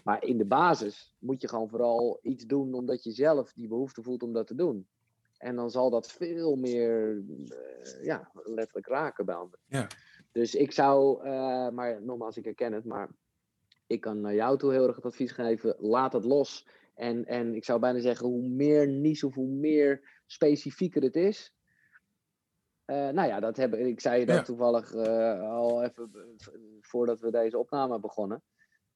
Maar 0.04 0.24
in 0.24 0.38
de 0.38 0.44
basis 0.44 1.14
moet 1.18 1.42
je 1.42 1.48
gewoon 1.48 1.68
vooral 1.68 2.18
iets 2.22 2.44
doen 2.44 2.74
omdat 2.74 3.02
je 3.02 3.10
zelf 3.10 3.52
die 3.52 3.68
behoefte 3.68 4.02
voelt 4.02 4.22
om 4.22 4.32
dat 4.32 4.46
te 4.46 4.54
doen. 4.54 4.88
En 5.38 5.56
dan 5.56 5.70
zal 5.70 5.90
dat 5.90 6.12
veel 6.12 6.56
meer, 6.56 7.14
uh, 7.14 8.04
ja, 8.04 8.30
letterlijk 8.32 8.86
raken 8.86 9.24
bij 9.24 9.34
anderen. 9.34 9.60
Ja. 9.66 9.86
Dus 10.32 10.54
ik 10.54 10.72
zou, 10.72 11.26
uh, 11.26 11.68
maar 11.68 12.02
nogmaals, 12.02 12.36
ik 12.36 12.44
herken 12.44 12.72
het, 12.72 12.84
maar 12.84 13.08
ik 13.86 14.00
kan 14.00 14.20
naar 14.20 14.34
jou 14.34 14.58
toe 14.58 14.72
heel 14.72 14.86
erg 14.86 14.96
het 14.96 15.04
advies 15.04 15.32
geven, 15.32 15.76
laat 15.78 16.12
het 16.12 16.24
los. 16.24 16.68
En, 16.94 17.24
en 17.24 17.54
ik 17.54 17.64
zou 17.64 17.80
bijna 17.80 18.00
zeggen, 18.00 18.26
hoe 18.26 18.48
meer 18.48 18.88
niche 18.88 19.26
of 19.26 19.34
hoe 19.34 19.48
meer 19.48 20.20
specifieker 20.26 21.02
het 21.02 21.16
is. 21.16 21.54
Uh, 22.86 23.08
nou 23.08 23.28
ja, 23.28 23.40
dat 23.40 23.56
hebben, 23.56 23.86
ik 23.86 24.00
zei 24.00 24.24
dat 24.24 24.36
ja. 24.36 24.42
toevallig 24.42 24.94
al 25.40 25.82
even 25.82 26.10
voordat 26.80 27.20
we 27.20 27.30
deze 27.30 27.58
opname 27.58 28.00
begonnen. 28.00 28.42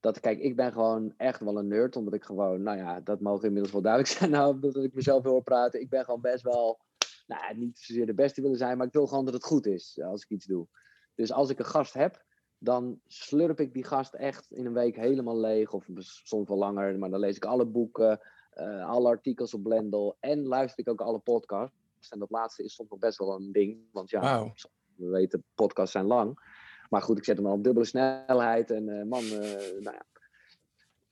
Dat, 0.01 0.21
kijk, 0.21 0.39
ik 0.39 0.57
ben 0.57 0.73
gewoon 0.73 1.15
echt 1.17 1.41
wel 1.41 1.59
een 1.59 1.69
nerd, 1.69 1.97
omdat 1.97 2.15
ik 2.15 2.25
gewoon, 2.25 2.63
nou 2.63 2.79
ja, 2.79 3.01
dat 3.01 3.21
mogen 3.21 3.47
inmiddels 3.47 3.73
wel 3.73 3.83
duidelijk 3.83 4.13
zijn, 4.19 4.31
nou, 4.31 4.61
dat 4.61 4.77
ik 4.77 4.95
mezelf 4.95 5.23
wil 5.23 5.41
praten. 5.41 5.81
Ik 5.81 5.89
ben 5.89 6.05
gewoon 6.05 6.21
best 6.21 6.43
wel, 6.43 6.81
nou 7.27 7.57
niet 7.57 7.79
zozeer 7.79 8.07
de 8.07 8.15
beste 8.15 8.43
willen 8.43 8.57
zijn, 8.57 8.77
maar 8.77 8.87
ik 8.87 8.93
wil 8.93 9.07
gewoon 9.07 9.25
dat 9.25 9.35
het 9.35 9.45
goed 9.45 9.67
is 9.67 10.01
als 10.03 10.23
ik 10.23 10.31
iets 10.31 10.47
doe. 10.47 10.67
Dus 11.15 11.33
als 11.33 11.51
ik 11.51 11.59
een 11.59 11.65
gast 11.65 11.95
heb, 11.95 12.25
dan 12.59 13.01
slurp 13.07 13.61
ik 13.61 13.73
die 13.73 13.85
gast 13.85 14.15
echt 14.15 14.51
in 14.51 14.67
een 14.67 14.73
week 14.73 14.97
helemaal 14.97 15.39
leeg. 15.39 15.73
Of 15.73 15.87
soms 16.03 16.49
wel 16.49 16.59
langer, 16.59 16.99
maar 16.99 17.11
dan 17.11 17.21
lees 17.21 17.37
ik 17.37 17.45
alle 17.45 17.67
boeken, 17.67 18.21
uh, 18.55 18.89
alle 18.89 19.09
artikels 19.09 19.55
op 19.55 19.63
Blendel. 19.63 20.17
En 20.21 20.47
luister 20.47 20.79
ik 20.79 20.89
ook 20.89 21.01
alle 21.01 21.19
podcasts. 21.19 22.09
En 22.09 22.19
dat 22.19 22.31
laatste 22.31 22.65
is 22.65 22.75
soms 22.75 22.91
nog 22.91 22.99
best 22.99 23.19
wel 23.19 23.35
een 23.35 23.53
ding. 23.53 23.89
Want 23.93 24.11
ja, 24.11 24.41
wow. 24.41 24.53
we 24.95 25.09
weten, 25.09 25.45
podcasts 25.55 25.93
zijn 25.93 26.05
lang. 26.05 26.50
Maar 26.91 27.03
goed, 27.03 27.19
ik 27.19 27.25
zet 27.25 27.37
hem 27.37 27.47
al 27.47 27.53
op 27.53 27.65
dubbele 27.65 27.87
snelheid. 27.87 28.71
En 28.71 28.89
uh, 28.89 29.03
man, 29.03 29.25
uh, 29.25 29.33
nou 29.81 29.97
ja. 29.97 30.05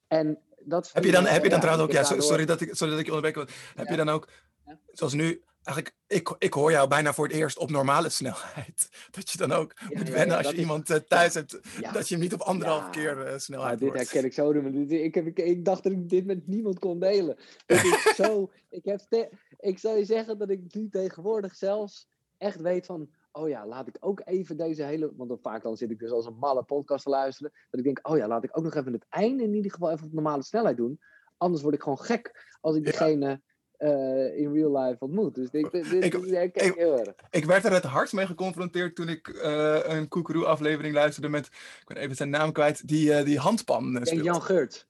En 0.07 0.38
dat 0.59 0.91
heb 0.93 1.05
je 1.05 1.12
dan, 1.12 1.27
heb 1.27 1.43
je 1.43 1.49
dan 1.51 1.61
trouwens 1.61 1.87
ook, 1.87 1.93
ja, 1.93 2.21
sorry, 2.21 2.45
dat 2.45 2.61
ik, 2.61 2.75
sorry 2.75 2.91
dat 2.93 3.01
ik 3.01 3.07
je 3.07 3.14
onderbreek. 3.14 3.51
Heb 3.75 3.88
je 3.88 3.97
dan 3.97 4.09
ook, 4.09 4.29
zoals 4.93 5.12
nu, 5.12 5.43
eigenlijk, 5.62 5.97
ik, 6.07 6.35
ik 6.38 6.53
hoor 6.53 6.71
jou 6.71 6.88
bijna 6.88 7.12
voor 7.12 7.27
het 7.27 7.37
eerst 7.37 7.59
op 7.59 7.71
normale 7.71 8.09
snelheid. 8.09 8.88
Dat 9.11 9.31
je 9.31 9.38
dan 9.38 9.53
ook 9.53 9.75
ja, 9.79 9.99
moet 9.99 10.09
wennen 10.09 10.29
ja, 10.29 10.37
als 10.37 10.47
je 10.47 10.53
is, 10.53 10.61
iemand 10.61 10.91
uh, 10.91 10.97
thuis 10.97 11.35
hebt, 11.35 11.59
dat 11.93 12.09
je 12.09 12.14
hem 12.14 12.23
niet 12.23 12.35
op 12.35 12.41
anderhalf 12.41 12.91
keer 12.91 13.27
uh, 13.27 13.38
snelheid 13.38 13.79
Dit 13.79 13.93
herken 13.93 14.25
ik 14.25 14.33
zo. 14.33 14.51
Ik, 14.88 15.14
heb, 15.14 15.27
ik, 15.27 15.38
ik, 15.38 15.64
dacht 15.64 15.83
dat 15.83 15.93
ik 15.93 16.09
dit 16.09 16.27
met 16.27 16.47
niemand 16.47 16.79
kon 16.79 16.99
delen. 16.99 17.37
ik, 17.67 18.12
zo, 18.25 18.51
ik, 18.69 18.85
heb 18.85 19.01
te, 19.09 19.29
ik 19.59 19.79
zou 19.79 19.99
je 19.99 20.05
zeggen 20.05 20.38
dat 20.38 20.51
ik 20.51 20.75
nu 20.75 20.88
tegenwoordig 20.88 21.55
zelfs 21.55 22.09
echt 22.37 22.61
weet 22.61 22.87
van... 22.87 23.11
Oh 23.38 23.48
ja, 23.48 23.66
laat 23.66 23.88
ik 23.88 23.96
ook 24.01 24.22
even 24.24 24.57
deze 24.57 24.83
hele... 24.83 25.12
Want 25.16 25.29
dan 25.29 25.38
vaak 25.42 25.62
dan 25.62 25.77
zit 25.77 25.90
ik 25.90 25.98
dus 25.98 26.11
als 26.11 26.27
een 26.27 26.38
malle 26.38 26.62
podcast 26.62 27.05
te 27.05 27.11
luisteren. 27.11 27.53
Dat 27.70 27.81
ik 27.81 27.87
denk, 27.87 28.09
oh 28.09 28.16
ja, 28.16 28.27
laat 28.27 28.44
ik 28.44 28.59
ook 28.59 28.64
nog 28.64 28.74
even 28.74 28.92
het 28.92 29.07
einde 29.09 29.42
in 29.42 29.55
ieder 29.55 29.70
geval 29.70 29.90
even 29.90 30.07
op 30.07 30.12
normale 30.12 30.42
snelheid 30.42 30.77
doen. 30.77 31.01
Anders 31.37 31.62
word 31.62 31.74
ik 31.74 31.83
gewoon 31.83 31.98
gek 31.98 32.57
als 32.61 32.77
ik 32.77 32.85
degene 32.85 33.40
uh, 33.79 34.38
in 34.38 34.53
real 34.53 34.79
life 34.79 35.05
ontmoet. 35.05 35.35
Dus 35.35 35.51
dit, 35.51 35.70
dit, 35.70 35.90
dit, 35.90 36.05
ik, 36.05 36.14
ik, 36.14 36.55
ik, 36.55 36.74
heel 36.74 36.98
erg. 36.98 37.14
Ik 37.31 37.44
werd 37.44 37.64
er 37.64 37.72
het 37.72 37.85
hardst 37.85 38.14
mee 38.14 38.27
geconfronteerd 38.27 38.96
toen 38.96 39.09
ik 39.09 39.29
uh, 39.29 39.79
een 39.83 40.09
Koekeroe 40.09 40.46
aflevering 40.46 40.94
luisterde 40.94 41.29
met, 41.29 41.46
ik 41.46 41.85
ben 41.87 41.96
even 41.96 42.16
zijn 42.16 42.31
naam 42.31 42.53
kwijt, 42.53 42.88
die, 42.88 43.11
uh, 43.11 43.24
die 43.24 43.38
handpan 43.38 43.98
speelt. 44.03 44.24
Jan 44.24 44.42
Geurt. 44.42 44.87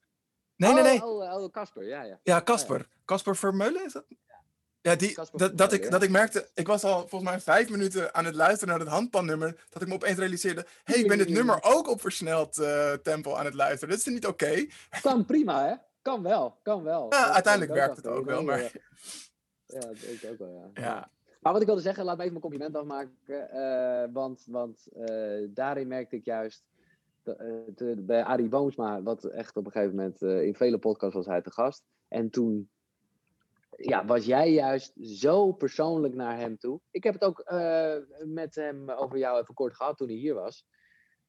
Nee, 0.55 0.73
nee, 0.73 0.83
nee. 0.83 1.05
Oh, 1.05 1.49
Casper, 1.51 1.81
oh, 1.81 1.87
oh, 1.87 1.93
ja, 1.93 2.03
ja. 2.03 2.19
Ja, 2.23 2.41
Casper. 2.41 2.87
Casper 3.05 3.35
Vermeulen 3.35 3.85
is 3.85 3.93
dat? 3.93 4.05
Ja, 4.81 4.95
die, 4.95 5.17
dat, 5.31 5.57
dat, 5.57 5.73
ik, 5.73 5.91
dat 5.91 6.03
ik 6.03 6.09
merkte, 6.09 6.49
ik 6.53 6.67
was 6.67 6.83
al 6.83 6.99
volgens 7.07 7.31
mij 7.31 7.39
vijf 7.39 7.69
minuten 7.69 8.13
aan 8.13 8.25
het 8.25 8.35
luisteren 8.35 8.67
naar 8.67 8.79
het 8.79 8.93
handpannummer, 8.93 9.65
dat 9.69 9.81
ik 9.81 9.87
me 9.87 9.93
opeens 9.93 10.17
realiseerde, 10.17 10.65
hé, 10.83 10.93
hey, 10.93 11.01
ik 11.01 11.07
ben 11.07 11.17
dit 11.17 11.29
nummer 11.29 11.59
ook 11.61 11.87
op 11.87 12.01
versneld 12.01 12.53
tempo 13.03 13.33
aan 13.33 13.45
het 13.45 13.53
luisteren. 13.53 13.89
Dat 13.89 13.97
is 13.97 14.13
niet 14.13 14.27
oké. 14.27 14.45
Okay. 14.45 14.71
Kan 15.01 15.25
prima, 15.25 15.67
hè? 15.67 15.75
Kan 16.01 16.23
wel, 16.23 16.57
kan 16.63 16.83
wel. 16.83 17.05
Ja, 17.09 17.25
dat 17.25 17.33
uiteindelijk 17.33 17.73
werkt 17.73 17.95
het 17.95 18.07
ook 18.07 18.25
wel, 18.25 18.43
maar... 18.43 18.59
Ja, 19.65 19.79
dat 19.79 19.99
denk 19.99 20.21
ik 20.21 20.31
ook 20.31 20.37
wel, 20.37 20.71
ja. 20.73 20.81
ja. 20.81 21.11
Maar 21.39 21.51
wat 21.51 21.61
ik 21.61 21.67
wilde 21.67 21.81
zeggen, 21.81 22.03
laat 22.03 22.17
me 22.17 22.23
even 22.23 22.39
mijn 22.39 22.49
compliment 22.49 22.75
afmaken. 22.75 23.49
Uh, 23.53 24.13
want 24.13 24.43
want 24.47 24.87
uh, 24.97 25.47
daarin 25.49 25.87
merkte 25.87 26.15
ik 26.15 26.25
juist... 26.25 26.63
De, 27.23 27.63
de, 27.75 27.95
bij 27.97 28.23
Arie 28.23 28.47
Boomsma, 28.47 29.01
wat 29.01 29.23
echt 29.23 29.57
op 29.57 29.65
een 29.65 29.71
gegeven 29.71 29.95
moment... 29.95 30.21
In 30.21 30.55
vele 30.55 30.77
podcasts 30.77 31.15
was 31.15 31.25
hij 31.25 31.41
te 31.41 31.51
gast. 31.51 31.83
En 32.07 32.29
toen 32.29 32.69
ja, 33.81 34.05
was 34.05 34.25
jij 34.25 34.51
juist 34.51 34.93
zo 35.01 35.51
persoonlijk 35.51 36.15
naar 36.15 36.37
hem 36.37 36.57
toe. 36.57 36.79
Ik 36.91 37.03
heb 37.03 37.13
het 37.13 37.23
ook 37.23 37.51
met 38.25 38.55
hem 38.55 38.89
over 38.89 39.17
jou 39.17 39.41
even 39.41 39.53
kort 39.53 39.75
gehad 39.75 39.97
toen 39.97 40.07
hij 40.07 40.17
hier 40.17 40.33
was 40.33 40.65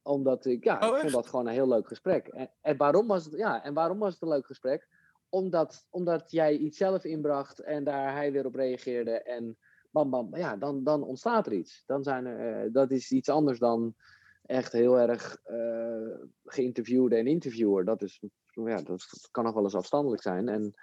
omdat 0.03 0.45
ik, 0.47 0.65
ja, 0.65 0.79
oh, 0.79 0.95
ik 0.95 1.01
vond 1.01 1.13
dat 1.13 1.27
gewoon 1.27 1.47
een 1.47 1.53
heel 1.53 1.69
leuk 1.69 1.89
gesprek. 1.89 2.27
En, 2.27 2.51
en, 2.61 2.77
waarom 2.77 3.07
was 3.07 3.25
het, 3.25 3.35
ja, 3.37 3.65
en 3.65 3.75
waarom 3.75 3.99
was 3.99 4.13
het 4.13 4.23
een 4.23 4.29
leuk 4.29 4.47
gesprek? 4.47 4.89
Omdat, 5.29 5.87
omdat 5.91 6.31
jij 6.31 6.57
iets 6.57 6.77
zelf 6.77 7.05
inbracht 7.05 7.61
en 7.61 7.85
daar 7.85 8.15
hij 8.15 8.33
weer 8.33 8.47
op 8.47 8.55
reageerde. 8.55 9.23
En 9.23 9.59
bam, 9.91 10.11
bam, 10.11 10.37
ja, 10.37 10.57
dan, 10.57 10.85
dan 10.85 11.03
ontstaat 11.03 11.47
er 11.47 11.53
iets. 11.53 11.83
Dan 11.87 12.03
zijn 12.03 12.27
er, 12.27 12.65
uh, 12.65 12.73
dat 12.73 12.91
is 12.91 13.11
iets 13.11 13.29
anders 13.29 13.59
dan 13.59 13.95
echt 14.43 14.73
heel 14.73 14.99
erg 14.99 15.41
uh, 15.47 16.19
geïnterviewde 16.45 17.17
en 17.17 17.27
interviewer. 17.27 17.85
Dat, 17.85 18.03
is, 18.03 18.21
ja, 18.51 18.83
dat 18.83 19.29
kan 19.31 19.45
nog 19.45 19.55
wel 19.55 19.65
eens 19.65 19.75
afstandelijk 19.75 20.23
zijn. 20.23 20.49
En 20.49 20.75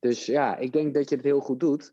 dus 0.00 0.26
ja, 0.26 0.56
ik 0.56 0.72
denk 0.72 0.94
dat 0.94 1.08
je 1.08 1.14
het 1.14 1.24
heel 1.24 1.40
goed 1.40 1.60
doet. 1.60 1.92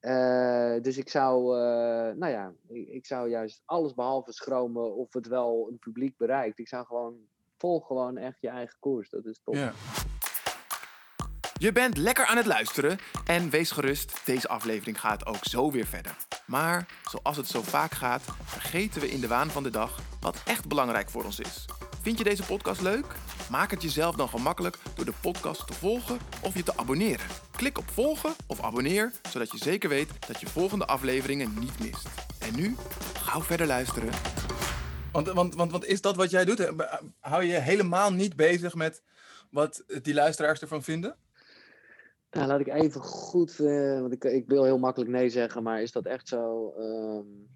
Uh, 0.00 0.74
dus 0.82 0.96
ik 0.96 1.08
zou, 1.08 1.56
uh, 1.56 2.16
nou 2.16 2.28
ja, 2.32 2.52
ik, 2.68 2.88
ik, 2.88 3.06
zou 3.06 3.28
juist 3.28 3.62
alles 3.64 3.94
behalve 3.94 4.32
schromen 4.32 4.94
of 4.94 5.12
het 5.12 5.26
wel 5.26 5.68
een 5.70 5.78
publiek 5.78 6.16
bereikt. 6.16 6.58
Ik 6.58 6.68
zou 6.68 6.86
gewoon, 6.86 7.14
volg 7.58 7.86
gewoon 7.86 8.16
echt 8.16 8.40
je 8.40 8.48
eigen 8.48 8.76
koers. 8.78 9.10
Dat 9.10 9.24
is 9.24 9.40
top. 9.44 9.54
Je 11.58 11.72
bent 11.72 11.96
lekker 11.96 12.24
aan 12.24 12.36
het 12.36 12.46
luisteren 12.46 12.98
en 13.26 13.50
wees 13.50 13.70
gerust, 13.70 14.26
deze 14.26 14.48
aflevering 14.48 15.00
gaat 15.00 15.26
ook 15.26 15.44
zo 15.44 15.70
weer 15.70 15.86
verder. 15.86 16.16
Maar 16.46 16.86
zoals 17.04 17.36
het 17.36 17.46
zo 17.46 17.62
vaak 17.62 17.92
gaat, 17.92 18.22
vergeten 18.44 19.00
we 19.00 19.10
in 19.10 19.20
de 19.20 19.28
waan 19.28 19.50
van 19.50 19.62
de 19.62 19.70
dag 19.70 20.00
wat 20.20 20.42
echt 20.44 20.68
belangrijk 20.68 21.10
voor 21.10 21.24
ons 21.24 21.40
is. 21.40 21.64
Vind 22.02 22.18
je 22.18 22.24
deze 22.24 22.42
podcast 22.42 22.80
leuk? 22.80 23.06
Maak 23.50 23.70
het 23.70 23.82
jezelf 23.82 24.16
dan 24.16 24.28
gemakkelijk 24.28 24.78
door 24.94 25.04
de 25.04 25.12
podcast 25.22 25.66
te 25.66 25.72
volgen 25.72 26.18
of 26.42 26.54
je 26.54 26.62
te 26.62 26.76
abonneren. 26.76 27.26
Klik 27.56 27.78
op 27.78 27.88
volgen 27.88 28.32
of 28.46 28.62
abonneer, 28.62 29.12
zodat 29.28 29.50
je 29.50 29.58
zeker 29.58 29.88
weet 29.88 30.26
dat 30.26 30.40
je 30.40 30.46
volgende 30.46 30.86
afleveringen 30.86 31.58
niet 31.58 31.80
mist. 31.80 32.08
En 32.40 32.56
nu, 32.56 32.74
gauw 33.14 33.40
verder 33.40 33.66
luisteren. 33.66 34.10
Want, 35.12 35.28
want, 35.28 35.54
want, 35.54 35.70
want 35.70 35.84
is 35.84 36.00
dat 36.00 36.16
wat 36.16 36.30
jij 36.30 36.44
doet? 36.44 36.72
Hou 37.20 37.44
je 37.44 37.52
helemaal 37.52 38.12
niet 38.12 38.36
bezig 38.36 38.74
met 38.74 39.02
wat 39.50 39.84
die 40.02 40.14
luisteraars 40.14 40.60
ervan 40.60 40.82
vinden? 40.82 41.16
Nou, 42.30 42.46
laat 42.46 42.60
ik 42.60 42.68
even 42.68 43.00
goed, 43.00 43.58
uh, 43.58 44.00
want 44.00 44.12
ik, 44.12 44.24
ik 44.24 44.46
wil 44.46 44.64
heel 44.64 44.78
makkelijk 44.78 45.10
nee 45.10 45.28
zeggen, 45.28 45.62
maar 45.62 45.82
is 45.82 45.92
dat 45.92 46.06
echt 46.06 46.28
zo? 46.28 46.72
Um, 46.78 47.48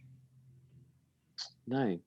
nee. 1.65 2.05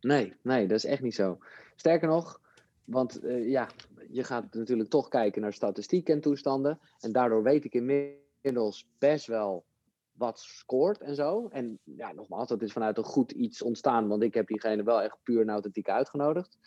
Nee, 0.00 0.36
nee, 0.42 0.66
dat 0.66 0.76
is 0.76 0.84
echt 0.84 1.02
niet 1.02 1.14
zo. 1.14 1.38
Sterker 1.76 2.08
nog, 2.08 2.40
want 2.84 3.24
uh, 3.24 3.48
ja, 3.48 3.68
je 4.08 4.24
gaat 4.24 4.54
natuurlijk 4.54 4.88
toch 4.88 5.08
kijken 5.08 5.42
naar 5.42 5.52
statistieken 5.52 6.14
en 6.14 6.20
toestanden. 6.20 6.80
En 7.00 7.12
daardoor 7.12 7.42
weet 7.42 7.64
ik 7.64 7.74
inmiddels 7.74 8.88
best 8.98 9.26
wel 9.26 9.64
wat 10.12 10.40
scoort 10.40 11.00
en 11.00 11.14
zo. 11.14 11.48
En 11.48 11.78
ja, 11.84 12.12
nogmaals, 12.12 12.48
dat 12.48 12.62
is 12.62 12.72
vanuit 12.72 12.98
een 12.98 13.04
goed 13.04 13.32
iets 13.32 13.62
ontstaan, 13.62 14.08
want 14.08 14.22
ik 14.22 14.34
heb 14.34 14.46
diegene 14.46 14.82
wel 14.82 15.02
echt 15.02 15.16
puur 15.22 15.40
en 15.40 15.48
authentiek 15.48 15.88
uitgenodigd. 15.88 16.58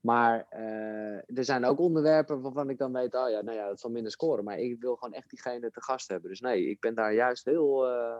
Maar 0.00 0.46
uh, 0.50 1.38
er 1.38 1.44
zijn 1.44 1.64
ook 1.64 1.78
onderwerpen 1.78 2.40
waarvan 2.40 2.70
ik 2.70 2.78
dan 2.78 2.92
weet, 2.92 3.14
oh 3.14 3.30
ja, 3.30 3.42
nou 3.42 3.56
ja, 3.56 3.68
dat 3.68 3.80
zal 3.80 3.90
minder 3.90 4.12
scoren. 4.12 4.44
Maar 4.44 4.58
ik 4.58 4.80
wil 4.80 4.96
gewoon 4.96 5.14
echt 5.14 5.30
diegene 5.30 5.70
te 5.70 5.82
gast 5.82 6.08
hebben. 6.08 6.30
Dus 6.30 6.40
nee, 6.40 6.68
ik 6.68 6.80
ben 6.80 6.94
daar 6.94 7.14
juist 7.14 7.44
heel 7.44 7.90
uh, 7.90 8.16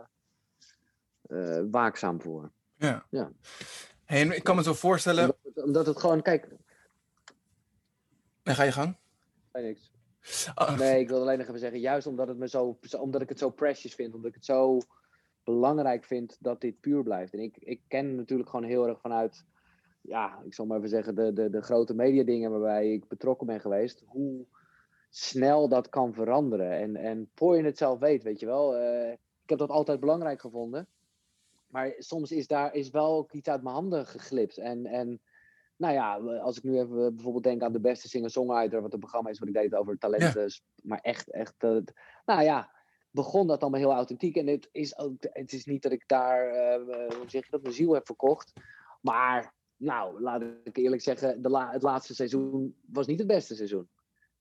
uh, 1.27 1.63
waakzaam 1.71 2.21
voor. 2.21 2.51
Ja. 2.75 3.05
ja. 3.09 3.31
Hey, 4.05 4.25
ik 4.25 4.43
kan 4.43 4.55
me 4.55 4.63
zo 4.63 4.73
voorstellen. 4.73 5.35
Omdat, 5.55 5.85
het 5.85 5.99
gewoon, 5.99 6.21
kijk. 6.21 6.47
En 8.43 8.55
ga 8.55 8.63
je 8.63 8.71
gang? 8.71 8.97
Nee, 9.51 9.63
niks. 9.63 9.91
Oh. 10.55 10.77
Nee, 10.77 10.99
ik 10.99 11.09
wil 11.09 11.21
alleen 11.21 11.37
nog 11.37 11.47
even 11.47 11.59
zeggen, 11.59 11.79
juist 11.79 12.07
omdat, 12.07 12.27
het 12.27 12.37
me 12.37 12.47
zo, 12.47 12.77
omdat 12.99 13.21
ik 13.21 13.29
het 13.29 13.39
zo 13.39 13.49
precious 13.49 13.95
vind, 13.95 14.13
omdat 14.13 14.29
ik 14.29 14.35
het 14.35 14.45
zo 14.45 14.79
belangrijk 15.43 16.05
vind 16.05 16.37
dat 16.39 16.61
dit 16.61 16.79
puur 16.79 17.03
blijft. 17.03 17.33
En 17.33 17.39
ik, 17.39 17.57
ik 17.57 17.81
ken 17.87 18.15
natuurlijk 18.15 18.49
gewoon 18.49 18.65
heel 18.65 18.87
erg 18.87 18.99
vanuit 18.99 19.45
ja, 20.03 20.41
ik 20.45 20.53
zal 20.53 20.65
maar 20.65 20.77
even 20.77 20.89
zeggen, 20.89 21.15
de, 21.15 21.33
de, 21.33 21.49
de 21.49 21.61
grote 21.61 21.93
mediadingen 21.93 22.51
waarbij 22.51 22.91
ik 22.91 23.07
betrokken 23.07 23.47
ben 23.47 23.59
geweest, 23.59 24.03
hoe 24.05 24.45
snel 25.09 25.67
dat 25.67 25.89
kan 25.89 26.13
veranderen. 26.13 26.71
En, 26.71 26.95
en 26.95 27.29
voor 27.35 27.57
je 27.57 27.63
het 27.63 27.77
zelf 27.77 27.99
weet, 27.99 28.23
weet 28.23 28.39
je 28.39 28.45
wel. 28.45 28.81
Uh, 28.81 29.11
ik 29.11 29.49
heb 29.49 29.57
dat 29.57 29.69
altijd 29.69 29.99
belangrijk 29.99 30.41
gevonden. 30.41 30.87
Maar 31.67 31.93
soms 31.97 32.31
is 32.31 32.47
daar 32.47 32.73
is 32.73 32.89
wel 32.89 33.27
iets 33.31 33.49
uit 33.49 33.63
mijn 33.63 33.75
handen 33.75 34.05
geglipt. 34.05 34.57
En, 34.57 34.85
en 34.85 35.21
nou 35.75 35.93
ja, 35.93 36.15
als 36.39 36.57
ik 36.57 36.63
nu 36.63 36.79
even 36.79 37.15
bijvoorbeeld 37.15 37.43
denk 37.43 37.61
aan 37.61 37.71
de 37.71 37.79
beste 37.79 38.09
singer-songwriter, 38.09 38.81
wat 38.81 38.91
het 38.91 38.99
programma 38.99 39.29
is 39.29 39.39
wat 39.39 39.47
ik 39.47 39.53
deed 39.53 39.75
over 39.75 39.97
talenten. 39.97 40.51
Maar 40.83 40.99
echt, 40.99 41.31
echt, 41.31 41.63
uh, 41.63 41.81
nou 42.25 42.41
ja, 42.43 42.71
begon 43.11 43.47
dat 43.47 43.61
allemaal 43.61 43.79
heel 43.79 43.93
authentiek. 43.93 44.35
En 44.35 44.47
het 44.47 44.69
is 44.71 44.97
ook, 44.97 45.15
het 45.19 45.53
is 45.53 45.65
niet 45.65 45.81
dat 45.81 45.91
ik 45.91 46.03
daar, 46.07 46.47
uh, 46.47 47.17
hoe 47.17 47.29
zeg 47.29 47.45
je 47.45 47.51
dat, 47.51 47.61
mijn 47.61 47.73
ziel 47.73 47.93
heb 47.93 48.05
verkocht. 48.05 48.53
Maar 49.01 49.53
nou, 49.77 50.21
laat 50.21 50.41
ik 50.63 50.77
eerlijk 50.77 51.01
zeggen, 51.01 51.41
de 51.41 51.49
la 51.49 51.71
het 51.71 51.81
laatste 51.81 52.15
seizoen 52.15 52.75
was 52.85 53.07
niet 53.07 53.19
het 53.19 53.27
beste 53.27 53.55
seizoen. 53.55 53.89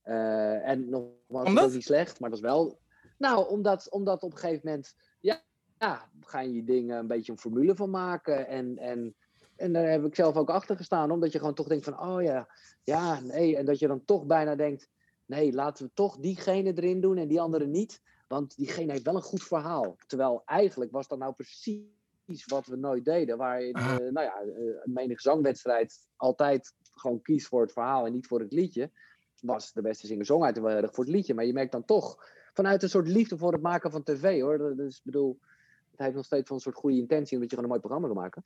Uh, 0.04 0.68
en 0.68 0.88
nogmaals, 0.88 1.48
het 1.48 1.58
was 1.58 1.72
niet 1.72 1.84
slecht, 1.84 2.20
maar 2.20 2.30
het 2.30 2.40
was 2.40 2.50
wel... 2.50 2.80
Nou, 3.18 3.48
omdat, 3.48 3.90
omdat 3.90 4.22
op 4.22 4.32
een 4.32 4.38
gegeven 4.38 4.60
moment... 4.64 4.94
Ja, 5.20 5.42
ja, 5.78 6.10
ga 6.20 6.40
je 6.40 6.64
dingen 6.64 6.98
een 6.98 7.06
beetje 7.06 7.32
een 7.32 7.38
formule 7.38 7.76
van 7.76 7.90
maken. 7.90 8.46
En, 8.46 8.78
en, 8.78 9.16
en 9.62 9.72
daar 9.72 9.90
heb 9.90 10.04
ik 10.04 10.14
zelf 10.14 10.36
ook 10.36 10.50
achter 10.50 10.76
gestaan. 10.76 11.10
Omdat 11.10 11.32
je 11.32 11.38
gewoon 11.38 11.54
toch 11.54 11.68
denkt 11.68 11.84
van, 11.84 12.00
oh 12.00 12.22
ja, 12.22 12.48
ja, 12.82 13.20
nee. 13.20 13.56
En 13.56 13.64
dat 13.64 13.78
je 13.78 13.86
dan 13.86 14.04
toch 14.04 14.26
bijna 14.26 14.54
denkt, 14.54 14.88
nee, 15.26 15.52
laten 15.52 15.84
we 15.84 15.90
toch 15.94 16.16
diegene 16.16 16.72
erin 16.74 17.00
doen 17.00 17.16
en 17.16 17.28
die 17.28 17.40
andere 17.40 17.66
niet. 17.66 18.00
Want 18.28 18.56
diegene 18.56 18.92
heeft 18.92 19.04
wel 19.04 19.16
een 19.16 19.22
goed 19.22 19.42
verhaal. 19.42 19.96
Terwijl 20.06 20.42
eigenlijk 20.44 20.90
was 20.90 21.08
dat 21.08 21.18
nou 21.18 21.32
precies 21.32 22.46
wat 22.46 22.66
we 22.66 22.76
nooit 22.76 23.04
deden. 23.04 23.36
Waarin, 23.36 23.76
uh, 23.78 23.96
nou 23.96 24.20
ja, 24.20 24.40
een 24.40 24.78
eh, 24.84 24.94
menig 24.94 25.20
zangwedstrijd 25.20 26.06
altijd 26.16 26.74
gewoon 26.90 27.22
kiest 27.22 27.46
voor 27.46 27.62
het 27.62 27.72
verhaal 27.72 28.06
en 28.06 28.12
niet 28.12 28.26
voor 28.26 28.40
het 28.40 28.52
liedje. 28.52 28.90
Was 29.40 29.72
de 29.72 29.82
beste 29.82 30.06
singer-songwriter 30.06 30.62
wel 30.62 30.76
erg 30.76 30.94
voor 30.94 31.04
het 31.04 31.12
liedje. 31.12 31.34
Maar 31.34 31.44
je 31.44 31.52
merkt 31.52 31.72
dan 31.72 31.84
toch 31.84 32.30
vanuit 32.52 32.82
een 32.82 32.88
soort 32.88 33.08
liefde 33.08 33.38
voor 33.38 33.52
het 33.52 33.62
maken 33.62 33.90
van 33.90 34.02
tv 34.02 34.40
hoor. 34.40 34.76
Dus 34.76 34.96
ik 34.96 35.04
bedoel, 35.04 35.38
het 35.90 36.00
heeft 36.00 36.14
nog 36.14 36.24
steeds 36.24 36.46
van 36.46 36.56
een 36.56 36.62
soort 36.62 36.76
goede 36.76 36.96
intentie 36.96 37.34
omdat 37.34 37.50
je 37.50 37.56
gewoon 37.56 37.64
een 37.64 37.76
mooi 37.76 37.80
programma 37.80 38.06
wil 38.06 38.22
maken. 38.22 38.42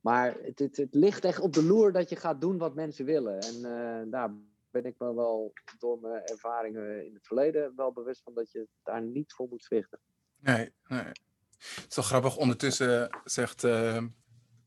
Maar 0.00 0.36
het, 0.42 0.58
het, 0.58 0.76
het, 0.76 0.94
ligt 0.94 1.24
echt 1.24 1.40
op 1.40 1.52
de 1.52 1.64
loer 1.64 1.92
dat 1.92 2.08
je 2.08 2.16
gaat 2.16 2.40
doen 2.40 2.58
wat 2.58 2.74
mensen 2.74 3.04
willen. 3.04 3.40
En 3.40 3.54
uh, 3.56 4.12
daar 4.12 4.30
ben 4.70 4.84
ik 4.84 4.94
me 4.98 5.14
wel 5.14 5.52
door 5.78 5.98
mijn 6.00 6.22
ervaringen 6.22 7.06
in 7.06 7.14
het 7.14 7.26
verleden 7.26 7.72
wel 7.76 7.92
bewust 7.92 8.22
van 8.22 8.34
dat 8.34 8.52
je 8.52 8.68
daar 8.82 9.02
niet 9.02 9.32
voor 9.32 9.48
moet 9.48 9.62
zwichten. 9.62 9.98
Nee, 10.40 10.72
nee. 10.88 11.12
Het 11.58 11.86
is 11.88 11.96
wel 11.96 12.04
grappig. 12.04 12.36
Ondertussen 12.36 13.20
zegt 13.24 13.64
uh, 13.64 14.02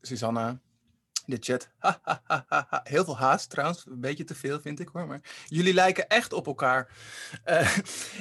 Susanna, 0.00 0.60
de 1.26 1.36
chat. 1.40 1.70
Heel 2.82 3.04
veel 3.04 3.16
haast 3.16 3.50
trouwens. 3.50 3.86
Een 3.86 4.00
beetje 4.00 4.24
te 4.24 4.34
veel 4.34 4.60
vind 4.60 4.80
ik 4.80 4.88
hoor. 4.88 5.06
Maar 5.06 5.44
jullie 5.46 5.74
lijken 5.74 6.08
echt 6.08 6.32
op 6.32 6.46
elkaar. 6.46 6.90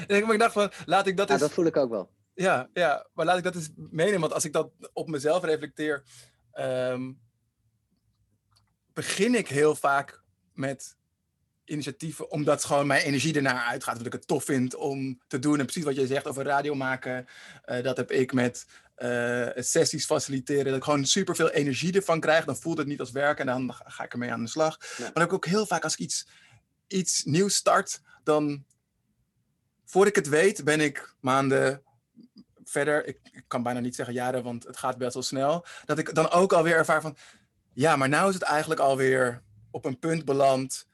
Uh, 0.08 0.28
ik 0.32 0.40
dacht 0.40 0.54
van, 0.54 0.72
laat 0.86 1.08
ik 1.08 1.18
dat 1.18 1.28
ja, 1.28 1.34
eens... 1.34 1.42
dat 1.42 1.52
voel 1.52 1.66
ik 1.66 1.78
ook 1.78 1.90
wel. 1.90 2.10
Ja, 2.34 2.70
ja, 2.74 3.08
maar 3.14 3.26
laat 3.26 3.38
ik 3.38 3.44
dat 3.44 3.56
eens 3.56 3.70
meenemen. 3.76 4.20
Want 4.20 4.34
als 4.34 4.46
ik 4.46 4.54
dat 4.54 4.72
op 4.94 5.08
mezelf 5.08 5.44
reflecteer... 5.44 6.04
Um, 6.60 7.20
begin 8.94 9.36
ik 9.36 9.48
heel 9.48 9.76
vaak 9.76 10.24
met 10.54 10.96
initiatieven, 11.66 12.32
omdat 12.32 12.64
gewoon 12.64 12.88
mijn 12.88 13.04
energie 13.04 13.36
ernaar 13.36 13.66
uitgaat. 13.66 13.98
Wat 13.98 14.06
ik 14.06 14.14
het 14.14 14.28
tof 14.28 14.44
vind 14.44 14.76
om 14.76 15.22
te 15.28 15.40
doen. 15.40 15.60
En 15.60 15.66
precies 15.66 15.84
wat 15.84 15.96
jij 15.96 16.06
zegt 16.06 16.28
over 16.28 16.44
radio 16.44 16.76
maken, 16.76 17.28
uh, 17.66 17.84
dat 17.84 17.98
heb 17.98 18.12
ik 18.12 18.34
met 18.34 18.66
uh, 18.98 19.50
sessies 19.56 20.06
faciliteren. 20.06 20.66
Dat 20.66 20.76
ik 20.76 20.84
gewoon 20.84 21.06
super 21.06 21.36
veel 21.36 21.50
energie 21.50 21.94
ervan 21.94 22.20
krijg. 22.20 22.46
Dan 22.46 22.58
voelt 22.58 22.78
het 22.78 22.88
niet 22.88 23.00
als 23.00 23.12
werk 23.12 23.40
en 23.40 23.46
dan 23.46 23.74
ga 23.74 24.04
ik 24.04 24.12
ermee 24.12 24.32
aan 24.32 24.44
de 24.44 24.50
slag. 24.50 24.80
Maar 24.80 25.12
dan 25.14 25.22
heb 25.22 25.28
ik 25.28 25.34
ook 25.34 25.46
heel 25.46 25.66
vaak 25.66 25.84
als 25.84 25.94
ik 25.94 26.00
iets, 26.00 26.28
iets 26.88 27.24
nieuws 27.24 27.56
start, 27.56 28.02
dan 28.24 28.66
voor 29.86 30.08
ik 30.08 30.16
het 30.16 30.30
weet, 30.30 30.64
ben 30.64 30.80
ik 30.80 31.16
maanden 31.20 31.84
verder. 32.64 33.06
Ik, 33.06 33.20
ik 33.32 33.44
kan 33.48 33.64
bijna 33.64 33.80
niet 33.80 33.96
zeggen 33.96 34.14
jaren, 34.14 34.44
want 34.44 34.64
het 34.64 34.78
gaat 34.78 34.98
best 34.98 35.14
wel 35.14 35.24
snel. 35.24 35.66
Dat 35.86 35.98
ik 35.98 36.16
dan 36.16 36.30
ook 36.30 36.54
alweer 36.54 36.76
ervaar 36.76 37.02
van, 37.02 37.16
ja, 37.74 37.96
maar 37.96 38.10
nou 38.10 38.28
is 38.28 38.34
het 38.34 38.44
eigenlijk 38.44 38.80
alweer 38.80 39.44
op 39.72 39.86
een 39.86 40.00
punt 40.00 40.26
beland 40.26 40.90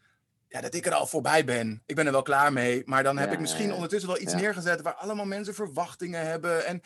ja, 0.47 0.61
dat 0.61 0.74
ik 0.74 0.86
er 0.86 0.93
al 0.93 1.07
voorbij 1.07 1.45
ben. 1.45 1.84
Ik 1.86 1.95
ben 1.95 2.05
er 2.05 2.11
wel 2.11 2.22
klaar 2.22 2.53
mee. 2.53 2.84
Maar 2.86 3.03
dan 3.03 3.18
heb 3.18 3.32
ik 3.32 3.39
misschien 3.39 3.74
ondertussen 3.74 4.09
wel 4.09 4.22
iets 4.22 4.34
neergezet 4.34 4.82
waar 4.82 4.93
allemaal 4.93 5.26
mensen 5.26 5.53
verwachtingen 5.53 6.26
hebben. 6.26 6.65
En 6.65 6.82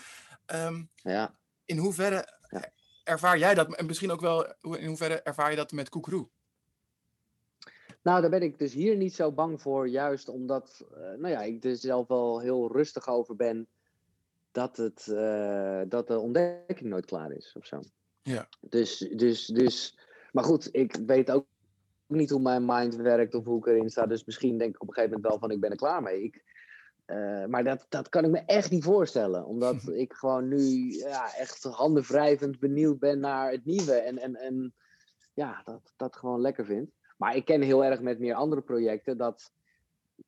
um, 0.65 0.89
ja. 0.95 1.35
in 1.65 1.77
hoeverre 1.77 2.39
ervaar 3.03 3.37
jij 3.37 3.53
dat? 3.53 3.75
En 3.75 3.85
misschien 3.85 4.11
ook 4.11 4.21
wel, 4.21 4.53
in 4.61 4.87
hoeverre 4.87 5.21
ervaar 5.21 5.49
je 5.49 5.55
dat 5.55 5.71
met 5.71 5.89
Koekeroe? 5.89 6.29
Nou, 8.03 8.21
daar 8.21 8.29
ben 8.29 8.41
ik 8.41 8.59
dus 8.59 8.73
hier 8.73 8.95
niet 8.95 9.15
zo 9.15 9.31
bang 9.31 9.61
voor. 9.61 9.89
Juist 9.89 10.29
omdat 10.29 10.85
uh, 10.91 10.97
nou 10.97 11.27
ja, 11.27 11.41
ik 11.41 11.63
er 11.63 11.77
zelf 11.77 12.07
wel 12.07 12.39
heel 12.39 12.71
rustig 12.71 13.07
over 13.07 13.35
ben. 13.35 13.67
Dat, 14.51 14.77
het, 14.77 15.07
uh, 15.09 15.81
dat 15.87 16.07
de 16.07 16.19
ontdekking 16.19 16.89
nooit 16.89 17.05
klaar 17.05 17.31
is 17.31 17.55
of 17.57 17.65
zo. 17.65 17.79
Ja. 18.21 18.47
Dus, 18.59 18.97
dus, 18.97 19.45
dus, 19.45 19.97
maar 20.31 20.43
goed, 20.43 20.69
ik 20.71 20.95
weet 21.05 21.31
ook 21.31 21.45
niet 22.07 22.29
hoe 22.29 22.41
mijn 22.41 22.65
mind 22.65 22.95
werkt 22.95 23.33
of 23.33 23.45
hoe 23.45 23.57
ik 23.57 23.65
erin 23.65 23.89
sta. 23.89 24.05
Dus 24.05 24.25
misschien 24.25 24.57
denk 24.57 24.75
ik 24.75 24.81
op 24.81 24.87
een 24.87 24.93
gegeven 24.93 25.15
moment 25.15 25.31
wel 25.31 25.39
van 25.39 25.51
ik 25.51 25.59
ben 25.59 25.71
er 25.71 25.77
klaar 25.77 26.01
mee. 26.01 26.23
Ik, 26.23 26.43
uh, 27.07 27.45
maar 27.45 27.63
dat, 27.63 27.85
dat 27.89 28.09
kan 28.09 28.25
ik 28.25 28.31
me 28.31 28.39
echt 28.45 28.71
niet 28.71 28.83
voorstellen. 28.83 29.45
Omdat 29.45 29.87
ik 30.03 30.13
gewoon 30.13 30.47
nu 30.47 30.61
ja, 30.91 31.35
echt 31.35 31.63
handenwrijvend 31.63 32.59
benieuwd 32.59 32.99
ben 32.99 33.19
naar 33.19 33.51
het 33.51 33.65
nieuwe. 33.65 33.93
En, 33.93 34.17
en, 34.17 34.35
en 34.35 34.73
ja, 35.33 35.61
dat, 35.63 35.93
dat 35.95 36.15
gewoon 36.15 36.41
lekker 36.41 36.65
vind. 36.65 36.91
Maar 37.17 37.35
ik 37.35 37.45
ken 37.45 37.61
heel 37.61 37.83
erg 37.83 38.01
met 38.01 38.19
meer 38.19 38.35
andere 38.35 38.61
projecten 38.61 39.17
dat 39.17 39.51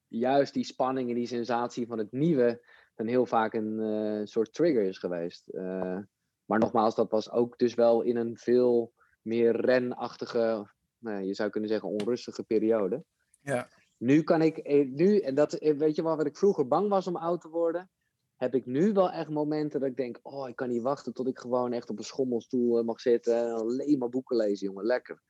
juist 0.07 0.53
die 0.53 0.63
spanning 0.63 1.09
en 1.09 1.15
die 1.15 1.27
sensatie 1.27 1.87
van 1.87 1.97
het 1.97 2.11
nieuwe 2.11 2.61
dan 2.95 3.07
heel 3.07 3.25
vaak 3.25 3.53
een 3.53 3.79
uh, 3.79 4.25
soort 4.25 4.53
trigger 4.53 4.83
is 4.83 4.97
geweest. 4.97 5.49
Uh, 5.51 5.97
Maar 6.45 6.59
nogmaals, 6.59 6.95
dat 6.95 7.11
was 7.11 7.31
ook 7.31 7.57
dus 7.57 7.73
wel 7.73 8.01
in 8.01 8.17
een 8.17 8.37
veel 8.37 8.93
meer 9.21 9.61
renachtige, 9.65 10.69
nou, 10.97 11.23
je 11.23 11.33
zou 11.33 11.49
kunnen 11.49 11.69
zeggen 11.69 11.89
onrustige 11.89 12.43
periode. 12.43 13.03
Ja. 13.41 13.67
Nu 13.97 14.23
kan 14.23 14.41
ik, 14.41 14.57
eh, 14.57 14.87
nu, 14.89 15.19
en 15.19 15.35
dat, 15.35 15.53
eh, 15.53 15.77
weet 15.77 15.95
je 15.95 16.03
wel, 16.03 16.17
wat 16.17 16.25
ik 16.25 16.37
vroeger 16.37 16.67
bang 16.67 16.89
was 16.89 17.07
om 17.07 17.15
oud 17.15 17.41
te 17.41 17.49
worden, 17.49 17.89
heb 18.35 18.55
ik 18.55 18.65
nu 18.65 18.93
wel 18.93 19.11
echt 19.11 19.29
momenten 19.29 19.79
dat 19.79 19.89
ik 19.89 19.95
denk, 19.95 20.19
oh, 20.21 20.49
ik 20.49 20.55
kan 20.55 20.69
niet 20.69 20.81
wachten 20.81 21.13
tot 21.13 21.27
ik 21.27 21.39
gewoon 21.39 21.73
echt 21.73 21.89
op 21.89 21.97
een 21.97 22.03
schommelstoel 22.03 22.77
eh, 22.77 22.85
mag 22.85 22.99
zitten 22.99 23.37
en 23.37 23.53
alleen 23.53 23.97
maar 23.97 24.09
boeken 24.09 24.37
lezen, 24.37 24.67
jongen, 24.67 24.85
lekker. 24.85 25.21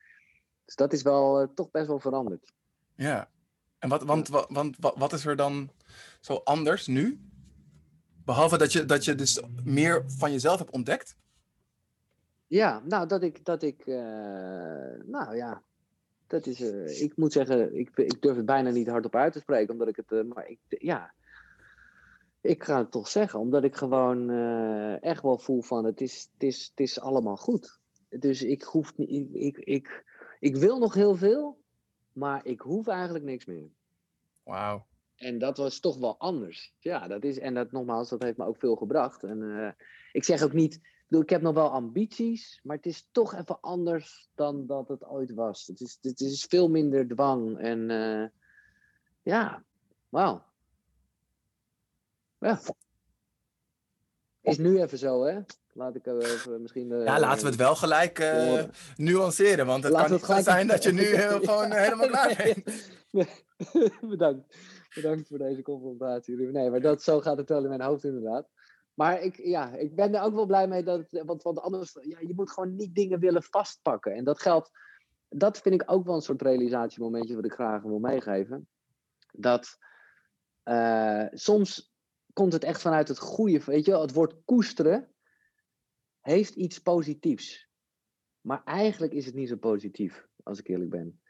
Dus 0.64 0.74
dat 0.74 0.92
is 0.92 1.02
wel 1.02 1.52
toch 1.54 1.70
best 1.70 1.86
wel 1.86 2.00
veranderd. 2.00 2.52
Ja, 2.96 3.30
en 3.78 3.88
wat, 3.88 4.02
want, 4.02 4.28
want, 4.28 4.50
want 4.50 4.76
wat 4.78 5.12
is 5.12 5.26
er 5.26 5.36
dan 5.36 5.70
zo 6.20 6.34
anders 6.34 6.86
nu? 6.86 7.20
Behalve 8.24 8.58
dat 8.58 8.72
je, 8.72 8.84
dat 8.84 9.04
je 9.04 9.14
dus 9.14 9.42
meer 9.64 10.04
van 10.06 10.32
jezelf 10.32 10.58
hebt 10.58 10.70
ontdekt? 10.70 11.16
Ja, 12.46 12.82
nou, 12.84 13.06
dat 13.06 13.22
ik, 13.22 13.44
dat 13.44 13.62
ik 13.62 13.86
uh, 13.86 13.96
nou 15.04 15.36
ja, 15.36 15.62
dat 16.26 16.46
is, 16.46 16.60
uh, 16.60 17.00
ik 17.00 17.16
moet 17.16 17.32
zeggen, 17.32 17.78
ik, 17.78 17.90
ik 17.94 18.22
durf 18.22 18.36
het 18.36 18.46
bijna 18.46 18.70
niet 18.70 18.88
hardop 18.88 19.14
uit 19.14 19.32
te 19.32 19.38
spreken, 19.38 19.72
omdat 19.72 19.88
ik 19.88 19.96
het, 19.96 20.10
uh, 20.10 20.24
maar 20.24 20.48
ik, 20.48 20.58
ja, 20.68 21.14
ik 22.40 22.64
ga 22.64 22.78
het 22.78 22.90
toch 22.90 23.08
zeggen, 23.08 23.40
omdat 23.40 23.64
ik 23.64 23.76
gewoon 23.76 24.30
echt 25.00 25.22
wel 25.22 25.38
voel 25.38 25.62
van, 25.62 25.84
het 25.84 26.00
is, 26.00 26.28
het 26.32 26.42
is, 26.42 26.66
het 26.70 26.80
is 26.80 27.00
allemaal 27.00 27.36
goed. 27.36 27.78
Dus 28.08 28.42
ik 28.42 28.62
hoef 28.62 28.96
niet, 28.96 29.10
ik, 29.10 29.28
ik, 29.32 29.56
ik, 29.56 30.04
ik 30.40 30.56
wil 30.56 30.78
nog 30.78 30.94
heel 30.94 31.14
veel, 31.14 31.58
maar 32.12 32.46
ik 32.46 32.60
hoef 32.60 32.86
eigenlijk 32.86 33.24
niks 33.24 33.44
meer. 33.44 33.68
Wauw. 34.42 34.86
En 35.24 35.38
dat 35.38 35.56
was 35.56 35.80
toch 35.80 35.98
wel 35.98 36.18
anders. 36.18 36.74
Ja, 36.78 37.08
dat 37.08 37.24
is, 37.24 37.38
en 37.38 37.54
dat 37.54 37.72
nogmaals, 37.72 38.08
dat 38.08 38.22
heeft 38.22 38.36
me 38.36 38.44
ook 38.44 38.58
veel 38.58 38.76
gebracht. 38.76 39.22
En 39.22 39.42
uh, 39.42 39.68
ik 40.12 40.24
zeg 40.24 40.42
ook 40.42 40.52
niet, 40.52 40.80
ik, 41.08 41.30
heb 41.30 41.42
nog 41.42 41.54
wel 41.54 41.70
ambities, 41.70 42.60
maar 42.62 42.76
het 42.76 42.86
is 42.86 43.08
toch 43.12 43.34
even 43.34 43.60
anders 43.60 44.28
dan 44.34 44.66
dat 44.66 44.88
het 44.88 45.04
ooit 45.04 45.34
was. 45.34 45.66
Het 45.66 45.80
is, 45.80 45.98
het 46.00 46.20
is 46.20 46.46
veel 46.48 46.68
minder 46.68 47.08
dwang. 47.08 47.58
En 47.58 47.90
uh, 47.90 48.26
ja, 49.22 49.64
wauw. 50.08 50.44
Ja. 52.38 52.60
Is 54.40 54.58
nu 54.58 54.82
even 54.82 54.98
zo, 54.98 55.24
hè? 55.24 55.40
Laat 55.72 55.94
ik 55.94 56.06
even 56.06 56.62
misschien. 56.62 56.90
Uh, 56.90 57.04
ja, 57.04 57.20
laten 57.20 57.42
we 57.42 57.48
het 57.48 57.58
wel 57.58 57.76
gelijk 57.76 58.18
uh, 58.18 58.62
nuanceren. 58.96 59.66
Want 59.66 59.84
het 59.84 59.92
kan 59.92 60.12
het 60.12 60.28
niet 60.28 60.44
zijn 60.44 60.66
dat 60.66 60.82
je 60.82 60.92
nu 60.92 61.04
gewoon 61.46 61.72
helemaal 61.72 62.08
klaar 62.08 62.36
bent. 62.36 62.88
Bedankt. 64.10 64.56
Bedankt 64.94 65.28
voor 65.28 65.38
deze 65.38 65.62
confrontatie. 65.62 66.36
Nee, 66.36 66.70
maar 66.70 66.80
dat, 66.80 67.02
zo 67.02 67.20
gaat 67.20 67.36
het 67.36 67.48
wel 67.48 67.62
in 67.62 67.68
mijn 67.68 67.82
hoofd 67.82 68.04
inderdaad. 68.04 68.48
Maar 68.94 69.22
ik, 69.22 69.36
ja, 69.36 69.72
ik 69.72 69.94
ben 69.94 70.14
er 70.14 70.22
ook 70.22 70.34
wel 70.34 70.46
blij 70.46 70.68
mee 70.68 70.82
dat. 70.82 71.06
Want, 71.10 71.42
want 71.42 71.60
anders, 71.60 71.98
ja, 72.00 72.18
je 72.20 72.34
moet 72.34 72.50
gewoon 72.50 72.74
niet 72.74 72.94
dingen 72.94 73.20
willen 73.20 73.42
vastpakken. 73.42 74.12
En 74.14 74.24
dat 74.24 74.40
geldt. 74.40 74.70
Dat 75.28 75.58
vind 75.58 75.74
ik 75.74 75.90
ook 75.92 76.04
wel 76.04 76.14
een 76.14 76.20
soort 76.20 76.42
realisatiemomentje 76.42 77.34
wat 77.34 77.44
ik 77.44 77.52
graag 77.52 77.82
wil 77.82 77.98
meegeven. 77.98 78.68
Dat 79.32 79.78
uh, 80.64 81.26
soms 81.30 81.94
komt 82.32 82.52
het 82.52 82.64
echt 82.64 82.80
vanuit 82.80 83.08
het 83.08 83.18
goede. 83.18 83.64
Weet 83.64 83.84
je, 83.84 83.98
het 83.98 84.12
woord 84.12 84.44
koesteren 84.44 85.14
heeft 86.20 86.54
iets 86.54 86.78
positiefs. 86.78 87.68
Maar 88.40 88.64
eigenlijk 88.64 89.12
is 89.12 89.26
het 89.26 89.34
niet 89.34 89.48
zo 89.48 89.56
positief, 89.56 90.26
als 90.42 90.58
ik 90.58 90.68
eerlijk 90.68 90.90
ben. 90.90 91.20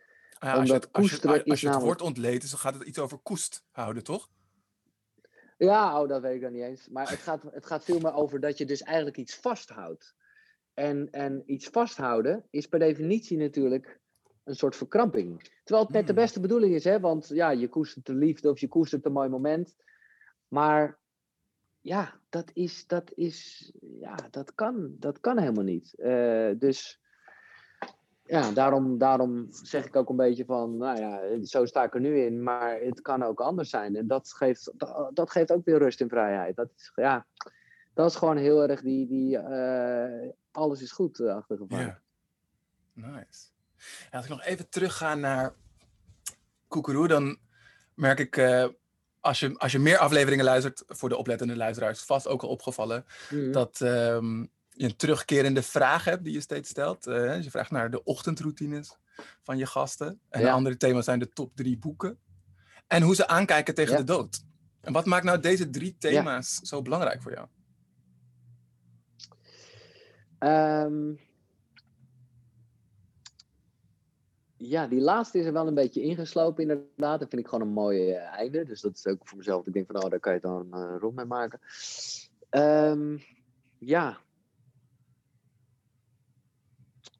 Ja, 0.45 0.55
als 0.55 0.69
je 0.69 0.75
het, 0.75 0.93
als 0.93 1.11
je, 1.11 1.29
als, 1.29 1.45
als 1.45 1.61
je 1.61 1.69
het 1.69 1.81
woord 1.81 2.03
ontleed 2.03 2.43
is, 2.43 2.51
dan 2.51 2.59
gaat 2.59 2.75
het 2.75 2.83
iets 2.83 2.99
over 2.99 3.19
koest 3.19 3.65
houden, 3.71 4.05
toch? 4.05 4.29
Ja, 5.59 6.01
oh, 6.01 6.09
dat 6.09 6.23
weet 6.23 6.35
ik 6.35 6.41
dan 6.41 6.53
niet 6.53 6.63
eens. 6.63 6.89
Maar 6.89 7.11
het 7.11 7.19
gaat, 7.19 7.43
het 7.51 7.67
gaat 7.67 7.85
veel 7.85 8.01
meer 8.01 8.15
over 8.15 8.41
dat 8.41 8.59
je 8.59 8.65
dus 8.67 8.83
eigenlijk 8.83 9.17
iets 9.17 9.35
vasthoudt. 9.35 10.15
En, 10.75 11.11
en 11.11 11.43
iets 11.47 11.69
vasthouden 11.69 12.45
is 12.51 12.67
per 12.67 12.79
definitie 12.79 13.37
natuurlijk 13.37 14.01
een 14.45 14.57
soort 14.57 14.77
verkramping. 14.77 15.51
Terwijl 15.65 15.87
het 15.87 15.95
net 15.95 16.07
de 16.07 16.13
hmm. 16.13 16.23
beste 16.23 16.41
bedoeling 16.41 16.75
is, 16.75 16.85
hè? 16.85 17.01
want 17.01 17.29
ja, 17.29 17.51
je 17.51 17.69
koestert 17.69 18.07
de 18.07 18.15
liefde 18.15 18.51
of 18.51 18.59
je 18.59 18.69
koestert 18.69 19.05
een 19.05 19.13
mooi 19.13 19.29
moment. 19.29 19.75
Maar 20.49 20.99
ja, 21.81 22.21
dat 22.29 22.51
is, 22.53 22.87
dat 22.87 23.13
is, 23.15 23.73
ja, 23.81 24.17
dat 24.31 24.55
kan, 24.55 24.97
dat 24.99 25.21
kan 25.21 25.39
helemaal 25.39 25.65
niet. 25.65 25.95
Uh, 25.97 26.51
dus 26.59 27.01
ja, 28.27 28.51
daarom, 28.51 28.99
daarom 28.99 29.47
zeg 29.51 29.87
ik 29.87 29.97
ook 29.97 30.09
een 30.09 30.17
beetje 30.17 30.45
van, 30.45 30.77
nou 30.77 30.99
ja, 30.99 31.45
zo 31.45 31.65
sta 31.65 31.85
ik 31.85 31.95
er 31.95 32.01
nu 32.01 32.21
in, 32.21 32.43
maar 32.43 32.81
het 32.81 33.01
kan 33.01 33.23
ook 33.23 33.41
anders 33.41 33.71
zijn. 33.71 33.97
En 33.97 34.07
dat 34.07 34.33
geeft, 34.33 34.73
dat, 35.13 35.31
geeft 35.31 35.53
ook 35.53 35.65
weer 35.65 35.79
rust 35.79 36.01
en 36.01 36.09
vrijheid. 36.09 36.57
Dat 36.57 36.71
is, 36.77 36.93
ja, 36.95 37.27
dat 37.95 38.11
is 38.11 38.17
gewoon 38.17 38.37
heel 38.37 38.69
erg 38.69 38.81
die, 38.81 39.07
die 39.07 39.39
uh, 39.39 40.31
alles 40.51 40.83
is 40.83 40.93
goed 40.93 41.19
uh, 41.19 41.35
achtergevallen. 41.35 41.85
Ja. 41.85 42.03
Nice. 42.93 43.47
Ja, 44.11 44.17
als 44.17 44.25
ik 44.25 44.31
nog 44.31 44.43
even 44.43 44.69
terugga 44.69 45.15
naar 45.15 45.55
Koekeroe, 46.69 47.09
dan 47.09 47.39
merk 47.95 48.19
ik, 48.19 48.37
uh, 48.37 48.67
als, 49.21 49.41
je, 49.41 49.59
als 49.59 49.73
je 49.73 49.79
meer 49.79 49.99
afleveringen 49.99 50.45
luistert, 50.45 50.83
voor 50.87 51.09
de 51.09 51.17
oplettende 51.17 51.57
luisteraars, 51.57 52.03
vast 52.03 52.27
ook 52.29 52.43
al 52.43 52.49
opgevallen, 52.49 53.05
mm 53.31 53.39
-hmm. 53.39 53.53
dat 53.53 53.81
um, 53.81 54.51
je 54.77 54.85
een 54.85 54.97
terugkerende 54.97 55.63
vraag 55.63 56.05
hebt 56.05 56.25
die 56.25 56.33
je 56.33 56.41
steeds 56.41 56.69
stelt. 56.69 57.07
Uh, 57.07 57.43
je 57.43 57.51
vraagt 57.51 57.71
naar 57.71 57.91
de 57.91 58.05
ochtendroutines 58.05 58.97
van 59.43 59.59
je 59.59 59.67
gasten. 59.67 60.21
En 60.29 60.41
ja. 60.41 60.53
andere 60.53 60.77
thema's 60.77 61.05
zijn 61.05 61.19
de 61.19 61.29
top 61.29 61.57
drie 61.57 61.79
boeken. 61.79 62.19
En 62.87 63.03
hoe 63.03 63.15
ze 63.15 63.27
aankijken 63.27 63.75
tegen 63.75 63.93
ja. 63.93 63.99
de 63.99 64.05
dood. 64.05 64.45
En 64.81 64.93
wat 64.93 65.07
maakt 65.07 65.25
nou 65.25 65.41
deze 65.41 65.71
drie 65.71 65.97
thema's 65.99 66.59
ja. 66.61 66.67
zo 66.67 66.83
belangrijk 66.83 67.23
voor 67.23 67.33
jou? 67.33 67.49
Um, 70.39 71.21
ja, 74.57 74.87
die 74.87 75.01
laatste 75.01 75.39
is 75.39 75.47
er 75.47 75.53
wel 75.53 75.67
een 75.67 75.75
beetje 75.75 76.03
ingeslopen 76.03 76.63
inderdaad. 76.63 77.21
Dat 77.21 77.29
vind 77.29 77.43
ik 77.43 77.49
gewoon 77.49 77.67
een 77.67 77.75
mooi 77.75 78.11
uh, 78.11 78.17
einde. 78.17 78.65
Dus 78.65 78.81
dat 78.81 78.97
is 78.97 79.07
ook 79.07 79.29
voor 79.29 79.39
mezelf. 79.39 79.67
Ik 79.67 79.73
denk 79.73 79.87
van, 79.87 80.05
oh, 80.05 80.11
daar 80.11 80.21
kan 80.21 80.35
je 80.35 80.41
dan 80.41 80.69
uh, 80.73 80.95
rond 80.99 81.15
mee 81.15 81.25
maken. 81.25 81.61
Um, 82.51 83.23
ja, 83.79 84.19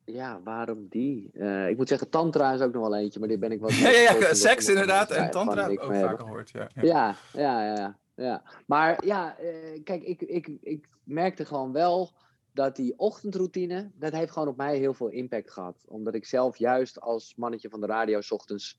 ja, 0.05 0.41
waarom 0.45 0.87
die? 0.89 1.31
Uh, 1.33 1.69
ik 1.69 1.77
moet 1.77 1.89
zeggen, 1.89 2.09
tantra 2.09 2.53
is 2.53 2.61
ook 2.61 2.73
nog 2.73 2.89
wel 2.89 2.97
eentje, 2.97 3.19
maar 3.19 3.29
die 3.29 3.39
ben 3.39 3.53
ik 3.53 3.61
wel... 3.61 3.71
ja, 3.85 3.91
ja, 3.91 4.15
ja 4.15 4.35
seks 4.35 4.69
inderdaad 4.69 5.11
en 5.11 5.31
tantra 5.31 5.63
heb 5.63 5.71
ik 5.71 5.83
ook 5.83 5.95
vaak 5.95 6.21
gehoord. 6.21 6.51
Ja, 6.51 6.69
ja, 6.75 7.17
ja, 7.33 7.65
ja. 7.65 7.75
ja, 7.75 7.99
ja. 8.15 8.43
Maar 8.67 9.05
ja, 9.05 9.37
uh, 9.41 9.83
kijk, 9.85 10.03
ik, 10.03 10.23
ik, 10.23 10.49
ik 10.61 10.89
merkte 11.03 11.45
gewoon 11.45 11.73
wel 11.73 12.13
dat 12.53 12.77
die 12.77 12.99
ochtendroutine, 12.99 13.91
dat 13.95 14.13
heeft 14.13 14.31
gewoon 14.31 14.49
op 14.49 14.57
mij 14.57 14.79
heel 14.79 14.95
veel 14.95 15.09
impact 15.09 15.51
gehad. 15.51 15.85
Omdat 15.87 16.15
ik 16.15 16.25
zelf 16.25 16.57
juist 16.57 17.01
als 17.01 17.35
mannetje 17.37 17.69
van 17.69 17.81
de 17.81 17.87
radio 17.87 18.21
s 18.21 18.31
ochtends, 18.31 18.79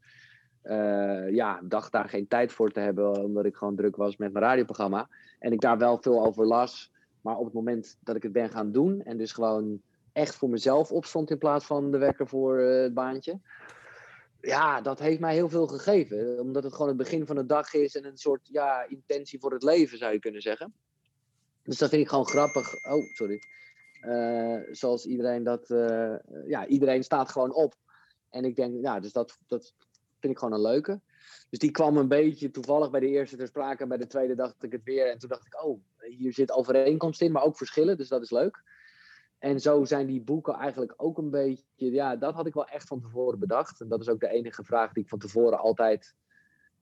uh, 0.63 1.29
ja, 1.31 1.61
dacht 1.63 1.91
daar 1.91 2.09
geen 2.09 2.27
tijd 2.27 2.51
voor 2.51 2.71
te 2.71 2.79
hebben, 2.79 3.23
omdat 3.23 3.45
ik 3.45 3.55
gewoon 3.55 3.75
druk 3.75 3.95
was 3.95 4.17
met 4.17 4.33
mijn 4.33 4.45
radioprogramma. 4.45 5.09
En 5.39 5.51
ik 5.51 5.61
daar 5.61 5.77
wel 5.77 5.97
veel 5.97 6.25
over 6.25 6.45
las, 6.45 6.91
maar 7.21 7.37
op 7.37 7.45
het 7.45 7.53
moment 7.53 7.97
dat 8.03 8.15
ik 8.15 8.23
het 8.23 8.31
ben 8.31 8.49
gaan 8.49 8.71
doen 8.71 9.01
en 9.01 9.17
dus 9.17 9.31
gewoon 9.31 9.81
echt 10.15 10.35
voor 10.35 10.49
mezelf 10.49 10.91
opstond 10.91 11.31
in 11.31 11.37
plaats 11.37 11.65
van 11.65 11.91
de 11.91 11.97
wekker 11.97 12.27
voor 12.27 12.59
uh, 12.59 12.81
het 12.81 12.93
baantje. 12.93 13.39
Ja, 14.41 14.81
dat 14.81 14.99
heeft 14.99 15.19
mij 15.19 15.33
heel 15.33 15.49
veel 15.49 15.67
gegeven. 15.67 16.39
Omdat 16.39 16.63
het 16.63 16.73
gewoon 16.73 16.87
het 16.87 16.97
begin 16.97 17.25
van 17.25 17.35
de 17.35 17.45
dag 17.45 17.73
is 17.73 17.95
en 17.95 18.05
een 18.05 18.17
soort 18.17 18.47
ja, 18.51 18.87
intentie 18.87 19.39
voor 19.39 19.51
het 19.51 19.63
leven, 19.63 19.97
zou 19.97 20.13
je 20.13 20.19
kunnen 20.19 20.41
zeggen. 20.41 20.73
Dus 21.63 21.77
dat 21.77 21.89
vind 21.89 22.01
ik 22.01 22.09
gewoon 22.09 22.27
grappig. 22.27 22.85
Oh, 22.85 23.03
sorry. 23.13 23.41
Uh, 24.01 24.59
zoals 24.71 25.05
iedereen 25.05 25.43
dat. 25.43 25.69
Uh, 25.69 26.15
ja, 26.47 26.67
iedereen 26.67 27.03
staat 27.03 27.31
gewoon 27.31 27.53
op. 27.53 27.75
En 28.29 28.45
ik 28.45 28.55
denk, 28.55 28.81
ja, 28.81 28.99
dus 28.99 29.11
dat, 29.11 29.37
dat 29.47 29.73
vind 30.19 30.33
ik 30.33 30.39
gewoon 30.39 30.53
een 30.53 30.71
leuke. 30.71 31.01
Dus 31.49 31.59
die 31.59 31.71
kwam 31.71 31.97
een 31.97 32.07
beetje 32.07 32.51
toevallig 32.51 32.89
bij 32.89 32.99
de 32.99 33.07
eerste 33.07 33.37
ter 33.37 33.47
sprake. 33.47 33.83
En 33.83 33.89
bij 33.89 33.97
de 33.97 34.07
tweede 34.07 34.35
dacht 34.35 34.63
ik 34.63 34.71
het 34.71 34.83
weer. 34.83 35.11
En 35.11 35.17
toen 35.17 35.29
dacht 35.29 35.45
ik, 35.45 35.63
oh, 35.63 35.79
hier 35.99 36.33
zit 36.33 36.51
overeenkomst 36.51 37.21
in, 37.21 37.31
maar 37.31 37.43
ook 37.43 37.57
verschillen. 37.57 37.97
Dus 37.97 38.07
dat 38.07 38.21
is 38.21 38.31
leuk. 38.31 38.63
En 39.45 39.59
zo 39.59 39.85
zijn 39.85 40.05
die 40.05 40.21
boeken 40.21 40.53
eigenlijk 40.53 40.93
ook 40.97 41.17
een 41.17 41.29
beetje. 41.29 41.91
Ja, 41.91 42.15
dat 42.15 42.33
had 42.33 42.45
ik 42.45 42.53
wel 42.53 42.67
echt 42.67 42.87
van 42.87 43.01
tevoren 43.01 43.39
bedacht. 43.39 43.81
En 43.81 43.87
dat 43.87 44.01
is 44.01 44.09
ook 44.09 44.19
de 44.19 44.29
enige 44.29 44.63
vraag 44.63 44.93
die 44.93 45.03
ik 45.03 45.09
van 45.09 45.19
tevoren 45.19 45.59
altijd 45.59 46.15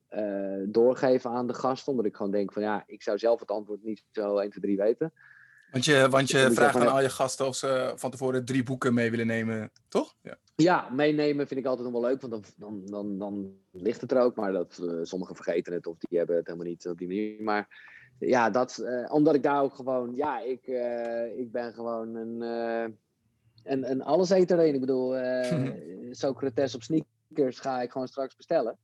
uh, 0.09 0.63
doorgeef 0.67 1.25
aan 1.25 1.47
de 1.47 1.53
gast. 1.53 1.87
Omdat 1.87 2.05
ik 2.05 2.15
gewoon 2.15 2.31
denk 2.31 2.53
van 2.53 2.61
ja, 2.61 2.83
ik 2.85 3.03
zou 3.03 3.17
zelf 3.17 3.39
het 3.39 3.51
antwoord 3.51 3.83
niet 3.83 4.03
zo 4.11 4.37
1, 4.37 4.49
2, 4.49 4.63
3 4.63 4.77
weten. 4.77 5.13
Want 5.71 5.85
je, 5.85 6.07
want 6.09 6.29
je 6.29 6.45
dus 6.45 6.53
vraagt 6.53 6.75
aan 6.75 6.87
al 6.87 7.01
je 7.01 7.09
gasten 7.09 7.47
of 7.47 7.55
ze 7.55 7.93
van 7.95 8.11
tevoren 8.11 8.45
drie 8.45 8.63
boeken 8.63 8.93
mee 8.93 9.11
willen 9.11 9.27
nemen, 9.27 9.71
toch? 9.87 10.15
Ja, 10.21 10.37
ja 10.55 10.89
meenemen 10.89 11.47
vind 11.47 11.59
ik 11.59 11.65
altijd 11.65 11.89
nog 11.89 12.01
wel 12.01 12.09
leuk, 12.09 12.21
want 12.21 12.33
dan, 12.33 12.43
dan, 12.57 12.85
dan, 12.85 13.17
dan 13.17 13.57
ligt 13.71 14.01
het 14.01 14.11
er 14.11 14.21
ook. 14.21 14.35
Maar 14.35 14.51
dat, 14.51 14.79
uh, 14.81 14.99
sommigen 15.01 15.35
vergeten 15.35 15.73
het 15.73 15.87
of 15.87 15.97
die 15.97 16.17
hebben 16.17 16.35
het 16.35 16.45
helemaal 16.47 16.67
niet 16.67 16.87
op 16.87 16.97
die 16.97 17.07
manier. 17.07 17.43
Maar 17.43 17.67
ja, 18.27 18.49
dat, 18.49 18.77
uh, 18.81 19.13
omdat 19.13 19.35
ik 19.35 19.43
daar 19.43 19.61
ook 19.61 19.75
gewoon, 19.75 20.15
ja, 20.15 20.39
ik, 20.39 20.67
uh, 20.67 21.39
ik 21.39 21.51
ben 21.51 21.73
gewoon 21.73 22.15
een, 22.15 22.41
uh, 22.41 22.95
een, 23.63 23.91
een 23.91 24.03
alleseter. 24.03 24.59
Ik 24.59 24.79
bedoel, 24.79 25.15
Socrates 26.11 26.75
op 26.75 26.83
sneakers 26.83 27.59
ga 27.59 27.81
ik 27.81 27.91
gewoon 27.91 28.07
straks 28.07 28.35
bestellen. 28.35 28.77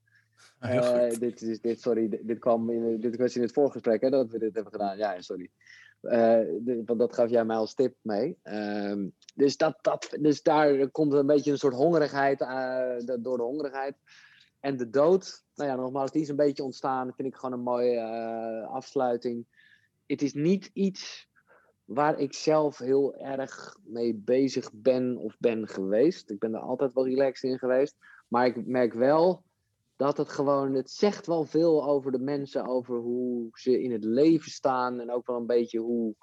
Uh, 0.62 1.10
dit 1.20 1.42
is, 1.42 1.62
dit, 1.62 1.82
sorry, 1.82 2.20
dit, 2.22 2.40
kwam 2.40 2.70
in, 2.70 3.00
dit 3.00 3.18
was 3.18 3.36
in 3.36 3.42
het 3.42 3.54
voorgesprek 3.54 4.02
hè, 4.02 4.10
dat 4.10 4.32
we 4.32 4.40
dit 4.40 4.54
hebben 4.54 4.72
gedaan. 4.72 4.98
Ja, 4.98 5.22
sorry. 5.22 5.50
Uh, 6.02 6.40
want 6.86 7.00
dat 7.00 7.14
gaf 7.14 7.30
jij 7.30 7.46
mij 7.46 7.56
als 7.56 7.74
tip 7.74 7.96
mee. 8.02 8.38
Uh, 8.44 9.08
dus, 9.36 9.58
dat, 9.58 9.78
dat, 9.82 10.18
dus 10.20 10.42
daar 10.42 10.90
komt 10.90 11.14
een 11.14 11.26
beetje 11.26 11.52
een 11.52 11.58
soort 11.58 11.74
hongerigheid 11.74 12.40
door 13.20 13.38
de 13.38 13.44
hongerigheid. 13.44 13.96
En 14.60 14.78
de 14.78 14.90
dood, 14.90 15.44
nou 15.56 15.70
ja, 15.70 15.76
nogmaals, 15.76 16.12
die 16.12 16.22
is 16.22 16.30
een 16.30 16.36
beetje 16.36 16.64
ontstaan. 16.64 17.08
Dat 17.08 17.16
vind 17.16 17.28
ik 17.28 17.36
gewoon 17.36 17.54
een 17.54 17.64
mooie 17.64 18.02
afsluiting. 18.72 19.46
Het 20.06 20.22
is 20.22 20.34
niet 20.34 20.70
iets 20.74 21.28
waar 21.86 22.20
ik 22.20 22.34
zelf 22.34 22.78
heel 22.78 23.16
erg 23.16 23.78
mee 23.84 24.16
bezig 24.16 24.72
ben 24.74 25.18
of 25.18 25.38
ben 25.40 25.68
geweest. 25.68 26.30
Ik 26.30 26.40
ben 26.40 26.54
er 26.54 26.60
altijd 26.60 26.94
wel 26.94 27.08
relaxed 27.08 27.52
in 27.52 27.58
geweest. 27.58 27.96
Maar 28.28 28.46
ik 28.46 28.66
merk 28.66 28.94
wel 28.94 29.44
dat 29.96 30.18
het 30.18 30.30
gewoon, 30.30 30.74
het 30.74 30.92
zegt 30.92 31.28
wel 31.28 31.46
veel 31.46 31.86
over 31.86 32.12
de 32.12 32.20
mensen, 32.20 32.66
over 32.66 32.98
hoe 32.98 33.48
ze 33.52 33.82
in 33.82 33.92
het 33.92 34.04
leven 34.04 34.52
staan 34.52 35.00
en 35.00 35.12
ook 35.12 35.28
wel 35.28 35.36
een 35.36 35.46
beetje 35.46 35.80
hoe, 35.80 36.16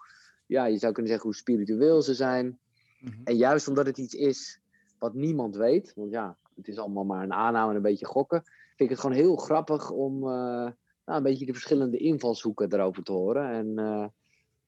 ja, 0.47 0.65
je 0.65 0.79
zou 0.79 0.93
kunnen 0.93 1.11
zeggen 1.11 1.31
hoe 1.31 1.39
spiritueel 1.39 2.03
ze 2.03 2.15
zijn. 2.15 2.59
Mhm. 3.01 3.21
En 3.25 3.37
juist 3.37 3.69
omdat 3.69 3.87
het 3.87 3.99
iets 3.99 4.15
is 4.15 4.61
wat 4.99 5.15
niemand 5.15 5.57
weet, 5.57 5.93
want 5.95 6.11
ja, 6.11 6.37
het 6.57 6.69
is 6.69 6.79
allemaal 6.79 7.05
maar 7.05 7.23
een 7.23 7.33
aanname 7.33 7.71
en 7.71 7.77
een 7.77 7.83
beetje 7.83 8.07
gokken, 8.07 8.43
vind 8.45 8.75
ik 8.77 8.89
het 8.89 9.01
gewoon 9.01 9.17
heel 9.17 9.37
grappig 9.37 9.91
om 9.91 10.15
uh, 10.17 10.31
nou, 10.31 10.73
een 11.05 11.23
beetje 11.23 11.47
de 11.47 11.53
verschillende 11.53 11.97
invalshoeken 11.97 12.73
erover 12.73 13.03
te 13.03 13.13
horen. 13.13 13.51
En 13.51 13.67
uh, 13.67 14.07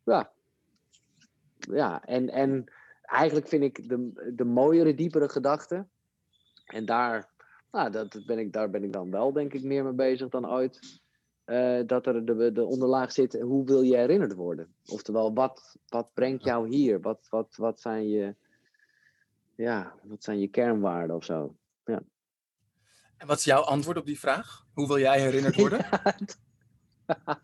ja, 0.05 0.31
ja 1.59 2.05
en, 2.05 2.29
en 2.29 2.73
eigenlijk 3.03 3.49
vind 3.49 3.63
ik 3.63 3.89
de, 3.89 4.33
de 4.35 4.45
mooiere, 4.45 4.95
diepere 4.95 5.29
gedachten, 5.29 5.91
en 6.67 6.85
daar 6.85 7.29
nou, 7.73 7.91
dat 7.91 8.23
ben 8.27 8.39
ik, 8.39 8.53
daar 8.53 8.71
ben 8.71 8.85
ik 8.85 8.93
dan 8.93 9.11
wel, 9.11 9.33
denk 9.33 9.53
ik, 9.53 9.63
meer 9.63 9.85
mee 9.85 9.93
bezig 9.93 10.29
dan 10.29 10.51
ooit. 10.51 11.01
Uh, 11.47 11.81
dat 11.87 12.07
er 12.07 12.25
de, 12.25 12.53
de 12.53 12.65
onderlaag 12.65 13.13
zit, 13.13 13.41
hoe 13.41 13.65
wil 13.65 13.83
je 13.83 13.97
herinnerd 13.97 14.35
worden? 14.35 14.75
Oftewel, 14.87 15.35
wat, 15.35 15.77
wat 15.89 16.15
brengt 16.15 16.45
jou 16.45 16.69
hier? 16.69 17.01
Wat, 17.01 17.27
wat, 17.31 17.57
wat, 17.57 17.81
zijn 17.81 18.09
je, 18.09 18.35
ja, 19.55 19.95
wat 20.03 20.23
zijn 20.23 20.41
je 20.41 20.49
kernwaarden 20.49 21.17
of 21.17 21.25
zo? 21.25 21.55
Ja. 21.89 22.03
En 23.17 23.27
wat 23.27 23.39
is 23.39 23.45
jouw 23.45 23.61
antwoord 23.61 23.97
op 23.97 24.07
die 24.07 24.19
vraag? 24.19 24.67
Hoe 24.73 24.87
wil 24.87 24.99
jij 24.99 25.21
herinnerd 25.21 25.57
worden? 25.65 25.87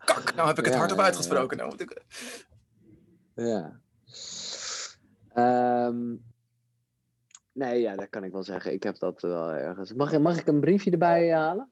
Kak, 0.04 0.34
nou 0.34 0.48
heb 0.48 0.58
ik 0.58 0.64
het 0.64 0.74
hardop 0.74 0.98
uitgesproken. 0.98 1.56
Nou, 1.56 1.74
ik... 1.76 2.02
Ja. 3.34 3.80
Um, 5.86 6.24
Nee, 7.54 7.80
ja, 7.80 7.96
dat 7.96 8.08
kan 8.08 8.24
ik 8.24 8.32
wel 8.32 8.42
zeggen. 8.42 8.72
Ik 8.72 8.82
heb 8.82 8.98
dat 8.98 9.22
wel 9.22 9.50
ergens. 9.50 9.92
Mag, 9.92 10.18
mag 10.18 10.38
ik 10.38 10.46
een 10.46 10.60
briefje 10.60 10.90
erbij 10.90 11.32
halen? 11.32 11.68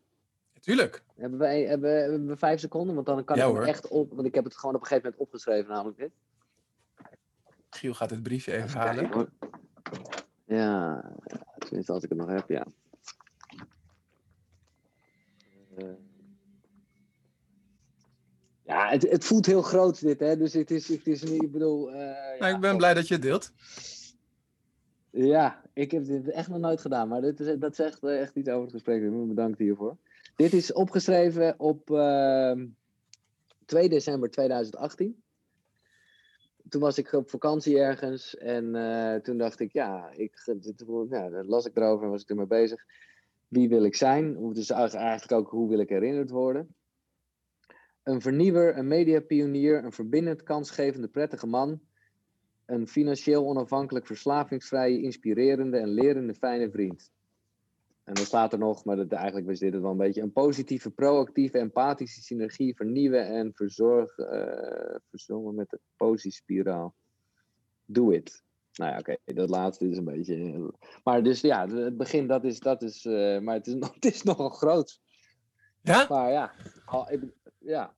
Tuurlijk. 0.61 1.03
Hebben 1.17 1.39
we, 1.39 1.47
hebben, 1.47 2.01
hebben 2.01 2.27
we 2.27 2.37
vijf 2.37 2.61
seconden? 2.61 2.95
Want 2.95 3.07
dan 3.07 3.25
kan 3.25 3.37
ik 3.37 3.57
het 3.57 3.67
echt 3.67 3.89
op. 3.89 4.13
Want 4.13 4.27
ik 4.27 4.35
heb 4.35 4.45
het 4.45 4.57
gewoon 4.57 4.75
op 4.75 4.81
een 4.81 4.87
gegeven 4.87 5.11
moment 5.11 5.27
opgeschreven, 5.27 5.71
namelijk 5.73 5.99
dit. 5.99 6.13
Giel 7.71 7.95
gaat 7.95 8.11
het 8.11 8.23
briefje 8.23 8.53
even, 8.53 8.81
halen. 8.81 9.33
ja, 10.45 11.12
tenminste 11.73 11.93
als 11.93 12.03
ik 12.03 12.09
het 12.09 12.19
nog 12.19 12.29
heb, 12.29 12.49
ja. 12.49 12.67
Uh, 15.79 15.95
ja, 18.63 18.89
het, 18.89 19.11
het 19.11 19.25
voelt 19.25 19.47
heel 19.47 19.63
groot 19.63 20.01
dit, 20.01 20.21
hè. 20.21 20.37
Dus 20.37 20.53
het 20.53 20.71
is, 20.71 20.89
het 20.89 21.07
is 21.07 21.23
niet, 21.23 21.43
ik 21.43 21.53
bedoel... 21.53 21.89
Uh, 21.89 21.95
nou, 21.95 22.37
ja, 22.39 22.49
ik 22.49 22.61
ben 22.61 22.77
blij 22.77 22.95
dat 22.95 23.09
je 23.09 23.15
het 23.15 23.23
deelt. 23.23 23.53
Ja, 25.11 25.63
ik 25.73 25.91
heb 25.91 26.05
dit 26.05 26.31
echt 26.31 26.49
nog 26.49 26.59
nooit 26.59 26.81
gedaan, 26.81 27.09
maar 27.09 27.21
dit 27.21 27.41
is, 27.41 27.59
dat 27.59 27.77
zegt 27.77 28.03
eh, 28.03 28.21
echt 28.21 28.37
iets 28.37 28.49
over 28.49 28.63
het 28.63 28.73
gesprek. 28.73 29.27
Bedankt 29.29 29.59
hiervoor. 29.59 29.97
Dit 30.37 30.53
is 30.53 30.73
opgeschreven 30.73 31.61
op 31.61 31.91
uh, 31.91 32.51
ehm, 32.51 32.67
2 33.65 33.89
december 33.89 34.31
2018. 34.31 35.23
Toen 36.73 36.81
was 36.81 36.99
ik 36.99 37.13
op 37.13 37.31
vakantie 37.31 37.79
ergens 37.79 38.37
en 38.37 38.75
uh, 38.75 39.15
toen 39.15 39.39
dacht 39.39 39.61
ik, 39.61 39.73
ja, 39.73 40.11
ik, 40.11 40.43
ja, 41.09 41.29
dat 41.29 41.47
las 41.47 41.67
ik 41.67 41.77
erover 41.77 42.05
en 42.05 42.11
was 42.11 42.23
ik 42.23 42.29
ermee 42.29 42.47
bezig. 42.47 42.85
Wie 43.49 43.69
wil 43.69 43.85
ik 43.85 43.95
zijn? 43.95 44.53
Dus 44.53 44.71
eigenlijk 44.71 45.33
ook 45.33 45.51
hoe 45.51 45.69
wil 45.69 45.79
ik 45.79 45.89
herinnerd 45.89 46.31
worden? 46.31 46.75
Een 48.03 48.21
vernieuwer, 48.21 48.79
een 48.79 48.89
mediapionier, 48.89 49.85
een 49.85 49.93
verbindend, 49.93 50.43
kansgevende, 50.43 51.09
prettige 51.09 51.47
man 51.47 51.81
een 52.67 52.89
financieel 52.89 53.47
onafhankelijk, 53.47 54.07
verslavingsvrije, 54.07 55.03
inspirerende 55.03 55.79
en 55.79 55.89
lerende 55.89 56.35
fijne 56.35 56.71
vriend. 56.71 57.11
En 58.05 58.15
dan 58.15 58.25
staat 58.25 58.53
er 58.53 58.59
nog, 58.59 58.85
maar 58.85 58.97
dat, 58.97 59.13
eigenlijk 59.13 59.47
was 59.47 59.59
dit 59.59 59.73
het 59.73 59.83
wel 59.83 59.91
een 59.91 59.97
beetje, 59.97 60.23
een 60.23 60.33
positieve, 60.33 60.91
proactieve, 60.91 61.59
empathische 61.59 62.23
synergie 62.23 62.77
vernieuwen 62.77 63.27
en 63.27 63.53
verzorgen, 63.55 64.35
uh, 64.35 64.97
verzorgen 65.11 65.55
met 65.55 65.71
de 65.71 65.81
positiespiraal. 65.97 66.95
Do 67.85 68.11
it. 68.11 68.43
Nou 68.73 68.91
ja, 68.91 68.99
oké, 68.99 69.17
dat 69.25 69.51
laatste 69.51 69.89
is 69.89 69.97
een 69.97 70.05
beetje. 70.05 70.71
Maar 71.05 71.23
dus 71.23 71.41
ja, 71.41 71.69
het 71.69 71.97
begin, 71.97 72.27
dat 72.27 72.45
is, 72.45 72.61
dat 72.61 72.83
is, 72.83 73.05
uh, 73.05 73.41
maar 73.41 73.55
het 73.55 73.67
is, 73.67 73.75
nog, 73.83 73.95
het 73.95 74.05
is 74.05 74.23
nogal 74.23 74.51
groot. 74.51 75.01
Ja? 75.81 76.07
Maar 76.09 76.31
ja, 76.31 76.53
al, 76.85 77.09
ja. 77.59 77.95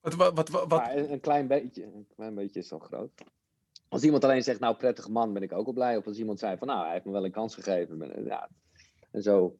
Wat, 0.00 0.14
wat, 0.14 0.48
wat, 0.48 0.64
wat? 0.68 0.88
een, 0.94 1.12
een, 1.12 1.20
klein 1.20 1.46
beetje, 1.46 1.84
een 1.84 2.06
klein 2.14 2.34
beetje 2.34 2.60
is 2.60 2.72
al 2.72 2.78
groot. 2.78 3.10
Als 3.88 4.02
iemand 4.02 4.24
alleen 4.24 4.42
zegt, 4.42 4.60
nou, 4.60 4.76
prettige 4.76 5.10
man, 5.10 5.32
ben 5.32 5.42
ik 5.42 5.52
ook 5.52 5.66
al 5.66 5.72
blij. 5.72 5.96
Of 5.96 6.06
als 6.06 6.18
iemand 6.18 6.38
zei 6.38 6.56
van, 6.56 6.66
nou, 6.66 6.84
hij 6.84 6.92
heeft 6.92 7.04
me 7.04 7.12
wel 7.12 7.24
een 7.24 7.30
kans 7.30 7.54
gegeven. 7.54 7.98
Ben, 7.98 8.24
ja, 8.24 8.48
en 9.10 9.22
zo. 9.22 9.58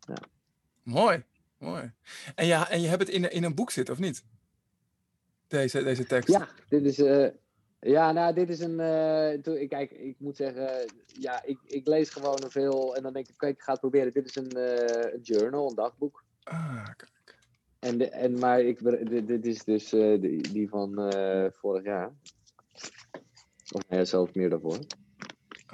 Ja. 0.00 0.16
Mooi, 0.82 1.24
mooi. 1.58 1.92
En, 2.34 2.46
ja, 2.46 2.70
en 2.70 2.80
je 2.80 2.88
hebt 2.88 3.02
het 3.02 3.10
in, 3.10 3.30
in 3.30 3.44
een 3.44 3.54
boek 3.54 3.70
zitten, 3.70 3.94
of 3.94 4.00
niet? 4.00 4.24
Deze, 5.48 5.82
deze 5.82 6.04
tekst. 6.04 6.28
Ja, 6.28 6.48
dit 6.68 6.84
is... 6.84 6.98
Uh, 6.98 7.28
ja, 7.80 8.12
nou, 8.12 8.34
dit 8.34 8.48
is 8.48 8.60
een. 8.60 8.70
Uh, 8.70 9.68
kijk, 9.68 9.90
ik 9.90 10.16
moet 10.18 10.36
zeggen, 10.36 10.92
ja, 11.06 11.44
ik, 11.44 11.58
ik 11.66 11.86
lees 11.86 12.10
gewoon 12.10 12.50
veel 12.50 12.96
en 12.96 13.02
dan 13.02 13.12
denk 13.12 13.28
ik, 13.28 13.36
kijk, 13.36 13.56
ik 13.56 13.62
ga 13.62 13.72
het 13.72 13.80
proberen. 13.80 14.12
Dit 14.12 14.26
is 14.26 14.36
een, 14.36 14.56
uh, 14.56 15.22
journal, 15.22 15.68
een 15.68 15.74
dagboek. 15.74 16.24
Ah, 16.42 16.84
kijk. 16.84 17.10
En, 17.78 17.98
de, 17.98 18.08
en, 18.08 18.38
maar 18.38 18.60
ik, 18.60 18.82
dit, 19.08 19.26
dit 19.26 19.46
is 19.46 19.64
dus 19.64 19.88
die, 19.88 20.52
die 20.52 20.68
van 20.68 21.12
vorig 21.52 21.84
jaar. 21.84 22.12
Of 23.72 23.82
hij 23.88 24.04
zelf 24.04 24.34
meer 24.34 24.50
daarvoor. 24.50 24.78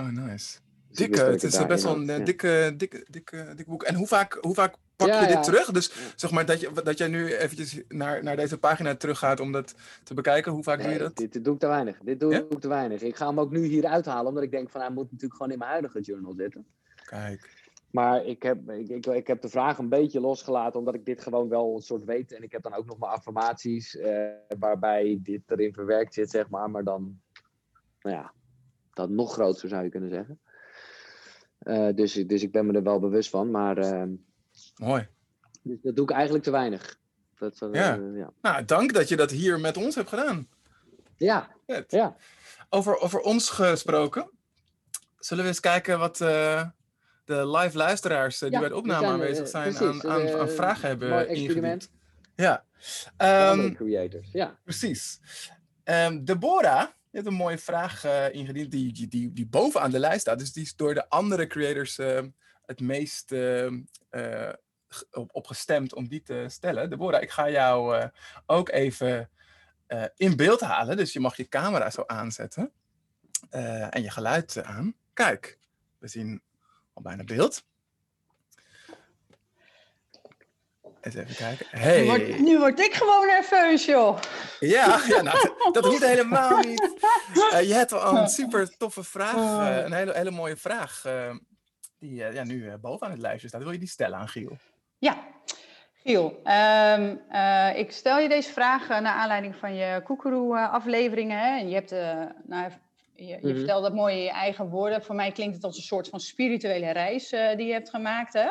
Oh, 0.00 0.08
nice. 0.08 0.58
Dikke, 0.98 1.20
het 1.22 1.42
is 1.42 1.66
best 1.66 1.84
wel 1.84 1.94
een 1.94 2.24
dikke, 2.24 2.74
dikke, 2.76 3.04
dikke, 3.10 3.52
dikke 3.56 3.70
boek. 3.70 3.82
En 3.82 3.94
hoe 3.94 4.06
vaak, 4.06 4.38
hoe 4.40 4.54
vaak 4.54 4.74
pak 4.96 5.08
je 5.08 5.26
dit 5.26 5.42
terug? 5.42 5.70
Dus 5.70 5.92
zeg 6.16 6.30
maar 6.30 6.46
dat, 6.46 6.60
je, 6.60 6.70
dat 6.84 6.98
jij 6.98 7.08
nu 7.08 7.36
eventjes 7.36 7.80
naar, 7.88 8.22
naar 8.22 8.36
deze 8.36 8.58
pagina 8.58 8.94
teruggaat 8.94 9.40
om 9.40 9.52
dat 9.52 9.74
te 10.04 10.14
bekijken. 10.14 10.52
Hoe 10.52 10.62
vaak 10.62 10.82
doe 10.82 10.92
je 10.92 10.98
dat? 10.98 11.16
Dit, 11.16 11.32
dit, 11.32 11.44
doe 11.44 11.54
ik 11.54 11.60
te 11.60 11.66
weinig. 11.66 11.98
Dit 12.02 12.20
doe 12.20 12.34
ik 12.34 12.60
te 12.60 12.68
weinig. 12.68 13.02
Ik 13.02 13.16
ga 13.16 13.26
hem 13.26 13.40
ook 13.40 13.50
nu 13.50 13.64
hier 13.64 13.86
uithalen, 13.86 14.26
omdat 14.26 14.42
ik 14.42 14.50
denk 14.50 14.70
van 14.70 14.80
hij 14.80 14.90
moet 14.90 15.10
natuurlijk 15.10 15.36
gewoon 15.36 15.52
in 15.52 15.58
mijn 15.58 15.70
huidige 15.70 16.00
journal 16.00 16.34
zitten. 16.34 16.66
Kijk. 17.04 17.56
Maar 17.90 18.24
ik 18.24 18.42
heb, 18.42 18.70
ik, 18.70 18.88
ik, 18.88 19.06
ik, 19.06 19.26
heb 19.26 19.40
de 19.40 19.48
vraag 19.48 19.78
een 19.78 19.88
beetje 19.88 20.20
losgelaten, 20.20 20.78
omdat 20.78 20.94
ik 20.94 21.04
dit 21.04 21.22
gewoon 21.22 21.48
wel 21.48 21.74
een 21.74 21.82
soort 21.82 22.04
weet. 22.04 22.32
En 22.32 22.42
ik 22.42 22.52
heb 22.52 22.62
dan 22.62 22.74
ook 22.74 22.86
nog 22.86 22.98
maar 22.98 23.10
affirmaties, 23.10 23.96
eh, 23.96 24.28
waarbij 24.58 25.18
dit 25.22 25.42
erin 25.46 25.72
verwerkt 25.72 26.14
zit, 26.14 26.30
zeg 26.30 26.48
maar. 26.48 26.70
Maar 26.70 26.84
dan 26.84 27.20
nou 28.00 28.16
ja, 28.16 28.32
dat 28.92 29.10
nog 29.10 29.32
groter 29.32 29.68
zou 29.68 29.84
je 29.84 29.90
kunnen 29.90 30.10
zeggen. 30.10 30.40
Uh, 31.68 31.88
dus, 31.94 32.12
dus 32.12 32.42
ik 32.42 32.52
ben 32.52 32.66
me 32.66 32.72
er 32.72 32.82
wel 32.82 32.98
bewust 32.98 33.30
van, 33.30 33.50
maar. 33.50 33.78
Uh, 33.78 34.02
Mooi. 34.76 35.08
Dus 35.62 35.78
dat 35.82 35.96
doe 35.96 36.04
ik 36.04 36.10
eigenlijk 36.10 36.44
te 36.44 36.50
weinig. 36.50 36.98
Dat, 37.38 37.60
uh, 37.62 37.68
ja. 37.72 38.00
ja. 38.14 38.32
Nou, 38.42 38.64
dank 38.64 38.92
dat 38.92 39.08
je 39.08 39.16
dat 39.16 39.30
hier 39.30 39.60
met 39.60 39.76
ons 39.76 39.94
hebt 39.94 40.08
gedaan. 40.08 40.48
Ja. 41.16 41.50
ja. 41.88 42.16
Over, 42.68 42.98
over 42.98 43.20
ons 43.20 43.50
gesproken. 43.50 44.30
Zullen 45.18 45.42
we 45.42 45.48
eens 45.48 45.60
kijken 45.60 45.98
wat 45.98 46.16
de 46.16 46.72
live 47.26 47.76
luisteraars 47.76 48.38
die 48.38 48.50
bij 48.50 48.68
de 48.68 48.76
opname 48.76 49.06
aanwezig 49.06 49.48
zijn 49.48 49.76
aan, 49.76 50.08
aan, 50.08 50.28
aan, 50.28 50.48
vragen 50.48 50.88
hebben 50.88 51.28
ingediend. 51.28 51.90
Ja. 52.34 52.64
Um, 53.52 53.74
creators, 53.74 54.28
ja. 54.32 54.58
Precies. 54.64 55.20
Um, 55.84 56.24
Deborah 56.24 56.86
je 57.10 57.16
hebt 57.16 57.26
een 57.26 57.34
mooie 57.34 57.58
vraag 57.58 58.04
uh, 58.04 58.32
ingediend 58.32 58.70
die, 58.70 59.08
die, 59.08 59.32
die, 59.32 59.46
bovenaan 59.46 59.90
de 59.90 59.98
lijst 59.98 60.20
staat. 60.20 60.38
Dus 60.38 60.52
die 60.52 60.62
is 60.62 60.76
door 60.76 60.94
de 60.94 61.08
andere 61.08 61.46
creators 61.46 61.98
uh, 61.98 62.20
het 62.66 62.80
meest 62.80 63.32
uh, 63.32 63.72
op, 65.10 65.34
op, 65.34 65.46
gestemd 65.46 65.94
om 65.94 66.08
die 66.08 66.22
te 66.22 66.44
stellen. 66.48 66.90
Deborah, 66.90 67.22
ik 67.22 67.30
ga 67.30 67.50
jou 67.50 68.10
ook 68.46 68.68
even 68.68 69.30
in 70.16 70.36
beeld 70.36 70.60
halen. 70.60 70.96
Dus 70.96 71.12
je 71.12 71.20
mag 71.20 71.36
je 71.36 71.48
camera 71.48 71.90
zo 71.90 72.02
aanzetten. 72.06 72.72
en 73.90 74.02
je 74.02 74.10
geluid 74.10 74.62
aan. 74.62 74.94
Kijk, 75.12 75.58
we 75.98 76.08
zien 76.08 76.42
al 76.92 77.02
bijna 77.02 77.24
beeld. 77.24 77.64
Eens 81.00 81.14
even 81.14 81.34
kijken. 81.34 81.66
Hey. 81.70 82.00
Nu, 82.00 82.06
word, 82.06 82.38
nu 82.38 82.58
word 82.58 82.80
ik 82.80 82.94
gewoon 82.94 83.26
nerveus, 83.26 83.84
joh. 83.84 84.18
Ja, 84.60 85.00
ja 85.08 85.22
nou, 85.22 85.50
dat 85.72 85.84
hoeft 85.84 86.06
helemaal 86.06 86.58
niet. 86.58 86.90
Uh, 87.34 87.62
je 87.68 87.74
hebt 87.74 87.92
al 87.92 88.16
een 88.16 88.28
super 88.28 88.76
toffe 88.76 89.04
vraag. 89.04 89.34
Uh, 89.34 89.84
een 89.84 89.92
hele, 89.92 90.12
hele 90.12 90.30
mooie 90.30 90.56
vraag. 90.56 91.04
Uh, 91.06 91.34
die 91.98 92.14
ja, 92.14 92.44
nu 92.44 92.76
bovenaan 92.76 93.12
het 93.12 93.20
lijstje 93.20 93.48
staat. 93.48 93.62
Wil 93.62 93.72
je 93.72 93.78
die 93.78 93.88
stellen 93.88 94.18
aan 94.18 94.28
Giel? 94.28 94.56
Ja, 94.98 95.16
Giel, 95.92 96.40
ehm, 96.44 97.16
eh, 97.28 97.78
ik 97.78 97.92
stel 97.92 98.18
je 98.18 98.28
deze 98.28 98.52
vraag 98.52 98.88
naar 98.88 99.14
aanleiding 99.14 99.56
van 99.56 99.74
je 99.74 100.00
Koekeroe-afleveringen. 100.04 101.68
Je, 101.68 101.74
hebt, 101.74 101.90
nou, 102.46 102.70
je, 103.14 103.38
je 103.42 103.54
vertelt 103.56 103.82
dat 103.82 103.94
mooi 103.94 104.16
in 104.16 104.22
je 104.22 104.30
eigen 104.30 104.68
woorden. 104.68 105.02
Voor 105.02 105.14
mij 105.14 105.32
klinkt 105.32 105.54
het 105.54 105.64
als 105.64 105.76
een 105.76 105.82
soort 105.82 106.08
van 106.08 106.20
spirituele 106.20 106.90
reis 106.90 107.28
die 107.28 107.66
je 107.66 107.72
hebt 107.72 107.90
gemaakt. 107.90 108.32
Hè? 108.32 108.48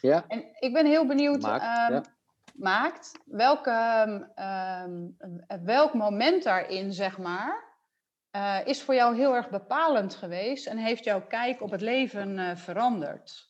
Ja. 0.00 0.24
En 0.28 0.44
ik 0.58 0.72
ben 0.72 0.86
heel 0.86 1.06
benieuwd. 1.06 1.40
Maakt, 1.40 1.92
ehm, 1.92 2.02
maakt 2.54 3.12
welke, 3.24 3.70
ehm, 4.34 5.08
welk 5.64 5.94
moment 5.94 6.42
daarin, 6.42 6.92
zeg 6.92 7.18
maar, 7.18 7.66
uh, 8.36 8.58
is 8.64 8.82
voor 8.82 8.94
jou 8.94 9.16
heel 9.16 9.34
erg 9.34 9.50
bepalend 9.50 10.14
geweest 10.14 10.66
en 10.66 10.76
heeft 10.76 11.04
jouw 11.04 11.26
kijk 11.26 11.60
op 11.60 11.70
het 11.70 11.80
leven 11.80 12.38
uh, 12.38 12.56
veranderd? 12.56 13.48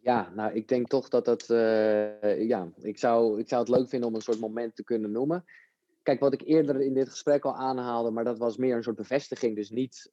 Ja, 0.00 0.28
nou, 0.34 0.52
ik 0.52 0.68
denk 0.68 0.88
toch 0.88 1.08
dat 1.08 1.24
dat. 1.24 1.48
Uh, 1.48 2.48
ja, 2.48 2.68
ik 2.80 2.98
zou, 2.98 3.40
ik 3.40 3.48
zou 3.48 3.60
het 3.60 3.70
leuk 3.70 3.88
vinden 3.88 4.08
om 4.08 4.14
een 4.14 4.20
soort 4.20 4.40
moment 4.40 4.76
te 4.76 4.84
kunnen 4.84 5.10
noemen. 5.10 5.44
Kijk, 6.02 6.20
wat 6.20 6.32
ik 6.32 6.42
eerder 6.42 6.80
in 6.80 6.94
dit 6.94 7.08
gesprek 7.08 7.44
al 7.44 7.56
aanhaalde, 7.56 8.10
maar 8.10 8.24
dat 8.24 8.38
was 8.38 8.56
meer 8.56 8.76
een 8.76 8.82
soort 8.82 8.96
bevestiging. 8.96 9.56
Dus 9.56 9.70
niet. 9.70 10.10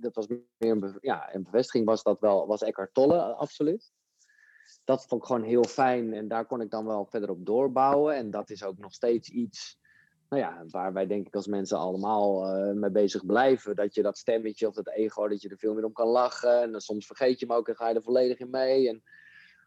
dat 0.00 0.14
was 0.14 0.26
meer 0.28 0.40
een, 0.58 0.98
ja, 1.00 1.34
een 1.34 1.42
bevestiging, 1.42 1.86
was 1.86 2.02
dat 2.02 2.20
wel. 2.20 2.46
Was 2.46 2.62
Eckhart 2.62 2.94
Tolle, 2.94 3.20
absoluut. 3.22 3.92
Dat 4.84 5.06
vond 5.06 5.20
ik 5.20 5.26
gewoon 5.26 5.42
heel 5.42 5.64
fijn 5.64 6.14
en 6.14 6.28
daar 6.28 6.46
kon 6.46 6.60
ik 6.60 6.70
dan 6.70 6.86
wel 6.86 7.06
verder 7.06 7.30
op 7.30 7.46
doorbouwen. 7.46 8.14
En 8.14 8.30
dat 8.30 8.50
is 8.50 8.64
ook 8.64 8.78
nog 8.78 8.92
steeds 8.92 9.28
iets 9.28 9.78
nou 10.28 10.42
ja, 10.42 10.64
waar 10.70 10.92
wij 10.92 11.06
denk 11.06 11.26
ik 11.26 11.34
als 11.34 11.46
mensen 11.46 11.78
allemaal 11.78 12.56
uh, 12.56 12.74
mee 12.74 12.90
bezig 12.90 13.26
blijven. 13.26 13.76
Dat 13.76 13.94
je 13.94 14.02
dat 14.02 14.18
stemmetje 14.18 14.66
of 14.66 14.74
dat 14.74 14.88
ego, 14.88 15.28
dat 15.28 15.42
je 15.42 15.48
er 15.48 15.58
veel 15.58 15.74
meer 15.74 15.84
om 15.84 15.92
kan 15.92 16.08
lachen. 16.08 16.62
En 16.62 16.72
dan 16.72 16.80
soms 16.80 17.06
vergeet 17.06 17.40
je 17.40 17.46
hem 17.46 17.56
ook 17.56 17.68
en 17.68 17.76
ga 17.76 17.88
je 17.88 17.94
er 17.94 18.02
volledig 18.02 18.38
in 18.38 18.50
mee. 18.50 18.88
En, 18.88 19.02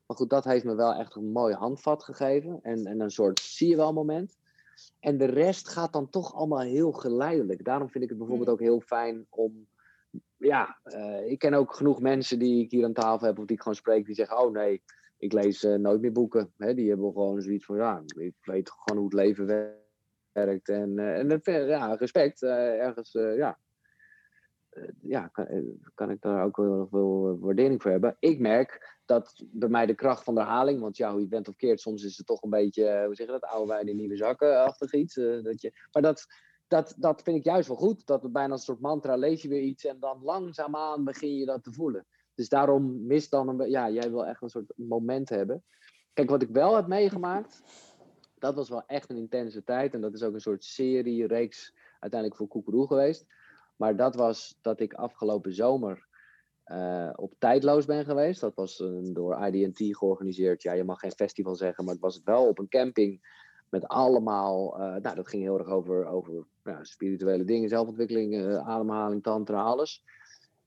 maar 0.06 0.18
goed, 0.18 0.30
dat 0.30 0.44
heeft 0.44 0.66
me 0.66 0.76
wel 0.76 0.94
echt 0.94 1.16
een 1.16 1.32
mooi 1.32 1.54
handvat 1.54 2.04
gegeven. 2.04 2.60
En, 2.62 2.86
en 2.86 3.00
een 3.00 3.12
soort 3.12 3.40
zie 3.40 3.70
je 3.70 3.76
wel 3.76 3.94
moment. 3.94 4.38
En 5.00 5.18
de 5.18 5.26
rest 5.26 5.70
gaat 5.70 5.94
dan 5.94 6.10
toch 6.10 6.34
allemaal 6.34 6.60
heel 6.60 6.92
geleidelijk. 6.92 7.64
Daarom 7.64 7.90
vind 7.90 8.04
ik 8.04 8.10
het 8.10 8.18
bijvoorbeeld 8.18 8.48
mm. 8.48 8.54
ook 8.54 8.60
heel 8.60 8.80
fijn 8.80 9.26
om. 9.30 9.68
Ja, 10.38 10.80
uh, 10.84 11.32
ik 11.32 11.40
ken 11.40 11.54
ook 11.54 11.74
genoeg 11.74 12.02
mensen 12.02 12.40
die 12.40 12.64
ik 12.64 12.72
hier 12.72 12.86
aan 12.86 12.94
tafel 12.94 13.28
heb 13.28 13.40
of 13.40 13.46
die 13.46 13.56
ik 13.56 13.62
gewoon 13.62 13.78
spreek, 13.78 14.06
die 14.06 14.16
zeggen: 14.16 14.40
Oh 14.40 14.52
nee, 14.52 14.82
ik 15.18 15.34
lees 15.34 15.64
uh, 15.64 15.76
nooit 15.76 16.02
meer 16.02 16.12
boeken. 16.12 16.54
Hè, 16.58 16.74
die 16.74 16.90
hebben 16.90 17.12
gewoon 17.12 17.42
zoiets 17.42 17.66
van: 17.66 17.76
Ja, 17.76 18.04
ik 18.06 18.36
weet 18.42 18.72
gewoon 18.72 19.02
hoe 19.02 19.10
het 19.10 19.20
leven 19.28 19.76
werkt. 20.32 20.70
En, 20.70 20.98
uh, 20.98 21.18
en 21.18 21.28
dat, 21.28 21.46
ja, 21.46 21.96
respect, 21.96 22.44
ergens, 22.44 23.12
ja. 23.12 23.60
Ja, 25.02 25.28
kan, 25.28 25.48
kan, 25.96 26.10
ik 26.10 26.22
daar 26.22 26.46
ook 26.46 26.58
wel 26.58 26.88
veel 26.90 27.40
waardering 27.40 27.82
voor 27.82 27.92
hebben. 27.92 28.16
Ik 28.20 28.40
merk 28.40 29.00
dat 29.06 29.44
bij 29.52 29.70
mij 29.70 29.86
de 29.86 29.96
kracht 29.96 30.24
van 30.24 30.36
de 30.36 30.40
herhaling, 30.40 30.82
want 30.82 30.98
ja, 30.98 31.12
hoe 31.12 31.22
je 31.22 31.28
bent 31.28 31.48
of 31.48 31.56
keert, 31.56 31.82
soms 31.82 32.04
is 32.04 32.18
het 32.18 32.26
toch 32.26 32.42
een 32.44 32.50
beetje, 32.50 33.04
hoe 33.06 33.16
zeg 33.16 33.26
je 33.26 33.32
dat, 33.32 33.44
oude 33.44 33.68
wijn 33.68 33.88
in 33.88 33.96
nieuwe 33.96 34.18
zakken-achtig 34.18 34.94
iets. 34.94 35.14
dat 35.14 35.62
je, 35.62 35.72
maar 35.92 36.02
dat, 36.02 36.26
dat, 36.68 36.94
dat 36.98 37.22
vind 37.22 37.38
ik 37.38 37.44
juist 37.44 37.68
wel 37.68 37.78
goed. 37.78 38.06
Dat 38.06 38.24
het 38.24 38.32
bijna 38.32 38.54
een 38.54 38.60
soort 38.60 38.80
mantra, 38.80 39.16
lees 39.16 39.42
je 39.42 39.48
weer 39.48 39.62
iets 39.62 39.86
en 39.86 40.00
dan 40.00 40.20
langzaamaan 40.24 41.04
begin 41.04 41.36
je 41.36 41.46
dat 41.46 41.64
te 41.64 41.74
voelen. 41.74 42.06
Dus 42.36 42.50
daarom 42.50 43.06
mis 43.06 43.30
dan 43.30 43.48
een 43.48 43.70
ja, 43.70 43.90
jij 43.90 44.10
wil 44.12 44.26
echt 44.26 44.42
een 44.42 44.50
soort 44.50 44.74
moment 44.76 45.30
hebben. 45.30 45.64
Kijk, 46.14 46.30
wat 46.30 46.42
ik 46.42 46.50
wel 46.50 46.76
heb 46.76 46.88
meegemaakt, 46.88 47.62
dat 48.40 48.56
was 48.56 48.70
wel 48.70 48.84
echt 48.86 49.10
een 49.10 49.18
intense 49.18 49.64
tijd. 49.64 49.94
En 49.94 50.02
dat 50.02 50.14
is 50.14 50.24
ook 50.24 50.34
een 50.34 50.42
soort 50.42 50.64
serie, 50.64 51.28
reeks 51.28 51.74
uiteindelijk 52.00 52.40
voor 52.40 52.48
Koekeroe 52.48 52.88
geweest. 52.88 53.26
Maar 53.82 53.96
dat 53.96 54.16
was 54.16 54.58
dat 54.62 54.80
ik 54.80 54.94
afgelopen 54.94 55.54
zomer 55.54 56.08
uh, 56.66 57.10
op 57.16 57.34
tijdloos 57.38 57.86
ben 57.86 58.06
geweest. 58.06 58.42
Dat 58.42 58.56
was 58.56 58.80
uh, 58.80 59.14
door 59.14 59.48
IDT 59.48 59.98
georganiseerd. 59.98 60.62
Ja, 60.62 60.74
je 60.74 60.84
mag 60.84 61.00
geen 61.00 61.12
festival 61.12 61.56
zeggen, 61.56 61.84
maar 61.84 61.94
het 61.94 62.04
was 62.04 62.22
wel 62.24 62.48
op 62.48 62.60
een 62.60 62.68
camping 62.68 63.40
met 63.70 63.88
allemaal. 63.88 64.80
Uh, 64.80 64.96
nou, 64.96 65.16
dat 65.16 65.28
ging 65.28 65.44
heel 65.44 65.58
erg 65.58 65.68
over, 65.68 66.06
over 66.06 66.46
ja, 66.64 66.84
spirituele 66.84 67.44
dingen, 67.44 67.70
zelfontwikkeling, 67.70 68.58
ademhaling, 68.58 69.24
tantra, 69.24 69.62
alles. 69.62 70.04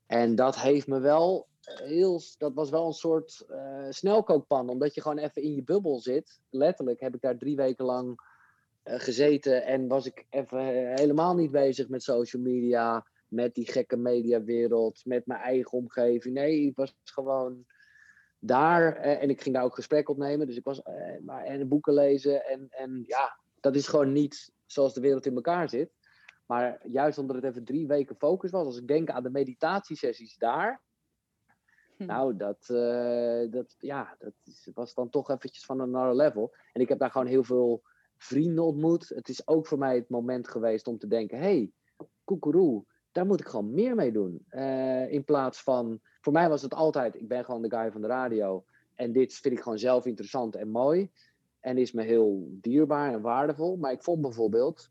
En 0.06 0.34
dat 0.34 0.56
heeft 0.56 0.86
me 0.86 1.00
wel 1.00 1.46
heel, 1.64 2.20
dat 2.38 2.54
was 2.54 2.70
wel 2.70 2.86
een 2.86 2.92
soort 2.92 3.46
snelkookpan, 3.88 4.68
omdat 4.68 4.94
je 4.94 5.00
gewoon 5.00 5.18
even 5.18 5.42
in 5.42 5.54
je 5.54 5.62
bubbel 5.64 6.00
zit. 6.00 6.40
Letterlijk 6.50 7.00
heb 7.00 7.14
ik 7.14 7.20
daar 7.20 7.38
drie 7.38 7.56
weken 7.56 7.84
lang 7.84 8.18
gezeten 8.84 9.64
en 9.64 9.88
was 9.88 10.06
ik 10.06 10.26
even 10.30 10.58
helemaal 10.94 11.34
niet 11.34 11.50
bezig 11.50 11.88
met 11.88 12.02
social 12.02 12.42
media, 12.42 13.06
met 13.28 13.54
die 13.54 13.70
gekke 13.70 13.96
mediawereld, 13.96 15.04
met 15.04 15.26
mijn 15.26 15.40
eigen 15.40 15.78
omgeving. 15.78 16.34
Nee, 16.34 16.60
ik 16.60 16.76
was 16.76 16.96
gewoon 17.04 17.64
daar 18.38 18.96
uh, 18.96 19.22
en 19.22 19.30
ik 19.30 19.42
ging 19.42 19.54
daar 19.54 19.64
ook 19.64 19.74
gesprek 19.74 20.08
opnemen. 20.08 20.46
Dus 20.46 20.56
ik 20.56 20.64
was 20.64 20.82
maar, 21.24 21.44
en 21.44 21.68
boeken 21.68 21.94
lezen 21.94 22.44
en, 22.44 22.66
en 22.68 23.02
ja, 23.06 23.38
dat 23.60 23.74
is 23.74 23.88
gewoon 23.88 24.12
niet 24.12 24.52
zoals 24.66 24.94
de 24.94 25.00
wereld 25.00 25.26
in 25.26 25.34
elkaar 25.34 25.68
zit. 25.68 25.92
Maar 26.46 26.86
juist 26.86 27.18
omdat 27.18 27.36
het 27.36 27.44
even 27.44 27.64
drie 27.64 27.86
weken 27.86 28.16
focus 28.16 28.50
was, 28.50 28.66
als 28.66 28.78
ik 28.78 28.86
denk 28.86 29.10
aan 29.10 29.22
de 29.22 29.30
meditatiesessies 29.30 30.36
daar, 30.36 30.82
Hm. 31.96 32.06
Nou, 32.06 32.36
dat, 32.36 32.68
uh, 32.70 33.50
dat, 33.50 33.74
ja, 33.78 34.16
dat 34.18 34.34
was 34.74 34.94
dan 34.94 35.10
toch 35.10 35.30
eventjes 35.30 35.64
van 35.64 35.80
een 35.80 35.94
andere 35.94 36.14
level. 36.14 36.54
En 36.72 36.80
ik 36.80 36.88
heb 36.88 36.98
daar 36.98 37.10
gewoon 37.10 37.26
heel 37.26 37.44
veel 37.44 37.82
vrienden 38.24 38.64
ontmoet. 38.64 39.08
Het 39.08 39.28
is 39.28 39.46
ook 39.46 39.66
voor 39.66 39.78
mij 39.78 39.94
het 39.94 40.08
moment 40.08 40.48
geweest 40.48 40.86
om 40.86 40.98
te 40.98 41.06
denken: 41.06 41.38
hey, 41.38 41.70
koekeroe, 42.24 42.84
daar 43.12 43.26
moet 43.26 43.40
ik 43.40 43.46
gewoon 43.46 43.74
meer 43.74 43.94
mee 43.94 44.12
doen. 44.12 44.46
Uh, 44.50 45.12
in 45.12 45.24
plaats 45.24 45.62
van, 45.62 46.00
voor 46.20 46.32
mij 46.32 46.48
was 46.48 46.62
het 46.62 46.74
altijd: 46.74 47.14
ik 47.14 47.28
ben 47.28 47.44
gewoon 47.44 47.62
de 47.62 47.76
guy 47.76 47.90
van 47.90 48.00
de 48.00 48.06
radio. 48.06 48.64
En 48.94 49.12
dit 49.12 49.34
vind 49.34 49.54
ik 49.54 49.62
gewoon 49.62 49.78
zelf 49.78 50.06
interessant 50.06 50.56
en 50.56 50.68
mooi. 50.68 51.10
En 51.60 51.78
is 51.78 51.92
me 51.92 52.02
heel 52.02 52.48
dierbaar 52.50 53.12
en 53.12 53.20
waardevol. 53.20 53.76
Maar 53.76 53.92
ik 53.92 54.02
vond 54.02 54.20
bijvoorbeeld, 54.20 54.90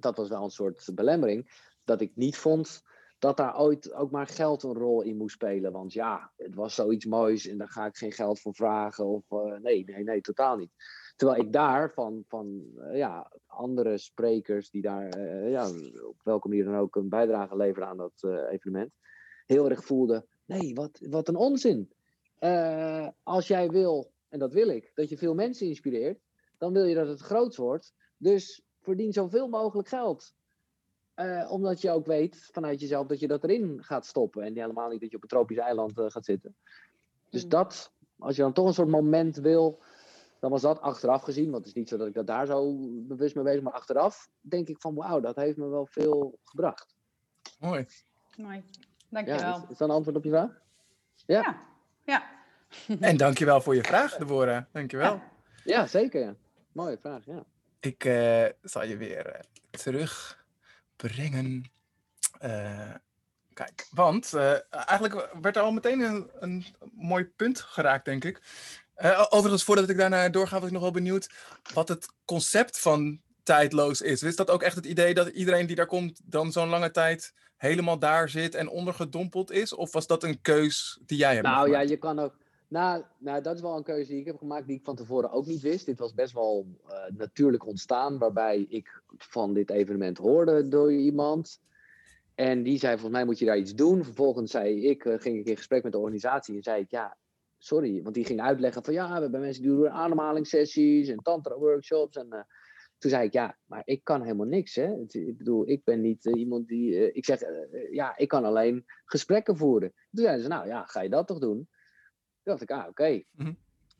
dat 0.00 0.16
was 0.16 0.28
wel 0.28 0.44
een 0.44 0.50
soort 0.50 0.88
belemmering, 0.94 1.64
dat 1.84 2.00
ik 2.00 2.12
niet 2.14 2.36
vond 2.36 2.84
dat 3.18 3.36
daar 3.36 3.58
ooit 3.58 3.92
ook 3.92 4.10
maar 4.10 4.26
geld 4.26 4.62
een 4.62 4.74
rol 4.74 5.02
in 5.02 5.16
moest 5.16 5.34
spelen. 5.34 5.72
Want 5.72 5.92
ja, 5.92 6.32
het 6.36 6.54
was 6.54 6.74
zoiets 6.74 7.04
moois 7.04 7.46
en 7.46 7.58
daar 7.58 7.68
ga 7.68 7.86
ik 7.86 7.96
geen 7.96 8.12
geld 8.12 8.40
voor 8.40 8.54
vragen. 8.54 9.06
Of 9.06 9.30
uh, 9.30 9.58
nee, 9.58 9.84
nee, 9.84 10.04
nee, 10.04 10.20
totaal 10.20 10.56
niet. 10.56 10.70
Terwijl 11.16 11.40
ik 11.40 11.52
daar 11.52 11.92
van, 11.92 12.24
van 12.28 12.64
uh, 12.76 12.96
ja, 12.96 13.32
andere 13.46 13.98
sprekers 13.98 14.70
die 14.70 14.82
daar 14.82 15.16
uh, 15.18 15.50
ja, 15.50 15.68
op 16.06 16.20
welke 16.22 16.48
manier 16.48 16.64
dan 16.64 16.76
ook 16.76 16.96
een 16.96 17.08
bijdrage 17.08 17.56
leveren 17.56 17.88
aan 17.88 17.96
dat 17.96 18.22
evenement, 18.50 18.92
heel 19.46 19.70
erg 19.70 19.84
voelde: 19.84 20.26
nee, 20.44 20.74
wat, 20.74 20.98
wat 21.10 21.28
een 21.28 21.36
onzin. 21.36 21.92
als 23.22 23.46
jij 23.46 23.68
wil, 23.68 24.12
en 24.28 24.38
dat 24.38 24.52
wil 24.52 24.68
ik, 24.68 24.90
dat 24.94 25.08
je 25.08 25.16
veel 25.16 25.34
mensen 25.34 25.66
inspireert, 25.66 26.20
dan 26.58 26.72
wil 26.72 26.84
je 26.84 26.94
dat 26.94 27.08
het 27.08 27.20
groot 27.20 27.56
wordt. 27.56 27.94
Dus 28.16 28.62
verdien 28.80 29.12
zoveel 29.12 29.48
mogelijk 29.48 29.88
geld. 29.88 30.34
Uh, 31.16 31.50
omdat 31.50 31.80
je 31.80 31.90
ook 31.90 32.06
weet 32.06 32.48
vanuit 32.52 32.80
jezelf 32.80 33.06
dat 33.06 33.20
je 33.20 33.26
dat 33.26 33.44
erin 33.44 33.82
gaat 33.82 34.06
stoppen. 34.06 34.42
En 34.42 34.56
helemaal 34.56 34.88
niet 34.88 35.00
dat 35.00 35.10
je 35.10 35.16
op 35.16 35.22
een 35.22 35.28
tropisch 35.28 35.56
eiland 35.56 35.98
uh, 35.98 36.06
gaat 36.08 36.24
zitten. 36.24 36.56
Dus 37.30 37.42
mm. 37.42 37.48
dat, 37.48 37.92
als 38.18 38.36
je 38.36 38.42
dan 38.42 38.52
toch 38.52 38.66
een 38.66 38.74
soort 38.74 38.88
moment 38.88 39.36
wil, 39.36 39.82
dan 40.46 40.54
was 40.54 40.64
dat 40.64 40.80
achteraf 40.80 41.22
gezien. 41.22 41.50
Want 41.50 41.56
het 41.56 41.66
is 41.66 41.72
niet 41.72 41.88
zo 41.88 41.96
dat 41.96 42.06
ik 42.06 42.14
dat 42.14 42.26
daar 42.26 42.46
zo 42.46 42.76
bewust 42.90 43.34
mee 43.34 43.44
bezig 43.44 43.62
Maar 43.62 43.72
achteraf 43.72 44.28
denk 44.40 44.68
ik 44.68 44.80
van 44.80 44.94
wauw, 44.94 45.20
dat 45.20 45.36
heeft 45.36 45.56
me 45.56 45.68
wel 45.68 45.86
veel 45.86 46.38
gebracht. 46.44 46.96
Mooi. 47.58 47.86
Mooi, 48.36 48.64
dankjewel. 49.08 49.40
Ja, 49.40 49.56
is, 49.56 49.62
is 49.70 49.78
dat 49.78 49.88
een 49.88 49.94
antwoord 49.94 50.16
op 50.16 50.24
je 50.24 50.30
vraag? 50.30 50.60
Ja. 51.26 51.62
Ja. 52.04 52.30
ja. 52.86 52.96
en 53.00 53.16
dankjewel 53.16 53.60
voor 53.60 53.74
je 53.74 53.82
vraag, 53.82 54.16
Deborah. 54.16 54.64
Dankjewel. 54.72 55.14
Ja, 55.14 55.22
ja 55.64 55.86
zeker. 55.86 56.20
Ja. 56.20 56.34
Mooie 56.72 56.98
vraag, 56.98 57.24
ja. 57.24 57.44
Ik 57.80 58.04
uh, 58.04 58.46
zal 58.62 58.84
je 58.84 58.96
weer 58.96 59.44
terug 59.70 60.44
brengen. 60.96 61.70
Uh, 62.42 62.94
kijk, 63.52 63.86
want 63.90 64.32
uh, 64.34 64.56
eigenlijk 64.70 65.28
werd 65.40 65.56
er 65.56 65.62
al 65.62 65.72
meteen 65.72 66.00
een, 66.00 66.30
een 66.40 66.64
mooi 66.92 67.24
punt 67.24 67.60
geraakt, 67.60 68.04
denk 68.04 68.24
ik. 68.24 68.42
Uh, 69.02 69.26
overigens, 69.28 69.64
voordat 69.64 69.88
ik 69.88 69.96
daarna 69.96 70.28
doorga, 70.28 70.56
was 70.56 70.66
ik 70.66 70.72
nog 70.72 70.82
wel 70.82 70.90
benieuwd 70.90 71.30
wat 71.74 71.88
het 71.88 72.06
concept 72.24 72.78
van 72.78 73.20
tijdloos 73.42 74.00
is. 74.00 74.22
Is 74.22 74.36
dat 74.36 74.50
ook 74.50 74.62
echt 74.62 74.76
het 74.76 74.86
idee 74.86 75.14
dat 75.14 75.28
iedereen 75.28 75.66
die 75.66 75.76
daar 75.76 75.86
komt 75.86 76.20
dan 76.24 76.52
zo'n 76.52 76.68
lange 76.68 76.90
tijd 76.90 77.34
helemaal 77.56 77.98
daar 77.98 78.28
zit 78.28 78.54
en 78.54 78.68
ondergedompeld 78.68 79.50
is? 79.50 79.74
Of 79.74 79.92
was 79.92 80.06
dat 80.06 80.22
een 80.22 80.40
keus 80.40 81.00
die 81.06 81.18
jij 81.18 81.34
hebt 81.34 81.46
Nou 81.46 81.70
ja, 81.70 81.80
je 81.80 81.96
kan 81.96 82.18
ook 82.18 82.34
nou, 82.68 83.02
nou, 83.18 83.42
dat 83.42 83.54
is 83.54 83.60
wel 83.60 83.76
een 83.76 83.82
keuze 83.82 84.10
die 84.10 84.20
ik 84.20 84.26
heb 84.26 84.38
gemaakt 84.38 84.66
die 84.66 84.76
ik 84.76 84.84
van 84.84 84.96
tevoren 84.96 85.30
ook 85.30 85.46
niet 85.46 85.60
wist. 85.60 85.86
Dit 85.86 85.98
was 85.98 86.14
best 86.14 86.32
wel 86.32 86.66
uh, 86.88 86.94
natuurlijk 87.16 87.66
ontstaan, 87.66 88.18
waarbij 88.18 88.66
ik 88.68 89.02
van 89.18 89.54
dit 89.54 89.70
evenement 89.70 90.18
hoorde 90.18 90.68
door 90.68 90.92
iemand. 90.92 91.60
En 92.34 92.62
die 92.62 92.78
zei, 92.78 92.92
volgens 92.92 93.16
mij 93.16 93.24
moet 93.24 93.38
je 93.38 93.44
daar 93.44 93.58
iets 93.58 93.74
doen. 93.74 94.04
Vervolgens 94.04 94.50
zei 94.50 94.88
ik, 94.88 95.04
uh, 95.04 95.14
ging 95.18 95.38
ik 95.38 95.46
in 95.46 95.56
gesprek 95.56 95.82
met 95.82 95.92
de 95.92 95.98
organisatie 95.98 96.56
en 96.56 96.62
zei 96.62 96.82
ik, 96.82 96.90
ja, 96.90 97.16
sorry. 97.58 98.02
Want 98.02 98.14
die 98.14 98.24
ging 98.24 98.40
uitleggen 98.40 98.84
van, 98.84 98.94
ja, 98.94 99.14
we 99.14 99.20
hebben 99.20 99.40
mensen 99.40 99.62
die 99.62 99.70
doen 99.70 99.90
ademhalingssessies 99.90 101.08
en 101.08 101.22
tantra-workshops. 101.22 102.16
En 102.16 102.26
uh, 102.30 102.40
toen 102.98 103.10
zei 103.10 103.26
ik, 103.26 103.32
ja, 103.32 103.58
maar 103.64 103.82
ik 103.84 104.04
kan 104.04 104.22
helemaal 104.22 104.46
niks, 104.46 104.74
hè. 104.74 104.94
Ik 105.08 105.36
bedoel, 105.36 105.68
ik 105.68 105.84
ben 105.84 106.00
niet 106.00 106.24
iemand 106.24 106.68
die... 106.68 107.12
ik 107.12 107.24
zeg, 107.24 107.40
ja, 107.90 108.16
ik 108.16 108.28
kan 108.28 108.44
alleen 108.44 108.84
gesprekken 109.04 109.56
voeren. 109.56 109.92
Toen 110.10 110.24
zeiden 110.24 110.42
ze, 110.42 110.48
nou 110.48 110.66
ja, 110.66 110.84
ga 110.84 111.00
je 111.00 111.08
dat 111.08 111.26
toch 111.26 111.38
doen? 111.38 111.68
dacht 112.46 112.62
ik, 112.62 112.70
ah, 112.70 112.88
oké. 112.88 113.22
Mhm. 113.30 113.52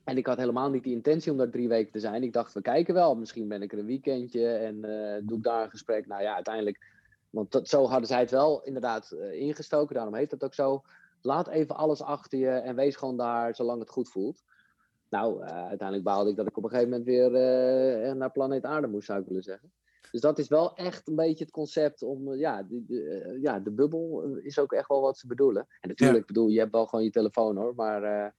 En 0.05 0.17
ik 0.17 0.27
had 0.27 0.37
helemaal 0.37 0.71
niet 0.71 0.83
die 0.83 0.95
intentie 0.95 1.33
om 1.33 1.39
daar 1.39 1.51
drie 1.51 1.69
weken 1.69 1.93
te 1.93 2.01
zijn. 2.01 2.23
Ik 2.23 2.33
dacht, 2.33 2.53
we 2.53 2.61
kijken 2.61 2.95
wel. 2.95 3.15
Misschien 3.15 3.49
ben 3.49 3.63
ik 3.63 3.73
er 3.73 3.79
een 3.79 3.87
weekendje 3.87 4.49
en 4.49 4.85
eh, 4.85 5.23
doe 5.27 5.37
ik 5.37 5.43
daar 5.43 5.63
een 5.63 5.71
gesprek. 5.71 6.07
Nou 6.07 6.23
ja, 6.23 6.35
uiteindelijk. 6.35 6.95
Want 7.31 7.53
dat, 7.53 7.69
zo 7.69 7.87
hadden 7.87 8.09
zij 8.09 8.21
het 8.21 8.31
wel 8.31 8.63
inderdaad 8.65 9.11
eh, 9.11 9.33
ingestoken. 9.33 9.95
Daarom 9.95 10.15
heet 10.15 10.31
het 10.31 10.45
ook 10.45 10.55
zo. 10.55 10.83
Laat 11.27 11.49
even 11.49 11.77
alles 11.77 12.03
achter 12.03 12.39
je 12.39 12.49
en 12.49 12.77
wees 12.77 12.97
gewoon 12.97 13.17
daar 13.17 13.55
zolang 13.55 13.81
het 13.81 13.91
goed 13.91 14.11
voelt. 14.11 14.43
Nou, 15.09 15.43
uh, 15.43 15.49
uiteindelijk 15.49 16.03
baalde 16.03 16.31
ik 16.31 16.37
dat 16.37 16.47
ik 16.47 16.57
op 16.57 16.65
een 16.65 16.71
gegeven 16.71 16.91
moment 16.91 17.07
weer 17.07 17.31
naar 18.17 18.33
planeet 18.33 18.65
Aarde 18.65 18.87
moest, 18.87 19.07
zou 19.07 19.21
ik 19.21 19.27
willen 19.27 19.43
zeggen. 19.43 19.73
Dus 20.11 20.21
dat 20.21 20.39
is 20.39 20.49
wel 20.49 20.77
echt 20.77 21.09
een 21.09 21.17
beetje 21.17 21.45
het 21.45 21.53
concept 21.53 22.03
om, 22.03 22.35
ja, 22.35 22.63
de, 22.63 22.85
de 22.87 23.39
ja, 23.41 23.61
de 23.61 23.71
bubbel 23.71 24.25
is 24.43 24.59
ook 24.59 24.73
echt 24.73 24.89
wel 24.89 25.01
wat 25.01 25.19
ze 25.19 25.27
bedoelen. 25.27 25.67
En 25.81 25.89
natuurlijk, 25.89 26.19
ja. 26.19 26.27
bedoel, 26.27 26.49
je 26.49 26.59
hebt 26.59 26.73
wel 26.73 26.87
gewoon 26.87 27.05
je 27.05 27.11
telefoon 27.11 27.57
hoor, 27.57 27.75
maar 27.75 28.35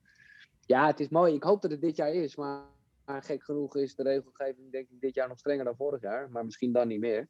ja, 0.67 0.87
het 0.87 0.99
is 0.99 1.09
mooi. 1.09 1.33
Ik 1.33 1.43
hoop 1.43 1.61
dat 1.61 1.71
het 1.71 1.81
dit 1.81 1.95
jaar 1.95 2.13
is. 2.13 2.35
Maar, 2.35 2.61
maar, 3.05 3.23
gek 3.23 3.43
genoeg 3.43 3.75
is 3.75 3.95
de 3.95 4.03
regelgeving 4.03 4.71
denk 4.71 4.89
ik 4.89 5.01
dit 5.01 5.15
jaar 5.15 5.27
nog 5.27 5.39
strenger 5.39 5.65
dan 5.65 5.75
vorig 5.75 6.01
jaar. 6.01 6.29
Maar 6.31 6.45
misschien 6.45 6.71
dan 6.71 6.87
niet 6.87 6.99
meer. 6.99 7.27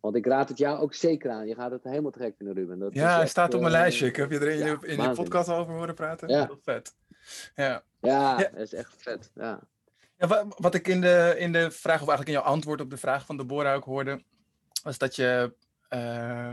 Want 0.00 0.16
ik 0.16 0.26
raad 0.26 0.48
het 0.48 0.58
jou 0.58 0.78
ook 0.78 0.94
zeker 0.94 1.30
aan. 1.30 1.46
Je 1.46 1.54
gaat 1.54 1.70
het 1.70 1.84
helemaal 1.84 2.10
te 2.10 2.18
gek 2.18 2.34
vinden, 2.36 2.54
Ruben. 2.54 2.78
Dat 2.78 2.94
ja, 2.94 3.16
hij 3.16 3.26
staat 3.26 3.54
op 3.54 3.60
mijn 3.60 3.72
uh, 3.72 3.78
lijstje. 3.78 4.06
Ik 4.06 4.16
heb 4.16 4.30
je 4.30 4.38
er 4.38 4.48
in, 4.48 4.58
ja, 4.58 4.66
je, 4.66 4.78
in 4.86 5.02
je 5.02 5.10
podcast 5.10 5.48
over 5.48 5.74
horen 5.74 5.94
praten. 5.94 6.28
Ja. 6.28 6.46
Heel 6.46 6.58
vet. 6.62 6.94
Ja. 7.54 7.82
Ja, 8.00 8.40
ja, 8.40 8.48
dat 8.48 8.60
is 8.60 8.74
echt 8.74 8.94
vet. 8.96 9.30
Ja. 9.34 9.60
Ja, 10.16 10.26
wat, 10.26 10.44
wat 10.58 10.74
ik 10.74 10.88
in 10.88 11.00
de, 11.00 11.34
in 11.38 11.52
de 11.52 11.70
vraag, 11.70 12.02
of 12.02 12.08
eigenlijk 12.08 12.28
in 12.28 12.42
jouw 12.44 12.52
antwoord 12.52 12.80
op 12.80 12.90
de 12.90 12.96
vraag 12.96 13.26
van 13.26 13.36
Deborah 13.36 13.74
ook 13.74 13.84
hoorde, 13.84 14.22
was 14.82 14.98
dat 14.98 15.16
je 15.16 15.54
uh, 15.90 16.52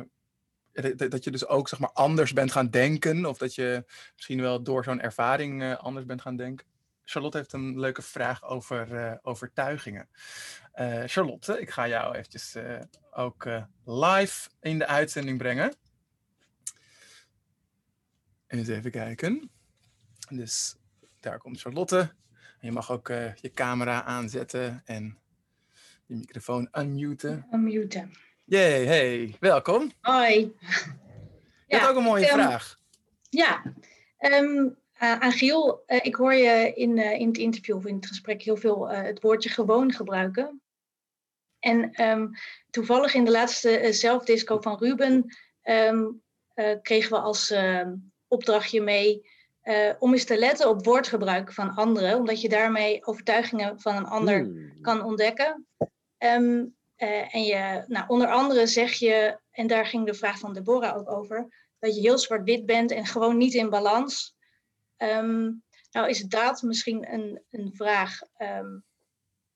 dat 0.96 1.24
je 1.24 1.32
dus 1.32 1.48
ook 1.48 1.68
zeg 1.68 1.80
maar, 1.80 1.92
anders 1.94 2.34
bent 2.34 2.52
gaan 2.52 2.70
denken. 2.70 3.26
Of 3.26 3.38
dat 3.38 3.56
je 3.56 3.84
misschien 4.16 4.42
wel 4.42 4.64
door 4.64 4.84
zo'n 4.84 5.02
ervaring 5.02 5.62
uh, 5.62 5.78
anders 5.78 6.06
bent 6.06 6.22
gaan 6.22 6.36
denken. 6.36 6.66
Charlotte 7.04 7.38
heeft 7.38 7.54
een 7.54 7.80
leuke 7.80 8.02
vraag 8.02 8.44
over 8.44 9.20
overtuigingen. 9.22 10.10
Uh, 10.80 11.04
Charlotte, 11.06 11.60
ik 11.62 11.70
ga 11.70 11.88
jou 11.88 12.16
eventjes 12.16 12.56
ook 13.12 13.50
live 13.86 14.50
in 14.60 14.78
de 14.80 14.88
uitzending 14.88 15.38
brengen. 15.38 15.76
Eens 18.48 18.68
even 18.68 18.92
kijken. 18.92 19.52
Dus 20.30 20.76
daar 21.20 21.38
komt 21.38 21.62
Charlotte. 21.62 22.14
Je 22.60 22.72
mag 22.72 22.92
ook 22.92 23.08
je 23.08 23.52
camera 23.54 24.04
aanzetten 24.04 24.82
en 24.86 25.18
je 26.06 26.16
microfoon 26.16 26.70
unmuten. 26.72 27.48
Unmuten. 27.52 28.12
Jee, 28.46 28.86
hey, 28.86 29.36
welkom. 29.40 29.92
Hoi. 30.02 30.56
Je 31.68 31.76
hebt 31.76 31.88
ook 31.88 31.96
een 31.96 32.04
mooie 32.04 32.26
vraag. 32.26 32.80
Ja, 33.30 33.64
um, 34.20 34.78
uh, 35.02 35.32
Giel, 35.32 35.84
uh, 35.88 36.00
ik 36.02 36.16
hoor 36.16 36.34
je 36.34 36.74
in, 36.74 36.98
uh, 36.98 37.20
in 37.20 37.28
het 37.28 37.38
interview 37.38 37.76
of 37.76 37.86
in 37.86 37.96
het 37.96 38.06
gesprek 38.06 38.42
heel 38.42 38.58
veel 38.58 38.90
het 38.90 39.22
woordje 39.22 39.50
gewoon 39.50 39.92
gebruiken. 39.92 40.62
En 41.66 42.02
um, 42.10 42.32
toevallig 42.70 43.14
in 43.14 43.26
de 43.26 43.32
laatste 43.32 43.88
zelfdisco 43.92 44.62
van 44.62 44.78
Ruben 44.78 45.36
um, 45.64 46.24
kregen 46.82 47.12
we 47.12 47.20
als 47.20 47.54
opdrachtje 48.28 48.82
mee 48.82 49.30
om 50.00 50.14
eens 50.14 50.24
te 50.24 50.38
letten 50.38 50.70
op 50.70 50.86
woordgebruik 50.86 51.54
van 51.54 51.76
anderen, 51.76 52.18
omdat 52.18 52.42
je 52.42 52.50
daarmee 52.50 53.06
overtuigingen 53.06 53.80
van 53.82 53.96
een 53.96 54.06
ander 54.06 54.40
hmm. 54.40 54.82
kan 54.82 55.04
ontdekken. 55.04 55.68
Um, 56.18 56.76
en 56.96 57.44
je, 57.44 57.84
nou, 57.88 58.06
onder 58.08 58.28
andere 58.28 58.68
zeg 58.68 58.94
je, 58.94 59.40
en 59.52 59.68
daar 59.68 59.86
ging 59.86 60.06
de 60.06 60.14
vraag 60.14 60.40
van 60.40 60.54
Deborah 60.54 60.98
ook 60.98 61.12
over, 61.12 61.68
dat 61.80 61.96
je 61.96 62.02
heel 62.02 62.18
zwart-wit 62.18 62.66
bent 62.66 62.92
en 62.92 63.06
gewoon 63.06 63.38
niet 63.38 63.54
in 63.54 63.70
balans. 63.70 64.36
Nou 65.92 66.10
is 66.10 66.22
dat 66.22 66.62
misschien 66.62 67.14
een, 67.14 67.44
een 67.50 67.72
vraag 67.74 68.20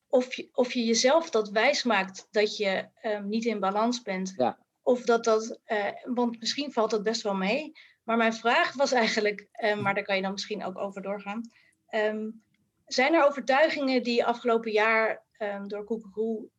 of, 0.10 0.34
je, 0.34 0.49
of 0.51 0.74
je 0.74 0.86
jezelf 0.86 1.30
dat 1.30 1.49
wijs 1.49 1.84
maakt 1.84 2.28
dat 2.32 2.57
je 2.57 2.89
um, 3.01 3.30
niet 3.30 3.45
in 3.45 3.60
balans 3.60 4.01
bent. 4.01 4.34
Ja. 4.38 4.57
Of 4.82 5.01
dat 5.01 5.24
dat, 5.24 5.60
uh, 5.68 5.86
want 6.03 6.39
misschien 6.39 6.72
valt 6.72 6.91
dat 6.91 7.03
best 7.03 7.22
wel 7.22 7.36
mee. 7.36 7.72
Maar 8.03 8.18
mijn 8.18 8.34
vraag 8.34 8.74
was 8.74 8.91
eigenlijk, 8.91 9.47
maar 9.82 9.93
daar 9.93 10.03
kan 10.03 10.16
je 10.16 10.22
dan 10.22 10.32
misschien 10.32 10.64
ook 10.64 10.78
over 10.78 11.01
doorgaan. 11.01 11.41
zijn 12.86 13.14
er 13.14 13.26
overtuigingen 13.26 14.03
die 14.03 14.26
afgelopen 14.26 14.72
jaar 14.72 15.24
door 15.68 15.84
Koekeroe 15.84 16.49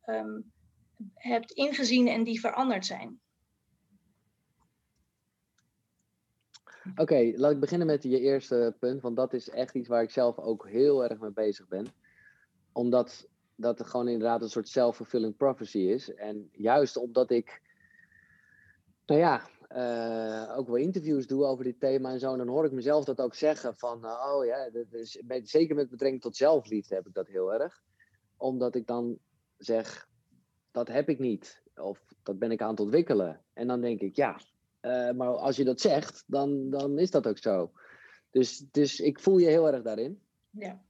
hebt 1.13 1.51
ingezien 1.51 2.07
en 2.07 2.23
die 2.23 2.39
veranderd 2.39 2.85
zijn? 2.85 3.19
Oké, 6.91 7.01
okay, 7.01 7.33
laat 7.35 7.51
ik 7.51 7.59
beginnen 7.59 7.87
met 7.87 8.03
je 8.03 8.19
eerste 8.19 8.75
punt, 8.79 9.01
want 9.01 9.15
dat 9.15 9.33
is 9.33 9.49
echt 9.49 9.75
iets 9.75 9.87
waar 9.87 10.03
ik 10.03 10.11
zelf 10.11 10.37
ook 10.37 10.67
heel 10.67 11.03
erg 11.03 11.19
mee 11.19 11.31
bezig 11.31 11.67
ben. 11.67 11.87
Omdat 12.71 13.27
dat 13.61 13.79
er 13.79 13.85
gewoon 13.85 14.07
inderdaad 14.07 14.41
een 14.41 14.49
soort 14.49 14.67
self-fulfilling 14.67 15.37
prophecy 15.37 15.77
is. 15.77 16.13
En 16.13 16.49
juist 16.51 16.97
omdat 16.97 17.31
ik, 17.31 17.61
nou 19.05 19.19
ja, 19.19 19.49
uh, 19.75 20.57
ook 20.57 20.67
wel 20.67 20.75
interviews 20.75 21.27
doe 21.27 21.45
over 21.45 21.63
dit 21.63 21.79
thema 21.79 22.11
en 22.11 22.19
zo, 22.19 22.31
en 22.31 22.37
dan 22.37 22.47
hoor 22.47 22.65
ik 22.65 22.71
mezelf 22.71 23.05
dat 23.05 23.21
ook 23.21 23.35
zeggen 23.35 23.75
van, 23.75 24.05
uh, 24.05 24.33
oh 24.33 24.45
ja, 24.45 24.69
dat 24.69 24.93
is, 24.93 25.21
zeker 25.43 25.75
met 25.75 25.89
betrekking 25.89 26.21
tot 26.21 26.35
zelfliefde 26.35 26.95
heb 26.95 27.07
ik 27.07 27.13
dat 27.13 27.27
heel 27.27 27.53
erg. 27.53 27.83
Omdat 28.37 28.75
ik 28.75 28.87
dan 28.87 29.17
zeg, 29.57 30.09
dat 30.71 30.87
heb 30.87 31.09
ik 31.09 31.19
niet. 31.19 31.63
Of 31.75 32.03
dat 32.23 32.39
ben 32.39 32.51
ik 32.51 32.61
aan 32.61 32.69
het 32.69 32.79
ontwikkelen. 32.79 33.41
En 33.53 33.67
dan 33.67 33.81
denk 33.81 33.99
ik, 33.99 34.15
ja, 34.15 34.39
uh, 34.81 35.11
maar 35.11 35.27
als 35.27 35.55
je 35.55 35.63
dat 35.63 35.81
zegt, 35.81 36.23
dan, 36.27 36.69
dan 36.69 36.99
is 36.99 37.11
dat 37.11 37.27
ook 37.27 37.37
zo. 37.37 37.71
Dus, 38.31 38.57
dus 38.71 38.99
ik 38.99 39.19
voel 39.19 39.37
je 39.37 39.47
heel 39.47 39.71
erg 39.71 39.83
daarin. 39.83 40.21
Ja. 40.49 40.81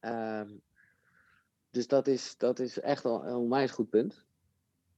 Uh, 0.00 0.50
dus 1.70 1.86
dat 1.86 2.06
is, 2.06 2.34
dat 2.38 2.58
is 2.58 2.80
echt 2.80 3.02
wel 3.02 3.26
een 3.26 3.36
onwijs 3.36 3.70
goed 3.70 3.90
punt. 3.90 4.24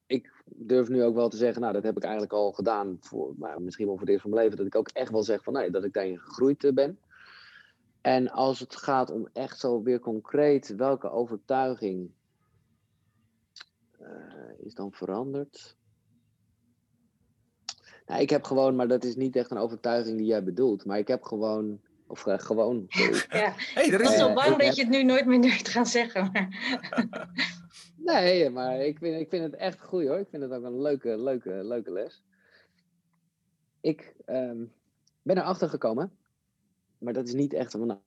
Ik 0.07 0.33
durf 0.45 0.89
nu 0.89 1.03
ook 1.03 1.15
wel 1.15 1.29
te 1.29 1.37
zeggen, 1.37 1.61
nou, 1.61 1.73
dat 1.73 1.83
heb 1.83 1.97
ik 1.97 2.03
eigenlijk 2.03 2.33
al 2.33 2.53
gedaan, 2.53 2.97
voor, 3.01 3.35
maar 3.37 3.63
misschien 3.63 3.87
wel 3.87 3.95
voor 3.95 4.05
het 4.05 4.11
eerst 4.11 4.23
van 4.23 4.31
mijn 4.31 4.43
leven, 4.43 4.59
dat 4.59 4.67
ik 4.67 4.75
ook 4.75 4.89
echt 4.89 5.11
wel 5.11 5.23
zeg 5.23 5.43
van, 5.43 5.53
nee, 5.53 5.71
dat 5.71 5.85
ik 5.85 5.93
daarin 5.93 6.19
gegroeid 6.19 6.65
eh, 6.65 6.73
ben. 6.73 6.99
En 8.01 8.31
als 8.31 8.61
het 8.61 8.77
gaat 8.77 9.11
om 9.11 9.29
echt 9.33 9.59
zo 9.59 9.83
weer 9.83 10.01
concreet 10.01 10.75
welke 10.77 11.11
overtuiging 11.11 12.11
uh, 14.01 14.09
is 14.59 14.75
dan 14.75 14.93
veranderd. 14.93 15.77
Nou, 18.07 18.21
ik 18.21 18.31
heb 18.31 18.45
gewoon, 18.45 18.77
maar 18.77 18.89
dat 18.89 19.05
is 19.05 19.17
niet 19.17 19.37
echt 19.37 19.51
een 19.51 19.59
overtuiging 19.59 20.17
die 20.17 20.27
jij 20.27 20.45
bedoelt, 20.45 20.85
maar 20.85 20.99
ik 20.99 21.09
heb 21.09 21.23
gewoon, 21.23 21.81
of 22.13 22.27
uh, 22.27 22.39
gewoon. 22.39 22.87
ja, 22.89 23.55
hey, 23.57 23.57
er 23.75 23.85
is 23.85 23.93
ik 23.93 23.99
ben 23.99 24.19
zo 24.19 24.33
bang 24.33 24.49
dat 24.49 24.63
heb... 24.63 24.73
je 24.73 24.83
het 24.83 24.91
nu 24.91 25.03
nooit 25.03 25.27
meer 25.27 25.41
durft 25.41 25.69
gaan 25.69 25.87
zeggen. 25.87 26.31
Maar... 26.33 26.49
nee, 28.11 28.51
maar 28.51 28.81
ik 28.81 28.99
vind, 28.99 29.21
ik 29.21 29.29
vind 29.29 29.45
het 29.45 29.55
echt 29.55 29.81
goed 29.81 30.07
hoor. 30.07 30.19
Ik 30.19 30.29
vind 30.31 30.43
het 30.43 30.53
ook 30.53 30.65
een 30.65 30.83
leuke, 30.83 31.19
leuke, 31.19 31.51
leuke 31.51 31.93
les. 31.93 32.23
Ik 33.81 34.15
um, 34.27 34.73
ben 35.23 35.39
erachter 35.39 35.69
gekomen, 35.69 36.13
maar 36.99 37.13
dat 37.13 37.27
is 37.27 37.35
niet 37.35 37.53
echt 37.53 37.75
een 37.75 37.99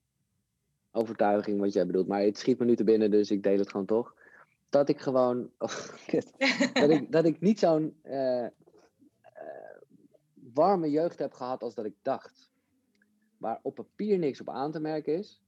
overtuiging 0.92 1.60
wat 1.60 1.74
jij 1.74 1.86
bedoelt, 1.86 2.08
maar 2.08 2.22
het 2.22 2.38
schiet 2.38 2.60
me 2.60 2.66
nu 2.66 2.76
te 2.76 2.84
binnen, 2.84 3.12
dus 3.12 3.32
ik 3.32 3.44
deel 3.44 3.58
het 3.58 3.70
gewoon 3.70 3.86
toch 3.86 4.16
dat 4.70 4.90
ik 4.90 5.00
gewoon. 5.00 5.50
Oh, 5.58 5.72
dat, 6.74 6.90
ik, 6.90 7.12
dat 7.12 7.26
ik 7.26 7.40
niet 7.40 7.60
zo'n 7.60 8.00
uh, 8.04 8.42
uh, 8.42 8.50
warme 10.54 10.90
jeugd 10.90 11.20
heb 11.20 11.34
gehad 11.34 11.62
als 11.62 11.76
dat 11.76 11.86
ik 11.86 11.96
dacht. 12.02 12.50
Waar 13.46 13.60
op 13.62 13.76
papier 13.76 14.18
niks 14.18 14.42
op 14.42 14.50
aan 14.50 14.72
te 14.72 14.80
merken 14.80 15.18
is. 15.18 15.42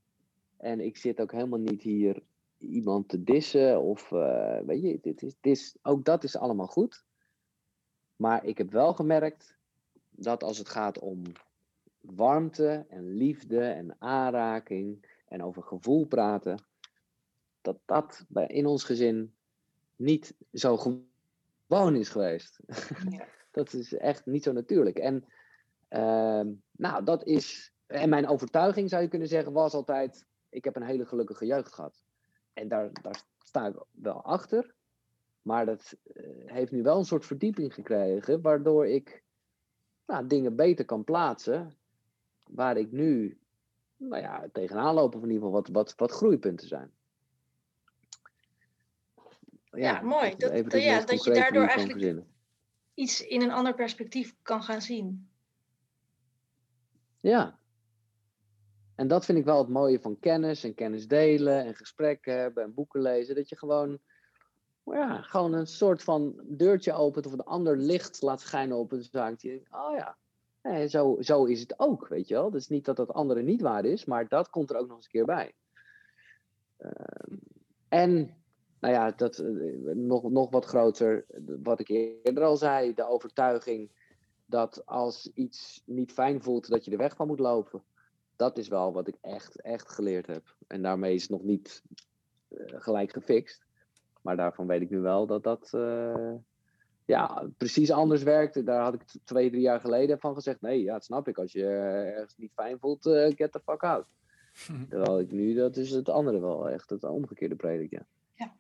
En 0.57 0.79
ik 0.79 0.97
zit 0.97 1.21
ook 1.21 1.31
helemaal 1.31 1.59
niet 1.59 1.81
hier 1.81 2.23
iemand 2.57 3.09
te 3.09 3.23
dissen. 3.23 3.81
Of 3.81 4.11
uh, 4.11 4.59
weet 4.59 4.81
je, 4.81 4.99
dit 5.01 5.21
is, 5.23 5.35
dit 5.41 5.57
is, 5.57 5.77
ook 5.81 6.05
dat 6.05 6.23
is 6.23 6.37
allemaal 6.37 6.67
goed. 6.67 7.03
Maar 8.15 8.45
ik 8.45 8.57
heb 8.57 8.71
wel 8.71 8.93
gemerkt 8.93 9.57
dat 10.09 10.43
als 10.43 10.57
het 10.57 10.69
gaat 10.69 10.99
om 10.99 11.21
warmte 12.01 12.85
en 12.89 13.13
liefde 13.13 13.61
en 13.61 13.95
aanraking 13.99 15.05
en 15.27 15.43
over 15.43 15.63
gevoel 15.63 16.05
praten, 16.05 16.63
dat 17.61 17.77
dat 17.85 18.25
bij, 18.27 18.47
in 18.47 18.65
ons 18.65 18.83
gezin 18.83 19.33
niet 19.95 20.35
zo 20.53 20.77
gewoon 20.77 21.95
is 21.95 22.09
geweest. 22.09 22.59
Ja. 23.09 23.27
dat 23.51 23.73
is 23.73 23.93
echt 23.93 24.25
niet 24.25 24.43
zo 24.43 24.51
natuurlijk. 24.51 24.97
En 24.97 25.25
uh, 25.89 26.53
nou, 26.71 27.03
dat 27.03 27.25
is. 27.25 27.75
En 27.88 28.09
mijn 28.09 28.27
overtuiging 28.27 28.89
zou 28.89 29.01
je 29.01 29.07
kunnen 29.07 29.27
zeggen, 29.27 29.53
was 29.53 29.73
altijd: 29.73 30.25
ik 30.49 30.63
heb 30.63 30.75
een 30.75 30.83
hele 30.83 31.05
gelukkige 31.05 31.45
jeugd 31.45 31.73
gehad. 31.73 32.03
En 32.53 32.67
daar, 32.67 32.89
daar 33.01 33.23
sta 33.38 33.67
ik 33.67 33.75
wel 33.91 34.23
achter. 34.23 34.75
Maar 35.41 35.65
dat 35.65 35.97
uh, 36.13 36.23
heeft 36.45 36.71
nu 36.71 36.81
wel 36.83 36.97
een 36.97 37.05
soort 37.05 37.25
verdieping 37.25 37.73
gekregen, 37.73 38.41
waardoor 38.41 38.88
ik 38.88 39.23
nou, 40.05 40.27
dingen 40.27 40.55
beter 40.55 40.85
kan 40.85 41.03
plaatsen. 41.03 41.75
Waar 42.43 42.77
ik 42.77 42.91
nu 42.91 43.39
nou 43.97 44.21
ja, 44.21 44.47
tegenaan 44.51 44.93
loop, 44.93 45.15
of 45.15 45.21
in 45.21 45.29
ieder 45.29 45.43
geval 45.43 45.61
wat, 45.61 45.67
wat, 45.67 45.93
wat 45.95 46.11
groeipunten 46.11 46.67
zijn 46.67 46.91
ja, 49.77 50.01
mooi. 50.01 50.35
Dat, 50.35 50.69
dat, 50.69 50.83
ja, 50.83 51.01
dat 51.01 51.23
je 51.23 51.31
daardoor 51.31 51.67
eigenlijk 51.67 52.23
iets 52.93 53.21
in 53.21 53.41
een 53.41 53.51
ander 53.51 53.73
perspectief 53.73 54.35
kan 54.41 54.63
gaan 54.63 54.81
zien. 54.81 55.29
Ja. 57.19 57.59
En 58.97 59.07
dat 59.07 59.25
vind 59.25 59.37
ik 59.37 59.45
wel 59.45 59.57
het 59.57 59.67
mooie 59.67 59.99
van 59.99 60.19
kennis 60.19 60.63
en 60.63 60.73
kennis 60.73 61.07
delen 61.07 61.65
en 61.65 61.75
gesprekken 61.75 62.39
hebben 62.39 62.63
en 62.63 62.73
boeken 62.73 63.01
lezen. 63.01 63.35
Dat 63.35 63.49
je 63.49 63.57
gewoon, 63.57 63.99
ja, 64.83 65.21
gewoon 65.21 65.53
een 65.53 65.67
soort 65.67 66.03
van 66.03 66.41
deurtje 66.43 66.93
opent 66.93 67.25
of 67.25 67.31
een 67.31 67.43
ander 67.43 67.77
licht 67.77 68.21
laat 68.21 68.41
schijnen 68.41 68.77
op 68.77 68.91
een 68.91 69.03
zaak. 69.03 69.39
Die 69.39 69.67
oh 69.71 69.95
ja, 69.95 70.17
nee, 70.61 70.87
zo, 70.87 71.17
zo 71.19 71.45
is 71.45 71.59
het 71.59 71.79
ook, 71.79 72.07
weet 72.07 72.27
je 72.27 72.33
wel. 72.33 72.49
Dus 72.49 72.67
niet 72.67 72.85
dat 72.85 72.95
dat 72.95 73.13
andere 73.13 73.41
niet 73.41 73.61
waar 73.61 73.85
is, 73.85 74.05
maar 74.05 74.27
dat 74.27 74.49
komt 74.49 74.69
er 74.69 74.77
ook 74.77 74.87
nog 74.87 74.95
eens 74.95 75.05
een 75.05 75.11
keer 75.11 75.25
bij. 75.25 75.53
Ehm, 76.77 77.37
en, 77.87 78.37
nou 78.79 78.93
ja, 78.93 79.11
dat, 79.11 79.37
eh, 79.37 79.49
nog, 79.93 80.29
nog 80.29 80.49
wat 80.49 80.65
groter, 80.65 81.25
wat 81.63 81.79
ik 81.79 81.87
eerder 81.87 82.43
al 82.43 82.57
zei, 82.57 82.93
de 82.93 83.07
overtuiging 83.07 83.91
dat 84.45 84.85
als 84.85 85.31
iets 85.33 85.81
niet 85.85 86.11
fijn 86.11 86.41
voelt, 86.41 86.69
dat 86.69 86.85
je 86.85 86.91
er 86.91 86.97
weg 86.97 87.15
van 87.15 87.27
moet 87.27 87.39
lopen. 87.39 87.83
Dat 88.38 88.57
is 88.57 88.67
wel 88.67 88.93
wat 88.93 89.07
ik 89.07 89.15
echt, 89.21 89.61
echt 89.61 89.89
geleerd 89.91 90.27
heb. 90.27 90.55
En 90.67 90.81
daarmee 90.81 91.13
is 91.13 91.21
het 91.21 91.31
nog 91.31 91.43
niet 91.43 91.83
uh, 92.49 92.65
gelijk 92.67 93.11
gefixt. 93.11 93.65
Maar 94.21 94.38
daarvan 94.38 94.67
weet 94.67 94.81
ik 94.81 94.89
nu 94.89 94.99
wel 94.99 95.25
dat 95.27 95.43
dat 95.43 95.71
uh, 95.75 96.33
ja, 97.05 97.47
precies 97.57 97.91
anders 97.91 98.23
werkt. 98.23 98.65
Daar 98.65 98.81
had 98.81 98.93
ik 98.93 99.03
twee, 99.23 99.49
drie 99.49 99.61
jaar 99.61 99.79
geleden 99.79 100.19
van 100.19 100.33
gezegd. 100.33 100.61
Nee, 100.61 100.83
ja, 100.83 100.93
dat 100.93 101.03
snap 101.03 101.27
ik. 101.27 101.38
Als 101.38 101.51
je 101.51 101.65
ergens 101.65 102.38
niet 102.38 102.51
fijn 102.53 102.79
voelt, 102.79 103.05
uh, 103.05 103.31
get 103.35 103.51
the 103.51 103.59
fuck 103.65 103.83
out. 103.83 104.05
Terwijl 104.89 105.19
ik 105.19 105.31
nu, 105.31 105.53
dat 105.53 105.77
is 105.77 105.89
het 105.89 106.09
andere 106.09 106.39
wel. 106.39 106.69
Echt 106.69 106.89
het 106.89 107.03
omgekeerde 107.03 107.55
predik, 107.55 107.91
ja. 107.91 108.05
ja. 108.33 108.53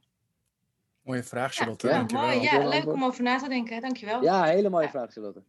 Mooie 1.01 1.23
vraag, 1.23 1.53
Charlotte. 1.53 1.87
Ja, 1.87 2.05
ja, 2.07 2.21
mooi, 2.21 2.41
ja 2.41 2.67
leuk 2.67 2.93
om 2.93 3.03
over 3.03 3.23
na 3.23 3.37
te 3.37 3.49
denken. 3.49 3.81
Dankjewel. 3.81 4.23
Ja, 4.23 4.43
hele 4.43 4.69
mooie 4.69 4.89
vraag, 4.89 5.11
Charlotte. 5.11 5.43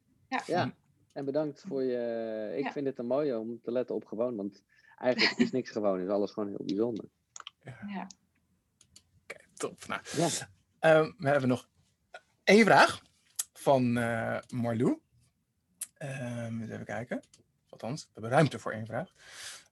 Ja. 0.46 0.72
En 1.18 1.24
bedankt 1.24 1.64
voor 1.66 1.82
je. 1.82 2.54
Ik 2.56 2.72
vind 2.72 2.86
het 2.86 2.98
een 2.98 3.06
mooie 3.06 3.38
om 3.38 3.60
te 3.62 3.72
letten 3.72 3.94
op 3.94 4.04
gewoon. 4.04 4.36
Want 4.36 4.62
eigenlijk 4.96 5.38
is 5.38 5.50
niks 5.50 5.70
gewoon, 5.70 6.00
is 6.00 6.08
alles 6.08 6.30
gewoon 6.30 6.48
heel 6.48 6.64
bijzonder. 6.64 7.04
Ja. 7.62 8.06
Oké, 9.22 9.36
top. 9.54 9.86
Nou, 9.86 10.00
um, 10.80 11.14
we 11.18 11.28
hebben 11.28 11.48
nog 11.48 11.68
één 12.44 12.64
vraag 12.64 13.02
van 13.52 13.98
uh, 13.98 14.38
Marlou. 14.48 15.00
Um, 15.98 16.62
even 16.62 16.84
kijken. 16.84 17.22
Althans, 17.68 18.02
we 18.02 18.08
hebben 18.12 18.30
ruimte 18.30 18.58
voor 18.58 18.72
één 18.72 18.86
vraag. 18.86 19.12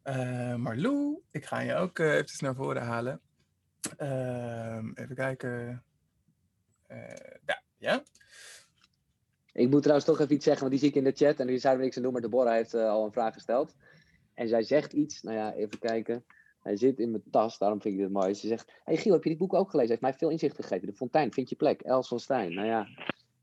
Uh, 0.04 0.54
Marlou, 0.54 1.22
ik 1.30 1.44
ga 1.44 1.60
je 1.60 1.74
ook 1.74 1.98
uh, 1.98 2.14
even 2.14 2.44
naar 2.44 2.54
voren 2.54 2.82
halen. 2.82 3.20
Uh, 3.98 4.90
even 4.94 5.14
kijken. 5.14 5.84
ja, 7.46 7.62
ja. 7.76 8.02
Ik 9.56 9.70
moet 9.70 9.80
trouwens 9.80 10.06
toch 10.06 10.20
even 10.20 10.34
iets 10.34 10.44
zeggen, 10.44 10.68
want 10.68 10.80
die 10.80 10.80
zie 10.80 10.98
ik 10.98 11.04
in 11.04 11.10
de 11.10 11.24
chat. 11.26 11.40
En 11.40 11.46
die 11.46 11.58
zei 11.58 11.78
niks 11.78 11.96
aan 11.96 12.02
doen, 12.02 12.12
maar 12.12 12.20
Deborah 12.20 12.52
heeft 12.52 12.74
al 12.74 13.04
een 13.04 13.12
vraag 13.12 13.34
gesteld. 13.34 13.74
En 14.34 14.48
zij 14.48 14.62
zegt 14.62 14.92
iets, 14.92 15.22
nou 15.22 15.36
ja, 15.36 15.54
even 15.54 15.78
kijken. 15.78 16.24
Hij 16.60 16.76
zit 16.76 16.98
in 16.98 17.10
mijn 17.10 17.22
tas, 17.30 17.58
daarom 17.58 17.80
vind 17.80 17.94
ik 17.94 18.00
dit 18.00 18.10
mooi. 18.10 18.34
Ze 18.34 18.46
zegt, 18.46 18.72
hey 18.84 18.96
Giel, 18.96 19.12
heb 19.12 19.22
je 19.22 19.28
dit 19.28 19.38
boek 19.38 19.54
ook 19.54 19.70
gelezen? 19.70 19.90
Heeft 19.90 20.00
mij 20.00 20.14
veel 20.14 20.30
inzicht 20.30 20.56
gegeven. 20.56 20.86
De 20.86 20.94
Fontein, 20.94 21.32
vind 21.32 21.48
je 21.48 21.56
plek. 21.56 21.80
Els 21.80 22.08
van 22.08 22.20
Stijn. 22.20 22.54
Nou 22.54 22.66
ja, 22.66 22.86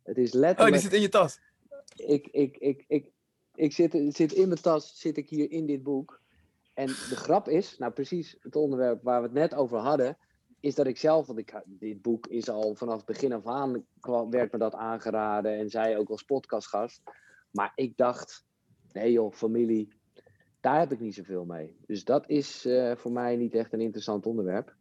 het 0.04 0.18
is 0.18 0.34
letterlijk... 0.34 0.60
Oh, 0.60 0.82
die 0.82 0.90
zit 0.90 0.94
in 0.94 1.02
je 1.02 1.10
tas? 1.10 1.40
Ik, 1.96 2.28
ik, 2.28 2.58
ik, 2.58 2.84
ik, 2.88 3.06
ik 3.56 3.72
zit, 3.72 3.98
zit 4.08 4.34
in 4.34 4.48
mijn 4.48 4.62
tas, 4.62 5.00
zit 5.00 5.18
ik 5.18 5.30
hier 5.30 5.52
in 5.52 5.66
dit 5.66 5.84
boek. 5.84 6.22
En 6.74 6.88
de 6.88 7.16
grap 7.16 7.50
is, 7.50 7.78
nou 7.78 7.92
precies 7.92 8.38
het 8.40 8.56
onderwerp 8.56 9.04
waar 9.04 9.22
we 9.22 9.28
het 9.28 9.36
net 9.36 9.54
over 9.54 9.78
hadden, 9.78 10.18
is 10.64 10.76
dat 10.76 10.88
ik 10.88 10.98
zelf, 10.98 11.28
want 11.28 11.40
ik, 11.40 11.62
dit 11.66 12.02
boek 12.02 12.28
is 12.28 12.50
al 12.50 12.76
vanaf 12.76 13.06
begin 13.06 13.34
af 13.34 13.48
aan, 13.48 13.86
werd 14.30 14.52
me 14.52 14.58
dat 14.58 14.76
aangeraden 14.76 15.58
en 15.58 15.70
zij 15.70 15.98
ook 15.98 16.10
als 16.10 16.24
podcastgast. 16.24 17.02
Maar 17.52 17.72
ik 17.76 17.98
dacht, 17.98 18.46
nee 18.92 19.12
joh, 19.12 19.34
familie, 19.34 19.94
daar 20.60 20.80
heb 20.80 20.92
ik 20.92 21.00
niet 21.00 21.16
zoveel 21.16 21.46
mee. 21.46 21.78
Dus 21.88 22.04
dat 22.04 22.30
is 22.30 22.66
uh, 22.66 22.96
voor 22.96 23.12
mij 23.12 23.36
niet 23.36 23.54
echt 23.54 23.74
een 23.74 23.82
interessant 23.82 24.26
onderwerp. 24.26 24.76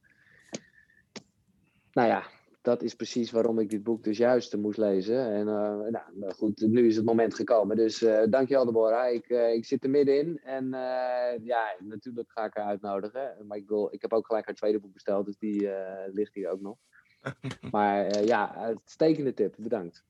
Nou 1.93 2.09
ja, 2.09 2.27
dat 2.63 2.83
is 2.83 2.95
precies 2.95 3.31
waarom 3.31 3.59
ik 3.59 3.71
dit 3.71 3.83
boek 3.83 4.05
dus 4.05 4.17
juist 4.19 4.57
moest 4.57 4.79
lezen. 4.79 5.33
En 5.33 5.47
uh, 5.47 5.91
nou, 6.15 6.33
goed, 6.35 6.61
nu 6.61 6.87
is 6.87 6.97
het 6.97 7.05
moment 7.05 7.35
gekomen. 7.35 7.77
Dus 7.77 8.03
uh, 8.03 8.23
dankjewel 8.31 8.65
Deborah. 8.65 9.13
Ik, 9.13 9.29
uh, 9.29 9.53
ik 9.53 9.65
zit 9.65 9.85
er 9.85 9.91
middenin. 9.91 10.41
En 10.45 10.69
ja, 11.43 11.75
natuurlijk 11.79 12.31
ga 12.31 12.45
ik 12.45 12.55
haar 12.55 12.67
uitnodigen. 12.67 13.37
Maar 13.47 13.57
ik, 13.57 13.69
wil, 13.69 13.89
ik 13.91 14.03
heb 14.03 14.13
ook 14.13 14.27
gelijk 14.27 14.47
haar 14.47 14.55
tweede 14.55 14.81
boek 14.81 14.93
besteld. 14.93 15.27
Dus 15.27 15.39
die 15.39 15.71
ligt 16.13 16.35
hier 16.35 16.51
ook 16.51 16.61
nog. 16.61 16.77
maar 17.71 18.25
ja, 18.25 18.55
uitstekende 18.55 19.35
tip. 19.35 19.55
Bedankt. 19.59 20.05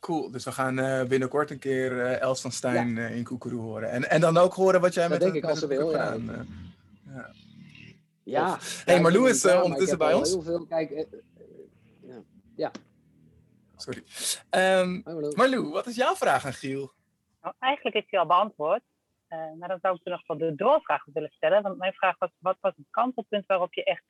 Cool, 0.00 0.30
dus 0.30 0.44
we 0.44 0.52
gaan 0.52 1.08
binnenkort 1.08 1.50
een 1.50 1.58
keer 1.58 2.00
Els 2.00 2.40
van 2.40 2.52
Stijn 2.52 2.94
ja. 2.94 3.06
in 3.06 3.24
Koekeroe 3.24 3.60
horen. 3.60 3.90
En, 3.90 4.10
en 4.10 4.20
dan 4.20 4.36
ook 4.36 4.54
horen 4.54 4.80
wat 4.80 4.94
jij 4.94 5.08
dat 5.08 5.12
met 5.12 5.20
denk 5.20 5.34
ik 5.34 5.50
als 5.50 5.58
ze 5.58 5.66
wil, 5.66 5.90
ja. 5.90 6.16
ja. 7.06 7.30
Ja. 8.24 8.58
Hey, 8.84 9.00
Marlou 9.00 9.28
is 9.28 9.44
ondertussen 9.44 9.98
bij 9.98 10.14
ons. 10.14 10.30
Heel 10.30 10.42
veel, 10.42 10.66
kijk, 10.66 11.06
ja. 12.56 12.70
Sorry. 13.76 14.02
Um, 14.50 15.02
Marlou, 15.36 15.70
wat 15.70 15.86
is 15.86 15.96
jouw 15.96 16.14
vraag 16.14 16.46
aan 16.46 16.52
Giel? 16.52 16.92
Nou, 17.42 17.54
eigenlijk 17.58 17.96
is 17.96 18.06
die 18.06 18.18
al 18.18 18.26
beantwoord. 18.26 18.82
Uh, 19.28 19.52
maar 19.58 19.68
dan 19.68 19.78
zou 19.80 19.94
ik 19.94 20.00
er 20.04 20.10
nog 20.10 20.26
wel 20.26 20.38
de 20.38 20.54
doorvraag 20.54 21.04
willen 21.04 21.30
stellen. 21.30 21.62
Want 21.62 21.78
mijn 21.78 21.92
vraag 21.92 22.18
was, 22.18 22.30
wat 22.38 22.56
was 22.60 22.72
het 22.76 22.86
kantelpunt 22.90 23.46
waarop 23.46 23.74
je 23.74 23.84
echt, 23.84 24.02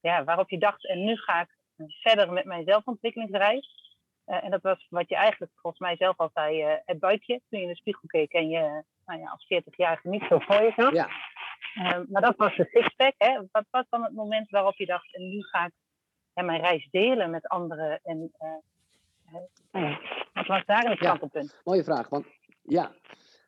ja, 0.00 0.24
waarop 0.24 0.50
je 0.50 0.58
dacht, 0.58 0.86
en 0.86 1.04
nu 1.04 1.16
ga 1.16 1.40
ik 1.40 1.56
verder 1.88 2.32
met 2.32 2.44
mijn 2.44 2.64
zelfontwikkelingsreis. 2.64 3.96
Uh, 4.26 4.44
en 4.44 4.50
dat 4.50 4.62
was 4.62 4.86
wat 4.90 5.08
je 5.08 5.16
eigenlijk 5.16 5.52
volgens 5.54 5.82
mij 5.82 5.96
zelf 5.96 6.16
al 6.16 6.30
zei, 6.34 6.64
uh, 6.64 6.72
het 6.84 6.98
buikje. 6.98 7.40
Toen 7.48 7.58
je 7.58 7.64
in 7.64 7.70
de 7.70 7.76
spiegel 7.76 8.08
keek 8.08 8.32
en 8.32 8.48
je 8.48 8.84
nou 9.06 9.20
ja, 9.20 9.30
als 9.30 9.46
40-jarige 9.54 10.08
niet 10.08 10.24
zo 10.28 10.38
je 10.48 10.72
zag. 10.76 10.92
Ja. 10.92 11.08
maar 12.08 12.22
dat 12.22 12.36
was 12.36 12.56
de 12.56 12.68
sixpack. 12.70 13.14
Hè? 13.18 13.40
Wat 13.50 13.66
was 13.70 13.84
dan 13.88 14.02
het 14.02 14.12
moment 14.12 14.50
waarop 14.50 14.76
je 14.76 14.86
dacht, 14.86 15.14
en 15.14 15.28
nu 15.28 15.42
ga 15.42 15.66
ik 15.66 15.72
en 16.38 16.44
mijn 16.44 16.60
reis 16.60 16.88
delen 16.90 17.30
met 17.30 17.48
anderen. 17.48 18.00
En 18.02 18.32
uh, 19.72 19.96
wat 20.32 20.46
was 20.46 20.64
daar 20.66 20.84
een 20.84 20.98
kantelpunt? 20.98 21.50
Ja, 21.50 21.60
mooie 21.64 21.84
vraag. 21.84 22.08
Want 22.08 22.26
ja, 22.62 22.94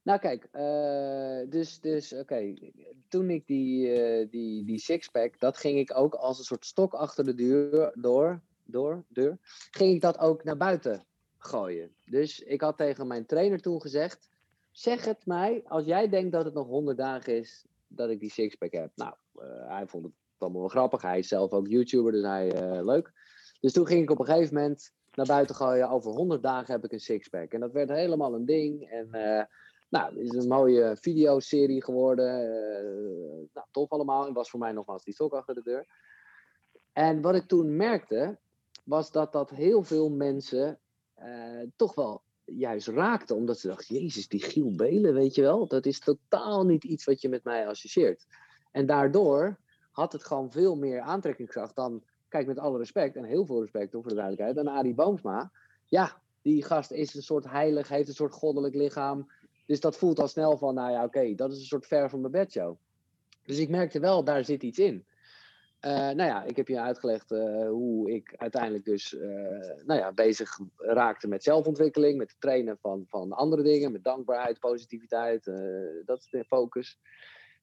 nou 0.03 0.19
kijk, 0.19 0.49
uh, 0.53 1.51
dus, 1.51 1.81
dus 1.81 2.13
oké, 2.13 2.21
okay. 2.21 2.73
toen 3.09 3.31
ik 3.31 3.47
die, 3.47 3.87
uh, 3.87 4.31
die, 4.31 4.65
die 4.65 4.79
sixpack, 4.79 5.39
dat 5.39 5.57
ging 5.57 5.79
ik 5.79 5.97
ook 5.97 6.15
als 6.15 6.39
een 6.39 6.45
soort 6.45 6.67
stok 6.67 6.95
achter 6.95 7.25
de 7.25 7.35
deur, 7.35 7.93
door, 7.95 8.41
door, 8.65 9.05
deur, 9.09 9.39
ging 9.71 9.95
ik 9.95 10.01
dat 10.01 10.19
ook 10.19 10.45
naar 10.45 10.57
buiten 10.57 11.05
gooien. 11.39 11.95
Dus 12.05 12.41
ik 12.41 12.61
had 12.61 12.77
tegen 12.77 13.07
mijn 13.07 13.27
trainer 13.27 13.61
toen 13.61 13.81
gezegd, 13.81 14.29
zeg 14.71 15.05
het 15.05 15.27
mij 15.27 15.63
als 15.65 15.85
jij 15.85 16.09
denkt 16.09 16.33
dat 16.33 16.45
het 16.45 16.55
nog 16.55 16.67
100 16.67 16.97
dagen 16.97 17.37
is 17.37 17.65
dat 17.89 18.11
ik 18.11 18.21
die 18.21 18.31
sixpack 18.31 18.73
heb. 18.73 18.91
Nou, 18.95 19.15
hij 19.69 19.87
vond 19.87 20.05
het 20.05 20.15
allemaal 20.43 20.69
grappig. 20.69 21.03
Hij 21.03 21.19
is 21.19 21.29
zelf 21.29 21.53
ook 21.53 21.69
YouTuber, 21.69 22.13
dus 22.13 22.25
hij 22.25 22.63
uh, 22.63 22.85
leuk. 22.85 23.13
Dus 23.61 23.73
toen 23.73 23.87
ging 23.87 24.03
ik 24.03 24.11
op 24.11 24.19
een 24.19 24.27
gegeven 24.27 24.55
moment 24.55 24.93
naar 25.15 25.27
buiten 25.27 25.55
gooien. 25.55 25.91
Over 25.91 26.11
100 26.11 26.43
dagen 26.43 26.75
heb 26.75 26.85
ik 26.85 26.93
een 26.93 27.01
sixpack. 27.01 27.53
En 27.53 27.61
dat 27.61 27.73
werd 27.73 27.89
helemaal 27.89 28.35
een 28.35 28.45
ding. 28.45 28.91
En 28.91 29.09
uh, 29.13 29.43
nou, 29.89 30.19
het 30.19 30.35
is 30.35 30.43
een 30.43 30.49
mooie 30.49 30.97
videoserie 31.01 31.85
geworden. 31.85 32.45
Uh, 32.45 33.49
nou, 33.53 33.67
tof 33.71 33.91
allemaal. 33.91 34.27
En 34.27 34.33
was 34.33 34.51
voor 34.51 34.61
mij 34.61 34.73
nogmaals 34.73 35.05
die 35.05 35.15
stok 35.15 35.33
achter 35.33 35.55
de 35.55 35.63
deur. 35.63 35.87
En 36.93 37.21
wat 37.21 37.35
ik 37.35 37.47
toen 37.47 37.77
merkte, 37.77 38.39
was 38.85 39.11
dat 39.11 39.33
dat 39.33 39.51
heel 39.51 39.83
veel 39.83 40.11
mensen 40.11 40.79
toch 41.77 41.95
wel 41.95 42.23
juist 42.45 42.89
raakte. 42.89 43.35
Omdat 43.35 43.59
ze 43.59 43.67
dachten, 43.67 43.97
jezus, 43.97 44.29
die 44.29 44.43
Giel 44.43 44.75
Belen, 44.75 45.15
weet 45.15 45.35
je 45.35 45.43
wel. 45.43 45.67
Dat 45.67 45.87
is 45.87 45.99
totaal 45.99 46.65
niet 46.67 46.85
iets 46.85 47.05
wat 47.05 47.21
je 47.21 47.29
met 47.29 47.45
mij 47.45 47.67
associeert. 47.67 48.27
En 48.71 48.87
daardoor 48.87 49.59
had 49.91 50.13
het 50.13 50.25
gewoon 50.25 50.51
veel 50.51 50.77
meer 50.77 51.01
aantrekkingskracht 51.01 51.77
dan, 51.77 52.03
kijk 52.29 52.47
met 52.47 52.59
alle 52.59 52.79
respect, 52.79 53.17
en 53.17 53.25
heel 53.25 53.47
veel 53.47 53.61
respect 53.61 53.93
voor 53.93 54.09
de 54.09 54.15
duidelijkheid, 54.15 54.55
dan 54.55 54.69
Arie 54.69 54.95
Boomsma. 54.95 55.51
Ja, 55.87 56.21
die 56.43 56.65
gast 56.65 56.91
is 56.91 57.15
een 57.15 57.23
soort 57.23 57.51
heilig, 57.51 57.89
heeft 57.89 58.09
een 58.09 58.15
soort 58.15 58.33
goddelijk 58.33 58.75
lichaam. 58.75 59.31
Dus 59.67 59.81
dat 59.81 59.97
voelt 59.97 60.19
al 60.19 60.29
snel 60.29 60.59
van, 60.59 60.75
nou 60.75 60.91
ja, 60.91 61.05
oké, 61.05 61.35
dat 61.35 61.53
is 61.53 61.59
een 61.59 61.65
soort 61.65 61.87
ver 61.87 62.11
van 62.11 62.21
mijn 62.21 62.33
bedshow. 62.33 62.77
Dus 63.45 63.59
ik 63.59 63.69
merkte 63.69 64.01
wel, 64.01 64.25
daar 64.25 64.45
zit 64.45 64.63
iets 64.63 64.79
in. 64.79 65.05
Uh, 65.85 65.91
nou 65.91 66.23
ja, 66.23 66.45
ik 66.45 66.57
heb 66.57 66.69
je 66.69 66.81
uitgelegd 66.81 67.33
uh, 67.33 67.69
hoe 67.69 68.11
ik 68.11 68.35
uiteindelijk 68.37 68.85
dus 68.85 69.13
uh, 69.13 69.23
nou 69.85 70.01
ja, 70.01 70.13
bezig 70.13 70.59
raakte 70.77 71.29
met 71.29 71.43
zelfontwikkeling, 71.43 72.19
met 72.19 72.31
het 72.31 72.41
trainen 72.41 72.79
van, 72.81 73.05
van 73.09 73.33
andere 73.33 73.63
dingen, 73.63 73.93
met 73.93 74.05
dankbaarheid, 74.05 74.59
positiviteit, 74.59 75.45
dat 76.05 76.19
is 76.19 76.29
de 76.31 76.45
focus. 76.45 76.99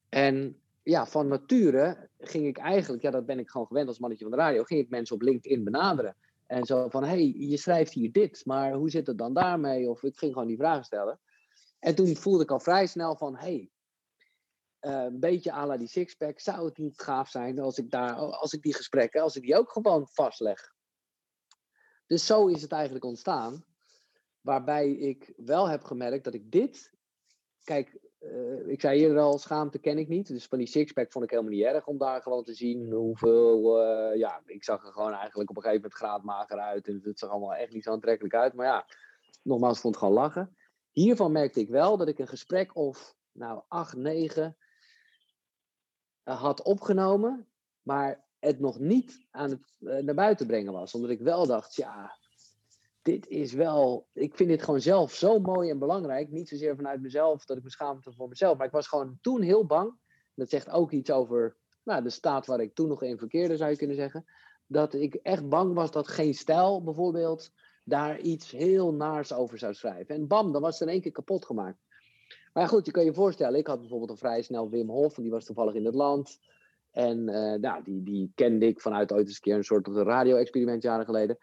En 0.09 0.61
ja, 0.87 1.05
van 1.05 1.27
nature 1.27 2.09
ging 2.17 2.45
ik 2.45 2.57
eigenlijk, 2.57 3.03
ja, 3.03 3.11
dat 3.11 3.25
ben 3.25 3.39
ik 3.39 3.49
gewoon 3.49 3.67
gewend 3.67 3.87
als 3.87 3.99
mannetje 3.99 4.25
van 4.25 4.33
de 4.33 4.39
radio, 4.41 4.63
ging 4.63 4.81
ik 4.81 4.89
mensen 4.89 5.15
op 5.15 5.21
LinkedIn 5.21 5.63
benaderen. 5.63 6.15
En 6.45 6.65
zo 6.65 6.89
van, 6.89 7.03
hey, 7.03 7.33
je 7.37 7.57
schrijft 7.57 7.93
hier 7.93 8.11
dit, 8.11 8.45
maar 8.45 8.73
hoe 8.73 8.89
zit 8.89 9.07
het 9.07 9.17
dan 9.17 9.33
daarmee? 9.33 9.89
Of 9.89 10.03
ik 10.03 10.17
ging 10.17 10.33
gewoon 10.33 10.47
die 10.47 10.57
vragen 10.57 10.83
stellen. 10.83 11.19
En 11.79 11.95
toen 11.95 12.15
voelde 12.15 12.43
ik 12.43 12.51
al 12.51 12.59
vrij 12.59 12.87
snel 12.87 13.15
van, 13.15 13.35
hey, 13.35 13.71
uh, 14.81 15.03
een 15.03 15.19
beetje 15.19 15.53
à 15.53 15.77
die 15.77 15.87
sixpack, 15.87 16.39
zou 16.39 16.65
het 16.65 16.77
niet 16.77 17.01
gaaf 17.01 17.29
zijn 17.29 17.59
als 17.59 17.77
ik, 17.77 17.91
daar, 17.91 18.15
als 18.15 18.53
ik 18.53 18.61
die 18.61 18.75
gesprekken, 18.75 19.21
als 19.21 19.35
ik 19.35 19.41
die 19.41 19.57
ook 19.57 19.71
gewoon 19.71 20.07
vastleg. 20.11 20.75
Dus 22.05 22.25
zo 22.25 22.47
is 22.47 22.61
het 22.61 22.71
eigenlijk 22.71 23.05
ontstaan. 23.05 23.65
Waarbij 24.41 24.91
ik 24.91 25.33
wel 25.37 25.69
heb 25.69 25.83
gemerkt 25.83 26.23
dat 26.23 26.33
ik 26.33 26.51
dit, 26.51 26.93
kijk, 27.63 27.99
uh, 28.19 28.67
ik 28.67 28.81
zei 28.81 28.99
eerder 28.99 29.19
al, 29.19 29.37
schaamte 29.37 29.79
ken 29.79 29.97
ik 29.97 30.07
niet. 30.07 30.27
Dus 30.27 30.45
van 30.45 30.57
die 30.57 30.67
sixpack 30.67 31.11
vond 31.11 31.23
ik 31.23 31.29
helemaal 31.29 31.51
niet 31.51 31.63
erg 31.63 31.87
om 31.87 31.97
daar 31.97 32.21
gewoon 32.21 32.43
te 32.43 32.53
zien 32.53 32.91
hoeveel... 32.91 33.81
Uh, 33.81 34.15
ja, 34.15 34.41
ik 34.45 34.63
zag 34.63 34.85
er 34.85 34.91
gewoon 34.91 35.13
eigenlijk 35.13 35.49
op 35.49 35.55
een 35.55 35.61
gegeven 35.61 35.81
moment 35.81 35.99
graadmager 35.99 36.59
uit. 36.59 36.87
En 36.87 37.01
het 37.03 37.19
zag 37.19 37.29
allemaal 37.29 37.55
echt 37.55 37.73
niet 37.73 37.83
zo 37.83 37.91
aantrekkelijk 37.91 38.35
uit. 38.35 38.53
Maar 38.53 38.65
ja, 38.65 38.85
nogmaals, 39.41 39.79
vond 39.79 39.95
het 39.95 40.03
gewoon 40.03 40.19
lachen. 40.19 40.57
Hiervan 40.91 41.31
merkte 41.31 41.59
ik 41.59 41.69
wel 41.69 41.97
dat 41.97 42.07
ik 42.07 42.19
een 42.19 42.27
gesprek 42.27 42.75
of, 42.75 43.15
nou, 43.31 43.61
acht, 43.67 43.95
negen 43.95 44.57
had 46.23 46.61
opgenomen. 46.63 47.47
Maar 47.81 48.25
het 48.39 48.59
nog 48.59 48.79
niet 48.79 49.27
aan 49.31 49.49
het 49.49 50.03
naar 50.03 50.15
buiten 50.15 50.47
brengen 50.47 50.73
was. 50.73 50.93
Omdat 50.93 51.11
ik 51.11 51.19
wel 51.19 51.47
dacht, 51.47 51.75
ja, 51.75 52.17
dit 53.07 53.27
is 53.27 53.53
wel, 53.53 54.07
ik 54.13 54.35
vind 54.35 54.49
dit 54.49 54.63
gewoon 54.63 54.81
zelf 54.81 55.13
zo 55.13 55.39
mooi 55.39 55.69
en 55.69 55.79
belangrijk. 55.79 56.29
Niet 56.29 56.47
zozeer 56.47 56.75
vanuit 56.75 57.01
mezelf 57.01 57.45
dat 57.45 57.57
ik 57.57 57.63
me 57.63 57.69
schaamte 57.69 58.11
voor 58.11 58.27
mezelf, 58.27 58.57
maar 58.57 58.65
ik 58.65 58.71
was 58.71 58.87
gewoon 58.87 59.17
toen 59.21 59.41
heel 59.41 59.65
bang. 59.65 59.93
Dat 60.33 60.49
zegt 60.49 60.69
ook 60.69 60.91
iets 60.91 61.11
over 61.11 61.55
nou, 61.83 62.03
de 62.03 62.09
staat 62.09 62.45
waar 62.45 62.59
ik 62.59 62.73
toen 62.73 62.87
nog 62.87 63.03
in 63.03 63.17
verkeerde, 63.17 63.57
zou 63.57 63.71
je 63.71 63.77
kunnen 63.77 63.95
zeggen. 63.95 64.25
Dat 64.65 64.93
ik 64.93 65.13
echt 65.13 65.49
bang 65.49 65.73
was 65.73 65.91
dat 65.91 66.07
geen 66.07 66.33
stijl 66.33 66.83
bijvoorbeeld 66.83 67.51
daar 67.83 68.19
iets 68.19 68.51
heel 68.51 68.93
naars 68.93 69.33
over 69.33 69.57
zou 69.57 69.73
schrijven. 69.73 70.15
En 70.15 70.27
bam, 70.27 70.51
dan 70.51 70.61
was 70.61 70.79
het 70.79 70.87
in 70.87 70.93
één 70.93 71.01
keer 71.01 71.11
kapot 71.11 71.45
gemaakt. 71.45 71.79
Maar 72.53 72.67
goed, 72.67 72.85
je 72.85 72.91
kan 72.91 73.05
je 73.05 73.13
voorstellen, 73.13 73.59
ik 73.59 73.67
had 73.67 73.79
bijvoorbeeld 73.79 74.09
een 74.09 74.17
vrij 74.17 74.41
snel 74.41 74.69
Wim 74.69 74.89
Hof, 74.89 75.13
die 75.13 75.31
was 75.31 75.45
toevallig 75.45 75.73
in 75.73 75.85
het 75.85 75.95
land. 75.95 76.39
En 76.91 77.27
uh, 77.27 77.53
nou, 77.53 77.83
die, 77.83 78.03
die 78.03 78.31
kende 78.35 78.65
ik 78.65 78.81
vanuit 78.81 79.11
ooit 79.11 79.27
eens 79.27 79.35
een 79.35 79.41
keer 79.41 79.55
een 79.55 79.63
soort 79.63 79.87
radio-experiment 79.87 80.83
jaren 80.83 81.05
geleden 81.05 81.37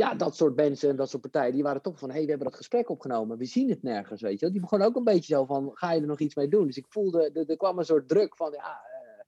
ja, 0.00 0.14
dat 0.14 0.36
soort 0.36 0.56
mensen 0.56 0.88
en 0.88 0.96
dat 0.96 1.10
soort 1.10 1.22
partijen, 1.22 1.52
die 1.52 1.62
waren 1.62 1.82
toch 1.82 1.98
van, 1.98 2.08
hé, 2.08 2.14
hey, 2.14 2.24
we 2.24 2.30
hebben 2.30 2.48
dat 2.48 2.56
gesprek 2.56 2.88
opgenomen, 2.88 3.38
we 3.38 3.44
zien 3.44 3.68
het 3.70 3.82
nergens, 3.82 4.20
weet 4.20 4.40
je 4.40 4.50
Die 4.50 4.60
begonnen 4.60 4.88
ook 4.88 4.96
een 4.96 5.04
beetje 5.04 5.34
zo 5.34 5.44
van, 5.44 5.70
ga 5.74 5.92
je 5.92 6.00
er 6.00 6.06
nog 6.06 6.18
iets 6.18 6.34
mee 6.34 6.48
doen? 6.48 6.66
Dus 6.66 6.76
ik 6.76 6.86
voelde, 6.88 7.30
er, 7.46 7.56
kwam 7.56 7.78
een 7.78 7.84
soort 7.84 8.08
druk 8.08 8.36
van, 8.36 8.52
ja, 8.52 8.80
uh, 8.92 9.22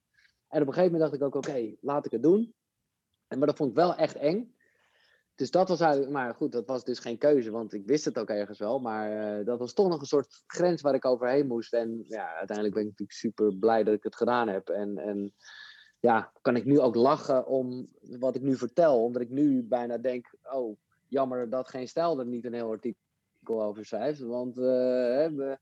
en 0.49 0.63
op 0.63 0.67
een 0.67 0.73
gegeven 0.73 0.93
moment 0.93 1.01
dacht 1.01 1.15
ik 1.15 1.23
ook, 1.23 1.35
oké, 1.35 1.75
laat 1.81 2.07
ik 2.07 2.13
het 2.13 2.23
doen. 2.23 2.55
En, 3.29 3.39
maar 3.39 3.47
dat 3.47 3.57
vond 3.57 3.71
ik 3.71 3.77
wel 3.77 3.95
echt 3.95 4.17
eng. 4.17 4.55
Dus 5.35 5.51
dat 5.51 5.69
was 5.69 5.81
eigenlijk, 5.81 6.13
maar 6.13 6.35
goed, 6.35 6.53
dat 6.53 6.67
was 6.67 6.85
dus 6.85 6.99
geen 6.99 7.19
keuze, 7.19 7.51
want 7.51 7.73
ik 7.73 7.87
wist 7.87 8.05
het 8.05 8.19
ook 8.19 8.29
ergens 8.29 8.59
wel. 8.59 8.79
Maar 8.79 9.39
uh, 9.39 9.47
dat 9.47 9.59
was 9.59 9.73
toch 9.73 9.89
nog 9.89 10.01
een 10.01 10.07
soort 10.07 10.43
grens 10.47 10.83
waar 10.83 10.95
ik 10.95 11.05
overheen 11.05 11.47
moest. 11.47 11.73
En 11.73 12.05
ja, 12.09 12.35
uiteindelijk 12.35 12.75
ben 12.75 12.85
ik 12.85 12.91
natuurlijk 12.91 13.19
super 13.19 13.57
blij 13.57 13.85
dat 13.85 13.95
ik 13.95 14.03
het 14.03 14.17
gedaan 14.17 14.49
heb. 14.49 14.69
En, 14.69 14.99
en 14.99 15.35
ja, 16.03 16.33
kan 16.41 16.57
ik 16.57 16.65
nu 16.65 16.81
ook 16.81 16.95
lachen 16.95 17.47
om 17.47 17.89
wat 18.01 18.35
ik 18.35 18.43
nu 18.43 18.57
vertel. 18.57 19.05
Omdat 19.05 19.23
ik 19.23 19.31
nu 19.31 19.63
bijna 19.63 19.99
denk, 19.99 20.35
oh, 20.43 20.77
jammer 21.09 21.51
dat 21.51 21.69
geen 21.69 21.89
stijl 21.89 22.19
er 22.19 22.27
niet 22.27 22.45
een 22.45 22.53
heel 22.53 22.71
artikel 22.71 23.63
over 23.63 23.85
schrijft. 23.85 24.21
Want 24.21 24.59
uh, 24.59 25.53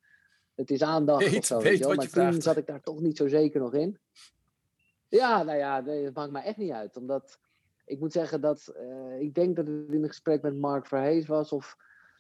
het 0.54 0.70
is 0.70 0.82
aandacht 0.82 1.30
weet, 1.30 1.38
of 1.38 1.44
zo. 1.44 1.60
Weet 1.60 1.86
maar 1.86 1.96
toen 1.96 2.08
vraagt. 2.08 2.42
zat 2.42 2.56
ik 2.56 2.66
daar 2.66 2.80
toch 2.80 3.00
niet 3.00 3.16
zo 3.16 3.28
zeker 3.28 3.60
nog 3.60 3.74
in. 3.74 3.98
Ja, 5.08 5.42
nou 5.42 5.58
ja, 5.58 5.82
dat 5.82 6.14
maakt 6.14 6.32
mij 6.32 6.42
echt 6.42 6.56
niet 6.56 6.72
uit. 6.72 6.96
Omdat 6.96 7.38
ik 7.84 8.00
moet 8.00 8.12
zeggen 8.12 8.40
dat 8.40 8.74
uh, 8.76 9.20
ik 9.20 9.34
denk 9.34 9.56
dat 9.56 9.66
het 9.66 9.92
in 9.92 10.02
een 10.02 10.08
gesprek 10.08 10.42
met 10.42 10.56
Mark 10.56 10.86
Verhees 10.86 11.26
was. 11.26 11.52
Of 11.52 11.76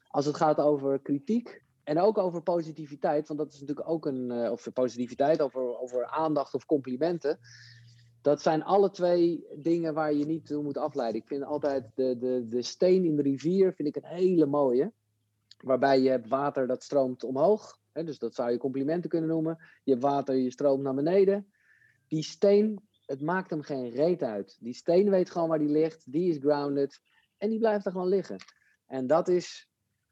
als 0.06 0.26
het 0.26 0.36
gaat 0.36 0.58
over 0.58 0.98
kritiek. 0.98 1.62
En 1.84 2.00
ook 2.00 2.18
over 2.18 2.42
positiviteit, 2.42 3.28
want 3.28 3.40
dat 3.40 3.52
is 3.52 3.60
natuurlijk 3.60 3.88
ook 3.88 4.06
een. 4.06 4.30
Uh, 4.30 4.50
of 4.50 4.72
positiviteit, 4.72 5.40
over, 5.42 5.78
over 5.78 6.06
aandacht 6.06 6.54
of 6.54 6.66
complimenten 6.66 7.38
dat 8.22 8.42
zijn 8.42 8.62
alle 8.62 8.90
twee 8.90 9.46
dingen 9.54 9.94
waar 9.94 10.14
je 10.14 10.26
niet 10.26 10.46
toe 10.46 10.62
moet 10.62 10.76
afleiden. 10.76 11.20
Ik 11.20 11.26
vind 11.26 11.44
altijd 11.44 11.84
de, 11.94 12.18
de, 12.18 12.46
de 12.48 12.62
steen 12.62 13.04
in 13.04 13.16
de 13.16 13.22
rivier 13.22 13.72
vind 13.72 13.88
ik 13.88 13.96
een 13.96 14.08
hele 14.08 14.46
mooie. 14.46 14.92
Waarbij 15.58 16.00
je 16.00 16.08
hebt 16.08 16.28
water 16.28 16.66
dat 16.66 16.82
stroomt 16.82 17.24
omhoog. 17.24 17.78
Hè, 17.92 18.04
dus 18.04 18.18
dat 18.18 18.34
zou 18.34 18.50
je 18.50 18.58
complimenten 18.58 19.10
kunnen 19.10 19.28
noemen. 19.28 19.58
Je 19.84 19.90
hebt 19.90 20.04
water, 20.04 20.34
je 20.34 20.50
stroomt 20.50 20.82
naar 20.82 20.94
beneden. 20.94 21.52
Die 22.08 22.22
steen, 22.22 22.88
het 23.06 23.20
maakt 23.20 23.50
hem 23.50 23.62
geen 23.62 23.90
reet 23.90 24.22
uit. 24.22 24.56
Die 24.60 24.74
steen 24.74 25.10
weet 25.10 25.30
gewoon 25.30 25.48
waar 25.48 25.58
die 25.58 25.68
ligt. 25.68 26.12
Die 26.12 26.30
is 26.30 26.38
grounded. 26.38 27.00
En 27.38 27.50
die 27.50 27.58
blijft 27.58 27.86
er 27.86 27.92
gewoon 27.92 28.08
liggen. 28.08 28.36
En 28.86 29.06
dat 29.06 29.28
is, 29.28 29.68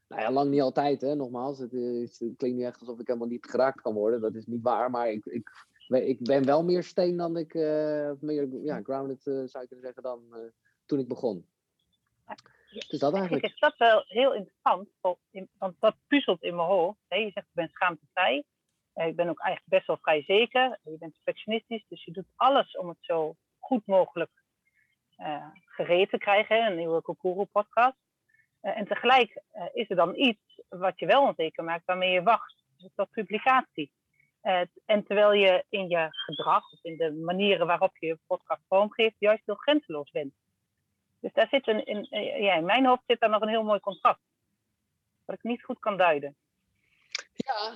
nou 0.08 0.22
ja, 0.22 0.32
lang 0.32 0.50
niet 0.50 0.60
altijd, 0.60 1.00
hè, 1.00 1.14
nogmaals. 1.14 1.58
Het, 1.58 1.70
klinkt 2.16 2.56
niet 2.56 2.64
echt 2.64 2.80
alsof 2.80 3.00
ik 3.00 3.06
helemaal 3.06 3.28
niet 3.28 3.46
geraakt 3.50 3.80
kan 3.80 3.94
worden. 3.94 4.20
Dat 4.20 4.34
is 4.34 4.46
niet 4.46 4.62
waar. 4.62 4.90
Maar 4.90 5.10
ik, 5.10 5.26
ik 5.26 5.50
ik 5.88 6.18
ben 6.18 6.44
wel 6.44 6.64
meer 6.64 6.82
steen 6.82 7.16
dan 7.16 7.36
ik, 7.36 7.54
uh, 7.54 8.10
meer 8.20 8.48
ja, 8.62 8.82
grounded 8.82 9.26
uh, 9.26 9.46
zou 9.46 9.62
ik 9.62 9.68
kunnen 9.68 9.84
zeggen, 9.86 10.02
dan 10.02 10.22
uh, 10.30 10.38
toen 10.86 10.98
ik 10.98 11.08
begon. 11.08 11.46
Dus 12.88 12.98
dat 12.98 13.14
eigenlijk. 13.14 13.44
Is 13.44 13.58
dat 13.58 13.76
wel 13.76 14.04
heel 14.06 14.34
interessant, 14.34 14.88
want 15.58 15.76
dat 15.80 15.96
puzzelt 16.06 16.42
in 16.42 16.54
mijn 16.54 16.68
hoofd. 16.68 16.98
Hè? 17.08 17.16
Je 17.16 17.30
zegt, 17.30 17.46
ik 17.46 17.54
ben 17.54 17.68
schaamtevrij. 17.68 18.44
ik 18.94 19.16
ben 19.16 19.28
ook 19.28 19.40
eigenlijk 19.40 19.64
best 19.64 19.86
wel 19.86 19.98
vrij 20.00 20.22
zeker. 20.22 20.78
Je 20.82 20.98
bent 20.98 21.12
perfectionistisch, 21.12 21.84
dus 21.88 22.04
je 22.04 22.12
doet 22.12 22.32
alles 22.36 22.76
om 22.76 22.88
het 22.88 22.98
zo 23.00 23.34
goed 23.58 23.86
mogelijk 23.86 24.30
gereed 25.64 26.10
te 26.10 26.18
krijgen. 26.18 26.66
Een 26.66 26.76
nieuwe 26.76 27.00
Kokoro-podcast. 27.00 27.98
en 28.60 28.86
tegelijk 28.86 29.42
is 29.72 29.90
er 29.90 29.96
dan 29.96 30.16
iets 30.16 30.60
wat 30.68 30.98
je 30.98 31.06
wel 31.06 31.22
onzeker 31.22 31.64
maakt, 31.64 31.86
waarmee 31.86 32.12
je 32.12 32.22
wacht 32.22 32.64
tot 32.94 33.10
publicatie. 33.10 33.92
Uh, 34.42 34.60
en 34.84 35.04
terwijl 35.04 35.32
je 35.32 35.64
in 35.68 35.88
je 35.88 36.08
gedrag 36.10 36.72
of 36.72 36.78
in 36.82 36.96
de 36.96 37.12
manieren 37.12 37.66
waarop 37.66 37.96
je 37.96 38.06
je 38.06 38.18
podcast 38.26 38.62
vormgeeft, 38.68 39.16
juist 39.18 39.46
heel 39.46 39.54
grenzeloos 39.54 40.10
bent. 40.10 40.34
Dus 41.20 41.32
daar 41.32 41.48
zit 41.48 41.68
een, 41.68 41.84
in, 41.84 42.06
ja, 42.42 42.54
in 42.54 42.64
mijn 42.64 42.86
hoofd 42.86 43.02
zit 43.06 43.20
daar 43.20 43.30
nog 43.30 43.40
een 43.40 43.48
heel 43.48 43.62
mooi 43.62 43.80
contrast. 43.80 44.20
Wat 45.24 45.36
ik 45.36 45.42
niet 45.42 45.64
goed 45.64 45.78
kan 45.78 45.96
duiden. 45.96 46.36
Ja. 47.34 47.72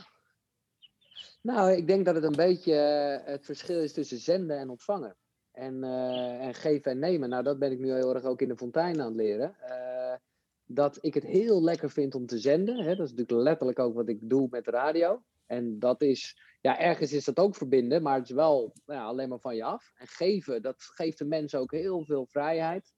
Nou, 1.40 1.70
ik 1.70 1.86
denk 1.86 2.04
dat 2.04 2.14
het 2.14 2.24
een 2.24 2.36
beetje 2.36 2.72
uh, 2.72 3.26
het 3.26 3.44
verschil 3.44 3.80
is 3.80 3.92
tussen 3.92 4.18
zenden 4.18 4.58
en 4.58 4.70
ontvangen. 4.70 5.16
En, 5.52 5.84
en 6.40 6.54
geven 6.54 6.90
en 6.90 6.98
nemen. 6.98 7.28
Nou, 7.28 7.42
dat 7.42 7.58
ben 7.58 7.72
ik 7.72 7.78
nu 7.78 7.92
heel 7.92 8.14
erg 8.14 8.24
ook 8.24 8.40
in 8.40 8.48
de 8.48 8.56
fontein 8.56 9.00
aan 9.00 9.06
het 9.06 9.16
leren. 9.16 9.56
dat 10.64 10.98
ik 11.00 11.14
het 11.14 11.24
heel 11.24 11.62
lekker 11.62 11.90
vind 11.90 12.14
om 12.14 12.26
te 12.26 12.38
zenden. 12.38 12.76
Hè? 12.76 12.96
Dat 12.96 13.06
is 13.06 13.12
natuurlijk 13.12 13.48
letterlijk 13.48 13.78
ook 13.78 13.94
wat 13.94 14.08
ik 14.08 14.18
doe 14.20 14.46
met 14.50 14.66
radio. 14.66 15.22
En 15.52 15.78
dat 15.78 16.02
is, 16.02 16.42
ja, 16.60 16.78
ergens 16.78 17.12
is 17.12 17.24
dat 17.24 17.38
ook 17.38 17.56
verbinden, 17.56 18.02
maar 18.02 18.18
het 18.18 18.28
is 18.28 18.34
wel 18.34 18.72
nou 18.86 19.00
ja, 19.00 19.06
alleen 19.06 19.28
maar 19.28 19.40
van 19.40 19.56
je 19.56 19.64
af. 19.64 19.92
En 19.94 20.06
geven, 20.06 20.62
dat 20.62 20.82
geeft 20.82 21.18
de 21.18 21.24
mensen 21.24 21.60
ook 21.60 21.70
heel 21.70 22.04
veel 22.04 22.26
vrijheid. 22.26 22.92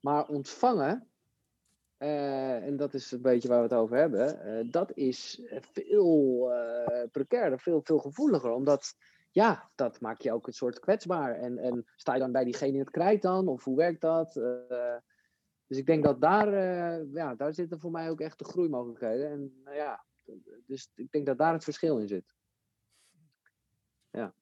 Maar 0.00 0.28
ontvangen, 0.28 1.08
uh, 1.98 2.64
en 2.64 2.76
dat 2.76 2.94
is 2.94 3.12
een 3.12 3.22
beetje 3.22 3.48
waar 3.48 3.58
we 3.58 3.68
het 3.68 3.78
over 3.78 3.96
hebben, 3.96 4.46
uh, 4.46 4.70
dat 4.72 4.92
is 4.96 5.42
veel 5.72 6.50
uh, 6.52 7.02
precairder, 7.12 7.60
veel, 7.60 7.80
veel 7.84 7.98
gevoeliger. 7.98 8.50
Omdat, 8.50 8.94
ja, 9.30 9.70
dat 9.74 10.00
maakt 10.00 10.22
je 10.22 10.32
ook 10.32 10.46
een 10.46 10.52
soort 10.52 10.80
kwetsbaar. 10.80 11.34
En, 11.34 11.58
en 11.58 11.86
sta 11.96 12.12
je 12.12 12.20
dan 12.20 12.32
bij 12.32 12.44
diegene 12.44 12.72
in 12.72 12.78
het 12.78 12.90
krijt 12.90 13.22
dan? 13.22 13.48
Of 13.48 13.64
hoe 13.64 13.76
werkt 13.76 14.00
dat? 14.00 14.32
dus 15.66 15.78
ik 15.78 15.86
denk 15.86 16.04
dat 16.04 16.20
daar, 16.20 16.50
ja, 17.12 17.34
daar 17.34 17.54
zitten 17.54 17.80
voor 17.80 17.90
mij 17.90 18.10
ook 18.10 18.20
echt 18.20 18.38
de 18.38 18.44
groeimogelijkheden. 18.44 19.30
En 19.30 19.60
nou 19.64 19.76
ja, 19.76 20.05
dus 20.66 20.90
ik 20.94 21.10
denk 21.10 21.26
dat 21.26 21.38
daar 21.38 21.52
het 21.52 21.64
verschil 21.64 21.98
in 21.98 22.08
zit. 22.08 22.34
Ja. 24.10 24.34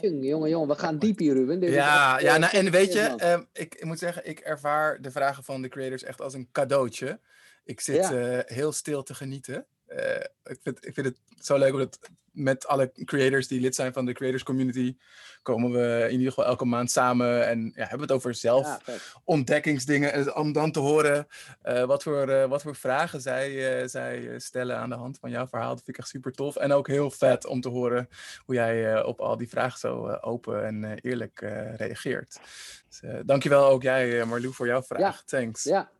Jongen, 0.00 0.48
jongen, 0.48 0.68
we 0.68 0.74
gaan 0.74 0.98
diep 0.98 1.18
hier, 1.18 1.34
Ruben. 1.34 1.60
Dit 1.60 1.72
ja, 1.72 2.18
ja 2.18 2.36
nou, 2.36 2.56
en 2.56 2.70
weet 2.70 2.92
je, 2.92 3.14
uh, 3.18 3.40
ik, 3.52 3.74
ik, 3.74 3.84
moet 3.84 3.98
zeggen, 3.98 4.26
ik 4.26 4.40
ervaar 4.40 5.02
de 5.02 5.10
vragen 5.10 5.44
van 5.44 5.62
de 5.62 5.68
creators 5.68 6.02
echt 6.02 6.20
als 6.20 6.34
een 6.34 6.48
cadeautje. 6.52 7.20
Ik 7.64 7.80
zit 7.80 8.08
ja. 8.08 8.36
uh, 8.36 8.40
heel 8.44 8.72
stil 8.72 9.02
te 9.02 9.14
genieten. 9.14 9.66
Uh, 9.88 10.16
ik, 10.44 10.58
vind, 10.62 10.86
ik 10.86 10.94
vind 10.94 11.06
het 11.06 11.18
zo 11.38 11.58
leuk 11.58 11.72
omdat 11.72 11.98
met 12.30 12.66
alle 12.66 12.92
creators 13.04 13.48
die 13.48 13.60
lid 13.60 13.74
zijn 13.74 13.92
van 13.92 14.04
de 14.04 14.12
creators 14.12 14.42
community 14.42 14.96
komen 15.42 15.70
we 15.70 16.04
in 16.04 16.18
ieder 16.18 16.28
geval 16.28 16.44
elke 16.44 16.64
maand 16.64 16.90
samen 16.90 17.46
en 17.46 17.64
ja, 17.64 17.80
hebben 17.80 17.96
we 17.96 18.02
het 18.02 18.12
over 18.12 18.34
zelfontdekkingsdingen. 18.34 20.24
Ja, 20.24 20.32
om 20.32 20.52
dan 20.52 20.72
te 20.72 20.78
horen 20.78 21.26
uh, 21.64 21.84
wat, 21.84 22.02
voor, 22.02 22.28
uh, 22.28 22.44
wat 22.44 22.62
voor 22.62 22.76
vragen 22.76 23.20
zij, 23.20 23.80
uh, 23.82 23.88
zij 23.88 24.38
stellen 24.38 24.76
aan 24.76 24.88
de 24.88 24.94
hand 24.94 25.18
van 25.18 25.30
jouw 25.30 25.46
verhaal. 25.46 25.74
Dat 25.74 25.84
vind 25.84 25.96
ik 25.96 25.98
echt 25.98 26.08
super 26.08 26.32
tof. 26.32 26.56
En 26.56 26.72
ook 26.72 26.86
heel 26.86 27.10
vet 27.10 27.46
om 27.46 27.60
te 27.60 27.68
horen 27.68 28.08
hoe 28.44 28.54
jij 28.54 29.02
op 29.04 29.20
al 29.20 29.36
die 29.36 29.48
vragen 29.48 29.78
zo 29.78 30.08
open 30.10 30.64
en 30.64 30.98
eerlijk 30.98 31.40
reageert. 31.76 32.40
Dus, 32.88 33.00
dankjewel 33.24 33.66
ook 33.66 33.82
jij 33.82 34.24
Marlou 34.24 34.52
voor 34.52 34.66
jouw 34.66 34.82
vraag. 34.82 35.00
Ja. 35.00 35.22
Thanks. 35.24 35.64
Ja, 35.64 35.90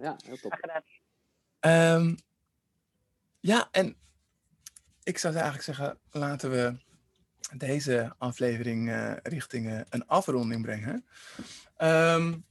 ja 0.00 0.16
heel 0.24 0.36
tof. 0.36 0.52
Um, 1.60 2.16
ja, 3.40 3.68
en 3.70 3.96
ik 5.02 5.18
zou 5.18 5.34
eigenlijk 5.34 5.64
zeggen, 5.64 5.98
laten 6.10 6.50
we 6.50 6.76
deze 7.56 8.14
aflevering 8.18 8.88
uh, 8.88 9.12
richting 9.22 9.66
uh, 9.66 9.80
een 9.88 10.06
afronding 10.06 10.62
brengen. 10.62 11.06
Um, 11.78 12.46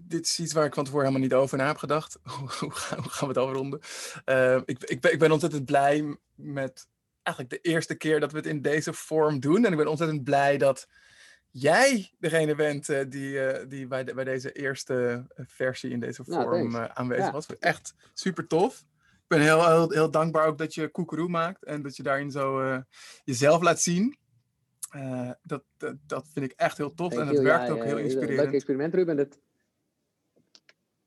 dit 0.00 0.26
is 0.26 0.38
iets 0.38 0.52
waar 0.52 0.64
ik 0.64 0.74
van 0.74 0.84
tevoren 0.84 1.06
helemaal 1.06 1.28
niet 1.28 1.36
over 1.36 1.58
na 1.58 1.66
heb 1.66 1.76
gedacht. 1.76 2.18
hoe, 2.58 2.70
gaan, 2.70 3.02
we 3.20 3.26
het 3.26 3.36
afronden? 3.36 3.80
Uh, 4.24 4.56
ik, 4.64 4.84
ik, 4.84 5.00
ben, 5.00 5.12
ik 5.12 5.18
ben 5.18 5.32
ontzettend 5.32 5.64
blij 5.64 6.16
met 6.34 6.88
eigenlijk 7.22 7.62
de 7.62 7.70
eerste 7.70 7.94
keer 7.94 8.20
dat 8.20 8.30
we 8.32 8.36
het 8.36 8.46
in 8.46 8.62
deze 8.62 8.92
vorm 8.92 9.40
doen. 9.40 9.64
En 9.64 9.70
ik 9.72 9.78
ben 9.78 9.86
ontzettend 9.86 10.24
blij 10.24 10.58
dat 10.58 10.88
jij 11.50 12.12
degene 12.18 12.54
bent 12.54 12.88
uh, 12.88 13.00
die, 13.08 13.66
die 13.66 13.86
bij, 13.86 14.04
de, 14.04 14.14
bij 14.14 14.24
deze 14.24 14.52
eerste 14.52 15.24
versie 15.36 15.90
in 15.90 16.00
deze 16.00 16.24
vorm 16.24 16.72
ja, 16.72 16.94
aanwezig 16.94 17.24
ja. 17.24 17.32
was. 17.32 17.46
Echt 17.58 17.94
super 18.14 18.46
tof 18.46 18.84
ben 19.32 19.40
heel, 19.40 19.66
heel, 19.66 19.90
heel, 19.90 20.10
dankbaar 20.10 20.46
ook 20.46 20.58
dat 20.58 20.74
je 20.74 20.88
koekeroe 20.88 21.28
maakt 21.28 21.64
en 21.64 21.82
dat 21.82 21.96
je 21.96 22.02
daarin 22.02 22.30
zo 22.30 22.62
uh, 22.62 22.78
jezelf 23.24 23.62
laat 23.62 23.80
zien. 23.80 24.16
Uh, 24.96 25.30
dat, 25.42 25.62
dat, 25.76 25.96
dat, 26.06 26.28
vind 26.32 26.50
ik 26.50 26.52
echt 26.56 26.78
heel 26.78 26.94
tof 26.94 27.12
en 27.12 27.26
het 27.26 27.40
werkt 27.40 27.70
ook 27.70 27.84
heel 27.84 27.98
inspirerend. 27.98 28.38
Leuk 28.38 28.52
experiment, 28.52 28.94
Ruben. 28.94 29.16
Dat... 29.16 29.38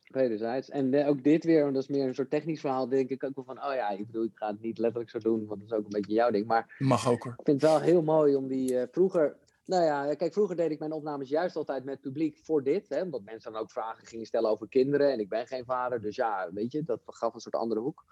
Wederzijds. 0.08 0.70
En 0.70 0.94
uh, 0.94 1.08
ook 1.08 1.24
dit 1.24 1.44
weer, 1.44 1.62
want 1.62 1.74
dat 1.74 1.84
is 1.84 1.90
meer 1.90 2.08
een 2.08 2.16
soort 2.16 2.30
technisch 2.30 2.60
verhaal, 2.60 2.90
denk 2.90 3.10
ik 3.10 3.24
ook 3.24 3.36
wel 3.36 3.46
van, 3.46 3.64
oh 3.64 3.74
ja, 3.74 3.90
ik 3.90 4.06
bedoel, 4.06 4.24
ik 4.24 4.32
ga 4.38 4.48
het 4.48 4.62
niet 4.62 4.78
letterlijk 4.78 5.10
zo 5.12 5.20
doen, 5.20 5.46
want 5.46 5.60
dat 5.60 5.70
is 5.70 5.78
ook 5.78 5.86
een 5.86 6.00
beetje 6.00 6.14
jouw 6.14 6.32
ding. 6.32 6.46
Maar 6.46 6.76
Mag 6.80 7.08
ook 7.08 7.24
hoor. 7.24 7.36
Ik 7.38 7.46
vind 7.46 7.62
het 7.62 7.72
wel 7.72 7.82
heel 7.82 8.02
mooi 8.02 8.36
om 8.36 8.48
die 8.48 8.88
vroeger 8.92 9.38
nou 9.66 9.84
ja, 9.84 10.16
kijk, 10.16 10.34
vroeger 10.34 10.56
deed 10.56 10.72
ik 10.72 10.80
mijn 10.80 10.92
opnames 10.92 11.30
juist 11.30 11.56
altijd 11.56 11.84
met 11.84 12.02
publiek 12.02 12.38
voor 12.38 12.64
dit. 12.64 12.90
Hè, 12.90 13.02
omdat 13.02 13.24
mensen 13.24 13.52
dan 13.52 13.62
ook 13.62 13.72
vragen 13.72 14.06
gingen 14.06 14.26
stellen 14.26 14.50
over 14.50 14.70
kinderen. 14.70 15.12
En 15.12 15.20
ik 15.20 15.30
ben 15.30 15.48
geen 15.48 15.66
vader, 15.66 16.02
dus 16.02 16.16
ja, 16.16 16.50
weet 16.54 16.72
je, 16.72 16.84
dat 16.84 17.02
gaf 17.06 17.34
een 17.34 17.40
soort 17.40 17.56
andere 17.56 17.80
hoek. 17.80 18.06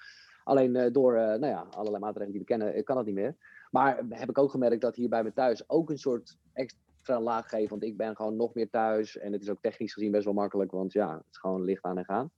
Alleen 0.44 0.76
uh, 0.76 0.92
door 0.92 1.14
uh, 1.14 1.20
nou 1.20 1.46
ja, 1.46 1.68
allerlei 1.70 2.04
maatregelen 2.04 2.32
die 2.32 2.40
we 2.40 2.46
kennen, 2.46 2.84
kan 2.84 2.96
dat 2.96 3.06
niet 3.06 3.16
meer. 3.16 3.36
Maar 3.72 4.04
heb 4.10 4.30
ik 4.30 4.38
ook 4.38 4.52
gemerkt 4.52 4.82
dat 4.82 4.96
hier 4.96 5.10
bij 5.10 5.24
me 5.24 5.34
thuis 5.34 5.70
ook 5.70 5.90
een 5.90 5.98
soort 5.98 6.38
extra 6.54 7.22
laag 7.22 7.50
geeft. 7.50 7.70
Want 7.70 7.84
ik 7.84 7.98
ben 7.98 8.16
gewoon 8.16 8.36
nog 8.36 8.54
meer 8.54 8.70
thuis. 8.70 9.18
En 9.18 9.32
het 9.32 9.42
is 9.42 9.50
ook 9.50 9.62
technisch 9.62 9.94
gezien 9.94 10.12
best 10.12 10.26
wel 10.26 10.34
makkelijk, 10.34 10.72
want 10.72 10.94
ja, 10.94 11.14
het 11.14 11.26
is 11.32 11.38
gewoon 11.38 11.64
licht 11.64 11.84
aan 11.84 11.98
en 11.98 12.06
gaan. 12.06 12.32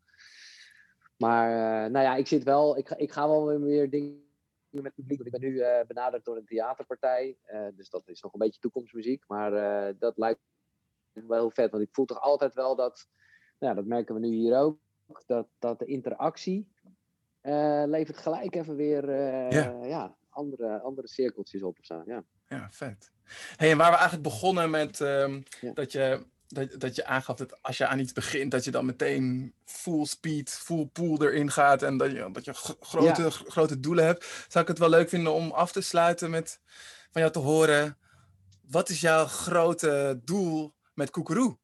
Maar 1.18 1.50
nou 1.92 2.06
ja, 2.06 2.16
ik 2.16 2.28
zit 2.28 2.44
wel, 2.44 2.78
ik, 2.78 2.90
ik 2.90 3.12
ga 3.12 3.28
wel 3.28 3.60
weer 3.60 3.90
dingen 3.90 4.25
met 4.84 4.94
publiek. 4.94 5.24
Want 5.24 5.34
ik 5.34 5.40
ben 5.40 5.50
nu 5.50 5.56
uh, 5.56 5.80
benaderd 5.88 6.26
door 6.26 6.38
een 6.38 6.46
theaterpartij. 6.46 7.38
Uh, 7.48 7.68
dus 7.76 7.90
dat 7.90 8.08
is 8.08 8.22
nog 8.22 8.34
een 8.34 8.40
beetje 8.40 8.60
toekomstmuziek. 8.60 9.24
Maar 9.28 9.54
uh, 9.54 9.96
dat 10.00 10.18
lijkt 10.18 10.40
wel 11.14 11.38
heel 11.38 11.52
vet. 11.52 11.72
Want 11.72 11.84
ik 11.84 11.90
voel 11.92 12.06
toch 12.06 12.22
altijd 12.22 12.54
wel 12.54 12.76
dat, 12.76 13.08
nou, 13.60 13.76
dat 13.76 13.86
merken 13.86 14.16
we 14.16 14.22
nu 14.22 14.36
hier 14.36 14.58
ook, 14.58 14.80
dat, 15.26 15.48
dat 15.60 15.80
de 15.80 15.86
interactie 15.86 16.74
levert 17.86 18.18
gelijk 18.18 18.56
even 18.56 18.76
weer 18.76 19.12
ja. 19.52 19.86
ja. 19.86 20.18
andere, 20.30 20.80
andere 20.80 21.08
cirkeltjes 21.08 21.64
op 21.64 21.80
of 21.80 21.86
zo. 21.86 22.04
Ja, 22.06 22.24
ja 22.48 22.68
vet. 22.72 23.12
Hey, 23.56 23.72
en 23.72 23.78
waar 23.78 23.92
we 23.92 23.98
eigenlijk 23.98 24.24
begonnen 24.24 24.70
met 24.70 25.00
um, 25.00 25.44
ja. 25.62 25.74
dat 25.74 25.92
je 25.92 26.26
dat, 26.56 26.80
dat 26.80 26.96
je 26.96 27.06
aangaf 27.06 27.36
dat 27.36 27.58
als 27.62 27.78
je 27.78 27.88
aan 27.88 28.00
iets 28.00 28.14
begint, 28.14 28.52
dat 28.52 28.64
je 28.64 28.72
dan 28.72 28.86
meteen 28.86 29.54
full 29.66 30.06
speed, 30.06 30.50
full 30.50 30.86
pool 30.86 31.24
erin 31.24 31.52
gaat 31.52 31.84
en 31.84 31.98
dat 31.98 32.12
je, 32.12 32.30
dat 32.32 32.46
je 32.46 32.54
grote, 32.80 33.22
ja. 33.22 33.30
grote 33.30 33.80
doelen 33.80 34.06
hebt. 34.06 34.46
Zou 34.48 34.64
ik 34.64 34.70
het 34.70 34.80
wel 34.80 34.90
leuk 34.90 35.10
vinden 35.10 35.34
om 35.34 35.52
af 35.52 35.72
te 35.72 35.82
sluiten 35.82 36.30
met 36.30 36.60
van 37.12 37.22
jou 37.22 37.34
te 37.34 37.40
horen, 37.40 37.98
wat 38.70 38.90
is 38.90 39.02
jouw 39.02 39.26
grote 39.26 40.22
doel 40.24 40.74
met 40.94 41.10
Koekeroe? 41.10 41.58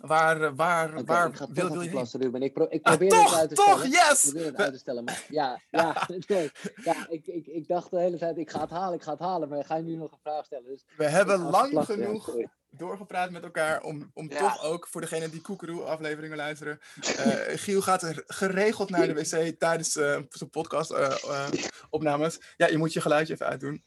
Waar, 0.00 0.54
waar, 0.54 0.90
okay, 0.90 1.04
waar 1.04 1.28
ik 1.28 1.36
ga 1.36 1.46
wil, 1.50 1.70
wil 1.70 1.80
je 1.80 2.06
Ruben. 2.18 2.42
Ik, 2.42 2.52
pro 2.52 2.66
ik 2.68 2.82
probeer 2.82 3.12
ah, 3.12 3.18
het 3.18 3.26
toch, 3.26 3.38
uit 3.38 3.48
te 3.48 3.54
toch, 3.54 3.78
stellen. 3.78 3.90
yes! 3.90 4.24
Ik 4.24 4.30
probeer 4.30 4.50
het 4.50 4.60
uit 4.60 4.72
te 4.72 4.78
stellen, 4.78 5.04
maar 5.04 5.26
ja, 5.28 5.60
ja, 5.70 6.06
nee, 6.26 6.50
ja 6.84 7.06
ik, 7.08 7.26
ik, 7.26 7.46
ik 7.46 7.68
dacht 7.68 7.90
de 7.90 7.98
hele 7.98 8.18
tijd, 8.18 8.38
ik 8.38 8.50
ga 8.50 8.60
het 8.60 8.70
halen, 8.70 8.94
ik 8.94 9.02
ga 9.02 9.10
het 9.10 9.20
halen, 9.20 9.48
maar 9.48 9.64
ga 9.64 9.76
je 9.76 9.82
nu 9.82 9.96
nog 9.96 10.12
een 10.12 10.18
vraag 10.22 10.44
stellen? 10.44 10.68
Dus 10.68 10.84
We 10.96 11.04
hebben 11.04 11.40
lang 11.40 11.84
genoeg 11.84 12.34
doorgepraat 12.76 13.30
met 13.30 13.42
elkaar 13.42 13.82
om, 13.82 14.10
om 14.14 14.30
Ja. 14.30 14.38
toch 14.38 14.62
ook 14.64 14.86
voor 14.88 15.00
degenen 15.00 15.30
die 15.30 15.40
Koekeroe-afleveringen 15.40 16.36
luisteren. 16.36 16.80
eh, 17.16 17.58
Giel 17.58 17.82
gaat 17.82 18.02
er 18.02 18.22
geregeld 18.26 18.90
naar 18.90 19.06
de 19.06 19.14
wc 19.14 19.58
tijdens 19.58 19.96
eh 19.96 20.18
zijn 20.30 20.50
podcast-opnames. 20.50 22.40
ja, 22.56 22.66
je 22.66 22.78
moet 22.78 22.92
je 22.92 23.00
geluidje 23.00 23.32
even 23.34 23.46
uitdoen. 23.46 23.84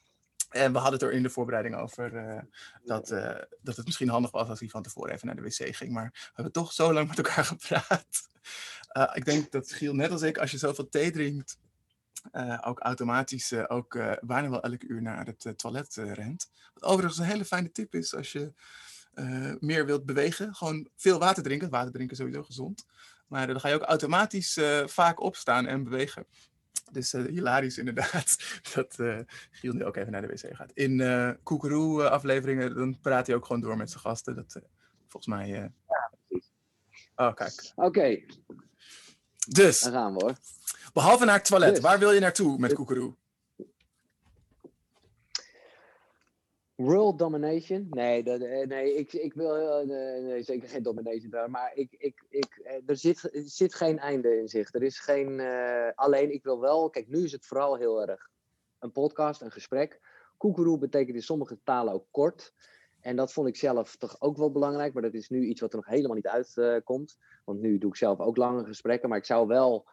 En 0.49 0.71
we 0.71 0.77
hadden 0.79 0.99
het 0.99 1.09
er 1.09 1.15
in 1.15 1.23
de 1.23 1.29
voorbereiding 1.29 1.75
over 1.75 2.15
eh, 2.15 2.41
dat, 2.83 3.11
eh, 3.11 3.35
dat 3.61 3.75
het 3.75 3.85
misschien 3.85 4.09
handig 4.09 4.31
was 4.31 4.47
als 4.49 4.59
hij 4.59 4.69
van 4.69 4.83
tevoren 4.83 5.13
even 5.13 5.27
naar 5.27 5.35
de 5.35 5.41
wc 5.41 5.75
ging. 5.75 5.91
Maar 5.91 6.09
we 6.13 6.31
hebben 6.33 6.53
toch 6.53 6.73
zo 6.73 6.93
lang 6.93 7.07
met 7.07 7.17
elkaar 7.17 7.45
gepraat. 7.55 8.05
Eh, 8.87 9.11
ik 9.13 9.25
denk 9.25 9.51
dat 9.51 9.71
Giel, 9.71 9.93
net 9.93 10.11
als 10.11 10.21
ik, 10.21 10.37
als 10.37 10.51
je 10.51 10.57
zoveel 10.57 10.89
thee 10.89 11.11
drinkt, 11.11 11.57
eh, 12.31 12.57
ook 12.65 12.79
automatisch 12.79 13.51
eh, 13.51 13.63
ook 13.67 13.95
eh, 13.95 14.11
bijna 14.21 14.49
wel 14.49 14.61
elk 14.61 14.83
uur 14.83 15.01
naar 15.01 15.25
het 15.25 15.53
toilet 15.57 15.95
rent. 15.95 16.51
Wat 16.73 16.83
overigens 16.83 17.17
een 17.17 17.25
hele 17.25 17.45
fijne 17.45 17.71
tip 17.71 17.95
is 17.95 18.15
als 18.15 18.31
je 18.31 18.53
meer 19.59 19.85
wilt 19.85 20.05
bewegen. 20.05 20.55
Gewoon 20.55 20.89
veel 20.95 21.19
water 21.19 21.43
drinken. 21.43 21.69
Water 21.69 21.91
drinken 21.91 22.11
is 22.11 22.21
sowieso 22.23 22.43
gezond. 22.43 22.85
Maar 23.27 23.47
dan 23.47 23.59
ga 23.59 23.67
je 23.67 23.75
ook 23.75 23.81
automatisch 23.81 24.59
vaak 24.85 25.19
opstaan 25.19 25.67
en 25.67 25.83
bewegen. 25.83 26.25
Dus 26.91 27.11
hilarisch 27.11 27.77
inderdaad 27.77 28.37
dat 28.73 28.95
Giel 29.51 29.73
nu 29.73 29.85
ook 29.85 29.95
even 29.95 30.11
naar 30.11 30.21
de 30.21 30.27
wc 30.27 30.55
gaat. 30.55 30.71
In 30.73 31.01
eh 31.01 31.29
Koekeroe 31.43 32.09
afleveringen 32.09 32.75
dan 32.75 32.99
praat 32.99 33.27
hij 33.27 33.35
ook 33.35 33.45
gewoon 33.45 33.61
door 33.61 33.77
met 33.77 33.89
zijn 33.89 34.01
gasten. 34.01 34.35
Dat, 34.35 34.61
volgens 35.07 35.27
mij... 35.27 35.63
eh, 35.63 35.69
precies. 36.27 36.51
Oh, 37.15 37.33
kijk. 37.33 37.71
Oké, 37.75 38.19
Dus, 39.47 39.79
dan 39.81 39.91
gaan 39.91 40.13
we 40.13 40.23
hoor. 40.23 40.35
Behalve 40.93 41.25
naar 41.25 41.35
het 41.35 41.45
toilet, 41.45 41.79
waar 41.79 41.99
wil 41.99 42.11
je 42.11 42.19
naartoe 42.19 42.59
met. 42.59 42.73
Koekeroe? 42.73 43.13
World 46.75 47.19
domination? 47.19 47.87
Nee, 47.89 48.23
dat, 48.23 48.41
eh, 48.41 48.67
nee 48.67 48.93
ik, 48.95 49.13
ik 49.13 49.33
wil 49.33 49.55
heel- 49.55 49.85
nee, 49.85 50.43
zeker 50.43 50.69
geen 50.69 50.83
domination 50.83 51.29
daar. 51.29 51.49
Maar 51.49 51.71
ik, 51.75 51.95
ik, 51.97 52.23
ik, 52.29 52.61
eh, 52.63 52.73
er, 52.85 52.97
zit, 52.97 53.23
er 53.23 53.41
zit 53.45 53.75
geen 53.75 53.99
einde 53.99 54.37
in 54.37 54.47
zicht. 54.47 54.75
Er 54.75 54.83
is 54.83 54.99
geen. 54.99 55.39
eh, 55.39 55.89
alleen 55.95 56.33
ik 56.33 56.43
wil 56.43 56.59
wel. 56.59 56.89
Kijk, 56.89 57.07
nu 57.07 57.23
is 57.23 57.31
het 57.31 57.45
vooral 57.45 57.75
heel 57.75 58.07
erg 58.07 58.29
een 58.79 58.91
podcast, 58.91 59.41
een 59.41 59.51
gesprek. 59.51 59.99
Koekeroe 60.37 60.77
betekent 60.77 61.15
in 61.15 61.21
sommige 61.23 61.57
talen 61.63 61.93
ook 61.93 62.05
kort. 62.11 62.53
En 63.01 63.15
dat 63.15 63.33
vond 63.33 63.47
ik 63.47 63.55
zelf 63.55 63.95
toch 63.95 64.15
ook 64.21 64.37
wel 64.37 64.51
belangrijk. 64.51 64.93
Maar 64.93 65.01
dat 65.03 65.13
is 65.13 65.29
nu 65.29 65.45
iets 65.45 65.61
wat 65.61 65.71
er 65.71 65.77
nog 65.77 65.87
helemaal 65.87 66.15
niet 66.15 66.27
uitkomt. 66.27 67.17
Want 67.45 67.59
nu 67.61 67.77
doe 67.77 67.89
ik 67.89 67.95
zelf 67.95 68.19
ook 68.19 68.37
lange 68.37 68.65
gesprekken. 68.65 69.09
Maar 69.09 69.17
ik 69.17 69.25
zou 69.25 69.47
wel 69.47 69.87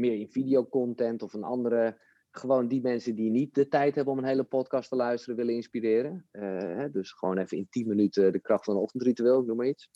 meer 0.00 0.18
in 0.18 0.30
videocontent 0.30 1.22
of 1.22 1.32
een 1.32 1.44
andere 1.44 1.98
gewoon 2.30 2.68
die 2.68 2.82
mensen 2.82 3.14
die 3.14 3.30
niet 3.30 3.54
de 3.54 3.68
tijd 3.68 3.94
hebben 3.94 4.12
om 4.12 4.18
een 4.18 4.24
hele 4.24 4.44
podcast 4.44 4.88
te 4.88 4.96
luisteren 4.96 5.36
willen 5.36 5.54
inspireren. 5.54 6.26
Eh, 6.30 6.84
dus 6.92 7.12
gewoon 7.12 7.38
even 7.38 7.56
in 7.56 7.66
10 7.70 7.86
minuten 7.86 8.32
de 8.32 8.40
kracht 8.40 8.64
van 8.64 8.74
een 8.74 8.80
ochtendritueel, 8.80 9.42
noem 9.42 9.56
maar 9.56 9.66
iets. 9.66 9.90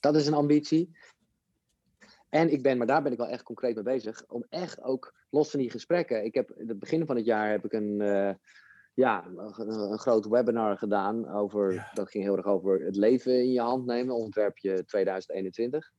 Dat 0.00 0.16
is 0.16 0.26
een 0.26 0.34
ambitie. 0.34 0.96
En 2.28 2.52
ik 2.52 2.62
ben, 2.62 2.78
maar 2.78 2.86
daar 2.86 3.02
ben 3.02 3.12
ik 3.12 3.18
wel 3.18 3.28
echt 3.28 3.42
concreet 3.42 3.74
mee 3.74 3.84
bezig, 3.84 4.24
om 4.28 4.44
echt 4.48 4.82
ook 4.82 5.14
los 5.30 5.50
van 5.50 5.60
die 5.60 5.70
gesprekken. 5.70 6.24
Ik 6.24 6.34
heb 6.34 6.50
in 6.50 6.68
het 6.68 6.78
begin 6.78 7.06
van 7.06 7.16
het 7.16 7.24
jaar 7.24 7.50
heb 7.50 7.64
ik 7.64 7.72
een, 7.72 8.00
eh, 8.00 8.34
ja, 8.94 9.26
een, 9.26 9.90
een 9.90 9.98
groot 9.98 10.26
webinar 10.26 10.78
gedaan 10.78 11.28
over, 11.28 11.72
Ja. 11.72 11.90
dat 11.94 12.10
ging 12.10 12.24
heel 12.24 12.36
erg 12.36 12.46
over 12.46 12.84
het 12.84 12.96
leven 12.96 13.38
in 13.40 13.52
je 13.52 13.60
hand 13.60 13.86
nemen, 13.86 14.14
ontwerpje 14.14 14.84
2021 14.84 15.92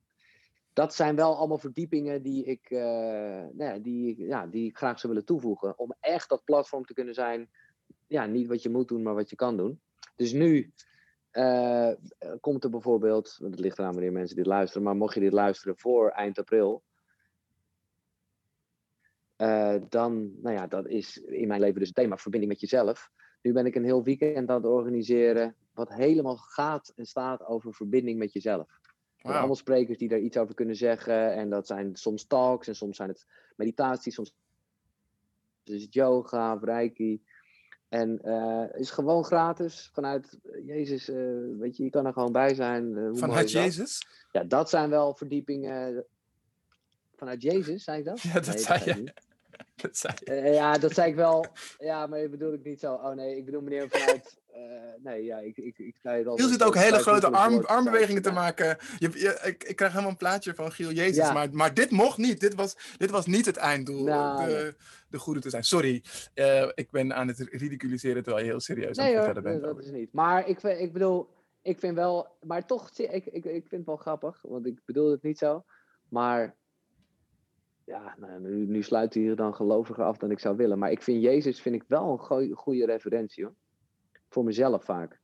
dat 0.74 0.96
zijn 0.96 1.16
wel 1.16 1.38
allemaal 1.38 1.58
verdiepingen 1.58 2.22
die 2.24 2.46
ik, 2.46 2.70
eh, 2.70 2.80
nou 3.52 3.64
ja, 3.64 3.78
die, 3.80 4.26
ja, 4.26 4.48
die 4.48 4.66
ik 4.70 4.78
graag 4.78 5.00
zou 5.00 5.14
willen 5.14 5.28
toevoegen. 5.28 5.80
Om 5.80 5.94
echt 6.00 6.30
dat 6.30 6.44
platform 6.44 6.86
te 6.86 6.94
kunnen 6.94 7.14
zijn. 7.14 7.50
Ja, 8.08 8.26
niet 8.26 8.48
wat 8.48 8.64
je 8.64 8.70
moet 8.70 8.88
doen, 8.88 9.02
maar 9.02 9.16
wat 9.16 9.30
je 9.30 9.36
kan 9.36 9.58
doen. 9.58 9.82
Dus 10.16 10.32
nu 10.32 10.72
eh, 11.32 11.92
komt 12.40 12.64
er 12.64 12.70
bijvoorbeeld, 12.70 13.38
het 13.42 13.60
ligt 13.60 13.80
eraan 13.80 13.94
wanneer 13.94 14.12
mensen 14.12 14.36
dit 14.36 14.46
luisteren, 14.46 14.84
maar 14.84 14.96
mocht 14.96 15.14
je 15.14 15.20
dit 15.20 15.34
luisteren 15.34 15.78
voor 15.78 16.10
eind 16.10 16.40
april. 16.40 16.84
eh, 19.36 19.76
dan, 19.90 20.32
nou 20.42 20.56
ja, 20.56 20.68
dat 20.68 20.88
is 20.88 21.18
in 21.18 21.48
mijn 21.48 21.60
leven 21.60 21.80
dus 21.80 21.88
het 21.88 21.98
thema 21.98 22.18
verbinding 22.18 22.52
met 22.52 22.62
jezelf. 22.62 23.10
Nu 23.42 23.54
ben 23.54 23.66
ik 23.66 23.76
een 23.76 23.84
heel 23.84 24.04
weekend 24.04 24.50
aan 24.50 24.56
het 24.56 24.66
organiseren, 24.66 25.56
wat 25.74 25.94
helemaal 25.94 26.38
gaat 26.38 26.94
en 26.96 27.06
staat 27.06 27.46
over 27.46 27.74
verbinding 27.74 28.18
met 28.18 28.34
jezelf. 28.34 28.68
Wauw. 29.24 29.38
allemaal 29.38 29.56
sprekers 29.56 29.98
die 29.98 30.08
daar 30.10 30.20
iets 30.20 30.38
over 30.38 30.56
kunnen 30.56 30.76
zeggen. 30.76 31.34
En 31.34 31.50
dat 31.50 31.68
zijn 31.68 31.96
soms 31.96 32.26
talks 32.28 32.68
en 32.68 32.76
soms 32.76 32.98
zijn 32.98 33.10
het 33.10 33.26
meditatie, 33.56 34.12
soms 34.12 34.34
is 35.64 35.82
het 35.82 35.94
yoga, 35.94 36.58
reiki. 36.62 37.22
En 37.90 38.20
eh 38.24 38.80
is 38.80 38.92
gewoon 38.92 39.24
gratis 39.24 39.90
vanuit 39.94 40.40
eh, 40.44 40.68
Jezus, 40.68 41.10
eh, 41.10 41.16
weet 41.60 41.78
je, 41.78 41.84
je 41.84 41.90
kan 41.90 42.06
er 42.06 42.14
gewoon 42.14 42.32
bij 42.32 42.54
zijn. 42.54 42.98
hoe 42.98 43.18
Vanuit? 43.18 43.52
Jezus? 43.52 44.08
Ja, 44.32 44.44
dat 44.44 44.70
zijn 44.70 44.90
wel 44.90 45.14
verdiepingen. 45.16 46.06
Vanuit 47.16 47.42
Jezus, 47.42 47.84
zei 47.84 48.00
ik 48.00 48.06
dat? 48.06 48.22
Ja, 48.22 48.34
dat 48.34 48.46
Nee, 48.46 48.58
zei 48.58 48.80
zei 48.80 49.04
je. 49.04 49.14
Dat 49.82 49.98
zei 49.98 50.14
je. 50.20 50.26
Eh, 50.26 50.54
ja, 50.54 50.78
dat 50.78 50.94
zei 50.94 51.10
ik 51.10 51.16
wel. 51.16 51.46
Ja, 51.78 52.08
maar 52.08 52.30
bedoel 52.30 52.54
ik 52.54 52.64
niet 52.64 52.80
zo. 52.80 52.94
Oh 52.94 53.12
nee, 53.14 53.38
ik 53.38 53.46
bedoel 53.46 53.62
meneer 53.62 53.90
vanuit. 53.90 54.38
eh, 54.48 54.62
nee, 55.04 55.24
ja, 55.24 55.38
ik, 55.40 55.58
ik, 55.58 55.78
ik 55.78 55.98
zei 56.02 56.18
het 56.18 56.28
al. 56.28 56.38
Giel 56.38 56.48
zit 56.50 56.64
ook 56.64 56.76
hele 56.76 56.98
grote 56.98 57.28
arm, 57.32 57.66
armbewegingen 57.66 58.22
te 58.22 58.32
maken. 58.32 58.78
Je, 58.98 59.10
je- 59.14 59.40
ik, 59.44 59.64
ik 59.64 59.76
krijg 59.76 59.92
helemaal 59.92 60.12
een 60.12 60.18
plaatje 60.18 60.54
van 60.56 60.72
Giel 60.72 60.92
Jezus. 60.92 61.16
Ja. 61.16 61.34
Maar, 61.34 61.48
maar 61.52 61.74
dit 61.74 61.92
mocht 61.92 62.18
niet. 62.18 62.40
Dit 62.40 62.56
was, 62.56 62.76
dit 62.98 63.10
was 63.10 63.26
niet 63.26 63.46
het 63.46 63.58
einddoel. 63.58 64.04
Nou, 64.04 64.46
de, 64.46 64.52
nee. 64.54 64.72
de 65.10 65.18
goede 65.20 65.40
te 65.40 65.50
zijn. 65.50 65.64
Sorry. 65.64 66.04
eh, 66.34 66.70
ik 66.74 66.92
ben 66.92 67.16
aan 67.16 67.28
het 67.28 67.40
ridiculiseren 67.52 68.24
terwijl 68.24 68.46
je 68.46 68.52
heel 68.52 68.60
serieus 68.60 68.98
aan 68.98 69.06
Nee 69.06 69.16
het 69.16 69.24
hoor, 69.26 69.34
vertellen 69.34 69.60
bent. 69.60 69.64
dat 69.64 69.72
over- 69.80 69.94
is 69.94 70.00
niet. 70.00 70.14
Maar 70.14 70.48
ik, 70.48 70.60
vind- 70.60 70.80
ik 70.80 70.94
bedoel, 70.94 71.30
ik 71.62 71.80
vind 71.80 71.96
wel, 71.96 72.28
maar 72.42 72.66
toch, 72.66 72.90
ik, 72.98 73.26
ik, 73.26 73.46
ik 73.46 73.68
vind 73.68 73.72
het 73.72 73.86
wel 73.86 73.96
grappig, 73.98 74.42
want 74.42 74.66
ik 74.66 74.80
bedoel 74.86 75.12
het 75.12 75.24
niet 75.24 75.38
zo. 75.38 75.64
Maar 76.10 76.56
ja, 77.86 78.16
nou, 78.20 78.40
nu, 78.40 78.66
nu 78.68 78.84
sluit 78.84 79.14
hij 79.14 79.24
hier 79.24 79.36
dan 79.36 79.56
geloviger 79.56 80.04
af 80.04 80.18
dan 80.18 80.32
ik 80.32 80.40
zou 80.40 80.56
willen. 80.58 80.80
Maar 80.80 80.92
ik 80.92 81.02
vind 81.02 81.22
Jezus 81.24 81.62
vind 81.62 81.76
ik 81.76 81.84
wel 81.88 82.12
een 82.12 82.18
goeie- 82.20 82.54
goede 82.54 82.86
referentie 82.86 83.44
hoor. 83.44 83.54
Voor 84.30 84.44
mezelf 84.44 84.84
vaak. 84.84 85.20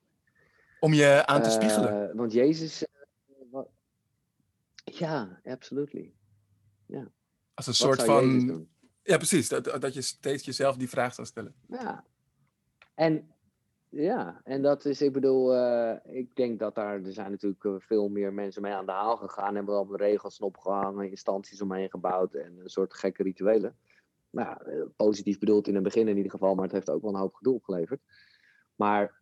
Om 0.80 0.94
je 0.94 1.24
aan 1.26 1.42
te 1.44 1.50
spiegelen. 1.50 2.10
Eh, 2.10 2.16
want 2.16 2.32
Jezus. 2.34 2.86
eh, 2.86 3.62
ja, 4.84 5.40
absolutely. 5.44 6.14
Als 7.54 7.68
een 7.68 7.74
soort 7.74 8.04
van. 8.04 8.68
Ja, 9.04 9.18
precies. 9.18 9.50
Dat, 9.50 9.64
dat 9.82 9.94
je 9.94 10.02
steeds 10.02 10.46
jezelf 10.46 10.78
die 10.78 10.90
vraag 10.90 11.14
zou 11.14 11.28
stellen. 11.28 11.56
Ja. 11.68 12.06
En 12.96 13.32
ja, 13.90 14.42
en 14.44 14.62
dat 14.62 14.86
is, 14.86 15.02
ik 15.02 15.14
bedoel, 15.14 15.56
uh, 15.56 15.96
ik 16.04 16.36
denk 16.36 16.60
dat 16.60 16.76
daar, 16.76 17.04
er 17.04 17.14
zijn 17.14 17.32
natuurlijk 17.32 17.64
eh, 17.64 17.74
veel 17.78 18.10
meer 18.10 18.34
mensen 18.34 18.62
mee 18.62 18.74
aan 18.74 18.86
de 18.86 18.92
haal 18.92 19.18
gegaan. 19.18 19.56
Hebben 19.56 19.76
al 19.76 19.96
regels 19.96 20.40
opgehangen, 20.40 21.10
instanties 21.10 21.62
omheen 21.62 21.90
gebouwd 21.90 22.34
en 22.34 22.60
een 22.60 22.70
soort 22.70 22.94
gekke 22.94 23.24
rituelen. 23.24 23.78
Nou, 24.30 24.72
ja, 24.72 24.86
positief 24.96 25.40
bedoeld 25.40 25.68
in 25.68 25.74
het 25.74 25.84
begin 25.84 26.08
in 26.08 26.18
ieder 26.18 26.32
geval, 26.32 26.56
maar 26.56 26.64
het 26.64 26.74
heeft 26.74 26.90
ook 26.90 27.02
wel 27.02 27.14
een 27.14 27.20
hoop 27.20 27.34
gedoe 27.34 27.54
opgeleverd. 27.54 28.02
Maar 28.76 29.20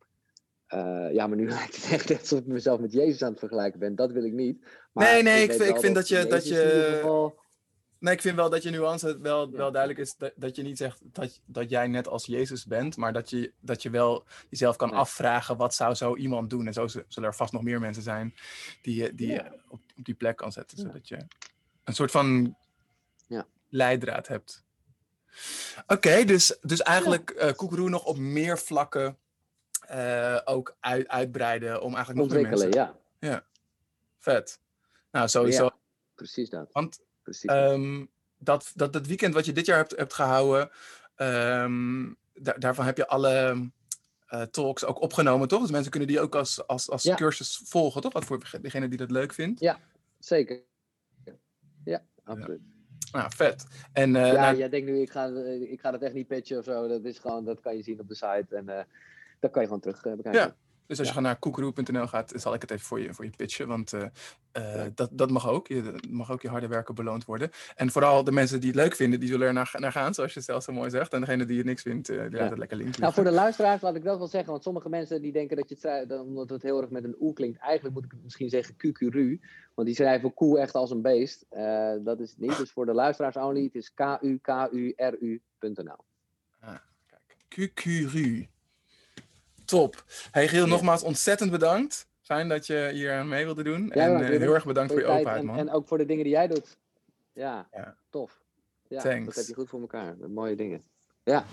uh, 0.73 1.14
ja, 1.14 1.27
maar 1.27 1.38
nu 1.38 1.49
lijkt 1.57 1.76
het 1.76 1.91
echt 1.91 2.19
alsof 2.19 2.39
ik 2.39 2.45
mezelf 2.45 2.80
met 2.80 2.94
Jezus 2.94 3.23
aan 3.23 3.31
het 3.31 3.39
vergelijken 3.39 3.80
ben. 3.80 3.95
Dat 3.95 4.11
wil 4.11 4.23
ik 4.23 4.34
niet. 4.34 4.65
Maar 4.91 5.14
nee, 5.14 5.23
nee, 5.23 5.44
ik, 5.44 5.52
ik, 5.52 5.80
vind 5.80 5.95
dat, 5.95 6.07
je. 6.07 6.26
Dat 6.27 6.48
je... 6.48 7.35
Nee, 7.99 8.13
ik 8.13 8.21
vind 8.21 8.35
wel 8.35 8.49
dat 8.49 8.63
je 8.63 8.69
nuance 8.69 9.19
wel, 9.19 9.51
wel 9.51 9.71
duidelijk 9.71 9.99
is. 9.99 10.15
Dat, 10.17 10.33
dat 10.35 10.55
je 10.55 10.63
niet 10.63 10.77
zegt 10.77 10.99
dat, 11.03 11.39
dat 11.45 11.69
jij 11.69 11.87
net 11.87 12.07
als 12.07 12.25
Jezus 12.25 12.65
bent. 12.65 12.97
Maar 12.97 13.13
dat 13.13 13.29
je, 13.29 13.53
dat 13.59 13.81
je 13.81 13.89
wel 13.89 14.25
jezelf 14.49 14.75
kan 14.75 14.91
afvragen. 14.91 15.57
Wat 15.57 15.75
zou 15.75 15.93
zo 15.93 16.15
iemand 16.15 16.49
doen? 16.49 16.67
En 16.67 16.73
zo 16.73 16.87
zullen 16.87 17.29
er 17.29 17.35
vast 17.35 17.53
nog 17.53 17.63
meer 17.63 17.79
mensen 17.79 18.03
zijn. 18.03 18.35
Die, 18.81 19.15
die 19.15 19.27
je 19.27 19.51
op, 19.67 19.81
op 19.97 20.05
die 20.05 20.15
plek 20.15 20.37
kan 20.37 20.51
zetten. 20.51 20.77
Zodat 20.77 21.07
je 21.07 21.17
een 21.83 21.93
soort 21.93 22.11
van 22.11 22.55
leidraad 23.69 24.27
hebt. 24.27 24.65
Oké, 25.87 26.23
dus, 26.23 26.57
dus 26.61 26.81
eigenlijk 26.81 27.31
uh, 27.31 27.51
Koekeroe 27.51 27.89
nog 27.89 28.05
op 28.05 28.17
meer 28.17 28.57
vlakken 28.57 29.17
uh, 29.91 30.39
ook 30.45 30.75
uit, 30.79 31.07
uitbreiden 31.07 31.81
om 31.81 31.95
eigenlijk 31.95 32.27
nog 32.27 32.37
meer 32.37 32.49
mensen... 32.49 32.71
ja. 32.71 32.95
Ja, 33.19 33.45
vet. 34.17 34.59
Nou, 35.11 35.27
sowieso. 35.27 35.69
Precies 36.15 36.49
dat. 36.49 36.71
Want 36.71 36.99
precies 37.27 37.51
um, 37.51 38.09
dat, 38.37 38.71
dat, 38.75 38.93
dat 38.93 39.07
weekend 39.07 39.33
wat 39.33 39.45
je 39.45 39.51
dit 39.51 39.65
jaar 39.65 39.77
hebt, 39.77 39.95
hebt 39.95 40.13
gehouden, 40.13 40.69
um, 41.15 42.17
daar, 42.33 42.59
daarvan 42.59 42.85
heb 42.85 42.97
je 42.97 43.07
alle 43.07 43.69
uh, 44.29 44.41
talks 44.41 44.85
ook 44.85 45.01
opgenomen, 45.01 45.47
toch? 45.47 45.61
Dus 45.61 45.71
mensen 45.71 45.91
kunnen 45.91 46.09
die 46.09 46.19
ook 46.19 46.35
als, 46.35 46.67
als, 46.67 46.89
als 46.89 47.03
ja. 47.03 47.15
cursus 47.15 47.61
volgen, 47.65 48.01
toch? 48.01 48.13
Wat 48.13 48.25
voor 48.25 48.59
degene 48.61 48.87
die 48.87 48.97
dat 48.97 49.11
leuk 49.11 49.33
vindt. 49.33 49.59
Ja, 49.59 49.79
zeker. 50.19 50.63
Ja, 51.83 52.03
absoluut. 52.23 52.61
Ja. 53.09 53.19
Nou, 53.19 53.31
vet. 53.35 53.65
En, 53.93 54.15
uh, 54.15 54.25
ja, 54.25 54.41
nou... 54.41 54.57
jij 54.57 54.69
denkt 54.69 54.87
nu, 54.87 55.01
ik 55.01 55.11
ga, 55.11 55.25
ik 55.69 55.79
ga 55.79 55.91
dat 55.91 56.01
echt 56.01 56.13
niet 56.13 56.27
pitchen 56.27 56.57
of 56.57 56.63
zo. 56.63 56.87
Dat, 56.87 57.05
is 57.05 57.19
gewoon, 57.19 57.45
dat 57.45 57.59
kan 57.59 57.75
je 57.75 57.83
zien 57.83 57.99
op 57.99 58.07
de 58.07 58.15
site. 58.15 58.47
En 58.49 58.65
uh, 58.69 58.81
dat 59.39 59.51
kan 59.51 59.61
je 59.61 59.67
gewoon 59.67 59.81
terug 59.81 60.01
bekijken. 60.01 60.31
Ja. 60.33 60.55
Dus 60.88 60.99
als 60.99 61.07
je 61.07 61.14
gewoon 61.14 61.30
naar 61.30 61.39
koekeroe.nl 61.39 62.07
gaat, 62.07 62.34
zal 62.35 62.53
ik 62.53 62.61
het 62.61 62.72
even 62.72 62.85
voor 62.85 62.99
je, 62.99 63.14
voor 63.14 63.26
je 63.26 63.31
pitchen. 63.38 63.68
Want 63.68 63.93
uh, 63.93 64.01
uh, 64.57 64.84
dat, 64.95 65.09
dat 65.11 65.30
mag 65.30 65.49
ook. 65.49 65.68
Je 65.68 65.93
mag 66.09 66.31
ook 66.31 66.41
je 66.41 66.49
harde 66.49 66.68
werken 66.68 66.95
beloond 66.95 67.26
worden. 67.26 67.51
En 67.76 67.91
vooral 67.91 68.23
de 68.23 68.31
mensen 68.31 68.59
die 68.59 68.69
het 68.69 68.80
leuk 68.80 68.95
vinden, 68.95 69.19
die 69.19 69.30
zullen 69.30 69.47
er 69.47 69.53
naar, 69.53 69.76
naar 69.77 69.91
gaan, 69.91 70.14
zoals 70.14 70.34
je 70.34 70.41
zelf 70.41 70.64
zo 70.64 70.73
mooi 70.73 70.89
zegt. 70.89 71.14
En 71.14 71.19
degene 71.19 71.45
die 71.45 71.57
het 71.57 71.65
niks 71.65 71.81
vindt, 71.81 72.09
uh, 72.09 72.22
die 72.22 72.30
ja. 72.30 72.38
laat 72.38 72.49
het 72.49 72.59
lekker 72.59 72.77
linken. 72.77 73.01
Nou, 73.01 73.14
voor 73.14 73.23
de 73.23 73.31
luisteraars 73.31 73.81
laat 73.81 73.95
ik 73.95 74.03
dat 74.03 74.18
wel 74.18 74.27
zeggen. 74.27 74.51
Want 74.51 74.64
sommige 74.64 74.89
mensen 74.89 75.22
die 75.22 75.31
denken 75.31 75.57
dat 75.57 75.69
je 75.69 75.77
het, 75.88 76.19
omdat 76.19 76.49
het 76.49 76.61
heel 76.61 76.81
erg 76.81 76.89
met 76.89 77.03
een 77.03 77.15
oe 77.19 77.34
klinkt. 77.34 77.59
Eigenlijk 77.59 77.95
moet 77.95 78.05
ik 78.05 78.11
het 78.11 78.23
misschien 78.23 78.49
zeggen 78.49 78.76
kukuru. 78.76 79.39
Want 79.73 79.88
die 79.88 79.97
schrijven 79.97 80.34
koe 80.34 80.59
echt 80.59 80.73
als 80.73 80.91
een 80.91 81.01
beest. 81.01 81.45
dat 82.03 82.19
is 82.19 82.30
het 82.30 82.39
niet. 82.39 82.57
Dus 82.57 82.72
voor 82.72 82.85
de 82.85 82.93
luisteraars 82.93 83.35
only, 83.35 83.64
het 83.64 83.76
is 83.76 83.93
k-u-k-u-r-u.nl. 83.93 84.35
Ah, 86.59 86.76
kijk. 87.05 87.35
Kukuru. 87.47 88.47
Top. 89.68 90.03
Hey 90.31 90.48
Giel, 90.48 90.68
nogmaals 90.68 91.03
ontzettend 91.03 91.52
bedankt. 91.52 92.07
Fijn 92.22 92.49
dat 92.49 92.68
je 92.68 92.89
hier 92.94 93.14
aan 93.14 93.27
mee 93.27 93.45
wilde 93.45 93.64
doen. 93.64 93.91
en 93.91 94.22
uh, 94.22 94.27
heel 94.27 94.53
erg 94.53 94.65
bedankt 94.65 94.91
voor 94.91 95.02
je, 95.02 95.07
openheid, 95.07 95.44
man. 95.44 95.57
En, 95.57 95.72
ook 95.72 95.88
voor 95.88 95.98
de 95.98 96.06
dingen 96.06 96.23
die 96.23 96.34
jij 96.34 96.48
doet. 96.48 96.77
Ja, 97.34 97.68
ja. 97.72 97.98
tof. 98.10 98.41
Ja, 98.88 99.02
Thanks. 99.02 99.26
Dat 99.26 99.35
heb 99.35 99.45
je 99.45 99.53
goed 99.53 99.69
voor 99.69 99.81
elkaar. 99.81 100.15
Mooie 100.27 100.56
dingen. 100.56 100.84
Ja. 101.23 101.45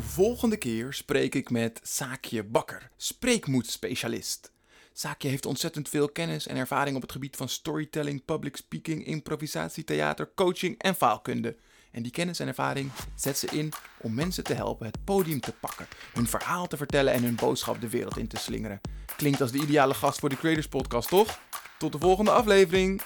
Volgende 0.00 0.56
keer 0.56 0.92
spreek 0.92 1.34
ik 1.34 1.50
met 1.50 1.80
Saakje 1.82 2.44
Bakker, 2.44 2.90
spreekmoedspecialist. 2.96 4.52
Saakje 4.92 5.28
heeft 5.28 5.46
ontzettend 5.46 5.88
veel 5.88 6.08
kennis 6.08 6.46
en 6.46 6.56
ervaring 6.56 6.96
op 6.96 7.02
het 7.02 7.12
gebied 7.12 7.36
van 7.36 7.48
storytelling, 7.48 8.24
public 8.24 8.56
speaking, 8.56 9.06
improvisatie, 9.06 9.84
theater, 9.84 10.30
coaching 10.34 10.78
en 10.78 10.94
faalkunde. 10.94 11.56
En 11.94 12.02
die 12.02 12.12
kennis 12.12 12.38
en 12.38 12.46
ervaring 12.46 12.90
zet 13.14 13.38
ze 13.38 13.46
in 13.46 13.72
om 13.98 14.14
mensen 14.14 14.44
te 14.44 14.54
helpen 14.54 14.86
het 14.86 15.04
podium 15.04 15.40
te 15.40 15.52
pakken, 15.52 15.86
hun 16.12 16.28
verhaal 16.28 16.66
te 16.66 16.76
vertellen 16.76 17.12
en 17.12 17.22
hun 17.22 17.34
boodschap 17.34 17.80
de 17.80 17.88
wereld 17.88 18.16
in 18.16 18.28
te 18.28 18.36
slingeren. 18.36 18.80
Klinkt 19.16 19.40
als 19.40 19.50
de 19.50 19.58
ideale 19.58 19.94
gast 19.94 20.18
voor 20.18 20.28
de 20.28 20.36
Creators 20.36 20.68
Podcast, 20.68 21.08
toch? 21.08 21.38
Tot 21.78 21.92
de 21.92 21.98
volgende 21.98 22.30
aflevering. 22.30 23.02